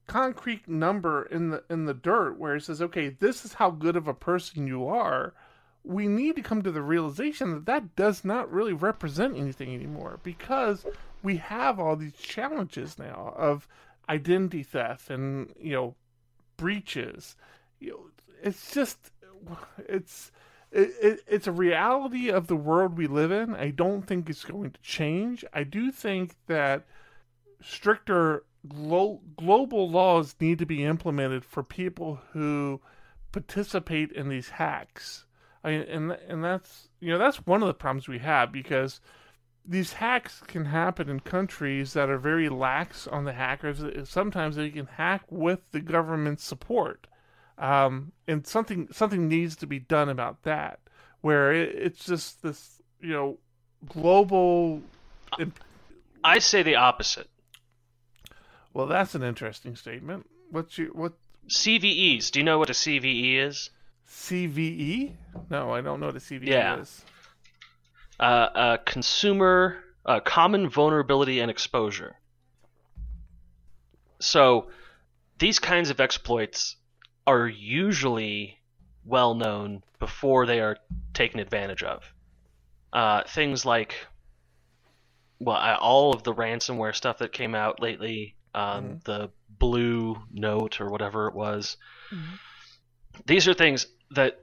concrete 0.06 0.68
number 0.68 1.24
in 1.24 1.50
the 1.50 1.64
in 1.70 1.86
the 1.86 1.94
dirt 1.94 2.38
where 2.38 2.56
it 2.56 2.62
says 2.62 2.82
okay 2.82 3.08
this 3.08 3.42
is 3.42 3.54
how 3.54 3.70
good 3.70 3.96
of 3.96 4.06
a 4.06 4.12
person 4.12 4.66
you 4.66 4.86
are 4.86 5.32
we 5.82 6.06
need 6.06 6.36
to 6.36 6.42
come 6.42 6.60
to 6.60 6.70
the 6.70 6.82
realization 6.82 7.52
that 7.52 7.64
that 7.64 7.96
does 7.96 8.22
not 8.22 8.52
really 8.52 8.74
represent 8.74 9.34
anything 9.34 9.74
anymore 9.74 10.20
because 10.22 10.84
we 11.25 11.39
have 11.39 11.81
all 11.81 11.97
these 11.97 12.14
challenges 12.14 12.99
now 12.99 13.35
of 13.37 13.66
identity 14.09 14.62
theft 14.62 15.11
and 15.11 15.53
you 15.59 15.72
know 15.72 15.95
breaches. 16.57 17.34
You 17.80 17.91
know, 17.91 18.07
it's 18.42 18.72
just 18.72 19.11
it's 19.79 20.30
it, 20.71 20.92
it, 21.01 21.21
it's 21.26 21.46
a 21.46 21.53
reality 21.53 22.29
of 22.29 22.46
the 22.46 22.57
world 22.57 22.99
we 22.99 23.07
live 23.07 23.33
in. 23.33 23.55
I 23.55 23.71
don't 23.71 24.07
think 24.07 24.29
it's 24.29 24.45
going 24.45 24.72
to 24.72 24.80
change. 24.83 25.45
I 25.53 25.64
do 25.64 25.91
think 25.91 26.34
that 26.46 26.84
stricter 27.63 28.45
glo- 28.68 29.21
global 29.37 29.91
laws 29.91 30.34
need 30.38 30.59
to 30.59 30.67
be 30.67 30.84
implemented 30.84 31.45
for 31.45 31.63
people 31.63 32.21
who 32.33 32.80
participate 33.33 34.13
in 34.13 34.29
these 34.29 34.51
hacks. 34.51 35.25
I, 35.63 35.71
and 35.71 36.13
and 36.29 36.45
that's 36.45 36.91
you 37.01 37.11
know 37.11 37.18
that's 37.18 37.46
one 37.46 37.63
of 37.63 37.68
the 37.68 37.75
problems 37.75 38.09
we 38.09 38.18
have 38.18 38.53
because 38.53 39.01
these 39.66 39.95
hacks 39.95 40.41
can 40.46 40.66
happen 40.66 41.08
in 41.08 41.20
countries 41.20 41.92
that 41.95 42.11
are 42.11 42.18
very 42.18 42.49
lax 42.49 43.07
on 43.07 43.24
the 43.24 43.32
hackers. 43.32 43.82
Sometimes 44.08 44.57
they 44.57 44.70
can 44.70 44.86
hack 44.86 45.22
with 45.30 45.61
the 45.72 45.80
government's 45.80 46.45
support, 46.45 47.07
um, 47.58 48.12
and 48.28 48.46
something 48.46 48.88
something 48.92 49.28
needs 49.28 49.57
to 49.57 49.66
be 49.66 49.78
done 49.78 50.08
about 50.08 50.42
that. 50.42 50.80
Where 51.20 51.53
it, 51.53 51.74
it's 51.74 52.04
just 52.04 52.42
this 52.42 52.82
you 53.00 53.12
know 53.12 53.38
global. 53.88 54.82
I 56.22 56.38
say 56.38 56.62
the 56.62 56.76
opposite. 56.76 57.28
Well, 58.72 58.86
that's 58.86 59.14
an 59.14 59.22
interesting 59.22 59.76
statement. 59.76 60.28
What's 60.50 60.76
your 60.78 60.88
what 60.88 61.14
CVEs. 61.49 62.30
Do 62.30 62.41
you 62.41 62.45
know 62.45 62.58
what 62.58 62.70
a 62.70 62.74
CVE 62.74 63.36
is? 63.38 63.70
CVE? 64.08 65.14
No, 65.50 65.72
I 65.72 65.80
don't 65.80 66.00
know 66.00 66.07
what 66.07 66.16
a 66.16 66.20
CVE 66.20 66.46
Yeah. 66.49 66.80
is. 66.80 67.04
Uh, 68.20 68.22
uh, 68.22 68.76
consumer 68.78 69.82
uh, 70.07 70.20
common 70.20 70.68
vulnerability 70.68 71.41
and 71.41 71.50
exposure. 71.50 72.16
So 74.20 74.70
these 75.38 75.58
kinds 75.58 75.91
of 75.91 76.00
exploits 76.00 76.76
are 77.26 77.49
usually 77.49 78.58
well 79.04 79.34
known 79.34 79.82
before 79.99 80.46
they 80.46 80.61
are 80.61 80.76
taken 81.12 81.41
advantage 81.41 81.82
of. 81.82 82.03
Uh, 82.92 83.24
things 83.24 83.64
like 83.64 84.07
well, 85.41 85.57
I, 85.57 85.74
all 85.74 86.14
of 86.14 86.22
the 86.22 86.32
ransomware 86.32 86.95
stuff 86.95 87.18
that 87.18 87.32
came 87.32 87.54
out 87.54 87.80
lately, 87.80 88.36
um, 88.54 88.84
Mhm. 88.84 89.04
the 89.04 89.30
Blue 89.49 90.22
Note 90.30 90.80
or 90.80 90.88
whatever 90.91 91.26
it 91.28 91.34
was. 91.34 91.76
Mhm. 92.11 92.38
These 93.26 93.49
are 93.49 93.54
things 93.54 93.86
that, 94.11 94.41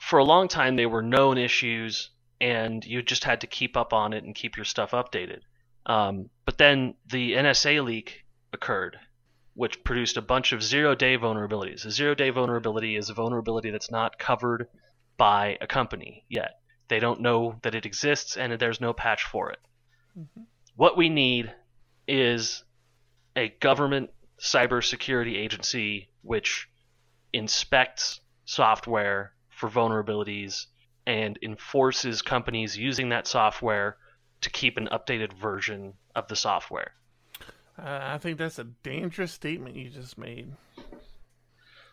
for 0.00 0.18
a 0.18 0.24
long 0.24 0.48
time, 0.48 0.76
they 0.76 0.86
were 0.86 1.02
known 1.02 1.38
issues, 1.38 2.10
and 2.40 2.84
you 2.84 3.02
just 3.02 3.24
had 3.24 3.40
to 3.40 3.46
keep 3.46 3.76
up 3.76 3.92
on 3.92 4.12
it 4.12 4.24
and 4.24 4.34
keep 4.34 4.56
your 4.56 4.64
stuff 4.64 4.92
updated. 4.92 5.40
Um, 5.86 6.30
but 6.44 6.58
then 6.58 6.94
the 7.10 7.32
NSA 7.32 7.84
leak 7.84 8.24
occurred, 8.52 8.98
which 9.54 9.82
produced 9.84 10.16
a 10.16 10.22
bunch 10.22 10.52
of 10.52 10.62
zero-day 10.62 11.18
vulnerabilities. 11.18 11.84
A 11.84 11.90
zero-day 11.90 12.30
vulnerability 12.30 12.96
is 12.96 13.08
a 13.08 13.14
vulnerability 13.14 13.70
that's 13.70 13.90
not 13.90 14.18
covered 14.18 14.68
by 15.16 15.58
a 15.60 15.66
company 15.66 16.24
yet. 16.28 16.60
They 16.88 17.00
don't 17.00 17.20
know 17.20 17.58
that 17.62 17.74
it 17.74 17.86
exists, 17.86 18.36
and 18.36 18.52
there's 18.52 18.80
no 18.80 18.92
patch 18.92 19.24
for 19.24 19.50
it. 19.50 19.58
Mhm. 20.16 20.46
What 20.76 20.96
we 20.96 21.08
need 21.08 21.52
is 22.06 22.64
a 23.36 23.48
government 23.48 24.10
cybersecurity 24.40 25.36
agency 25.36 26.08
which 26.22 26.68
inspects 27.32 28.20
software 28.44 29.34
for 29.50 29.68
vulnerabilities 29.68 30.66
and 31.08 31.38
enforces 31.40 32.20
companies 32.20 32.76
using 32.76 33.08
that 33.08 33.26
software 33.26 33.96
to 34.42 34.50
keep 34.50 34.76
an 34.76 34.90
updated 34.92 35.32
version 35.32 35.94
of 36.14 36.28
the 36.28 36.36
software. 36.36 36.92
Uh, 37.78 38.00
I 38.02 38.18
think 38.18 38.36
that's 38.36 38.58
a 38.58 38.64
dangerous 38.64 39.32
statement 39.32 39.74
you 39.74 39.88
just 39.88 40.18
made. 40.18 40.52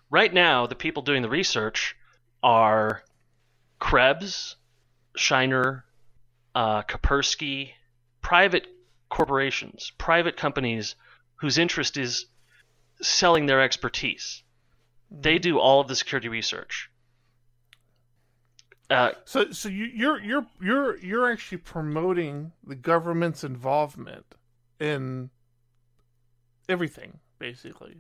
Right 0.10 0.34
now, 0.34 0.68
the 0.68 0.76
people 0.76 1.02
doing 1.02 1.22
the 1.22 1.30
research 1.30 1.96
are 2.44 3.04
Krebs, 3.80 4.58
Schneier, 5.18 5.84
uh, 6.54 6.84
Kaspersky, 6.84 7.72
private 8.22 8.68
corporations, 9.10 9.94
private 9.98 10.36
companies 10.36 10.96
whose 11.36 11.58
interest 11.58 11.96
is 11.96 12.26
selling 13.02 13.46
their 13.46 13.62
expertise. 13.62 14.44
They 15.10 15.40
do 15.40 15.58
all 15.58 15.80
of 15.80 15.88
the 15.88 15.96
security 15.96 16.28
research. 16.28 16.90
Uh, 18.90 19.12
So, 19.26 19.52
so 19.52 19.70
you, 19.70 19.86
you're 19.86 20.22
you're 20.22 20.46
you're 20.62 20.98
you're 20.98 21.32
actually 21.32 21.58
promoting 21.60 22.52
the 22.66 22.76
government's 22.76 23.44
involvement 23.44 24.26
in 24.80 25.30
everything, 26.70 27.20
basically. 27.40 27.96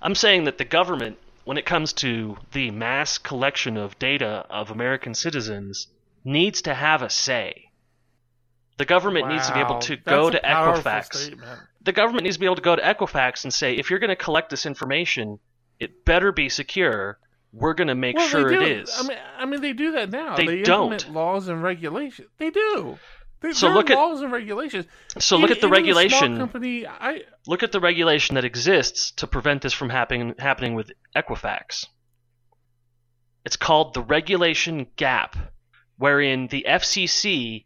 I'm 0.00 0.14
saying 0.14 0.44
that 0.44 0.58
the 0.58 0.64
government, 0.64 1.18
when 1.44 1.58
it 1.58 1.66
comes 1.66 1.92
to 1.94 2.36
the 2.52 2.70
mass 2.70 3.18
collection 3.18 3.76
of 3.76 3.98
data 3.98 4.46
of 4.50 4.70
American 4.70 5.14
citizens, 5.14 5.88
needs 6.24 6.62
to 6.62 6.74
have 6.74 7.02
a 7.02 7.10
say. 7.10 7.64
The 8.78 8.84
government 8.84 9.28
needs 9.28 9.46
to 9.48 9.54
be 9.54 9.60
able 9.60 9.78
to 9.80 9.96
go 9.96 10.28
to 10.28 10.38
Equifax. 10.38 11.14
statement. 11.14 11.60
The 11.82 11.92
government 11.92 12.24
needs 12.24 12.36
to 12.36 12.40
be 12.40 12.46
able 12.46 12.56
to 12.56 12.62
go 12.62 12.76
to 12.76 12.82
Equifax 12.82 13.44
and 13.44 13.54
say, 13.54 13.74
if 13.74 13.88
you're 13.88 13.98
going 13.98 14.10
to 14.10 14.16
collect 14.16 14.50
this 14.50 14.66
information, 14.66 15.38
it 15.78 16.04
better 16.04 16.30
be 16.32 16.48
secure. 16.50 17.18
We're 17.58 17.72
going 17.74 17.88
to 17.88 17.94
make 17.94 18.16
Well, 18.16 18.28
sure 18.28 18.50
they 18.50 18.56
it 18.70 18.80
is. 18.82 18.94
I 18.98 19.02
mean, 19.08 19.18
I 19.38 19.44
mean, 19.46 19.60
they 19.62 19.72
do 19.72 19.92
that 19.92 20.10
now. 20.10 20.36
They 20.36 20.42
implement 20.60 20.64
don't. 21.04 21.14
laws 21.14 21.48
and 21.48 21.62
regulations. 21.62 22.28
They 22.36 22.50
do. 22.50 22.98
They, 23.40 23.52
So 23.52 23.68
look 23.68 23.88
at- 23.90 23.96
laws 23.96 24.20
and 24.20 24.30
regulations. 24.30 24.86
so 25.18 25.36
look 25.36 25.50
Even- 25.50 25.56
at 25.56 25.60
the 25.62 25.68
regulation. 25.68 26.36
company, 26.36 26.86
I 26.86 27.22
Look 27.46 27.62
at 27.62 27.72
the 27.72 27.80
regulation 27.80 28.34
that 28.34 28.44
exists 28.44 29.10
to 29.12 29.26
prevent 29.26 29.62
this 29.62 29.72
from 29.72 29.88
happening 29.88 30.34
happening 30.38 30.74
with 30.74 30.90
Equifax. 31.14 31.86
It's 33.44 33.56
called 33.56 33.94
the 33.94 34.02
regulation 34.02 34.88
gap, 34.96 35.36
wherein 35.96 36.48
the 36.48 36.66
FCC 36.68 37.64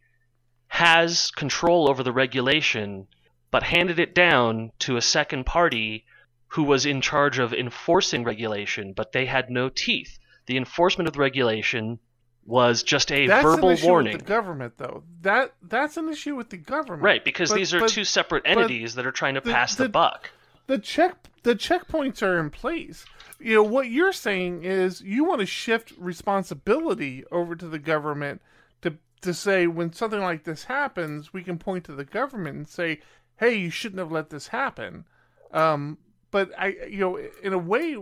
has 0.68 1.30
control 1.32 1.88
over 1.90 2.02
the 2.02 2.12
regulation, 2.12 3.08
but 3.50 3.62
handed 3.64 3.98
it 3.98 4.14
down 4.14 4.70
to 4.80 4.96
a 4.96 5.02
second 5.02 5.46
party 5.46 6.04
who 6.50 6.62
was 6.64 6.84
in 6.86 7.00
charge 7.00 7.38
of 7.38 7.52
enforcing 7.52 8.24
regulation, 8.24 8.92
but 8.92 9.12
they 9.12 9.26
had 9.26 9.50
no 9.50 9.68
teeth. 9.68 10.18
The 10.46 10.56
enforcement 10.56 11.06
of 11.08 11.14
the 11.14 11.20
regulation 11.20 11.98
was 12.44 12.82
just 12.82 13.12
a 13.12 13.26
that's 13.28 13.42
verbal 13.44 13.68
an 13.68 13.74
issue 13.74 13.86
warning. 13.86 14.12
with 14.14 14.22
the 14.22 14.28
government, 14.28 14.74
though. 14.76 15.04
That 15.22 15.54
that's 15.62 15.96
an 15.96 16.08
issue 16.08 16.34
with 16.34 16.50
the 16.50 16.56
government, 16.56 17.02
Right, 17.02 17.24
because 17.24 17.50
But- 17.50 17.56
these 17.56 17.72
are 17.74 17.80
but 17.80 17.90
two 17.90 18.04
separate 18.04 18.42
entities 18.46 18.94
that 18.96 19.06
are 19.06 19.12
trying 19.12 19.34
to 19.34 19.40
the- 19.40 19.52
pass 19.52 19.74
the 19.76 19.84
the- 19.84 19.88
buck. 19.90 20.30
the 20.66 20.78
check 20.78 21.16
the 21.42 21.54
checkpoints 21.54 22.22
are 22.22 22.38
in 22.38 22.50
place. 22.50 23.04
You 23.38 23.54
know 23.56 23.62
what 23.62 23.88
you're 23.88 24.12
saying 24.12 24.64
is 24.64 25.00
you 25.02 25.24
want 25.24 25.40
to 25.40 25.46
shift 25.46 25.92
responsibility 25.98 27.24
over 27.30 27.54
to 27.56 27.68
the 27.68 27.78
government 27.78 28.42
to 28.82 28.96
to 29.22 29.32
say 29.34 29.66
when 29.66 29.92
something 29.92 30.20
like 30.20 30.44
this 30.44 30.64
happens, 30.64 31.32
we 31.32 31.42
can 31.42 31.58
point 31.58 31.84
to 31.84 31.92
the 31.94 32.04
government 32.04 32.56
and 32.56 32.68
say, 32.68 33.00
"Hey, 33.36 33.54
you 33.54 33.70
shouldn't 33.70 33.98
have 34.00 34.10
let 34.10 34.30
this 34.30 34.48
happen." 34.48 35.04
Um, 35.52 35.98
but 36.30 36.50
I, 36.58 36.76
you 36.88 36.98
know, 36.98 37.18
in 37.42 37.52
a 37.52 37.58
way, 37.58 37.96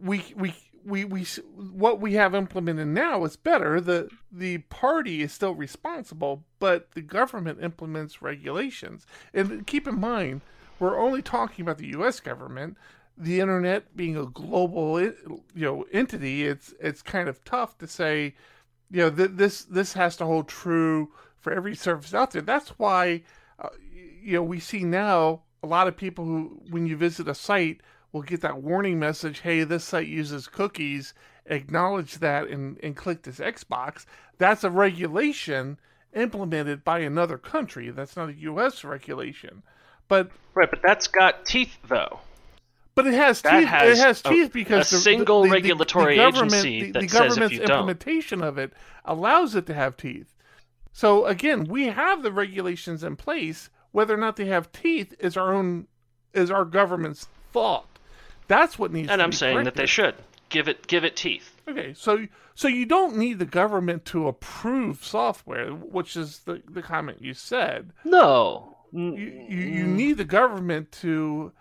we 0.00 0.24
we. 0.36 0.54
We, 0.84 1.04
we 1.04 1.24
what 1.56 2.00
we 2.00 2.14
have 2.14 2.32
implemented 2.32 2.86
now 2.86 3.24
is 3.24 3.34
better. 3.34 3.80
The 3.80 4.08
the 4.30 4.58
party 4.58 5.20
is 5.20 5.32
still 5.32 5.52
responsible, 5.52 6.44
but 6.60 6.92
the 6.92 7.00
government 7.02 7.58
implements 7.60 8.22
regulations. 8.22 9.04
And 9.34 9.66
keep 9.66 9.88
in 9.88 9.98
mind, 9.98 10.42
we're 10.78 10.96
only 10.96 11.22
talking 11.22 11.64
about 11.64 11.78
the 11.78 11.88
U.S. 11.88 12.20
government. 12.20 12.76
The 13.18 13.40
internet 13.40 13.96
being 13.96 14.16
a 14.16 14.26
global, 14.26 15.00
you 15.00 15.42
know, 15.54 15.86
entity, 15.92 16.46
it's 16.46 16.72
it's 16.78 17.02
kind 17.02 17.28
of 17.28 17.42
tough 17.44 17.76
to 17.78 17.88
say, 17.88 18.36
you 18.88 18.98
know, 18.98 19.10
th- 19.10 19.30
this 19.32 19.64
this 19.64 19.94
has 19.94 20.16
to 20.18 20.24
hold 20.24 20.46
true 20.46 21.10
for 21.36 21.52
every 21.52 21.74
service 21.74 22.14
out 22.14 22.30
there. 22.30 22.42
That's 22.42 22.68
why, 22.78 23.22
uh, 23.58 23.70
you 24.22 24.34
know, 24.34 24.42
we 24.44 24.60
see 24.60 24.84
now 24.84 25.42
a 25.66 25.68
lot 25.68 25.88
of 25.88 25.96
people 25.96 26.24
who, 26.24 26.60
when 26.70 26.86
you 26.86 26.96
visit 26.96 27.26
a 27.28 27.34
site, 27.34 27.80
will 28.12 28.22
get 28.22 28.40
that 28.42 28.62
warning 28.62 28.98
message, 28.98 29.40
"Hey, 29.40 29.64
this 29.64 29.84
site 29.84 30.06
uses 30.08 30.46
cookies." 30.46 31.12
Acknowledge 31.48 32.18
that 32.18 32.48
and 32.48 32.78
and 32.82 32.96
click 32.96 33.22
this 33.22 33.38
Xbox. 33.38 34.04
That's 34.38 34.64
a 34.64 34.70
regulation 34.70 35.78
implemented 36.14 36.82
by 36.84 37.00
another 37.00 37.38
country. 37.38 37.90
That's 37.90 38.16
not 38.16 38.28
a 38.30 38.34
U.S. 38.34 38.84
regulation. 38.84 39.62
But 40.08 40.30
Right, 40.54 40.70
but 40.70 40.80
that's 40.84 41.06
got 41.08 41.44
teeth, 41.44 41.76
though. 41.88 42.20
but 42.94 43.06
it 43.06 43.14
has 43.14 43.42
That 43.42 43.60
teeth. 43.60 43.68
has 43.68 43.98
it 43.98 44.02
has 44.02 44.20
a- 44.24 44.28
teeth 44.28 44.52
because 44.52 44.92
a 44.92 44.96
the- 44.96 45.00
single 45.02 45.42
the, 45.42 45.48
the, 45.48 45.52
regulatory 45.54 46.16
the 46.16 46.22
government, 46.30 46.52
agency 46.54 46.80
the, 46.86 46.92
that 46.92 47.00
the 47.02 47.08
says 47.08 47.14
if 47.20 47.28
government's 47.28 47.52
you 47.54 47.58
don't. 47.60 47.70
implementation 47.70 48.42
of 48.42 48.56
it 48.58 48.72
allows 49.04 49.54
it 49.54 49.66
to 49.66 49.74
have 49.74 49.96
teeth. 49.96 50.34
So 50.92 51.26
again, 51.26 51.64
we 51.64 51.86
have 51.88 52.22
the 52.22 52.32
regulations 52.32 53.04
in 53.04 53.16
place. 53.16 53.68
Whether 53.96 54.12
or 54.12 54.18
not 54.18 54.36
they 54.36 54.44
have 54.44 54.70
teeth 54.72 55.14
is 55.20 55.38
our 55.38 55.54
own 55.54 55.86
is 56.34 56.50
our 56.50 56.66
government's 56.66 57.28
fault. 57.50 57.88
That's 58.46 58.78
what 58.78 58.92
needs. 58.92 59.08
And 59.08 59.22
I'm 59.22 59.32
saying 59.32 59.64
that 59.64 59.74
they 59.74 59.86
should 59.86 60.16
give 60.50 60.68
it 60.68 60.86
give 60.86 61.02
it 61.02 61.16
teeth. 61.16 61.56
Okay, 61.66 61.94
so 61.94 62.26
so 62.54 62.68
you 62.68 62.84
don't 62.84 63.16
need 63.16 63.38
the 63.38 63.46
government 63.46 64.04
to 64.12 64.28
approve 64.28 65.02
software, 65.02 65.70
which 65.70 66.14
is 66.14 66.40
the 66.40 66.62
the 66.68 66.82
comment 66.82 67.22
you 67.22 67.32
said. 67.32 67.94
No. 68.04 68.76
You 68.92 69.14
you, 69.14 69.60
you 69.60 69.86
need 69.86 70.18
the 70.18 70.24
government 70.24 70.92
to 71.00 71.52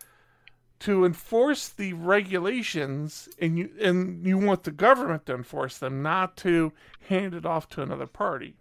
to 0.80 1.06
enforce 1.06 1.70
the 1.70 1.94
regulations, 1.94 3.30
and 3.40 3.57
you 3.57 3.70
and 3.80 4.28
you 4.28 4.38
want 4.38 4.66
the 4.66 4.72
government 4.72 5.26
to 5.28 5.36
enforce 5.36 5.78
them, 5.78 6.03
not 6.03 6.36
to 6.36 6.74
hand 7.07 7.34
it 7.34 7.45
off 7.45 7.70
to 7.70 7.82
another 7.82 8.07
party. 8.07 8.56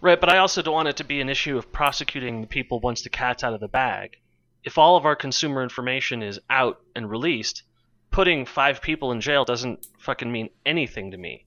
Right, 0.00 0.20
but 0.20 0.32
I 0.32 0.38
also 0.38 0.62
don't 0.62 0.74
want 0.74 0.88
it 0.88 0.96
to 0.98 1.04
be 1.04 1.20
an 1.20 1.28
issue 1.28 1.56
of 1.56 1.72
prosecuting 1.72 2.40
the 2.40 2.46
people 2.46 2.80
once 2.80 3.02
the 3.02 3.08
cat's 3.08 3.42
out 3.42 3.54
of 3.54 3.60
the 3.60 3.68
bag. 3.68 4.18
If 4.62 4.78
all 4.78 4.96
of 4.96 5.06
our 5.06 5.16
consumer 5.16 5.62
information 5.62 6.22
is 6.22 6.40
out 6.50 6.80
and 6.94 7.10
released, 7.10 7.62
putting 8.10 8.44
five 8.44 8.82
people 8.82 9.12
in 9.12 9.20
jail 9.20 9.44
doesn't 9.44 9.86
fucking 9.98 10.30
mean 10.30 10.50
anything 10.64 11.10
to 11.12 11.16
me. 11.16 11.44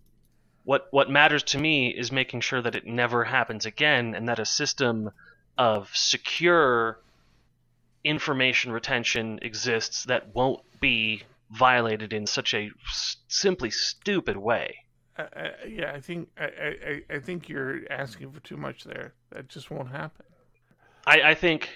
What 0.63 0.87
what 0.91 1.09
matters 1.09 1.43
to 1.43 1.57
me 1.57 1.89
is 1.89 2.11
making 2.11 2.41
sure 2.41 2.61
that 2.61 2.75
it 2.75 2.85
never 2.85 3.23
happens 3.23 3.65
again 3.65 4.13
and 4.13 4.27
that 4.27 4.39
a 4.39 4.45
system 4.45 5.11
of 5.57 5.89
secure 5.95 6.99
information 8.03 8.71
retention 8.71 9.39
exists 9.41 10.05
that 10.05 10.33
won't 10.33 10.61
be 10.79 11.23
violated 11.51 12.13
in 12.13 12.25
such 12.25 12.53
a 12.53 12.71
simply 13.27 13.69
stupid 13.69 14.37
way. 14.37 14.85
I, 15.35 15.51
yeah, 15.67 15.91
I 15.93 15.99
think 15.99 16.29
I, 16.37 16.43
I, 16.45 17.01
I- 17.15 17.19
think 17.19 17.49
you're 17.49 17.81
asking 17.91 18.31
for 18.31 18.39
too 18.39 18.57
much 18.57 18.83
there. 18.83 19.13
That 19.31 19.47
just 19.47 19.69
won't 19.71 19.89
happen. 19.91 20.25
I, 21.05 21.21
I 21.31 21.33
think 21.35 21.69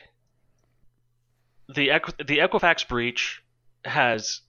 the 1.67 1.89
the 2.25 2.39
Equifax 2.39 2.87
breach 2.87 3.41
has 3.85 4.41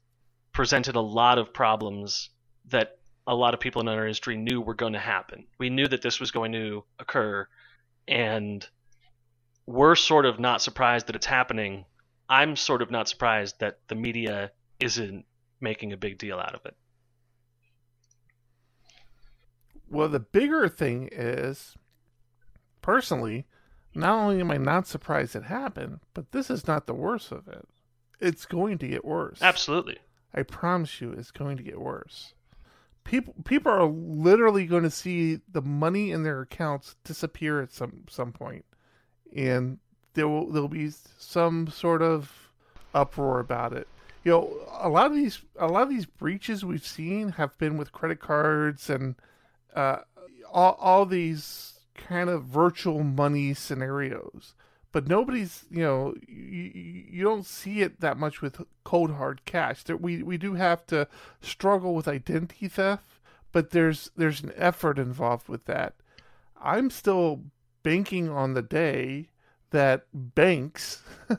presented 0.53 0.97
a 0.97 1.01
lot 1.01 1.39
of 1.39 1.53
problems 1.53 2.31
that 2.71 2.99
a 3.27 3.35
lot 3.35 3.55
of 3.55 3.61
people 3.61 3.81
in 3.81 3.89
our 3.89 4.03
industry 4.07 4.37
knew 4.37 4.61
were 4.61 4.75
going 4.75 4.93
to 4.93 4.99
happen. 4.99 5.47
We 5.59 5.71
knew 5.71 5.87
that 5.89 6.03
this 6.03 6.21
was 6.21 6.31
going 6.31 6.53
to 6.53 6.85
occur, 6.99 7.47
and 8.07 8.66
we're 9.66 9.95
sort 9.95 10.27
of 10.27 10.39
not 10.39 10.61
surprised 10.61 11.07
that 11.07 11.16
it's 11.16 11.27
happening. 11.27 11.85
I'm 12.29 12.57
sort 12.57 12.83
of 12.83 12.91
not 12.91 13.09
surprised 13.09 13.61
that 13.61 13.79
the 13.89 13.95
media 13.95 14.51
isn't 14.79 15.25
making 15.61 15.93
a 15.93 15.97
big 15.97 16.19
deal 16.19 16.39
out 16.39 16.55
of 16.55 16.61
it. 16.66 16.77
Well, 19.89 20.09
the 20.09 20.20
bigger 20.20 20.69
thing 20.69 21.09
is 21.12 21.77
personally, 22.82 23.47
not 23.94 24.19
only 24.19 24.40
am 24.40 24.51
I 24.51 24.56
not 24.56 24.86
surprised 24.86 25.36
it 25.36 25.44
happened, 25.44 26.01
but 26.15 26.32
this 26.32 26.51
is 26.51 26.66
not 26.66 26.86
the 26.86 26.94
worst 26.94 27.32
of 27.32 27.48
it. 27.48 27.66
It's 28.20 28.47
going 28.47 28.78
to 28.78 28.89
get 28.89 29.05
worse. 29.05 29.40
Absolutely. 29.40 29.98
I 30.35 30.43
promise 30.43 31.01
you, 31.01 31.12
it's 31.12 31.31
going 31.31 31.56
to 31.56 31.62
get 31.62 31.81
worse. 31.81 32.35
People 33.05 33.35
people 33.44 33.70
are 33.70 33.85
literally 33.86 34.66
going 34.66 34.82
to 34.82 34.90
see 34.90 35.40
the 35.51 35.61
money 35.61 36.11
in 36.11 36.23
their 36.23 36.40
accounts 36.40 36.97
disappear 37.05 37.61
at 37.61 37.70
some 37.70 38.05
some 38.09 38.32
point, 38.32 38.65
and 39.36 39.78
there 40.15 40.27
will 40.27 40.51
there'll 40.51 40.69
be 40.69 40.90
some 41.19 41.69
sort 41.69 42.01
of 42.01 42.32
uproar 42.94 43.40
about 43.40 43.74
it. 43.74 43.86
You 44.24 44.32
know, 44.32 44.66
a 44.81 44.89
lot 44.89 45.06
of 45.06 45.15
these 45.15 45.43
a 45.59 45.66
lot 45.66 45.82
of 45.82 45.90
these 45.90 46.06
breaches 46.06 46.65
we've 46.65 46.86
seen 46.86 47.31
have 47.31 47.56
been 47.59 47.77
with 47.77 47.93
credit 47.93 48.20
cards 48.20 48.89
and 48.89 49.16
uh, 49.74 49.98
all 50.52 50.76
all 50.80 51.06
these 51.06 51.80
kind 51.94 52.30
of 52.30 52.44
virtual 52.44 53.02
money 53.02 53.55
scenarios. 53.55 54.55
But 54.92 55.09
nobody's 55.09 55.64
you 55.70 55.82
know 55.82 56.14
you, 56.28 56.70
you 57.10 57.24
don't 57.24 57.46
see 57.46 57.80
it 57.80 58.01
that 58.01 58.16
much 58.16 58.40
with 58.40 58.62
cold 58.84 59.12
hard 59.12 59.44
cash. 59.44 59.82
There, 59.82 59.96
we 59.96 60.22
we 60.22 60.38
do 60.38 60.55
have 60.55 60.86
to 60.88 61.09
struggle 61.40 61.94
with 61.94 62.09
identity 62.09 62.68
theft 62.68 63.14
but 63.55 63.70
there's 63.70 64.10
there's 64.16 64.42
an 64.42 64.52
effort 64.56 64.98
involved 64.98 65.48
with 65.48 65.64
that. 65.66 65.94
I'm 66.60 66.90
still 66.90 67.44
banking 67.84 68.28
on 68.28 68.55
the 68.55 68.62
day 68.62 69.28
that 69.70 70.06
banks 70.12 71.02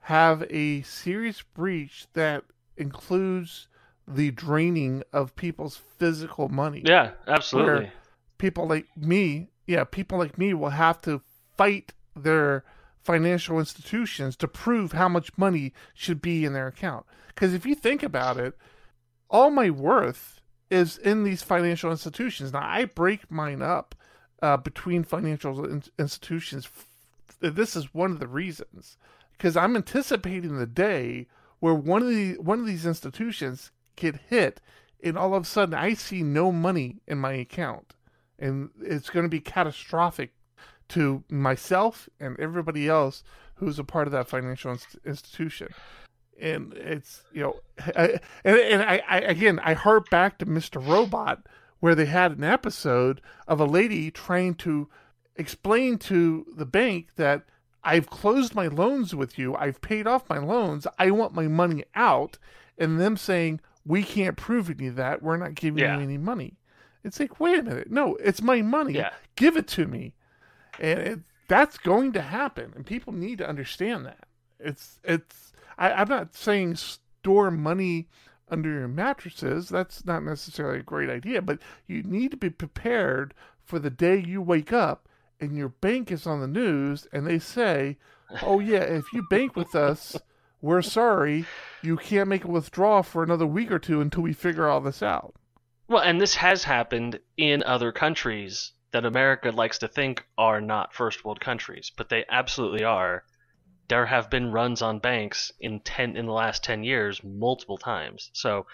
have 0.00 0.44
a 0.50 0.82
serious 0.82 1.40
breach 1.40 2.08
that 2.12 2.44
includes 2.76 3.68
the 4.08 4.30
draining 4.30 5.02
of 5.12 5.34
people's 5.36 5.76
physical 5.98 6.48
money 6.48 6.82
Yeah, 6.84 7.12
absolutely. 7.26 7.90
people 8.38 8.66
like 8.68 8.86
me 8.96 9.48
yeah 9.66 9.84
people 9.84 10.18
like 10.18 10.38
me 10.38 10.54
will 10.54 10.70
have 10.70 11.00
to 11.02 11.20
fight 11.56 11.92
their 12.14 12.64
financial 13.02 13.58
institutions 13.58 14.36
to 14.36 14.48
prove 14.48 14.92
how 14.92 15.08
much 15.08 15.30
money 15.36 15.72
should 15.94 16.20
be 16.20 16.44
in 16.44 16.52
their 16.54 16.66
account. 16.66 17.06
Because 17.28 17.54
if 17.54 17.64
you 17.64 17.76
think 17.76 18.02
about 18.02 18.36
it, 18.36 18.54
all 19.30 19.48
my 19.50 19.70
worth 19.70 20.40
is 20.70 20.98
in 20.98 21.22
these 21.22 21.40
financial 21.42 21.92
institutions. 21.92 22.52
Now, 22.52 22.66
I 22.66 22.84
break 22.84 23.30
mine 23.30 23.62
up 23.62 23.94
uh, 24.42 24.56
between 24.56 25.04
financial 25.04 25.64
in- 25.64 25.84
institutions. 26.00 26.68
This 27.40 27.76
is 27.76 27.94
one 27.94 28.10
of 28.10 28.18
the 28.18 28.26
reasons. 28.26 28.96
Because 29.32 29.56
I'm 29.56 29.76
anticipating 29.76 30.58
the 30.58 30.66
day 30.66 31.28
where 31.60 31.74
one 31.74 32.02
of 32.02 32.08
the 32.08 32.34
one 32.38 32.58
of 32.58 32.66
these 32.66 32.86
institutions 32.86 33.70
get 33.96 34.16
hit, 34.28 34.60
and 35.02 35.18
all 35.18 35.34
of 35.34 35.42
a 35.42 35.46
sudden 35.46 35.74
I 35.74 35.94
see 35.94 36.22
no 36.22 36.52
money 36.52 37.00
in 37.06 37.18
my 37.18 37.32
account, 37.32 37.94
and 38.38 38.70
it's 38.80 39.10
going 39.10 39.24
to 39.24 39.30
be 39.30 39.40
catastrophic 39.40 40.32
to 40.88 41.24
myself 41.28 42.08
and 42.20 42.38
everybody 42.38 42.88
else 42.88 43.24
who's 43.56 43.78
a 43.78 43.84
part 43.84 44.06
of 44.06 44.12
that 44.12 44.28
financial 44.28 44.72
inst- 44.72 44.96
institution. 45.04 45.68
And 46.40 46.74
it's 46.74 47.22
you 47.32 47.42
know, 47.42 47.56
I, 47.78 48.20
and 48.44 48.58
and 48.58 48.82
I, 48.82 49.02
I 49.08 49.18
again 49.20 49.58
I 49.64 49.72
harp 49.72 50.10
back 50.10 50.38
to 50.38 50.46
Mr. 50.46 50.86
Robot 50.86 51.46
where 51.80 51.94
they 51.94 52.06
had 52.06 52.32
an 52.32 52.44
episode 52.44 53.20
of 53.46 53.60
a 53.60 53.64
lady 53.64 54.10
trying 54.10 54.54
to 54.54 54.88
explain 55.36 55.98
to 55.98 56.46
the 56.56 56.66
bank 56.66 57.08
that 57.16 57.44
I've 57.84 58.10
closed 58.10 58.54
my 58.54 58.66
loans 58.66 59.14
with 59.14 59.38
you, 59.38 59.54
I've 59.54 59.80
paid 59.80 60.06
off 60.06 60.28
my 60.28 60.38
loans, 60.38 60.86
I 60.98 61.10
want 61.12 61.34
my 61.34 61.46
money 61.46 61.84
out, 61.94 62.38
and 62.76 63.00
them 63.00 63.16
saying 63.16 63.60
we 63.86 64.02
can't 64.02 64.36
prove 64.36 64.68
any 64.70 64.88
of 64.88 64.96
that, 64.96 65.22
we're 65.22 65.36
not 65.36 65.54
giving 65.54 65.78
Yeah. 65.78 65.96
you 65.96 66.02
any 66.02 66.18
money. 66.18 66.54
It's 67.04 67.20
like, 67.20 67.38
wait 67.38 67.60
a 67.60 67.62
minute, 67.62 67.90
no, 67.90 68.16
it's 68.16 68.42
my 68.42 68.62
money. 68.62 68.94
Yeah. 68.94 69.10
Give 69.36 69.56
it 69.56 69.68
to 69.68 69.86
me 69.86 70.14
and 70.80 70.98
it, 70.98 71.20
that's 71.48 71.78
going 71.78 72.12
to 72.12 72.20
happen 72.20 72.72
and 72.74 72.84
people 72.84 73.12
need 73.12 73.38
to 73.38 73.48
understand 73.48 74.04
that 74.04 74.26
it's 74.58 74.98
it's 75.04 75.52
I, 75.78 75.92
i'm 75.92 76.08
not 76.08 76.34
saying 76.34 76.74
store 76.76 77.50
money 77.50 78.08
under 78.50 78.68
your 78.70 78.88
mattresses 78.88 79.68
that's 79.70 80.04
not 80.04 80.22
necessarily 80.24 80.80
a 80.80 80.82
great 80.82 81.08
idea 81.08 81.40
but 81.40 81.60
you 81.86 82.02
need 82.02 82.30
to 82.32 82.36
be 82.36 82.50
prepared 82.50 83.32
for 83.64 83.78
the 83.78 83.88
day 83.90 84.18
you 84.18 84.42
wake 84.42 84.72
up 84.72 85.08
and 85.40 85.56
your 85.56 85.68
bank 85.70 86.10
is 86.10 86.26
on 86.26 86.40
the 86.40 86.46
news 86.48 87.06
and 87.12 87.26
they 87.26 87.38
say 87.38 87.96
oh 88.42 88.58
yeah 88.60 88.82
if 88.82 89.04
you 89.14 89.22
bank 89.30 89.56
with 89.56 89.74
us 89.74 90.16
we're 90.66 90.82
sorry 90.82 91.44
you 91.82 91.96
can't 91.96 92.28
make 92.28 92.44
a 92.44 92.48
withdrawal 92.48 93.02
for 93.02 93.22
another 93.22 93.46
week 93.46 93.70
or 93.70 93.78
two 93.78 94.00
until 94.00 94.22
we 94.22 94.32
figure 94.32 94.68
all 94.68 94.80
this 94.80 95.02
out 95.02 95.34
Well, 95.88 96.02
and 96.02 96.20
this 96.20 96.34
has 96.34 96.64
happened 96.64 97.20
in 97.36 97.62
other 97.62 97.92
countries 97.92 98.72
that 98.90 99.04
America 99.04 99.50
likes 99.50 99.78
to 99.78 99.88
think 99.88 100.24
are 100.38 100.60
not 100.60 100.94
first 100.94 101.24
world 101.24 101.38
countries, 101.38 101.92
but 101.96 102.08
they 102.08 102.24
absolutely 102.30 102.82
are. 102.82 103.24
There 103.88 104.06
have 104.06 104.30
been 104.30 104.52
runs 104.52 104.82
on 104.82 105.00
banks 105.00 105.52
in 105.60 105.80
ten 105.80 106.16
in 106.16 106.26
the 106.26 106.32
last 106.32 106.64
ten 106.64 106.82
years 106.82 107.22
multiple 107.22 107.78
times. 107.78 108.30
So 108.32 108.66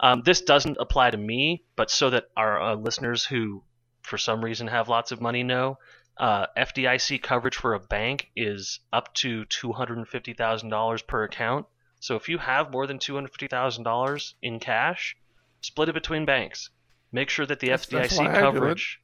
um, 0.00 0.22
this 0.24 0.40
doesn't 0.42 0.78
apply 0.80 1.10
to 1.10 1.16
me, 1.16 1.64
but 1.76 1.90
so 1.90 2.10
that 2.10 2.24
our 2.36 2.60
uh, 2.60 2.74
listeners 2.74 3.24
who, 3.24 3.62
for 4.02 4.18
some 4.18 4.44
reason, 4.44 4.66
have 4.66 4.88
lots 4.88 5.12
of 5.12 5.20
money 5.20 5.42
know, 5.42 5.78
uh, 6.18 6.46
FDIC 6.56 7.22
coverage 7.22 7.56
for 7.56 7.74
a 7.74 7.80
bank 7.80 8.30
is 8.36 8.80
up 8.92 9.12
to 9.14 9.44
two 9.46 9.72
hundred 9.72 9.98
and 9.98 10.08
fifty 10.08 10.34
thousand 10.34 10.68
dollars 10.70 11.02
per 11.02 11.24
account. 11.24 11.66
So 12.00 12.16
if 12.16 12.28
you 12.28 12.38
have 12.38 12.70
more 12.70 12.86
than 12.86 12.98
two 12.98 13.14
hundred 13.14 13.28
fifty 13.30 13.48
thousand 13.48 13.84
dollars 13.84 14.34
in 14.42 14.60
cash, 14.60 15.16
split 15.60 15.88
it 15.88 15.94
between 15.94 16.24
banks. 16.24 16.70
Make 17.12 17.28
sure 17.30 17.46
that 17.46 17.60
the 17.60 17.68
That's- 17.68 17.86
that's 17.86 18.14
FDIC 18.14 18.18
why 18.18 18.30
I 18.30 18.32
do 18.32 18.38
it. 18.38 18.40
coverage. 18.52 19.00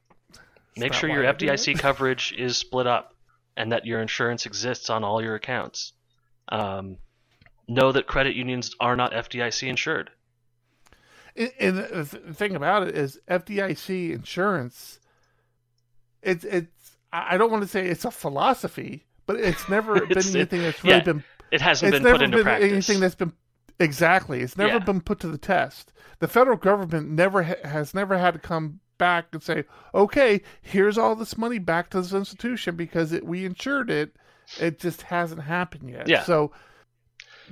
Make 0.77 0.93
sure 0.93 1.09
your 1.09 1.23
it. 1.23 1.37
FDIC 1.37 1.79
coverage 1.79 2.33
is 2.37 2.57
split 2.57 2.87
up, 2.87 3.13
and 3.57 3.71
that 3.71 3.85
your 3.85 4.01
insurance 4.01 4.45
exists 4.45 4.89
on 4.89 5.03
all 5.03 5.21
your 5.21 5.35
accounts. 5.35 5.93
Um, 6.49 6.97
know 7.67 7.91
that 7.91 8.07
credit 8.07 8.35
unions 8.35 8.75
are 8.79 8.95
not 8.95 9.11
FDIC 9.11 9.67
insured. 9.67 10.09
And, 11.35 11.51
and 11.59 11.77
the 11.77 12.33
thing 12.33 12.55
about 12.55 12.87
it 12.87 12.95
is 12.97 13.19
FDIC 13.29 14.11
insurance. 14.11 14.99
It's 16.21 16.43
it's 16.43 16.78
I 17.11 17.37
don't 17.37 17.51
want 17.51 17.63
to 17.63 17.67
say 17.67 17.87
it's 17.87 18.05
a 18.05 18.11
philosophy, 18.11 19.05
but 19.25 19.37
it's 19.37 19.67
never 19.69 19.95
It's- 20.03 20.27
been 20.27 20.35
anything 20.41 20.61
that's 20.61 20.83
really 20.83 20.97
yeah, 20.97 21.03
been. 21.03 21.23
It 21.51 21.61
hasn't 21.61 21.91
been 21.91 22.03
put 22.03 22.21
into 22.21 22.37
been 22.37 22.43
practice. 22.43 22.71
anything 22.71 22.99
that's 22.99 23.15
been 23.15 23.33
exactly. 23.79 24.41
It's 24.41 24.55
never 24.57 24.73
Yeah. 24.73 24.79
been 24.79 25.01
put 25.01 25.19
to 25.21 25.27
the 25.27 25.37
test. 25.39 25.91
The 26.19 26.27
federal 26.27 26.57
government 26.57 27.09
never 27.09 27.43
ha- 27.43 27.55
has 27.63 27.93
never 27.93 28.17
had 28.17 28.33
to 28.35 28.39
come 28.39 28.81
back 28.99 29.27
and 29.31 29.41
say, 29.41 29.63
"Okay, 29.95 30.41
here's 30.61 30.97
all 30.97 31.15
this 31.15 31.37
money 31.37 31.57
back 31.57 31.89
to 31.91 32.01
this 32.01 32.13
institution 32.13 32.75
because 32.75 33.11
it, 33.13 33.25
we 33.25 33.45
insured 33.45 33.89
it." 33.89 34.15
It 34.59 34.79
just 34.79 35.03
hasn't 35.03 35.41
happened 35.43 35.89
yet. 35.89 36.07
Yeah. 36.07 36.23
So 36.23 36.51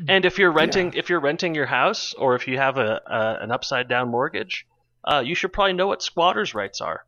And 0.08 0.26
if 0.26 0.38
you're 0.38 0.52
renting, 0.52 0.94
if 0.94 1.10
you're 1.10 1.20
renting 1.20 1.56
your 1.56 1.66
house, 1.68 2.14
or 2.14 2.36
if 2.36 2.48
you 2.48 2.58
have 2.58 2.78
a, 2.78 3.02
a 3.08 3.44
an 3.44 3.52
upside 3.52 3.88
down 3.88 4.10
mortgage, 4.10 4.68
uh, 5.04 5.24
you 5.26 5.34
should 5.34 5.54
probably 5.54 5.74
know 5.74 5.88
what 5.88 6.02
squatters' 6.04 6.54
rights 6.54 6.82
are. 6.82 7.04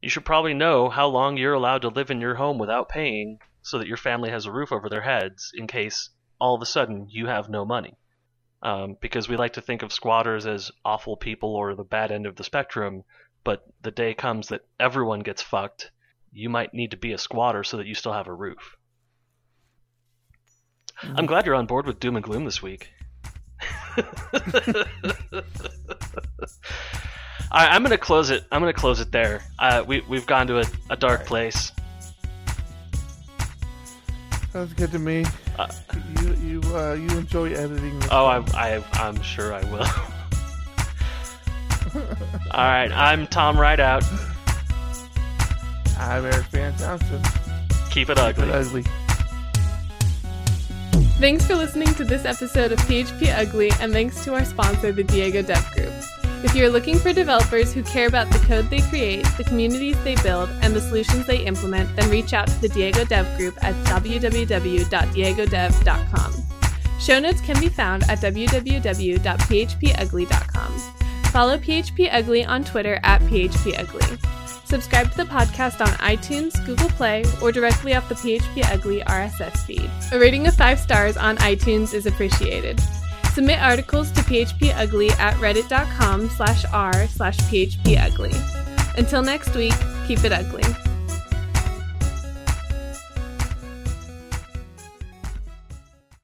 You 0.00 0.08
should 0.08 0.24
probably 0.24 0.54
know 0.54 0.88
how 0.88 1.08
long 1.08 1.36
you're 1.36 1.54
allowed 1.54 1.82
to 1.82 1.88
live 1.88 2.10
in 2.10 2.20
your 2.20 2.36
home 2.36 2.58
without 2.58 2.88
paying, 2.88 3.40
so 3.62 3.78
that 3.78 3.88
your 3.88 3.96
family 3.96 4.30
has 4.30 4.46
a 4.46 4.52
roof 4.52 4.72
over 4.72 4.88
their 4.88 5.02
heads 5.02 5.50
in 5.54 5.66
case 5.66 6.10
all 6.40 6.54
of 6.54 6.62
a 6.62 6.66
sudden 6.66 7.08
you 7.10 7.26
have 7.26 7.48
no 7.48 7.64
money. 7.64 7.98
Um, 8.62 8.96
because 9.00 9.28
we 9.28 9.36
like 9.36 9.52
to 9.54 9.60
think 9.60 9.82
of 9.82 9.92
squatters 9.92 10.46
as 10.46 10.70
awful 10.84 11.16
people 11.16 11.54
or 11.54 11.74
the 11.74 11.84
bad 11.84 12.10
end 12.10 12.26
of 12.26 12.36
the 12.36 12.44
spectrum, 12.44 13.04
but 13.44 13.64
the 13.82 13.90
day 13.90 14.14
comes 14.14 14.48
that 14.48 14.66
everyone 14.80 15.20
gets 15.20 15.42
fucked. 15.42 15.90
You 16.32 16.48
might 16.48 16.74
need 16.74 16.90
to 16.92 16.96
be 16.96 17.12
a 17.12 17.18
squatter 17.18 17.62
so 17.62 17.76
that 17.76 17.86
you 17.86 17.94
still 17.94 18.12
have 18.12 18.26
a 18.26 18.34
roof. 18.34 18.76
I'm 21.02 21.26
glad 21.26 21.46
you're 21.46 21.54
on 21.54 21.66
board 21.66 21.86
with 21.86 22.00
doom 22.00 22.16
and 22.16 22.24
gloom 22.24 22.44
this 22.44 22.62
week. 22.62 22.90
I, 27.50 27.68
I'm 27.68 27.82
gonna 27.82 27.96
close 27.98 28.30
it. 28.30 28.44
I'm 28.52 28.60
gonna 28.60 28.72
close 28.72 29.00
it 29.00 29.10
there. 29.12 29.42
Uh, 29.58 29.82
we 29.86 30.02
we've 30.08 30.26
gone 30.26 30.46
to 30.48 30.60
a, 30.60 30.64
a 30.90 30.96
dark 30.96 31.24
place. 31.26 31.72
sounds 34.52 34.72
good 34.74 34.90
to 34.92 34.98
me. 34.98 35.24
Uh, 35.58 35.66
you 36.20 36.34
you 36.34 36.60
uh, 36.76 36.92
you 36.94 37.08
enjoy 37.18 37.52
editing. 37.52 37.98
This 38.00 38.08
Oh, 38.12 38.26
I, 38.26 38.38
I 38.54 38.84
I'm 38.94 39.20
sure 39.22 39.54
I 39.54 39.62
will. 39.70 39.86
All 42.52 42.64
right, 42.64 42.90
I'm 42.92 43.26
Tom 43.26 43.58
Rideout. 43.58 44.04
I'm 45.98 46.24
Eric 46.24 46.46
Van 46.46 46.76
Johnson. 46.76 47.22
Keep 47.90 48.10
it 48.10 48.16
But 48.16 48.38
ugly. 48.38 48.52
ugly. 48.52 48.84
Thanks 51.18 51.44
for 51.44 51.56
listening 51.56 51.92
to 51.94 52.04
this 52.04 52.24
episode 52.24 52.70
of 52.70 52.78
PHP 52.80 53.36
Ugly, 53.36 53.72
and 53.80 53.92
thanks 53.92 54.22
to 54.22 54.34
our 54.34 54.44
sponsor, 54.44 54.92
the 54.92 55.02
Diego 55.02 55.42
Dev 55.42 55.68
Group. 55.72 55.92
If 56.44 56.54
you're 56.54 56.70
looking 56.70 56.96
for 56.96 57.12
developers 57.12 57.74
who 57.74 57.82
care 57.82 58.06
about 58.06 58.30
the 58.30 58.38
code 58.46 58.70
they 58.70 58.82
create, 58.82 59.26
the 59.36 59.42
communities 59.42 60.00
they 60.04 60.14
build, 60.22 60.48
and 60.62 60.72
the 60.72 60.80
solutions 60.80 61.26
they 61.26 61.38
implement, 61.38 61.96
then 61.96 62.08
reach 62.08 62.32
out 62.32 62.46
to 62.46 62.60
the 62.60 62.68
Diego 62.68 63.04
Dev 63.04 63.36
Group 63.36 63.56
at 63.64 63.74
www.diegodev.com. 63.86 66.32
Show 67.00 67.18
notes 67.18 67.40
can 67.40 67.58
be 67.58 67.68
found 67.68 68.04
at 68.04 68.20
www.phpugly.com. 68.20 70.78
Follow 71.32 71.58
PHP 71.58 72.08
Ugly 72.12 72.44
on 72.44 72.62
Twitter 72.62 73.00
at 73.02 73.20
PHP 73.22 73.76
Ugly. 73.76 74.18
Subscribe 74.68 75.10
to 75.12 75.16
the 75.16 75.24
podcast 75.24 75.80
on 75.80 75.88
iTunes, 75.94 76.52
Google 76.66 76.90
Play, 76.90 77.24
or 77.40 77.50
directly 77.50 77.94
off 77.94 78.06
the 78.10 78.14
PHP 78.14 78.70
Ugly 78.70 79.00
RSS 79.00 79.56
feed. 79.64 79.90
A 80.12 80.18
rating 80.18 80.46
of 80.46 80.54
five 80.54 80.78
stars 80.78 81.16
on 81.16 81.38
iTunes 81.38 81.94
is 81.94 82.04
appreciated. 82.04 82.78
Submit 83.32 83.60
articles 83.60 84.10
to 84.12 84.20
phpugly 84.20 85.10
at 85.12 85.34
reddit.com 85.36 86.28
slash 86.28 86.66
r 86.70 87.06
slash 87.08 87.38
phpugly. 87.38 88.34
Until 88.98 89.22
next 89.22 89.54
week, 89.54 89.74
keep 90.06 90.22
it 90.22 90.32
ugly. 90.32 90.87